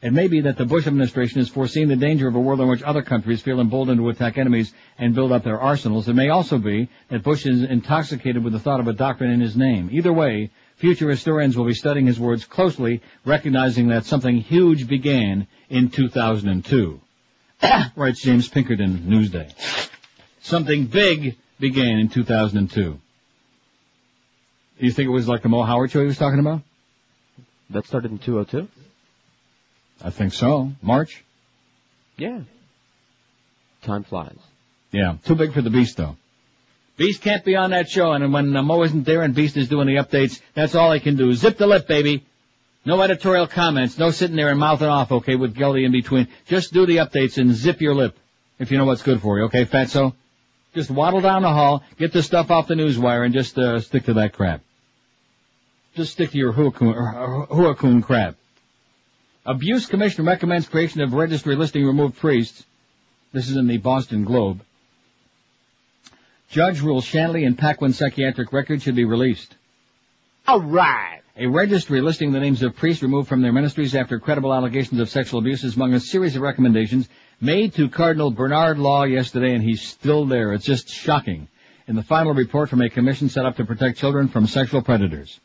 [0.00, 2.68] It may be that the Bush administration is foreseeing the danger of a world in
[2.68, 6.08] which other countries feel emboldened to attack enemies and build up their arsenals.
[6.08, 9.40] It may also be that Bush is intoxicated with the thought of a doctrine in
[9.40, 9.90] his name.
[9.92, 15.46] Either way, future historians will be studying his words closely, recognizing that something huge began
[15.68, 17.00] in 2002.
[17.96, 19.52] Writes James Pinkerton, Newsday.
[20.40, 22.82] Something big began in 2002.
[22.82, 23.00] Do
[24.78, 26.62] you think it was like the Mo Howard show he was talking about?
[27.68, 28.66] That started in 202?
[30.02, 30.72] I think so.
[30.80, 31.22] March?
[32.16, 32.40] Yeah.
[33.82, 34.38] Time flies.
[34.92, 35.16] Yeah.
[35.26, 36.16] Too big for the Beast, though.
[37.00, 39.70] Beast can't be on that show, and when uh, Mo isn't there and Beast is
[39.70, 41.32] doing the updates, that's all he can do.
[41.32, 42.26] Zip the lip, baby.
[42.84, 43.96] No editorial comments.
[43.96, 46.28] No sitting there and mouthing off, okay, with Geldy in between.
[46.46, 48.18] Just do the updates and zip your lip,
[48.58, 50.12] if you know what's good for you, okay, fatso?
[50.74, 53.80] Just waddle down the hall, get the stuff off the news wire, and just uh,
[53.80, 54.60] stick to that crap.
[55.94, 56.92] Just stick to your Huakun,
[57.50, 58.36] uh, crap.
[59.46, 62.62] Abuse Commission recommends creation of registry listing removed priests.
[63.32, 64.60] This is in the Boston Globe.
[66.50, 69.54] Judge rules Shanley and Paquin psychiatric records should be released.
[70.48, 71.20] All right.
[71.36, 75.08] A registry listing the names of priests removed from their ministries after credible allegations of
[75.08, 77.08] sexual abuse is among a series of recommendations
[77.40, 80.52] made to Cardinal Bernard Law yesterday, and he's still there.
[80.52, 81.46] It's just shocking.
[81.86, 85.38] In the final report from a commission set up to protect children from sexual predators.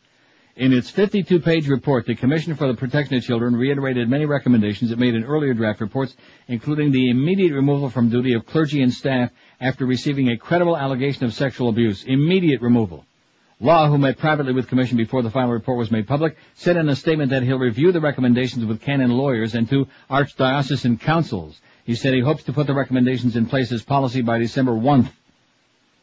[0.56, 4.98] In its 52-page report, the Commission for the Protection of Children reiterated many recommendations it
[4.98, 6.16] made in earlier draft reports,
[6.48, 11.26] including the immediate removal from duty of clergy and staff after receiving a credible allegation
[11.26, 12.04] of sexual abuse.
[12.04, 13.06] Immediate removal.
[13.60, 16.90] Law, who met privately with Commission before the final report was made public, said in
[16.90, 21.62] a statement that he'll review the recommendations with canon lawyers and two archdiocesan councils.
[21.86, 25.10] He said he hopes to put the recommendations in place as policy by December 1st.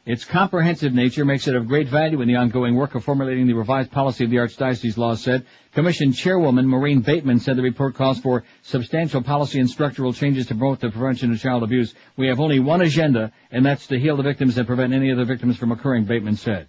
[0.05, 3.53] Its comprehensive nature makes it of great value in the ongoing work of formulating the
[3.53, 5.47] revised policy of the Archdiocese, Law said.
[5.75, 10.57] Commission Chairwoman Maureen Bateman said the report calls for substantial policy and structural changes to
[10.57, 11.95] promote the prevention of child abuse.
[12.17, 15.25] We have only one agenda, and that's to heal the victims and prevent any other
[15.25, 16.69] victims from occurring, Bateman said.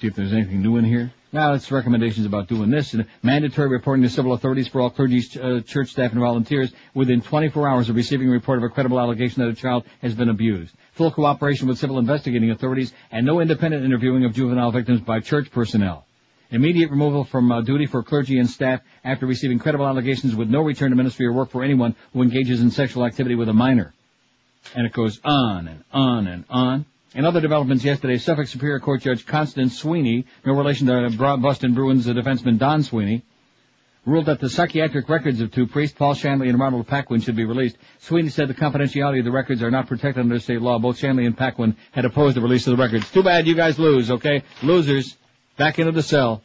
[0.00, 1.12] See if there's anything new in here.
[1.32, 5.20] Now it's recommendations about doing this and mandatory reporting to civil authorities for all clergy,
[5.40, 9.00] uh, church staff, and volunteers within 24 hours of receiving a report of a credible
[9.00, 10.74] allegation that a child has been abused.
[10.92, 15.50] Full cooperation with civil investigating authorities and no independent interviewing of juvenile victims by church
[15.50, 16.06] personnel.
[16.50, 20.60] Immediate removal from uh, duty for clergy and staff after receiving credible allegations with no
[20.60, 23.92] return to ministry or work for anyone who engages in sexual activity with a minor.
[24.74, 26.86] And it goes on and on and on.
[27.14, 31.10] In other developments yesterday, Suffolk Superior Court Judge Constance Sweeney, no relation to
[31.40, 33.22] Boston Bruins defenseman Don Sweeney,
[34.04, 37.44] ruled that the psychiatric records of two priests, Paul Shanley and Ronald Paquin, should be
[37.44, 37.76] released.
[38.00, 40.80] Sweeney said the confidentiality of the records are not protected under state law.
[40.80, 43.08] Both Shanley and Paquin had opposed the release of the records.
[43.10, 44.42] Too bad you guys lose, okay?
[44.62, 45.16] Losers.
[45.56, 46.42] Back into the cell.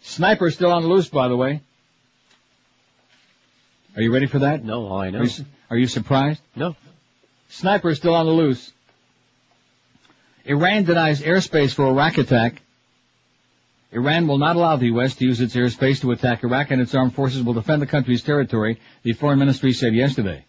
[0.00, 1.60] Sniper's still on the loose, by the way.
[3.96, 4.64] Are you ready for that?
[4.64, 5.18] No, I know.
[5.18, 6.40] Are you, are you surprised?
[6.54, 6.74] No.
[7.48, 8.72] Sniper is still on the loose.
[10.44, 12.62] Iran denies airspace for Iraq attack.
[13.92, 15.14] Iran will not allow the U.S.
[15.16, 18.22] to use its airspace to attack Iraq and its armed forces will defend the country's
[18.22, 20.44] territory, the foreign ministry said yesterday.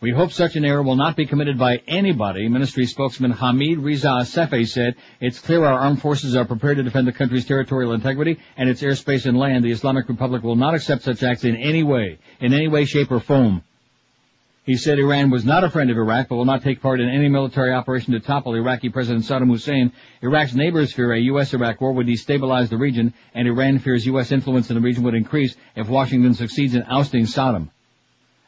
[0.00, 4.24] We hope such an error will not be committed by anybody, ministry spokesman Hamid Riza
[4.24, 4.94] Sefe said.
[5.20, 8.80] It's clear our armed forces are prepared to defend the country's territorial integrity and its
[8.80, 9.64] airspace and land.
[9.64, 13.10] The Islamic Republic will not accept such acts in any way, in any way, shape,
[13.10, 13.62] or form.
[14.68, 17.08] He said Iran was not a friend of Iraq, but will not take part in
[17.08, 19.92] any military operation to topple Iraqi President Saddam Hussein.
[20.20, 24.30] Iraq's neighbors fear a U.S.-Iraq war would destabilize the region, and Iran fears U.S.
[24.30, 27.70] influence in the region would increase if Washington succeeds in ousting Saddam.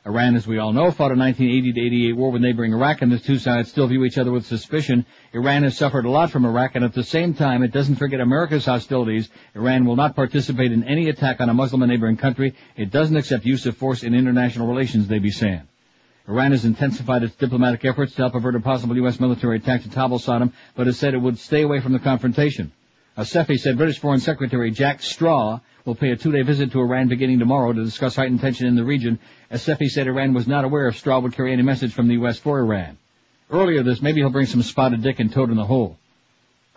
[0.04, 3.10] Iran, as we all know, fought a 1980 to 88 war with neighboring Iraq, and
[3.10, 5.06] the two sides still view each other with suspicion.
[5.32, 8.20] Iran has suffered a lot from Iraq, and at the same time, it doesn't forget
[8.20, 9.30] America's hostilities.
[9.54, 12.54] Iran will not participate in any attack on a Muslim neighboring country.
[12.76, 15.62] It doesn't accept use of force in international relations, they be saying.
[16.28, 19.18] Iran has intensified its diplomatic efforts to help avert a possible U.S.
[19.18, 22.72] military attack to topple Saddam, but has said it would stay away from the confrontation.
[23.16, 27.38] Asefi said British Foreign Secretary Jack Straw will pay a two-day visit to Iran beginning
[27.38, 29.18] tomorrow to discuss heightened tension in the region.
[29.50, 32.38] Sefi said Iran was not aware if Straw would carry any message from the U.S.
[32.38, 32.98] for Iran.
[33.50, 35.98] Earlier this, maybe he'll bring some spotted dick and toad in the hole.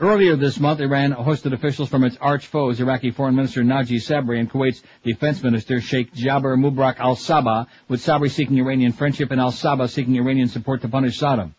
[0.04, 4.38] Earlier this month, Iran hosted officials from its arch foes, Iraqi Foreign Minister Naji Sabri
[4.38, 9.90] and Kuwait's Defense Minister Sheikh Jabir Mubarak al-Sabah, with Sabri seeking Iranian friendship and al-Sabah
[9.90, 11.54] seeking Iranian support to punish Saddam.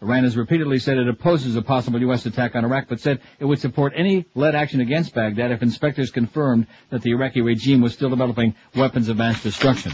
[0.00, 2.24] Iran has repeatedly said it opposes a possible U.S.
[2.24, 6.10] attack on Iraq, but said it would support any lead action against Baghdad if inspectors
[6.10, 9.92] confirmed that the Iraqi regime was still developing weapons of mass destruction.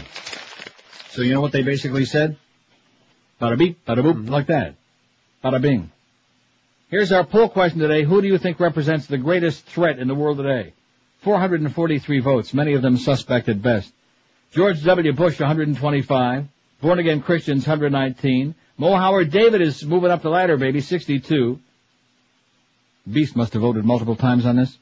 [1.09, 2.37] So you know what they basically said?
[3.41, 4.29] Bada beep, bada boop, mm-hmm.
[4.29, 4.75] like that.
[5.43, 5.91] Bada bing.
[6.89, 8.03] Here's our poll question today.
[8.03, 10.73] Who do you think represents the greatest threat in the world today?
[11.19, 13.91] 443 votes, many of them suspect at best.
[14.53, 15.11] George W.
[15.11, 16.45] Bush, 125.
[16.79, 18.55] Born again Christians, 119.
[18.77, 21.59] Mo Howard David is moving up the ladder, baby, 62.
[23.11, 24.77] Beast must have voted multiple times on this.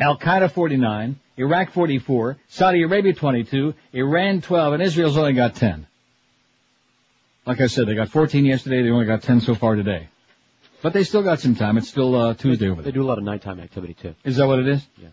[0.00, 5.86] Al Qaeda 49, Iraq 44, Saudi Arabia 22, Iran 12, and Israel's only got 10.
[7.46, 10.08] Like I said, they got 14 yesterday, they only got 10 so far today.
[10.82, 11.76] But they still got some time.
[11.76, 12.92] It's still uh, Tuesday over there.
[12.92, 14.14] They do a lot of nighttime activity too.
[14.24, 14.86] Is that what it is?
[14.96, 15.08] Yeah.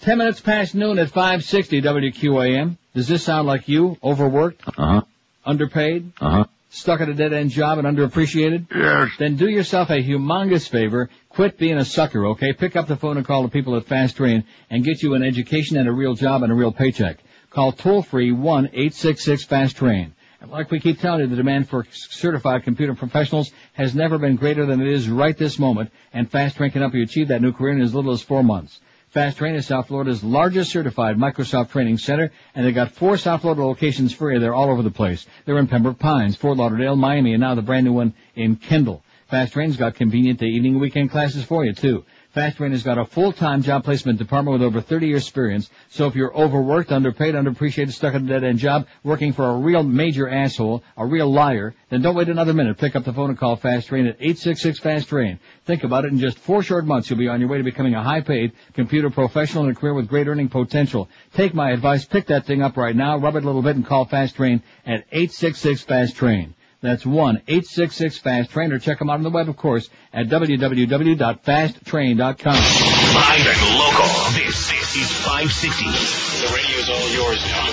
[0.00, 2.76] Ten minutes past noon at 560 WQAM.
[2.94, 3.96] Does this sound like you?
[4.02, 4.62] Overworked?
[4.68, 5.02] Uh-huh.
[5.44, 6.12] Underpaid?
[6.20, 6.44] Uh-huh.
[6.70, 8.66] Stuck at a dead-end job and underappreciated?
[8.74, 9.10] Yes.
[9.18, 11.08] Then do yourself a humongous favor.
[11.30, 12.52] Quit being a sucker, okay?
[12.52, 15.22] Pick up the phone and call the people at Fast Train and get you an
[15.22, 17.18] education and a real job and a real paycheck.
[17.50, 20.14] Call toll-free 1-866-FAST-TRAIN.
[20.40, 24.36] And like we keep telling you, the demand for certified computer professionals has never been
[24.36, 27.42] greater than it is right this moment, and Fast Train can help you achieve that
[27.42, 28.80] new career in as little as four months.
[29.08, 33.40] Fast Train is South Florida's largest certified Microsoft training center, and they've got four South
[33.40, 34.38] Florida locations for you.
[34.38, 35.26] They're all over the place.
[35.44, 39.02] They're in Pembroke Pines, Fort Lauderdale, Miami, and now the brand new one in Kendall.
[39.28, 42.04] Fast Train's got convenient day evening weekend classes for you too.
[42.38, 45.68] Fast Train has got a full-time job placement department with over 30 years experience.
[45.88, 49.82] So if you're overworked, underpaid, underappreciated, stuck at a dead-end job, working for a real
[49.82, 52.78] major asshole, a real liar, then don't wait another minute.
[52.78, 55.40] Pick up the phone and call Fast Train at 866-FAST-TRAIN.
[55.64, 56.12] Think about it.
[56.12, 59.10] In just four short months, you'll be on your way to becoming a high-paid computer
[59.10, 61.08] professional in a career with great earning potential.
[61.34, 62.04] Take my advice.
[62.04, 63.16] Pick that thing up right now.
[63.16, 66.54] Rub it a little bit and call Fast Train at 866-FAST-TRAIN.
[66.80, 72.54] That's 1-866-FAST-TRAIN or check them out on the web, of course, at www.fasttrain.com.
[72.54, 74.06] Live and local.
[74.32, 75.86] This, this is 560.
[75.86, 77.66] The radio's all yours now.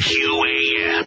[0.00, 1.04] QAM.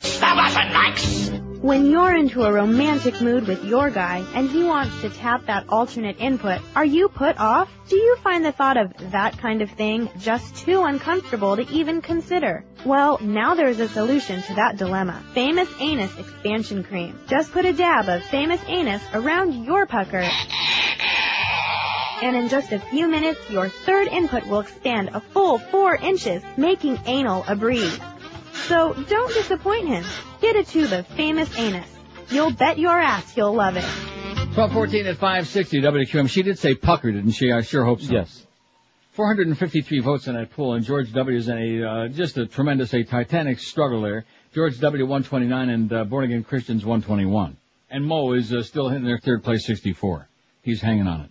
[0.00, 1.47] Stop us at night.
[1.60, 5.68] When you're into a romantic mood with your guy and he wants to tap that
[5.68, 7.68] alternate input, are you put off?
[7.88, 12.00] Do you find the thought of that kind of thing just too uncomfortable to even
[12.00, 12.64] consider?
[12.84, 15.20] Well, now there's a solution to that dilemma.
[15.34, 17.18] Famous Anus Expansion Cream.
[17.26, 20.28] Just put a dab of Famous Anus around your pucker.
[22.22, 26.40] And in just a few minutes, your third input will expand a full four inches,
[26.56, 27.98] making anal a breeze.
[28.52, 30.04] So don't disappoint him.
[30.40, 31.88] Get a tube of famous anus.
[32.30, 33.84] You'll bet your ass you'll love it.
[34.54, 36.28] 1214 at 560 WQAM.
[36.28, 37.52] She did say pucker, didn't she?
[37.52, 38.12] I sure hope so.
[38.12, 38.46] Yes.
[39.12, 41.36] 453 votes in that poll, and George W.
[41.36, 44.24] is in a, uh, just a tremendous, a titanic struggle there.
[44.54, 45.04] George W.
[45.04, 47.56] 129 and uh, Born Again Christians 121.
[47.90, 50.28] And Mo is uh, still hitting their third place 64.
[50.62, 51.30] He's hanging on it.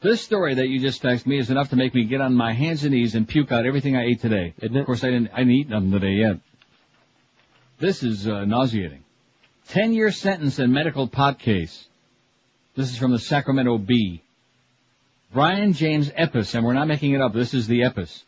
[0.00, 2.52] This story that you just texted me is enough to make me get on my
[2.52, 4.54] hands and knees and puke out everything I ate today.
[4.58, 4.80] Isn't it?
[4.80, 6.38] Of course, I didn't, I didn't eat nothing today yet.
[7.82, 9.02] This is uh, nauseating.
[9.66, 11.88] Ten year sentence in medical pot case.
[12.76, 14.22] This is from the Sacramento Bee.
[15.32, 18.22] Brian James Epis, and we're not making it up, this is the Epis.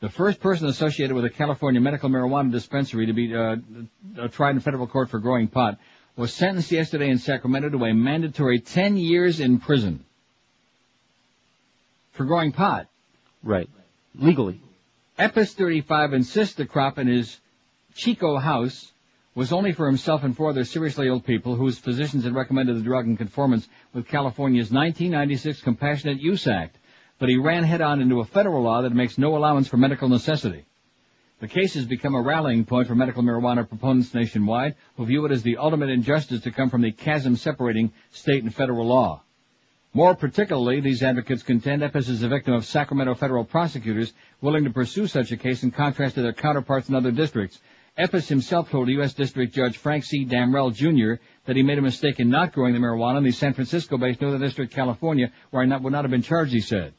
[0.00, 3.54] The first person associated with a California medical marijuana dispensary to be uh,
[4.20, 5.78] uh, tried in federal court for growing pot
[6.16, 10.04] was sentenced yesterday in Sacramento to a mandatory 10 years in prison
[12.10, 12.88] for growing pot.
[13.44, 13.70] Right.
[14.16, 14.60] Legally.
[15.20, 17.38] Epis 35 insists the crop in his
[17.96, 18.92] Chico house
[19.34, 22.82] was only for himself and four other seriously ill people whose physicians had recommended the
[22.82, 26.76] drug in conformance with California's 1996 Compassionate Use Act,
[27.18, 30.10] but he ran head on into a federal law that makes no allowance for medical
[30.10, 30.66] necessity.
[31.40, 35.32] The case has become a rallying point for medical marijuana proponents nationwide who view it
[35.32, 39.22] as the ultimate injustice to come from the chasm separating state and federal law.
[39.94, 44.70] More particularly, these advocates contend Epis is a victim of Sacramento federal prosecutors willing to
[44.70, 47.58] pursue such a case in contrast to their counterparts in other districts.
[47.98, 49.14] Epis himself told U.S.
[49.14, 50.26] District Judge Frank C.
[50.26, 51.22] Damrell Jr.
[51.46, 54.40] that he made a mistake in not growing the marijuana in the San Francisco-based Northern
[54.40, 56.92] District, California, where he not, would not have been charged, he said.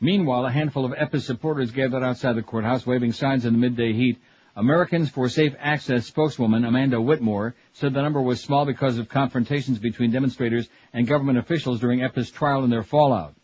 [0.00, 3.92] Meanwhile, a handful of Epis supporters gathered outside the courthouse waving signs in the midday
[3.92, 4.18] heat.
[4.56, 9.78] Americans for Safe Access spokeswoman Amanda Whitmore said the number was small because of confrontations
[9.78, 13.34] between demonstrators and government officials during Epis' trial and their fallout.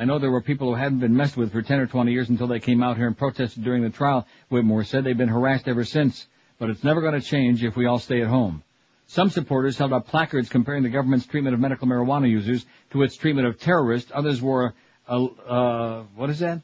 [0.00, 2.30] I know there were people who hadn't been messed with for 10 or 20 years
[2.30, 5.04] until they came out here and protested during the trial, Whitmore said.
[5.04, 6.26] They've been harassed ever since,
[6.58, 8.62] but it's never going to change if we all stay at home.
[9.08, 13.14] Some supporters held up placards comparing the government's treatment of medical marijuana users to its
[13.14, 14.10] treatment of terrorists.
[14.14, 14.72] Others wore
[15.06, 16.62] a, uh, what is that?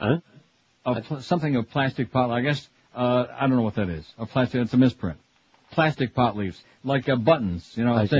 [0.00, 0.20] Huh?
[0.86, 2.30] A pl- something of plastic pot.
[2.30, 4.06] I guess uh, I don't know what that is.
[4.16, 4.62] A plastic.
[4.62, 5.18] It's a misprint.
[5.70, 8.16] Plastic pot leaves, like uh, buttons, you know, I see.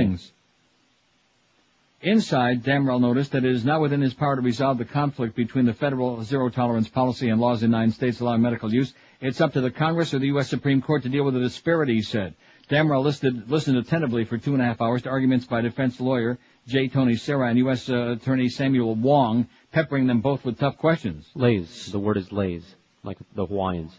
[2.01, 5.65] Inside, Damrell noticed that it is not within his power to resolve the conflict between
[5.65, 8.93] the federal zero tolerance policy and laws in nine states allowing medical use.
[9.19, 10.47] It's up to the Congress or the U.S.
[10.47, 12.35] Supreme Court to deal with the disparity, he said.
[12.69, 16.37] Damrell listed, listened attentively for two and a half hours to arguments by defense lawyer
[16.67, 16.89] J.
[16.89, 17.89] Tony Serra and U.S.
[17.89, 21.25] Uh, Attorney Samuel Wong, peppering them both with tough questions.
[21.33, 21.91] Lays.
[21.91, 22.63] The word is lays,
[23.03, 23.93] like the Hawaiians.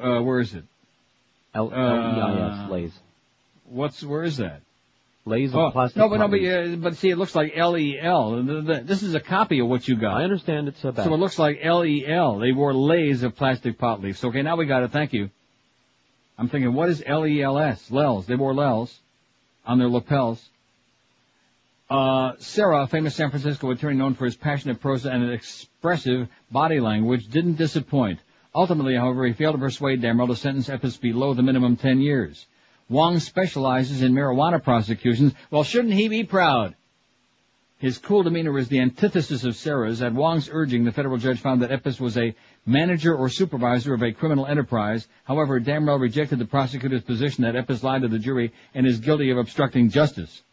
[0.00, 0.64] Uh, where is it?
[1.54, 2.70] L E I S.
[2.70, 2.92] Lays.
[3.66, 4.62] What's where is that?
[5.24, 5.98] Lays of Oh, plastic.
[5.98, 8.42] no, but no, but, uh, but see, it looks like L E L.
[8.42, 10.16] This is a copy of what you got.
[10.20, 11.04] I understand it's a bad.
[11.04, 12.38] So it looks like L E L.
[12.38, 14.24] They wore lays of plastic pot leaves.
[14.24, 14.90] Okay, now we got it.
[14.90, 15.30] Thank you.
[16.36, 17.88] I'm thinking, what is L E L S?
[17.90, 18.26] Lels.
[18.26, 18.98] They wore lels
[19.64, 20.44] on their lapels.
[21.88, 26.80] Uh, Serra, a famous San Francisco attorney known for his passionate prose and expressive body
[26.80, 28.18] language, didn't disappoint.
[28.54, 32.46] Ultimately, however, he failed to persuade Damrell to sentence Epis below the minimum 10 years.
[32.88, 35.32] Wong specializes in marijuana prosecutions.
[35.50, 36.74] Well, shouldn't he be proud?
[37.78, 40.02] His cool demeanor is the antithesis of Serra's.
[40.02, 44.02] At Wong's urging, the federal judge found that Epis was a manager or supervisor of
[44.02, 45.08] a criminal enterprise.
[45.24, 49.30] However, Damrell rejected the prosecutor's position that Epis lied to the jury and is guilty
[49.30, 50.44] of obstructing justice.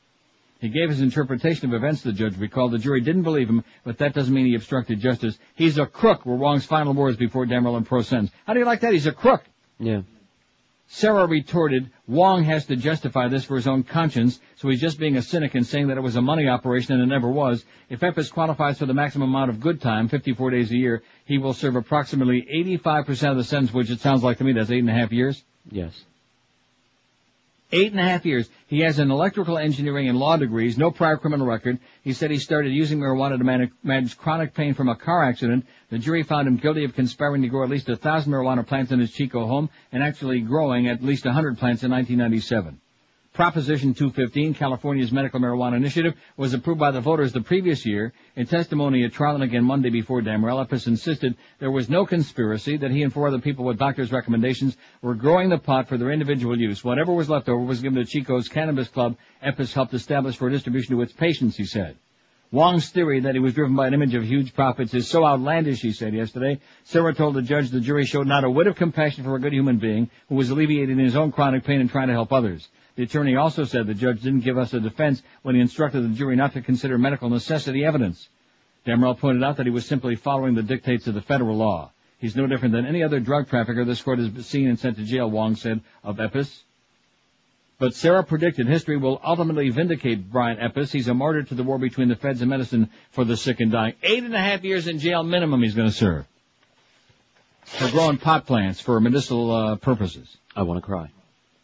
[0.60, 2.72] He gave his interpretation of events, to the judge recalled.
[2.72, 5.38] The jury didn't believe him, but that doesn't mean he obstructed justice.
[5.54, 8.32] He's a crook, were Wong's final words before Damrell and pro sentence.
[8.48, 8.94] How do you like that?
[8.94, 9.44] He's a crook.
[9.80, 10.02] Yeah.
[10.92, 15.18] Serra retorted, Wong has to justify this for his own conscience, so he's just being
[15.18, 17.64] a cynic and saying that it was a money operation and it never was.
[17.90, 21.38] If Epis qualifies for the maximum amount of good time, 54 days a year, he
[21.38, 22.42] will serve approximately
[22.84, 25.12] 85% of the sentence, which it sounds like to me that's eight and a half
[25.12, 25.44] years.
[25.70, 26.06] Yes.
[27.72, 28.50] Eight and a half years.
[28.66, 31.78] He has an electrical engineering and law degrees, no prior criminal record.
[32.02, 35.68] He said he started using marijuana to man- manage chronic pain from a car accident.
[35.92, 38.92] The jury found him guilty of conspiring to grow at least a thousand marijuana plants
[38.92, 42.82] in his Chico home and actually growing at least a hundred plants in 1997.
[43.40, 48.12] Proposition 215, California's medical marijuana initiative, was approved by the voters the previous year.
[48.36, 52.76] In testimony at trial and again Monday before Damrell, Epis insisted there was no conspiracy,
[52.76, 56.12] that he and four other people with doctors' recommendations were growing the pot for their
[56.12, 56.84] individual use.
[56.84, 60.98] Whatever was left over was given to Chico's Cannabis Club Epis helped establish for distribution
[60.98, 61.96] to its patients, he said.
[62.52, 65.80] Wong's theory that he was driven by an image of huge profits is so outlandish,
[65.80, 66.60] he said yesterday.
[66.84, 69.54] Serra told the judge the jury showed not a whit of compassion for a good
[69.54, 72.68] human being who was alleviating his own chronic pain and trying to help others.
[73.00, 76.10] The attorney also said the judge didn't give us a defense when he instructed the
[76.10, 78.28] jury not to consider medical necessity evidence.
[78.86, 81.94] Damrell pointed out that he was simply following the dictates of the federal law.
[82.18, 85.06] He's no different than any other drug trafficker this court has seen and sent to
[85.06, 86.64] jail, Wong said of Epis.
[87.78, 90.92] But Serra predicted history will ultimately vindicate Brian Epis.
[90.92, 93.72] He's a martyr to the war between the feds and medicine for the sick and
[93.72, 93.94] dying.
[94.04, 96.26] Eight and a half years in jail minimum he's going to serve.
[97.64, 100.36] For growing pot plants for medicinal uh, purposes.
[100.54, 101.12] I want to cry.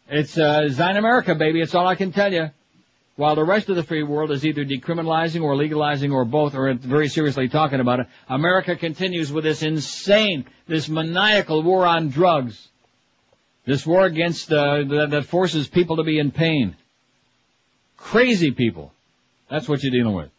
[0.08, 1.60] It's uh, Zion America, baby.
[1.60, 2.50] It's all I can tell you.
[3.16, 6.72] While the rest of the free world is either decriminalizing or legalizing or both, or
[6.74, 12.68] very seriously talking about it, America continues with this insane, this maniacal war on drugs.
[13.64, 16.76] This war against uh, that, that forces people to be in pain.
[17.96, 18.92] Crazy people.
[19.50, 20.30] That's what you're dealing with.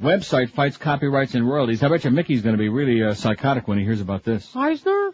[0.00, 1.82] Website fights copyrights and royalties.
[1.82, 4.50] I bet you Mickey's going to be really uh, psychotic when he hears about this.
[4.56, 5.10] Eisner?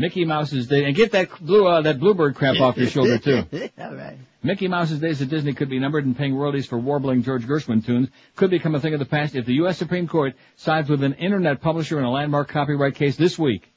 [0.00, 3.44] Mickey Mouse's day, and get that blue uh, that bluebird crap off your shoulder too.
[3.78, 4.16] All right.
[4.42, 7.84] Mickey Mouse's days at Disney could be numbered, and paying royalties for warbling George Gershwin
[7.84, 9.76] tunes could become a thing of the past if the U.S.
[9.76, 13.70] Supreme Court sides with an internet publisher in a landmark copyright case this week.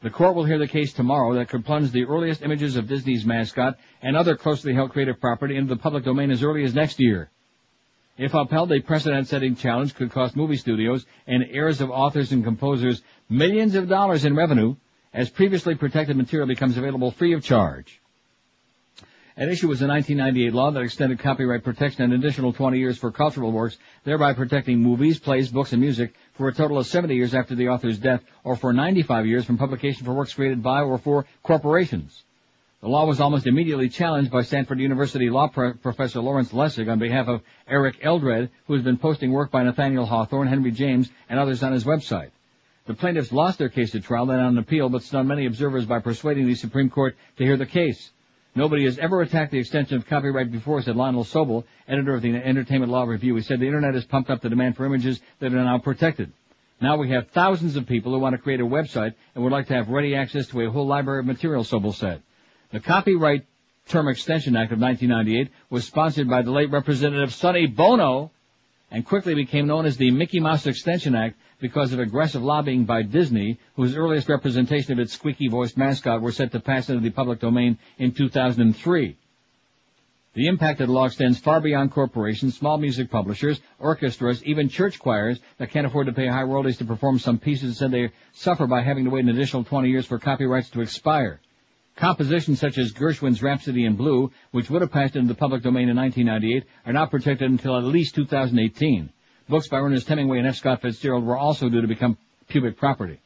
[0.00, 3.26] The court will hear the case tomorrow that could plunge the earliest images of Disney's
[3.26, 6.98] mascot and other closely held creative property into the public domain as early as next
[6.98, 7.30] year.
[8.16, 13.02] If upheld, a precedent-setting challenge could cost movie studios and heirs of authors and composers
[13.28, 14.76] millions of dollars in revenue
[15.12, 18.00] as previously protected material becomes available free of charge.
[19.34, 23.10] At issue was a 1998 law that extended copyright protection an additional 20 years for
[23.10, 27.34] cultural works, thereby protecting movies, plays, books, and music for a total of 70 years
[27.34, 30.98] after the author's death, or for 95 years from publication for works created by or
[30.98, 32.24] for corporations.
[32.82, 36.98] The law was almost immediately challenged by Stanford University law pro- professor Lawrence Lessig on
[36.98, 41.38] behalf of Eric Eldred, who has been posting work by Nathaniel Hawthorne, Henry James, and
[41.38, 42.32] others on his website.
[42.86, 46.00] The plaintiffs lost their case at trial, then on appeal, but stunned many observers by
[46.00, 48.10] persuading the Supreme Court to hear the case.
[48.54, 52.34] Nobody has ever attacked the extension of copyright before, said Lionel Sobel, editor of the
[52.34, 53.36] Entertainment Law Review.
[53.36, 56.32] He said the Internet has pumped up the demand for images that are now protected.
[56.80, 59.68] Now we have thousands of people who want to create a website and would like
[59.68, 62.22] to have ready access to a whole library of material, Sobel said.
[62.72, 63.46] The Copyright
[63.88, 68.32] Term Extension Act of 1998 was sponsored by the late Representative Sonny Bono
[68.90, 73.02] and quickly became known as the Mickey Mouse Extension Act because of aggressive lobbying by
[73.02, 77.38] Disney, whose earliest representation of its squeaky-voiced mascot were set to pass into the public
[77.38, 79.16] domain in 2003.
[80.34, 84.98] The impact of the law extends far beyond corporations, small music publishers, orchestras, even church
[84.98, 88.10] choirs that can't afford to pay high royalties to perform some pieces and said they
[88.32, 91.38] suffer by having to wait an additional 20 years for copyrights to expire.
[91.94, 95.88] Compositions such as Gershwin's Rhapsody in Blue, which would have passed into the public domain
[95.88, 99.10] in 1998, are not protected until at least 2018.
[99.48, 100.56] Books by Ernest Hemingway and F.
[100.56, 102.16] Scott Fitzgerald were also due to become
[102.48, 103.18] public property.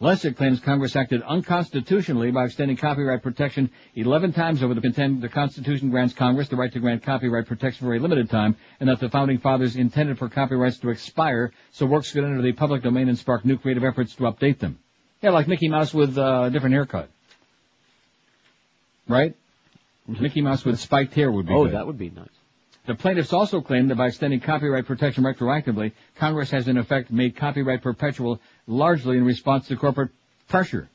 [0.00, 5.28] Lessig claims Congress acted unconstitutionally by extending copyright protection 11 times over the contend the
[5.28, 8.98] Constitution grants Congress the right to grant copyright protection for a limited time, and that
[8.98, 13.10] the Founding Fathers intended for copyrights to expire so works could enter the public domain
[13.10, 14.78] and spark new creative efforts to update them.
[15.20, 17.10] Yeah, like Mickey Mouse with uh, a different haircut.
[19.06, 19.34] Right?
[20.08, 21.74] Mickey Mouse with spiked hair would be Oh, good.
[21.74, 22.26] that would be nice.
[22.86, 27.36] The plaintiffs also claim that by extending copyright protection retroactively, Congress has in effect made
[27.36, 30.10] copyright perpetual largely in response to corporate
[30.48, 30.88] pressure.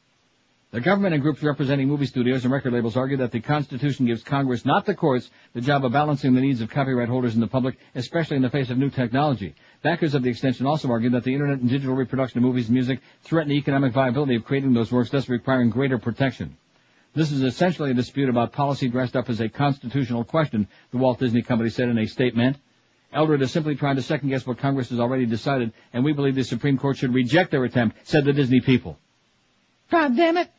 [0.72, 4.24] The government and groups representing movie studios and record labels argue that the Constitution gives
[4.24, 7.48] Congress, not the courts, the job of balancing the needs of copyright holders and the
[7.48, 9.56] public, especially in the face of new technology.
[9.84, 12.74] Backers of the extension also argue that the internet and digital reproduction of movies and
[12.74, 16.58] music threaten the economic viability of creating those works, thus requiring greater protection.
[17.16, 21.18] This is essentially a dispute about policy dressed up as a constitutional question, the Walt
[21.18, 22.58] Disney Company said in a statement.
[23.14, 26.36] Eldred is simply trying to second guess what Congress has already decided, and we believe
[26.36, 29.00] the Supreme Court should reject their attempt, said the Disney people.
[29.90, 30.50] God damn it!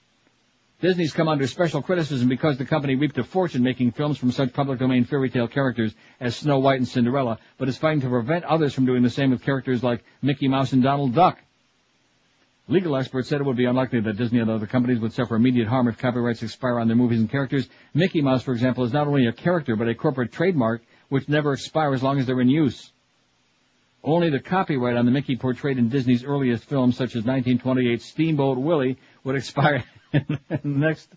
[0.81, 4.55] Disney's come under special criticism because the company reaped a fortune making films from such
[4.55, 8.45] public domain fairy tale characters as Snow White and Cinderella, but is fighting to prevent
[8.45, 11.39] others from doing the same with characters like Mickey Mouse and Donald Duck.
[12.69, 15.69] Legal experts said it would be unlikely that Disney and other companies would suffer immediate
[15.69, 17.69] harm if copyrights expire on their movies and characters.
[17.95, 21.53] Mickey Mouse, for example, is not only a character but a corporate trademark which never
[21.53, 22.91] expire as long as they're in use.
[24.03, 28.59] Only the copyright on the Mickey portrayed in Disney's earliest films, such as 1928 Steamboat
[28.59, 31.09] Willie, would expire in the next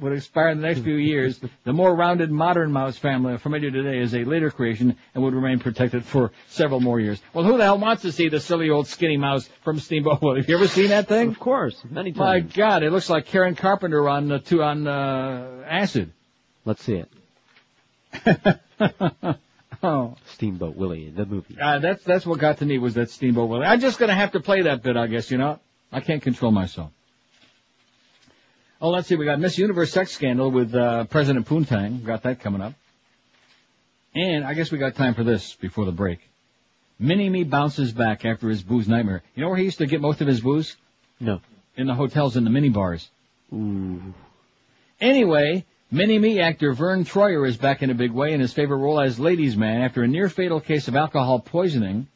[0.00, 1.40] would expire in the next few years.
[1.64, 5.58] The more rounded modern mouse family familiar today is a later creation and would remain
[5.58, 7.20] protected for several more years.
[7.32, 10.40] Well, who the hell wants to see the silly old skinny mouse from Steamboat Willie?
[10.40, 11.28] Have you ever seen that thing?
[11.28, 12.18] Of course, many times.
[12.18, 12.40] My.
[12.40, 16.12] God, it looks like Karen Carpenter on uh, two on uh, acid.
[16.64, 17.02] Let's see
[18.24, 18.60] it.
[19.82, 21.58] Oh, Steamboat Willie, the movie.
[21.60, 23.66] uh, that's that's what got to me was that Steamboat Willie.
[23.66, 25.30] I'm just gonna have to play that bit, I guess.
[25.30, 25.60] You know,
[25.92, 26.90] I can't control myself.
[28.84, 29.16] Oh, let's see.
[29.16, 32.04] We got Miss Universe sex scandal with uh, President Poontang.
[32.04, 32.74] Got that coming up.
[34.14, 36.18] And I guess we got time for this before the break.
[36.98, 39.22] Mini Me bounces back after his booze nightmare.
[39.34, 40.76] You know where he used to get most of his booze?
[41.18, 41.40] No.
[41.78, 43.08] In the hotels and the mini bars.
[43.54, 44.02] Ooh.
[45.00, 48.76] Anyway, Mini Me actor Verne Troyer is back in a big way in his favorite
[48.76, 52.06] role as Ladies Man after a near fatal case of alcohol poisoning.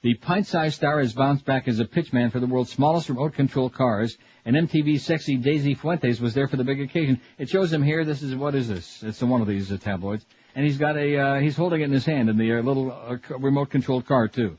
[0.00, 3.68] The pint-sized star has bounced back as a pitchman for the world's smallest remote control
[3.68, 7.20] cars, and MTV's sexy Daisy Fuentes was there for the big occasion.
[7.36, 8.04] It shows him here.
[8.04, 9.02] This is what is this?
[9.02, 11.92] It's one of these uh, tabloids, and he's got a uh, he's holding it in
[11.92, 14.56] his hand in the uh, little uh, remote controlled car too.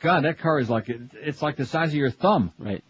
[0.00, 2.52] God, that car is like it's like the size of your thumb.
[2.58, 2.84] Right.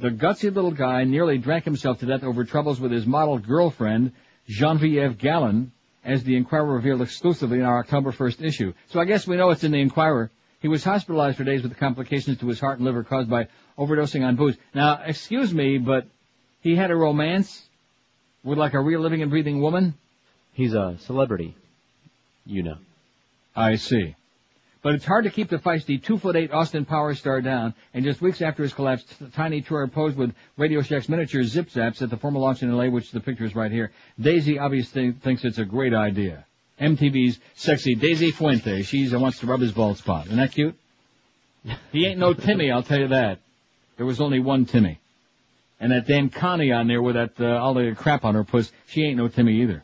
[0.00, 4.12] The gutsy little guy nearly drank himself to death over troubles with his model girlfriend,
[4.48, 5.70] Genevieve Gallen,
[6.04, 8.72] as the Inquirer revealed exclusively in our October 1st issue.
[8.88, 10.30] So I guess we know it's in the Inquirer.
[10.66, 13.46] He was hospitalized for days with complications to his heart and liver caused by
[13.78, 14.56] overdosing on booze.
[14.74, 16.08] Now, excuse me, but
[16.60, 17.62] he had a romance
[18.42, 19.94] with like a real living and breathing woman?
[20.54, 21.54] He's a celebrity.
[22.44, 22.78] You know.
[23.54, 24.16] I see.
[24.82, 28.04] But it's hard to keep the feisty two foot eight Austin Power star down, and
[28.04, 29.04] just weeks after his collapse,
[29.34, 32.88] Tiny Troyer posed with Radio Shack's miniature zip zaps at the formal launch in LA,
[32.88, 33.92] which the picture is right here.
[34.18, 36.44] Daisy obviously thinks it's a great idea.
[36.80, 40.26] MTV's sexy Daisy Fuente, she's uh, wants to rub his bald spot.
[40.26, 40.74] Isn't that cute?
[41.92, 43.40] He ain't no Timmy, I'll tell you that.
[43.96, 45.00] There was only one Timmy.
[45.80, 48.70] And that damn Connie on there with that, uh, all the crap on her puss,
[48.86, 49.82] she ain't no Timmy either.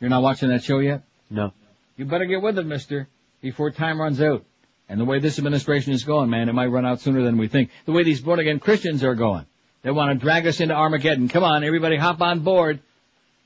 [0.00, 1.02] You're not watching that show yet?
[1.30, 1.52] No.
[1.96, 3.08] You better get with it, mister,
[3.40, 4.44] before time runs out.
[4.88, 7.48] And the way this administration is going, man, it might run out sooner than we
[7.48, 7.70] think.
[7.86, 9.46] The way these born again Christians are going.
[9.82, 11.28] They want to drag us into Armageddon.
[11.28, 12.80] Come on, everybody hop on board.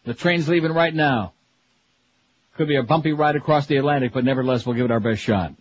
[0.05, 1.33] The train's leaving right now.
[2.57, 5.21] Could be a bumpy ride across the Atlantic, but nevertheless we'll give it our best
[5.21, 5.53] shot.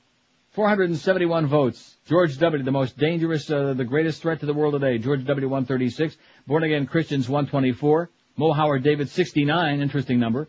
[0.52, 1.96] 471 votes.
[2.08, 4.98] George W., the most dangerous, uh, the greatest threat to the world today.
[4.98, 6.16] George W., 136.
[6.48, 8.10] Born again Christians, 124.
[8.38, 9.82] Mo Howard David, 69.
[9.82, 10.48] Interesting number.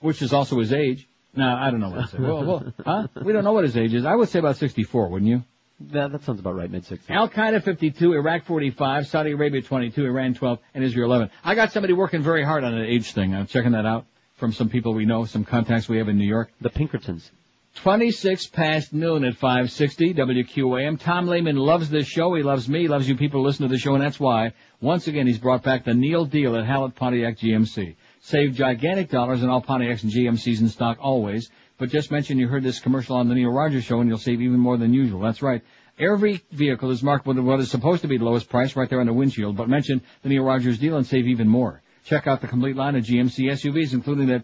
[0.00, 1.06] Which is also his age.
[1.36, 2.18] No, I don't know what to say.
[2.20, 3.06] well, well, huh?
[3.24, 4.04] We don't know what his age is.
[4.04, 5.44] I would say about 64, wouldn't you?
[5.92, 7.08] That, that sounds about right, mid 60s.
[7.08, 11.30] Al Qaeda 52, Iraq 45, Saudi Arabia 22, Iran 12, and Israel 11.
[11.44, 13.34] I got somebody working very hard on an age thing.
[13.34, 14.06] I'm checking that out
[14.42, 16.50] from some people we know, some contacts we have in New York.
[16.60, 17.30] The Pinkertons.
[17.76, 20.98] 26 past noon at 560 WQAM.
[20.98, 22.34] Tom Lehman loves this show.
[22.34, 22.80] He loves me.
[22.80, 25.38] He loves you people who listen to the show, and that's why, once again, he's
[25.38, 27.94] brought back the Neil deal at Hallett Pontiac GMC.
[28.22, 31.48] Save gigantic dollars on all Pontiacs and GMCs in stock always.
[31.78, 34.40] But just mention you heard this commercial on the Neil Rogers show and you'll save
[34.40, 35.20] even more than usual.
[35.20, 35.62] That's right.
[36.00, 39.00] Every vehicle is marked with what is supposed to be the lowest price right there
[39.00, 41.81] on the windshield, but mention the Neil Rogers deal and save even more.
[42.04, 44.42] Check out the complete line of GMC SUVs, including that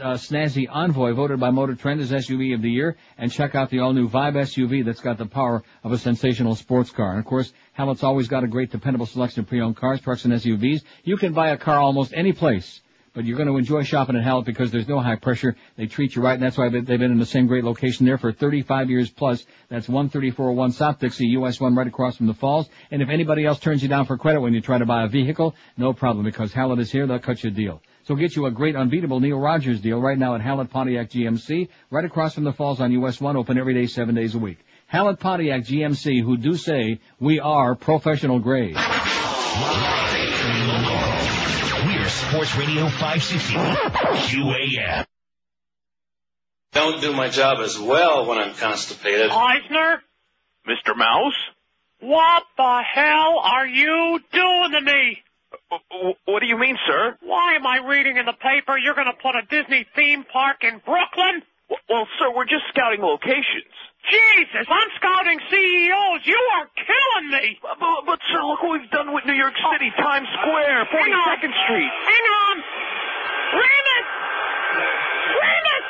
[0.00, 3.70] uh, snazzy Envoy voted by Motor Trend as SUV of the year, and check out
[3.70, 7.10] the all-new Vibe SUV that's got the power of a sensational sports car.
[7.10, 10.34] And of course, Hallett's always got a great dependable selection of pre-owned cars, trucks, and
[10.34, 10.82] SUVs.
[11.04, 12.82] You can buy a car almost any place
[13.14, 15.54] but you're going to enjoy shopping at Hallett because there's no high pressure.
[15.76, 18.18] They treat you right, and that's why they've been in the same great location there
[18.18, 19.44] for 35 years plus.
[19.68, 22.68] That's 13401 South Dixie, US 1 right across from the falls.
[22.90, 25.08] And if anybody else turns you down for credit when you try to buy a
[25.08, 27.06] vehicle, no problem because Hallett is here.
[27.06, 27.82] They'll cut you a deal.
[28.04, 31.68] So get you a great unbeatable Neil Rogers deal right now at Hallett Pontiac GMC,
[31.90, 34.58] right across from the falls on US 1, open every day, seven days a week.
[34.86, 38.76] Hallett Pontiac GMC, who do say we are professional grade.
[42.12, 45.06] We're Sports Radio 560 QAM.
[46.72, 49.30] Don't do my job as well when I'm constipated.
[49.30, 50.02] Eisner?
[50.68, 50.96] Mr.
[50.96, 51.36] Mouse?
[52.00, 55.22] What the hell are you doing to me?
[56.26, 57.16] What do you mean, sir?
[57.22, 60.82] Why am I reading in the paper you're gonna put a Disney theme park in
[60.84, 61.42] Brooklyn?
[61.88, 63.72] Well, sir, we're just scouting locations.
[64.02, 66.20] Jesus, I'm scouting CEOs.
[66.26, 67.58] You are killing me.
[67.62, 70.02] But, but, sir, look what we've done with New York City, oh.
[70.02, 71.92] Times Square, 42nd Street.
[71.92, 72.56] Hang on.
[73.62, 74.06] Remus!
[75.38, 75.84] Remus!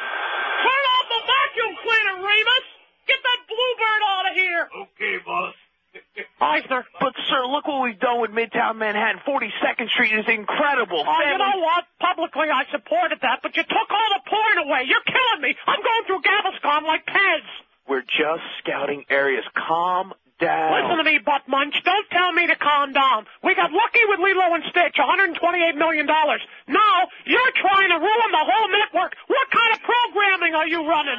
[0.61, 2.67] Turn off the vacuum cleaner, Remus!
[3.09, 4.63] Get that bluebird out of here!
[4.85, 5.55] Okay, boss.
[6.41, 6.85] Eisner.
[7.01, 9.21] But, sir, look what we've done with Midtown Manhattan.
[9.27, 11.01] 42nd Street is incredible.
[11.01, 11.85] Oh, you Family- know what?
[12.01, 14.85] Publicly I supported that, but you took all the porn away.
[14.85, 15.57] You're killing me.
[15.67, 17.45] I'm going through Gaviscon like Pez.
[17.89, 19.45] We're just scouting areas.
[19.55, 20.75] Calm down.
[20.75, 21.75] Listen to me, butt munch.
[21.85, 23.27] Don't tell me to calm down.
[23.43, 26.07] We got lucky with Lilo and Stitch, $128 million.
[26.07, 26.97] Now,
[27.27, 29.15] you're trying to ruin the whole network.
[29.27, 31.19] What kind of programming are you running?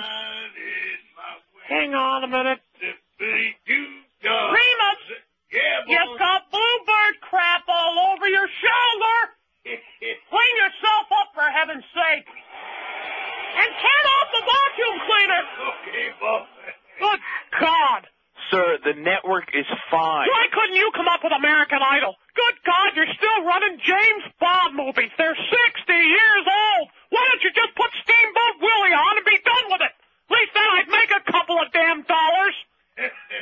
[1.68, 2.60] Hang on a minute.
[4.52, 5.02] Remus!
[5.88, 9.18] You've got bluebird crap all over your shoulder!
[10.32, 12.28] Clean yourself up, for heaven's sake!
[13.54, 15.42] And turn off the vacuum cleaner!
[15.70, 16.48] Okay, boss.
[17.00, 17.22] Good
[17.60, 18.02] God!
[18.50, 20.30] Sir, the network is fine.
[20.30, 22.14] Why couldn't you come up with American Idol?
[22.36, 25.10] Good God, you're still running James Bond movies.
[25.18, 25.50] They're 60
[25.94, 26.86] years old.
[27.10, 29.94] Why don't you just put Steamboat Willie on and be done with it?
[29.94, 32.56] At least then I'd make a couple of damn dollars.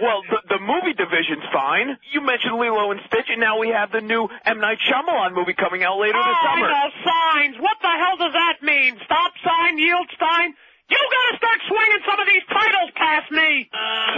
[0.02, 2.00] Well, the, the movie division's fine.
[2.16, 4.60] You mentioned Lilo and Stitch, and now we have the new M.
[4.64, 6.66] Night Shyamalan movie coming out later this oh, summer.
[6.66, 7.56] I know signs.
[7.60, 8.96] What the hell does that mean?
[9.04, 10.56] Stop sign, yield sign?
[10.90, 13.70] You gotta start swinging some of these titles past me.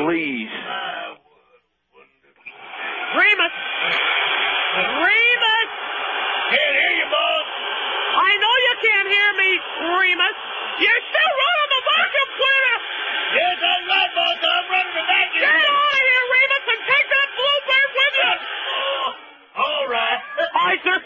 [0.05, 0.53] Please.
[3.13, 3.55] Remus.
[4.73, 5.69] Remus.
[6.49, 7.45] Can't hear you, boss.
[8.13, 9.49] I know you can't hear me,
[9.97, 10.37] Remus.
[10.81, 12.72] You're still running the vacuum cleaner.
[13.33, 14.37] Yes, I'm right, boss.
[14.41, 15.41] I'm running the vacuum.
[15.41, 18.33] Get out of here, Remus, and take that bluebird with you.
[18.73, 20.19] Oh, All right.
[20.69, 20.99] Eisner.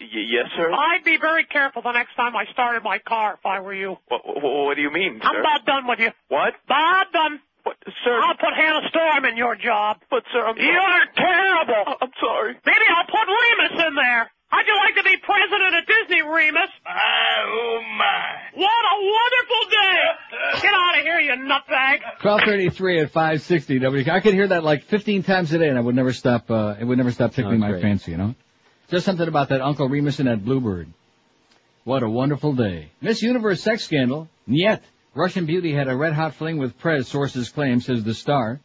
[0.00, 0.70] Y- yes, sir.
[0.72, 3.96] I'd be very careful the next time I started my car if I were you.
[4.08, 5.28] What, what, what do you mean, sir?
[5.28, 6.10] I'm about done with you.
[6.28, 6.54] What?
[6.66, 7.40] About done.
[7.64, 8.18] What, sir?
[8.20, 9.98] I'll put Hannah Storm in your job.
[10.10, 11.94] But, sir, I'm You're terrible.
[12.00, 12.54] I'm sorry.
[12.66, 14.30] Maybe I'll put Remus in there.
[14.52, 16.68] How'd you like to be president of Disney, Remus?
[16.86, 18.36] oh, my.
[18.54, 20.60] What a wonderful day!
[20.60, 22.02] Get out of here, you nutbag!
[22.22, 24.04] 1233 at 560 W.
[24.12, 26.74] I could hear that like 15 times a day and I would never stop, uh,
[26.78, 27.82] it would never stop tickling Oh, my great.
[27.82, 28.34] fancy, you know?
[28.90, 30.88] Just something about that Uncle Remus and that Bluebird.
[31.84, 32.90] What a wonderful day.
[33.00, 34.28] Miss Universe sex scandal.
[34.46, 34.82] Yet,
[35.14, 38.60] Russian beauty had a red hot fling with Prez, sources claim, says the star.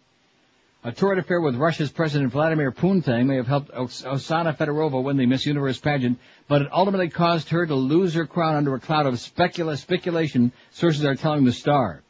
[0.84, 5.18] A torrid affair with Russia's President Vladimir Putin may have helped Os- Osana Fedorova win
[5.18, 8.80] the Miss Universe pageant, but it ultimately caused her to lose her crown under a
[8.80, 12.04] cloud of specula- speculation, sources are telling the Star.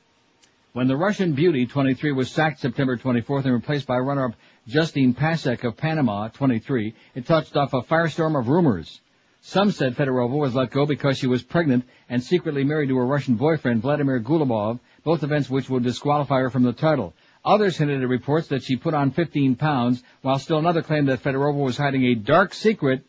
[0.73, 4.35] When the Russian beauty, 23, was sacked September 24th and replaced by runner-up
[4.67, 8.99] Justine Pasek of Panama, 23, it touched off a firestorm of rumors.
[9.39, 13.05] Some said Fedorova was let go because she was pregnant and secretly married to her
[13.05, 17.13] Russian boyfriend, Vladimir Gulubov, both events which would disqualify her from the title.
[17.47, 21.23] Others hinted at reports that she put on 15 pounds, while still another claimed that
[21.23, 23.03] Fedorova was hiding a dark secret,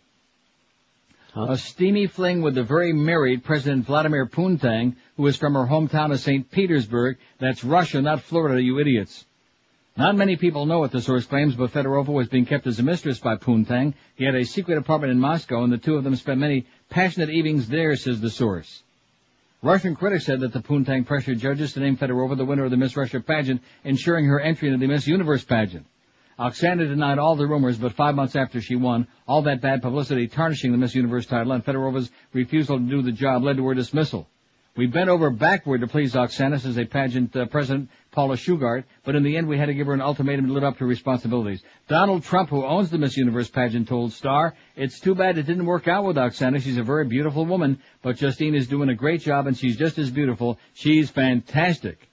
[1.34, 6.12] a steamy fling with the very married President Vladimir Putin, who is from her hometown
[6.12, 6.48] of St.
[6.52, 7.18] Petersburg.
[7.40, 9.24] That's Russia, not Florida, you idiots.
[9.96, 12.84] Not many people know what the source claims, but Fedorova was being kept as a
[12.84, 13.94] mistress by Puntang.
[14.14, 17.30] He had a secret apartment in Moscow, and the two of them spent many passionate
[17.30, 18.84] evenings there, says the source.
[19.60, 22.76] Russian critics said that the Puntang pressured judges to name Fedorova the winner of the
[22.76, 25.84] Miss Russia pageant, ensuring her entry into the Miss Universe pageant.
[26.38, 30.28] Oksana denied all the rumors, but five months after she won, all that bad publicity
[30.28, 33.74] tarnishing the Miss Universe title and Fedorova's refusal to do the job led to her
[33.74, 34.28] dismissal.
[34.76, 39.14] We bent over backward to please Oksana, says a pageant uh, president, Paula Shugart, but
[39.14, 40.86] in the end we had to give her an ultimatum to live up to her
[40.88, 41.62] responsibilities.
[41.86, 45.66] Donald Trump, who owns the Miss Universe pageant, told Star, it's too bad it didn't
[45.66, 46.60] work out with Oksana.
[46.60, 49.98] She's a very beautiful woman, but Justine is doing a great job and she's just
[49.98, 50.58] as beautiful.
[50.74, 52.08] She's fantastic.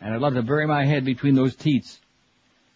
[0.00, 1.98] And I'd love to bury my head between those teats.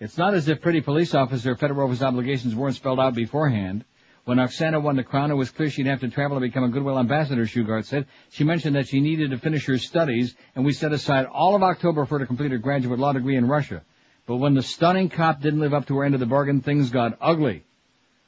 [0.01, 3.85] It's not as if pretty police officer Fedorova's obligations weren't spelled out beforehand.
[4.25, 6.69] When Oksana won the crown, it was clear she'd have to travel to become a
[6.71, 8.07] Goodwill ambassador, Shugart said.
[8.31, 11.63] She mentioned that she needed to finish her studies, and we set aside all of
[11.63, 13.83] October for her to complete her graduate law degree in Russia.
[14.27, 16.89] But when the stunning cop didn't live up to her end of the bargain, things
[16.89, 17.65] got ugly.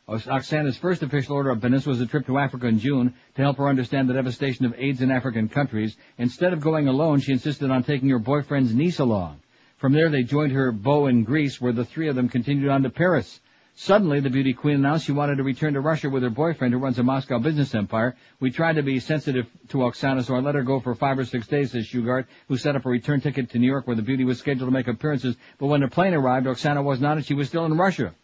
[0.07, 3.57] Oksana's first official order of business was a trip to Africa in June to help
[3.57, 5.97] her understand the devastation of AIDS in African countries.
[6.18, 9.41] Instead of going alone, she insisted on taking her boyfriend's niece along.
[9.78, 12.83] From there, they joined her beau in Greece, where the three of them continued on
[12.83, 13.41] to Paris.
[13.79, 16.81] Suddenly, the beauty queen announced she wanted to return to Russia with her boyfriend who
[16.81, 18.17] runs a Moscow business empire.
[18.41, 21.27] We tried to be sensitive to Oksana, so I let her go for five or
[21.27, 24.01] six days, says Shugart, who set up a return ticket to New York where the
[24.01, 25.37] beauty was scheduled to make appearances.
[25.59, 28.15] But when the plane arrived, Oksana was not and she was still in Russia.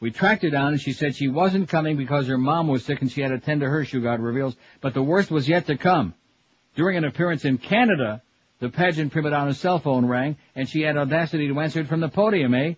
[0.00, 3.02] We tracked her down and she said she wasn't coming because her mom was sick
[3.02, 4.56] and she had to tend to her, Shugart reveals.
[4.80, 6.14] But the worst was yet to come.
[6.74, 8.22] During an appearance in Canada,
[8.60, 12.00] the pageant prima donna's cell phone rang and she had audacity to answer it from
[12.00, 12.74] the podium, eh?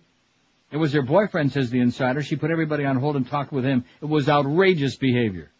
[0.73, 2.23] It was her boyfriend, says the insider.
[2.23, 3.85] She put everybody on hold and talked with him.
[4.01, 5.51] It was outrageous behavior.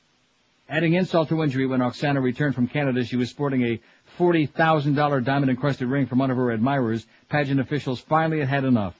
[0.67, 3.79] Adding insult to injury, when Oksana returned from Canada, she was sporting a
[4.17, 7.05] $40,000 diamond-encrusted ring from one of her admirers.
[7.29, 8.95] Pageant officials finally had had enough.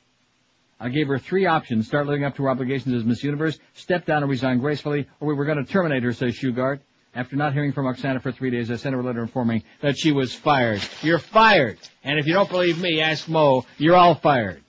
[0.80, 1.88] I gave her three options.
[1.88, 5.27] Start living up to her obligations as Miss Universe, step down and resign gracefully, or
[5.27, 6.82] we were going to terminate her, says Shugart.
[7.16, 9.98] After not hearing from Oksana for three days, I sent her a letter informing that
[9.98, 10.82] she was fired.
[11.01, 11.80] You're fired!
[12.03, 13.66] And if you don't believe me, ask Mo.
[13.80, 14.62] You're all fired.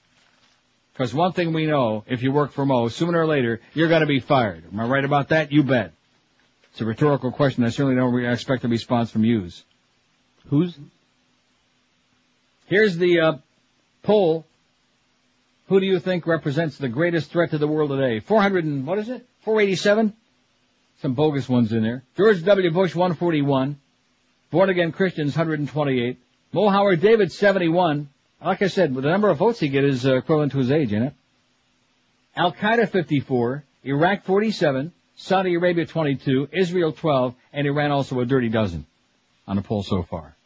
[0.95, 4.03] Because one thing we know, if you work for Mo, sooner or later, you're going
[4.03, 4.63] to be fired.
[4.73, 5.51] Am I right about that?
[5.51, 5.93] You bet.
[6.71, 7.65] It's a rhetorical question.
[7.65, 9.65] I certainly don't expect a response from yous.
[10.47, 10.79] Who's?
[12.67, 13.33] Here's the uh,
[14.05, 14.45] poll.
[15.69, 18.21] Who do you think represents the greatest threat to the world today?
[18.21, 19.27] 400 and, what is it?
[19.43, 20.13] 487?
[21.03, 22.05] Some bogus ones in there.
[22.17, 22.71] George W.
[22.71, 23.79] Bush, 141.
[24.51, 26.19] Born again Christians, 128.
[26.53, 28.09] Mo Howard David, 71.
[28.45, 30.93] Like I said, the number of votes he get is uh, equivalent to his age,
[30.93, 31.15] isn't it?
[32.37, 38.51] Al Qaeda 54, Iraq 47, Saudi Arabia 22, Israel 12, and Iran also a dirty
[38.51, 38.85] dozen
[39.49, 40.37] on the poll so far.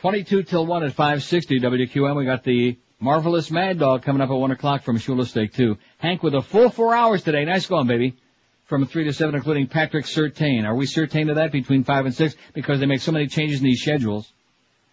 [0.00, 2.16] 22 till 1 at 560 WQAM.
[2.16, 5.76] We got the marvelous Mad Dog coming up at 1 o'clock from Shula Steak 2.
[5.98, 7.44] Hank with a full four hours today.
[7.44, 8.16] Nice going, baby.
[8.64, 10.64] From 3 to 7, including Patrick Sertain.
[10.64, 12.34] Are we certain of that between 5 and 6?
[12.54, 14.32] Because they make so many changes in these schedules.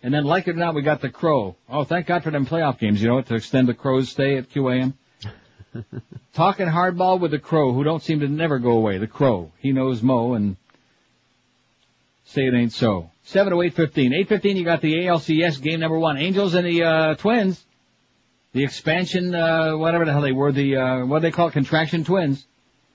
[0.03, 1.56] And then, like it or not, we got the Crow.
[1.69, 4.49] Oh, thank God for them playoff games, you know, to extend the Crow's stay at
[4.49, 4.93] QAM.
[6.33, 8.98] Talking hardball with the Crow, who don't seem to never go away.
[8.98, 9.53] The Crow.
[9.59, 10.57] He knows Mo and
[12.25, 13.11] say it ain't so.
[13.23, 14.27] 7 to 8.15.
[14.27, 16.17] 8.15, you got the ALCS game number one.
[16.17, 17.64] Angels and the, uh, Twins.
[18.51, 21.53] The expansion, uh, whatever the hell they were, the, uh, what do they call it,
[21.53, 22.45] contraction twins.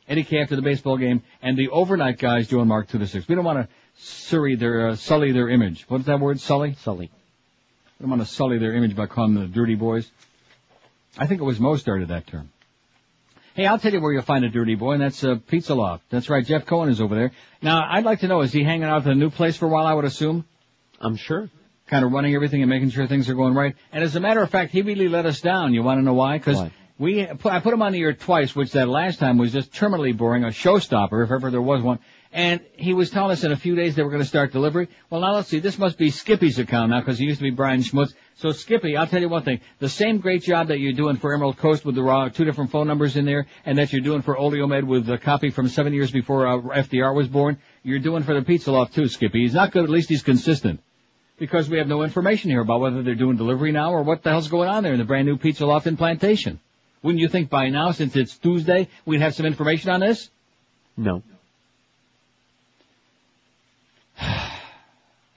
[0.07, 1.23] Eddie K after the baseball game.
[1.43, 3.27] And the overnight guys doing Mark 2 to 6.
[3.28, 5.85] We don't want to sully their, uh, sully their image.
[5.89, 6.75] What's that word, sully?
[6.81, 7.10] Sully.
[8.01, 10.10] Don't want to sully their image by calling them the dirty boys.
[11.17, 12.51] I think it was Mo started that term.
[13.55, 16.05] Hey, I'll tell you where you'll find a dirty boy, and that's uh, Pizza Loft.
[16.10, 17.33] That's right, Jeff Cohen is over there.
[17.60, 19.68] Now, I'd like to know, is he hanging out at a new place for a
[19.68, 20.44] while, I would assume?
[21.01, 21.51] I'm sure.
[21.89, 23.75] Kind of running everything and making sure things are going right.
[23.91, 25.75] And as a matter of fact, he really let us down.
[25.75, 26.39] You want to know why?
[26.39, 29.73] Because we, I put him on the air twice, which that last time was just
[29.73, 31.99] terminally boring, a showstopper, if ever there was one.
[32.39, 34.89] And he was telling us in a few days they were going to start delivery.
[35.10, 35.58] Well, now let's see.
[35.58, 38.15] This must be Skippy's account now because he used to be Brian Schmutz.
[38.36, 39.60] So Skippy, I'll tell you one thing.
[39.81, 42.70] The same great job that you're doing for Emerald Coast with the raw, two different
[42.70, 45.92] phone numbers in there, and that you're doing for Oleomed with the copy from seven
[45.92, 49.42] years before uh, FDR was born, you're doing for the Pizza Loft too, Skippy.
[49.42, 50.78] He's not good, at least he's consistent.
[51.41, 54.31] Because we have no information here about whether they're doing delivery now or what the
[54.31, 56.60] hell's going on there in the brand new Pizza Loft in Plantation.
[57.02, 60.31] Wouldn't you think by now, since it's Tuesday, we'd have some information on this?
[60.97, 61.25] No.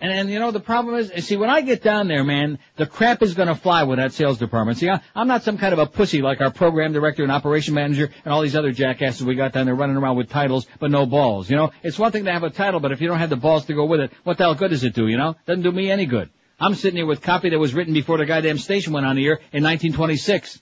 [0.02, 2.88] And, and you know, the problem is, see, when I get down there, man, the
[2.88, 4.80] crap is gonna fly with that sales department.
[4.80, 7.76] See, I, I'm not some kind of a pussy like our program director and operation
[7.76, 10.90] manager and all these other jackasses we got down there running around with titles but
[10.90, 11.52] no balls.
[11.52, 13.36] You know, it's one thing to have a title, but if you don't have the
[13.36, 15.36] balls to go with it, what the hell good does it do, you know?
[15.46, 16.32] Doesn't do me any good.
[16.60, 19.26] I'm sitting here with copy that was written before the goddamn station went on the
[19.26, 20.60] air in 1926.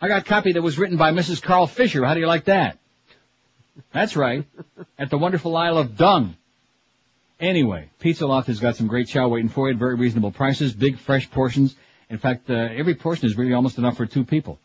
[0.00, 1.40] I got copy that was written by Mrs.
[1.40, 2.04] Carl Fisher.
[2.04, 2.78] How do you like that?
[3.92, 4.44] That's right.
[4.98, 6.36] At the wonderful Isle of Dung.
[7.40, 10.72] Anyway, Pizza Loft has got some great chow waiting for you at very reasonable prices,
[10.72, 11.74] big fresh portions.
[12.08, 14.58] In fact, uh, every portion is really almost enough for two people.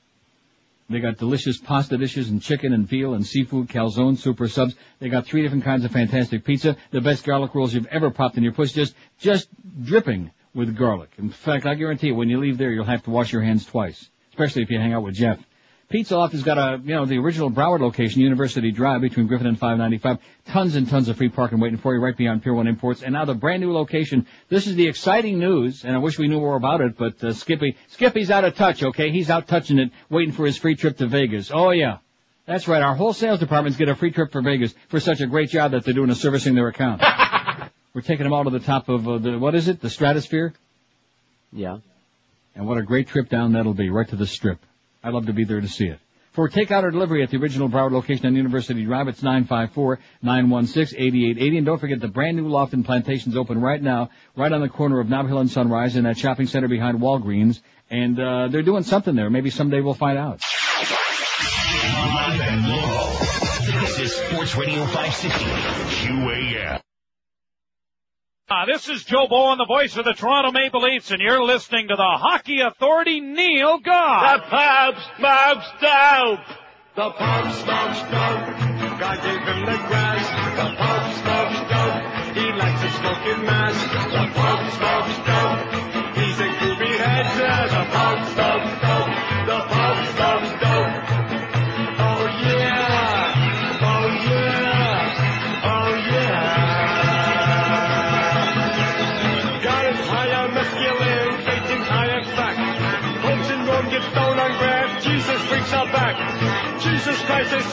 [0.89, 4.75] They got delicious pasta dishes and chicken and veal and seafood, calzone, super subs.
[4.99, 6.77] They got three different kinds of fantastic pizza.
[6.91, 9.49] The best garlic rolls you've ever popped in your puss, just, just
[9.83, 11.11] dripping with garlic.
[11.19, 13.65] In fact, I guarantee you, when you leave there, you'll have to wash your hands
[13.65, 14.09] twice.
[14.31, 15.39] Especially if you hang out with Jeff.
[15.89, 19.47] Pizza Loft has got a, you know, the original Broward location, University Drive, between Griffin
[19.47, 20.19] and 595.
[20.45, 23.01] Tons and tons of free parking waiting for you right beyond Pier 1 Imports.
[23.01, 24.27] And now the brand new location.
[24.49, 27.33] This is the exciting news, and I wish we knew more about it, but uh,
[27.33, 29.09] Skippy, Skippy's out of touch, okay?
[29.09, 31.49] He's out touching it, waiting for his free trip to Vegas.
[31.51, 31.97] Oh yeah.
[32.45, 35.27] That's right, our whole sales departments get a free trip for Vegas for such a
[35.27, 37.01] great job that they're doing of servicing their account.
[37.95, 40.53] We're taking them all to the top of uh, the, what is it, the stratosphere?
[41.51, 41.77] Yeah.
[42.53, 44.59] And what a great trip down that'll be, right to the strip.
[45.03, 45.99] I'd love to be there to see it.
[46.31, 51.57] For takeout or delivery at the original Broward location on University Drive, it's 954-916-8880.
[51.57, 54.69] And don't forget the brand new loft and plantations open right now, right on the
[54.69, 57.61] corner of Nob Hill and Sunrise in that shopping center behind Walgreens.
[57.89, 59.29] And, uh, they're doing something there.
[59.31, 60.39] Maybe someday we'll find out.
[61.81, 63.81] Live and local.
[63.81, 65.45] This is Sports Radio 560.
[66.05, 66.79] QAM.
[68.49, 71.89] Uh, this is Joe Bowen, the voice of the Toronto Maple Leafs, and you're listening
[71.89, 74.39] to the Hockey Authority, Neil God.
[74.39, 76.57] The pubs, mobs, dope.
[76.95, 78.99] The pub smokes dope.
[78.99, 79.65] God gave him.
[79.65, 79.98] The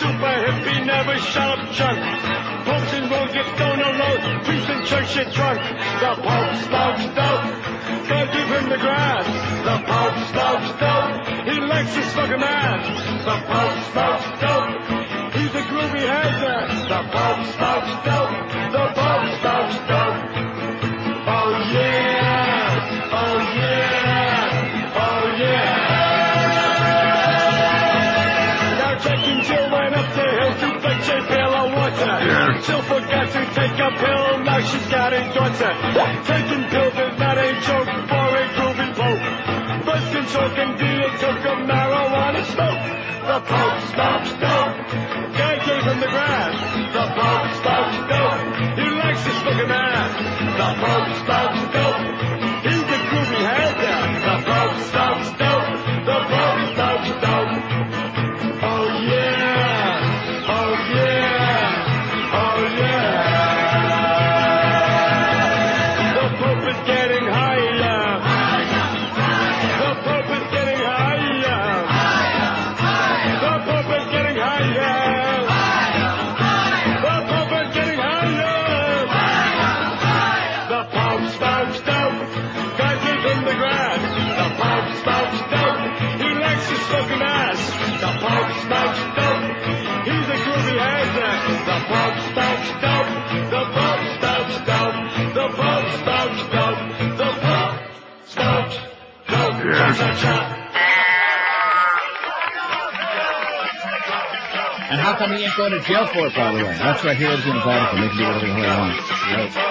[0.07, 1.99] super hippie, never shut up chunk.
[2.67, 5.59] Folks in Rome get on road, priests in church get drunk.
[6.03, 7.47] The Pope smokes dope,
[8.09, 9.27] God give him the grass.
[9.67, 11.15] The Pope smokes dope,
[11.49, 12.79] he likes to smoke a man.
[13.27, 14.71] The Pope smokes dope,
[15.35, 16.35] he's a groovy head.
[16.93, 18.35] The Pope smokes dope,
[18.77, 19.56] the Pope smokes
[35.47, 36.23] a daughter.
[36.27, 39.57] Taking pills is not a joke for a groovy pope.
[40.17, 42.83] And choke and be a toke of marijuana smoke.
[43.27, 44.77] The Pope smokes dope.
[45.37, 46.57] Gave him the grass.
[46.93, 48.79] The Pope smokes dope.
[48.79, 50.09] He likes to smoke a man.
[50.57, 52.56] The Pope smokes dope.
[83.47, 84.03] The grass.
[84.03, 85.79] The Pope smokes dope.
[86.19, 87.63] He likes to smoke an ass.
[88.03, 89.47] The Pope smokes dope.
[90.07, 91.47] He's a groovy head.
[91.71, 93.11] The Pope smokes dope.
[93.55, 94.99] The Pope smokes dope.
[95.39, 96.83] The Pope smokes dope.
[97.23, 97.79] The Pope
[98.27, 98.77] smokes
[99.31, 99.59] dope.
[99.79, 100.37] Cha-cha-cha.
[104.89, 106.79] And how come he ain't going to jail for it, by the way?
[106.79, 108.01] That's right, he lives in the Vatican.
[108.01, 109.55] They can do whatever the hell they want.
[109.57, 109.66] Right.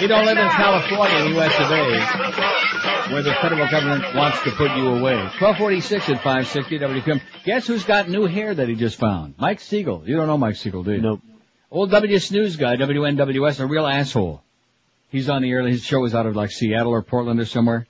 [0.00, 1.54] He don't live in California, in the U.S.
[1.58, 5.14] of A., where the federal government wants to put you away.
[5.14, 7.20] 1246 at 560 WQAM.
[7.44, 9.34] Guess who's got new hair that he just found?
[9.38, 10.02] Mike Siegel.
[10.06, 11.02] You don't know Mike Siegel, do you?
[11.02, 11.20] Nope.
[11.70, 14.42] Old W Snooze guy, WNWS, a real asshole.
[15.10, 15.62] He's on the air.
[15.66, 17.86] His show is out of like Seattle or Portland or somewhere.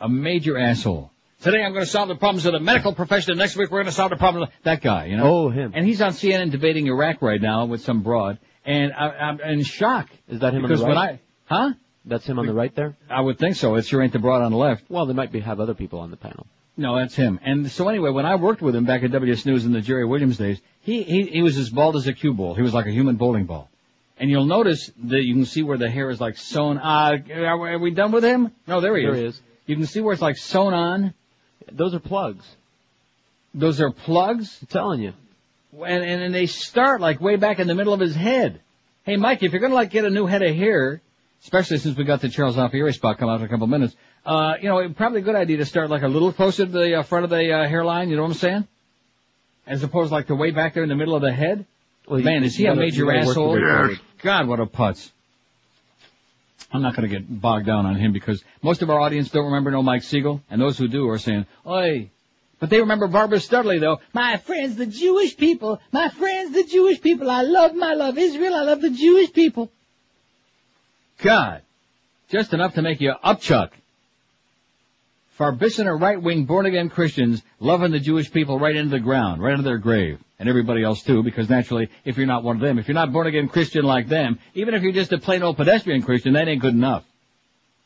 [0.00, 1.10] A major asshole.
[1.40, 3.32] Today I'm going to solve the problems of the medical profession.
[3.32, 5.06] and Next week we're going to solve the problem of that guy.
[5.06, 5.24] You know.
[5.26, 5.72] Oh, him.
[5.74, 9.62] And he's on CNN debating Iraq right now with some broad, and I, I'm in
[9.62, 10.08] shock.
[10.28, 11.20] Is that him because on the right?
[11.48, 11.58] when?
[11.58, 11.74] I, huh?
[12.06, 12.96] That's him on the right there?
[13.08, 13.74] I would think so.
[13.76, 14.84] It sure ain't the broad on the left.
[14.90, 16.46] Well, they might be have other people on the panel.
[16.76, 17.38] No, that's him.
[17.42, 20.04] And so anyway, when I worked with him back at WS News in the Jerry
[20.04, 22.54] Williams days, he, he, he was as bald as a cue ball.
[22.54, 23.70] He was like a human bowling ball.
[24.18, 27.72] And you'll notice that you can see where the hair is like sewn, uh, are,
[27.72, 28.52] are we done with him?
[28.66, 29.20] No, there he There is.
[29.20, 29.40] he is.
[29.66, 31.14] You can see where it's like sewn on.
[31.72, 32.44] Those are plugs.
[33.54, 34.58] Those are plugs?
[34.60, 35.14] I'm telling you.
[35.82, 38.60] And, and, and they start like way back in the middle of his head.
[39.04, 41.00] Hey Mike, if you're gonna like get a new head of hair,
[41.42, 43.94] especially since we got the Charles Alfieri spot come out in a couple minutes,
[44.24, 46.94] uh, you know, probably a good idea to start like a little closer to the
[47.00, 48.68] uh, front of the uh, hairline, you know what I'm saying?
[49.66, 51.66] As opposed to like to way back there in the middle of the head.
[52.06, 53.58] Well, you- Man, is he you a major you gotta work asshole?
[53.58, 53.90] your.
[54.22, 55.10] God, what a putz.
[56.72, 59.44] I'm not going to get bogged down on him because most of our audience don't
[59.44, 62.10] remember no Mike Siegel, and those who do are saying, "Oi."
[62.64, 64.00] But they remember Barbara Studley though.
[64.14, 65.82] My friends, the Jewish people.
[65.92, 67.30] My friends, the Jewish people.
[67.30, 68.54] I love my love Israel.
[68.54, 69.70] I love the Jewish people.
[71.18, 71.60] God,
[72.30, 73.72] just enough to make you upchuck.
[75.38, 79.76] Farbissina right-wing born-again Christians loving the Jewish people right into the ground, right into their
[79.76, 80.18] grave.
[80.38, 83.12] And everybody else too, because naturally, if you're not one of them, if you're not
[83.12, 86.62] born-again Christian like them, even if you're just a plain old pedestrian Christian, that ain't
[86.62, 87.04] good enough.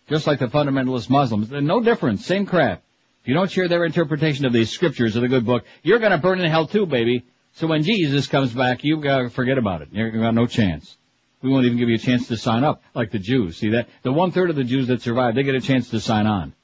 [0.08, 1.50] Just like the fundamentalist Muslims.
[1.50, 2.84] No difference, same crap.
[3.28, 6.16] If you don't share their interpretation of these scriptures of the good book, you're gonna
[6.16, 7.26] burn in hell too, baby.
[7.56, 9.88] So when Jesus comes back, you've gotta forget about it.
[9.92, 10.96] You've got no chance.
[11.42, 13.58] We won't even give you a chance to sign up, like the Jews.
[13.58, 13.90] See that?
[14.02, 16.54] The one third of the Jews that survive, they get a chance to sign on.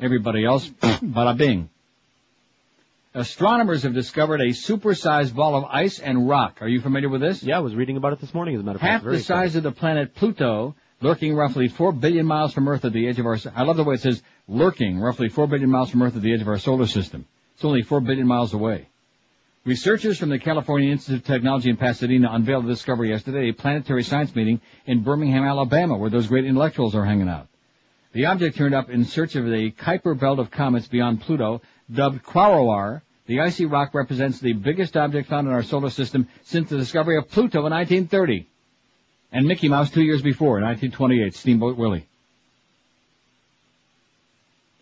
[0.00, 1.70] Everybody else, bada bing.
[3.14, 6.62] Astronomers have discovered a supersized ball of ice and rock.
[6.62, 7.44] Are you familiar with this?
[7.44, 9.04] Yeah, I was reading about it this morning, as a matter of fact.
[9.04, 12.92] Half the size of the planet Pluto, lurking roughly 4 billion miles from Earth at
[12.92, 15.90] the edge of our, I love the way it says lurking roughly 4 billion miles
[15.90, 17.26] from Earth at the edge of our solar system.
[17.54, 18.88] It's only 4 billion miles away.
[19.64, 23.60] Researchers from the California Institute of Technology in Pasadena unveiled the discovery yesterday at a
[23.60, 27.46] planetary science meeting in Birmingham, Alabama, where those great intellectuals are hanging out.
[28.12, 31.62] The object turned up in search of the Kuiper belt of comets beyond Pluto,
[31.92, 33.02] dubbed Quaoar.
[33.26, 37.16] The icy rock represents the biggest object found in our solar system since the discovery
[37.16, 38.48] of Pluto in 1930.
[39.30, 42.08] And Mickey Mouse two years before, in 1928, Steamboat Willie.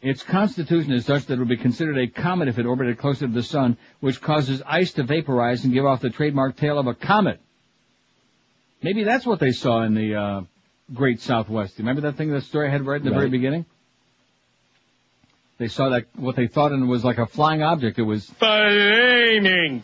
[0.03, 3.27] Its constitution is such that it would be considered a comet if it orbited closer
[3.27, 6.87] to the sun, which causes ice to vaporize and give off the trademark tail of
[6.87, 7.39] a comet.
[8.83, 10.41] Maybe that's what they saw in the uh,
[10.95, 11.79] Great Southwest.
[11.79, 13.67] You remember that thing, that story I had right in the very beginning?
[15.59, 17.99] They saw that what they thought and was like a flying object.
[17.99, 19.83] It was Flaming.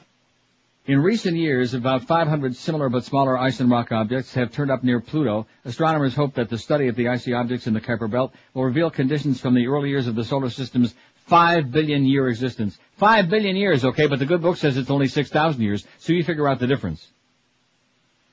[0.86, 4.84] In recent years, about 500 similar but smaller ice and rock objects have turned up
[4.84, 5.46] near Pluto.
[5.64, 8.90] Astronomers hope that the study of the icy objects in the Kuiper Belt will reveal
[8.90, 10.94] conditions from the early years of the solar system's
[11.26, 12.78] 5 billion year existence.
[12.98, 16.22] 5 billion years, okay, but the good book says it's only 6,000 years, so you
[16.22, 17.04] figure out the difference.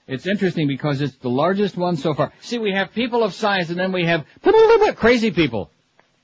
[0.06, 2.34] It's interesting because it's the largest one so far.
[2.42, 4.26] See, we have people of science and then we have
[4.96, 5.72] crazy people.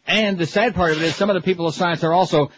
[0.10, 2.52] And the sad part of it is some of the people of science are also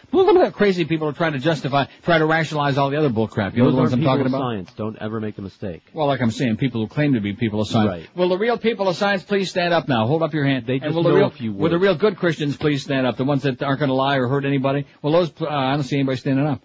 [0.54, 3.54] crazy people are trying to justify, try to rationalize all the other bull crap.
[3.54, 4.40] You know Those the ones I'm people talking of about?
[4.40, 4.72] science.
[4.72, 5.82] Don't ever make a mistake.
[5.92, 7.88] Well, like I'm saying, people who claim to be people of science.
[7.90, 8.16] Right.
[8.16, 10.06] Will the real people of science please stand up now?
[10.06, 10.64] Hold up your hand.
[10.66, 12.82] They and just will the know real, if you will the real good Christians please
[12.82, 13.18] stand up?
[13.18, 14.86] The ones that aren't going to lie or hurt anybody?
[15.02, 16.62] Well, those, uh, I don't see anybody standing up.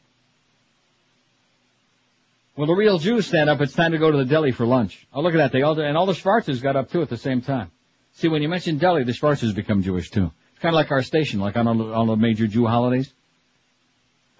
[2.56, 3.60] Will the real Jews stand up?
[3.60, 5.06] It's time to go to the deli for lunch.
[5.14, 5.52] Oh, look at that.
[5.52, 7.72] They all, and all the Schwarzes got up too at the same time.
[8.14, 10.32] See, when you mention deli, the Schwarzes become Jewish too.
[10.58, 13.14] It's kind of like our station, like on all the, all the major Jew holidays.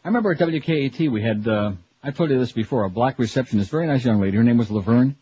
[0.04, 3.70] I remember at WKAT we had, uh, I told you this before, a black receptionist,
[3.70, 4.36] very nice young lady.
[4.36, 5.16] Her name was Laverne.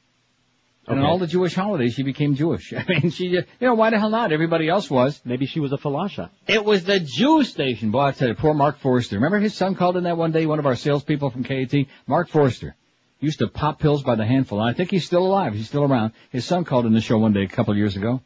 [0.87, 2.71] And on all the Jewish holidays, she became Jewish.
[2.77, 4.31] I mean, she, you know, why the hell not?
[4.31, 5.19] Everybody else was.
[5.25, 6.29] Maybe she was a falasha.
[6.47, 7.91] It was the Jew station.
[7.91, 9.17] Boy, I tell you, poor Mark Forrester.
[9.17, 11.73] Remember his son called in that one day, one of our salespeople from KAT?
[12.07, 12.73] Mark Forrester.
[13.19, 14.61] Used to pop pills by the handful.
[14.61, 15.55] And I think he's still alive.
[15.55, 16.13] He's still around.
[16.29, 18.21] His son called in the show one day a couple of years ago.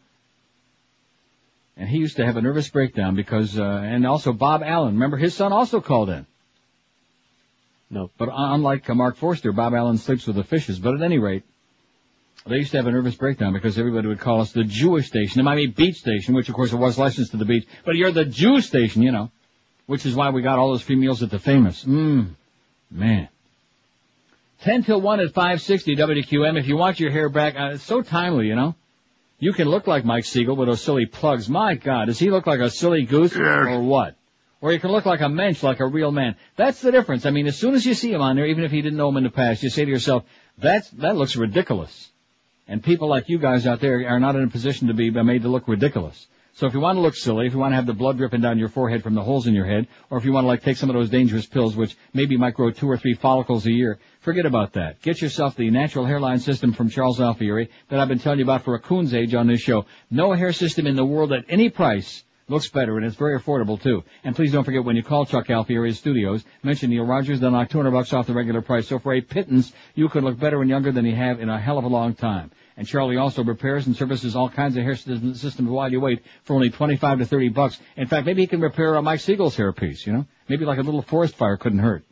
[1.80, 4.95] And he used to have a nervous breakdown because, uh, and also Bob Allen.
[4.95, 6.27] Remember his son also called in.
[7.90, 8.11] No.
[8.17, 10.77] But unlike uh, Mark Forrester, Bob Allen sleeps with the fishes.
[10.77, 11.43] But at any rate,
[12.45, 15.40] they used to have a nervous breakdown because everybody would call us the Jewish station,
[15.40, 17.66] the Miami Beach station, which of course it was licensed to the beach.
[17.85, 19.32] But you're the Jew station, you know,
[19.85, 21.85] which is why we got all those free meals at the famous.
[21.85, 22.35] Mmm,
[22.91, 23.30] man.
[24.64, 26.59] 10 till 1 at 560 WQAM.
[26.59, 28.75] If you want your hair back, uh, it's so timely, you know.
[29.40, 31.50] You can look like Mike Siegel with those silly plugs.
[31.50, 34.16] My God, does he look like a silly goose or what?
[34.61, 36.35] Or you can look like a mensch, like a real man.
[36.58, 37.26] That's the difference.
[37.26, 39.08] I mean, as soon as you see him on there, even if you didn't know
[39.08, 40.26] him in the past, you say to yourself,
[40.58, 42.11] that's, that looks ridiculous.
[42.68, 45.43] And people like you guys out there are not in a position to be made
[45.43, 46.27] to look ridiculous.
[46.53, 48.42] So if you want to look silly, if you want to have the blood dripping
[48.42, 50.61] down your forehead from the holes in your head, or if you want to like
[50.61, 53.72] take some of those dangerous pills, which maybe might grow two or three follicles a
[53.72, 53.98] year,
[54.30, 55.01] forget about that.
[55.01, 58.61] Get yourself the natural hairline system from Charles Alfieri that I've been telling you about
[58.61, 59.88] for a coon's age on this show.
[60.11, 63.82] No hair system in the world at any price looks better and it's very affordable
[63.82, 64.03] too.
[64.24, 67.69] And please don't forget when you call Chuck Alfieri Studios, mention Neil Rogers, they'll knock
[67.69, 68.88] 200 bucks off the regular price.
[68.88, 71.59] So for a pittance, you can look better and younger than you have in a
[71.59, 72.51] hell of a long time.
[72.77, 76.53] And Charlie also repairs and services all kinds of hair systems while you wait for
[76.53, 77.80] only 25 to 30 bucks.
[77.98, 80.27] In fact, maybe he can repair a Mike Siegel's hairpiece, you know?
[80.48, 82.06] Maybe like a little forest fire couldn't hurt.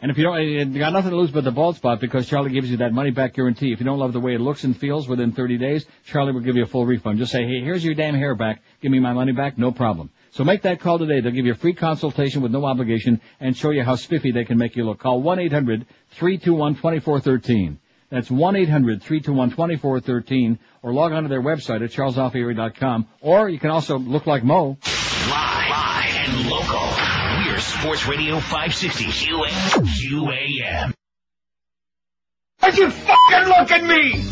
[0.00, 2.50] And if you don't, you got nothing to lose but the bald spot because Charlie
[2.50, 3.72] gives you that money back guarantee.
[3.72, 6.40] If you don't love the way it looks and feels within 30 days, Charlie will
[6.40, 7.18] give you a full refund.
[7.18, 8.62] Just say, hey, here's your damn hair back.
[8.80, 9.58] Give me my money back.
[9.58, 10.10] No problem.
[10.32, 11.20] So make that call today.
[11.20, 14.44] They'll give you a free consultation with no obligation and show you how spiffy they
[14.44, 14.98] can make you look.
[14.98, 17.76] Call 1-800-321-2413.
[18.10, 24.26] That's 1-800-321-2413 or log on to their website at charlesalfieri.com or you can also look
[24.26, 24.78] like Mo.
[25.28, 26.61] Live, live and.
[27.52, 29.48] We're Sports Radio 560 QA,
[30.00, 30.94] QAM.
[32.60, 34.24] Why'd you fucking look at me?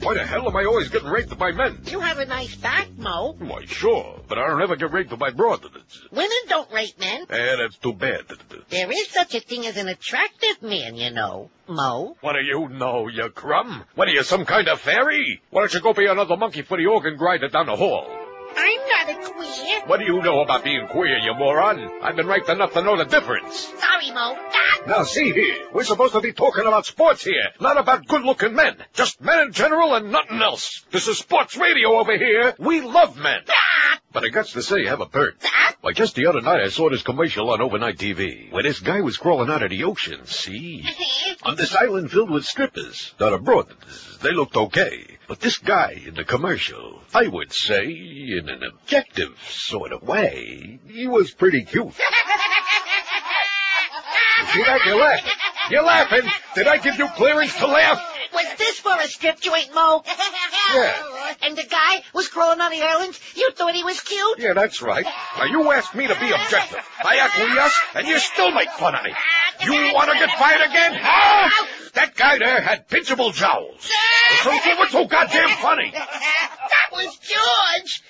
[0.00, 1.80] Why the hell am I always getting raped by men?
[1.84, 3.36] You have a nice back, Mo.
[3.38, 5.62] Why, sure, but I don't ever get raped by broad.
[6.10, 7.26] Women don't rape men.
[7.28, 8.24] Eh, that's too bad.
[8.70, 12.16] There is such a thing as an attractive man, you know, Mo.
[12.22, 13.84] What do you know, you crumb?
[13.96, 15.42] What are you, some kind of fairy?
[15.50, 18.28] Why don't you go be another monkey for the organ grinder down the hall?
[18.56, 19.82] I'm not a queer.
[19.86, 21.90] What do you know about being queer, you moron?
[22.02, 23.66] I've been raped enough to know the difference.
[23.78, 24.36] Sorry, Mo.
[24.36, 24.80] Ah!
[24.86, 28.76] Now see here, we're supposed to be talking about sports here, not about good-looking men.
[28.94, 30.84] Just men in general and nothing else.
[30.90, 32.54] This is sports radio over here.
[32.58, 33.40] We love men.
[34.12, 35.36] But I got to say, have a bird.
[35.44, 35.74] Ah!
[35.82, 39.00] Why, just the other night I saw this commercial on overnight TV where this guy
[39.00, 40.84] was crawling out of the ocean, see?
[41.42, 43.14] on this island filled with strippers.
[43.20, 43.68] Now abroad,
[44.20, 45.18] they looked okay.
[45.28, 50.80] But this guy in the commercial, I would say, in an objective sort of way,
[50.88, 51.94] he was pretty cute.
[54.52, 54.80] See that?
[54.84, 55.32] You're laughing.
[55.70, 56.28] You're laughing.
[56.56, 58.09] Did I give you clearance to laugh?
[58.32, 60.02] Was this for a strip joint, Mo?
[60.72, 61.34] Yeah.
[61.42, 63.18] And the guy was crawling on the island.
[63.34, 64.38] You thought he was cute?
[64.38, 65.04] Yeah, that's right.
[65.36, 66.78] Now you asked me to be objective.
[67.04, 69.12] I acquiesce, and you still make fun of me.
[69.64, 70.92] You want to get fired again?
[71.02, 71.66] Huh?
[71.94, 73.90] That guy there had pinchable jowls.
[74.42, 75.90] So, so what's so goddamn funny?
[75.92, 78.02] That was George.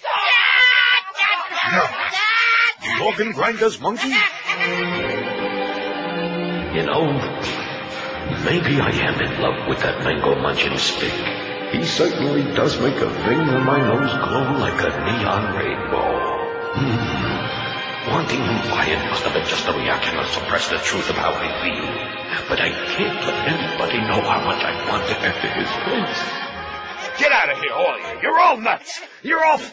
[2.83, 4.13] The organ grinder's monkey?
[6.71, 7.03] You know,
[8.45, 11.13] maybe I am in love with that mango munching stick.
[11.73, 16.41] He certainly does make a vein on my nose glow like a neon rainbow.
[16.75, 17.21] Hmm.
[18.11, 21.33] Wanting him quiet must have been just a reaction to suppress the truth of how
[21.33, 22.49] I feel.
[22.49, 27.21] But I can't let anybody know how much I want to enter his face.
[27.21, 28.21] Get out of here, all of you.
[28.23, 29.01] You're all nuts.
[29.23, 29.61] You're all...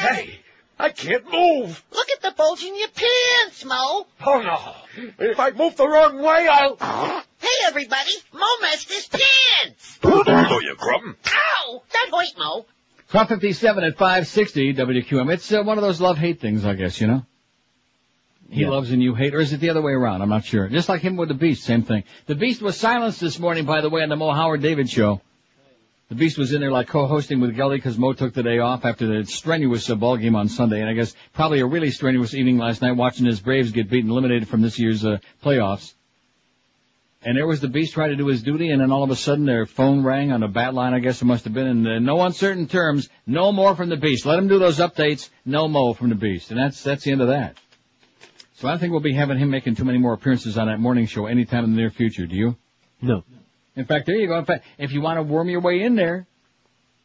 [0.00, 0.40] Hey,
[0.80, 1.82] I can't move.
[1.92, 4.06] Look at the bulge in your pants, Mo.
[4.26, 5.04] Oh, no.
[5.18, 6.76] If I move the wrong way, I'll...
[7.38, 8.10] Hey, everybody.
[8.32, 9.98] Mo messed his pants.
[10.02, 11.16] Oh, you crumb.
[11.26, 11.82] Ow!
[11.92, 12.64] That hurt, Mo.
[13.10, 15.32] 1257 at 560 WQAM.
[15.32, 17.26] It's uh, one of those love-hate things, I guess, you know?
[18.48, 18.70] He Yeah.
[18.70, 20.22] loves and you hate, or is it the other way around?
[20.22, 20.66] I'm not sure.
[20.68, 22.04] Just like him with the Beast, same thing.
[22.26, 25.20] The Beast was silenced this morning, by the way, on the Mo Howard David show.
[26.10, 28.84] The Beast was in there like co-hosting with Gelly because Mo took the day off
[28.84, 32.58] after the strenuous ball game on Sunday, and I guess probably a really strenuous evening
[32.58, 35.94] last night watching his Braves get beaten, eliminated from this year's uh, playoffs.
[37.22, 39.14] And there was the Beast trying to do his duty, and then all of a
[39.14, 41.86] sudden their phone rang on a bat line, I guess it must have been, in
[41.86, 44.26] uh, no uncertain terms, no more from the Beast.
[44.26, 46.50] Let him do those updates, no mo from the Beast.
[46.50, 47.56] And that's, that's the end of that.
[48.54, 50.80] So I don't think we'll be having him making too many more appearances on that
[50.80, 52.56] morning show anytime in the near future, do you?
[53.00, 53.22] No.
[53.76, 54.38] In fact, there you go.
[54.38, 56.26] In fact, if you want to worm your way in there,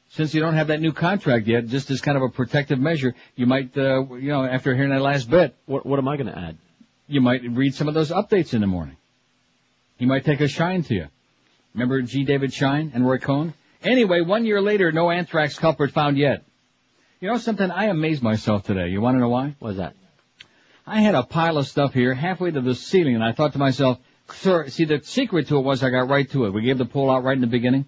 [0.09, 3.15] since you don't have that new contract yet, just as kind of a protective measure,
[3.35, 6.31] you might, uh, you know, after hearing that last bit, What What am I going
[6.31, 6.57] to add?
[7.07, 8.97] you might read some of those updates in the morning.
[9.97, 11.07] He might take a shine to you.
[11.73, 12.23] Remember G.
[12.23, 13.53] David Schine and Roy Cohn?
[13.83, 16.43] Anyway, one year later, no anthrax culprit found yet.
[17.19, 17.69] You know something?
[17.69, 18.89] I amazed myself today.
[18.89, 19.55] You want to know why?
[19.59, 19.93] What is that?
[20.87, 23.59] I had a pile of stuff here halfway to the ceiling, and I thought to
[23.59, 23.99] myself,
[24.33, 26.51] sir, see, the secret to it was I got right to it.
[26.51, 27.85] We gave the poll out right in the beginning,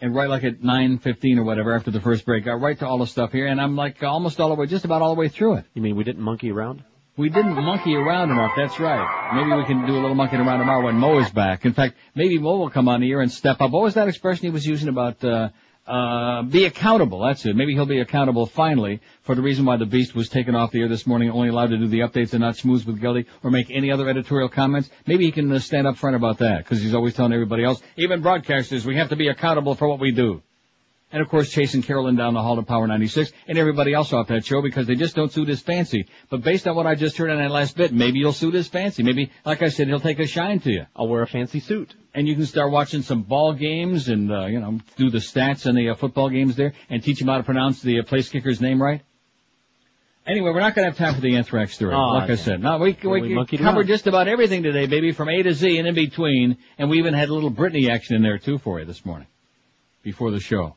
[0.00, 2.98] and right like at 9.15 or whatever after the first break, got right to all
[2.98, 5.28] the stuff here, and I'm like almost all the way, just about all the way
[5.28, 5.64] through it.
[5.74, 6.84] You mean we didn't monkey around?
[7.16, 9.34] We didn't monkey around enough, that's right.
[9.34, 11.64] Maybe we can do a little monkeying around tomorrow when Mo is back.
[11.64, 13.72] In fact, maybe Mo will come on here and step up.
[13.72, 15.48] What was that expression he was using about, uh,
[15.88, 17.20] uh, be accountable.
[17.20, 17.56] That's it.
[17.56, 20.82] Maybe he'll be accountable finally for the reason why the Beast was taken off the
[20.82, 23.50] air this morning, only allowed to do the updates and not schmooze with Gildy or
[23.50, 24.90] make any other editorial comments.
[25.06, 27.80] Maybe he can uh, stand up front about that because he's always telling everybody else,
[27.96, 30.42] even broadcasters, we have to be accountable for what we do.
[31.10, 34.28] And of course, chasing Carolyn down the hall to Power 96 and everybody else off
[34.28, 36.06] that show because they just don't suit his fancy.
[36.28, 38.68] But based on what I just heard on that last bit, maybe you'll suit his
[38.68, 39.02] fancy.
[39.02, 40.86] Maybe, like I said, he'll take a shine to you.
[40.94, 41.94] I'll wear a fancy suit.
[42.12, 45.64] And you can start watching some ball games and, uh, you know, do the stats
[45.64, 48.28] and the uh, football games there and teach him how to pronounce the uh, place
[48.28, 49.00] kicker's name right.
[50.26, 52.60] Anyway, we're not going to have time for the anthrax story, Aw, like I said.
[52.60, 55.88] No, we, we we covered just about everything today, baby, from A to Z and
[55.88, 56.58] in between.
[56.76, 59.26] And we even had a little Britney action in there too for you this morning,
[60.02, 60.74] before the show.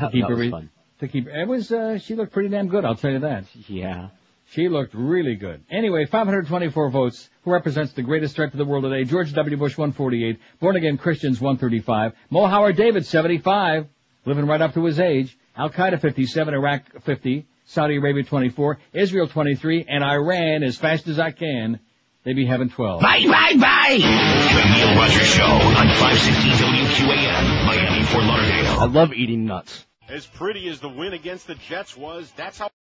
[0.00, 0.70] That, keep that was every- fun.
[1.00, 3.44] To keep, it was, uh, she looked pretty damn good, I'll tell you that.
[3.68, 4.08] Yeah.
[4.50, 5.62] She looked really good.
[5.70, 7.28] Anyway, 524 votes.
[7.44, 9.04] Who represents the greatest threat to the world today?
[9.04, 9.56] George W.
[9.56, 10.40] Bush, 148.
[10.58, 12.14] Born again Christians, 135.
[12.30, 13.86] Mo Howard David, 75.
[14.24, 15.38] Living right up to his age.
[15.56, 16.54] Al Qaeda, 57.
[16.54, 17.46] Iraq, 50.
[17.66, 18.78] Saudi Arabia, 24.
[18.94, 19.84] Israel, 23.
[19.86, 21.78] And Iran, as fast as I can,
[22.24, 23.02] they be having 12.
[23.02, 23.98] Bye, bye, bye.
[23.98, 28.80] The Neil Rogers Show on 560 WQAM, Miami, Fort Lauderdale.
[28.80, 29.84] I love eating nuts.
[30.08, 32.70] As pretty as the win against the Jets was, that's how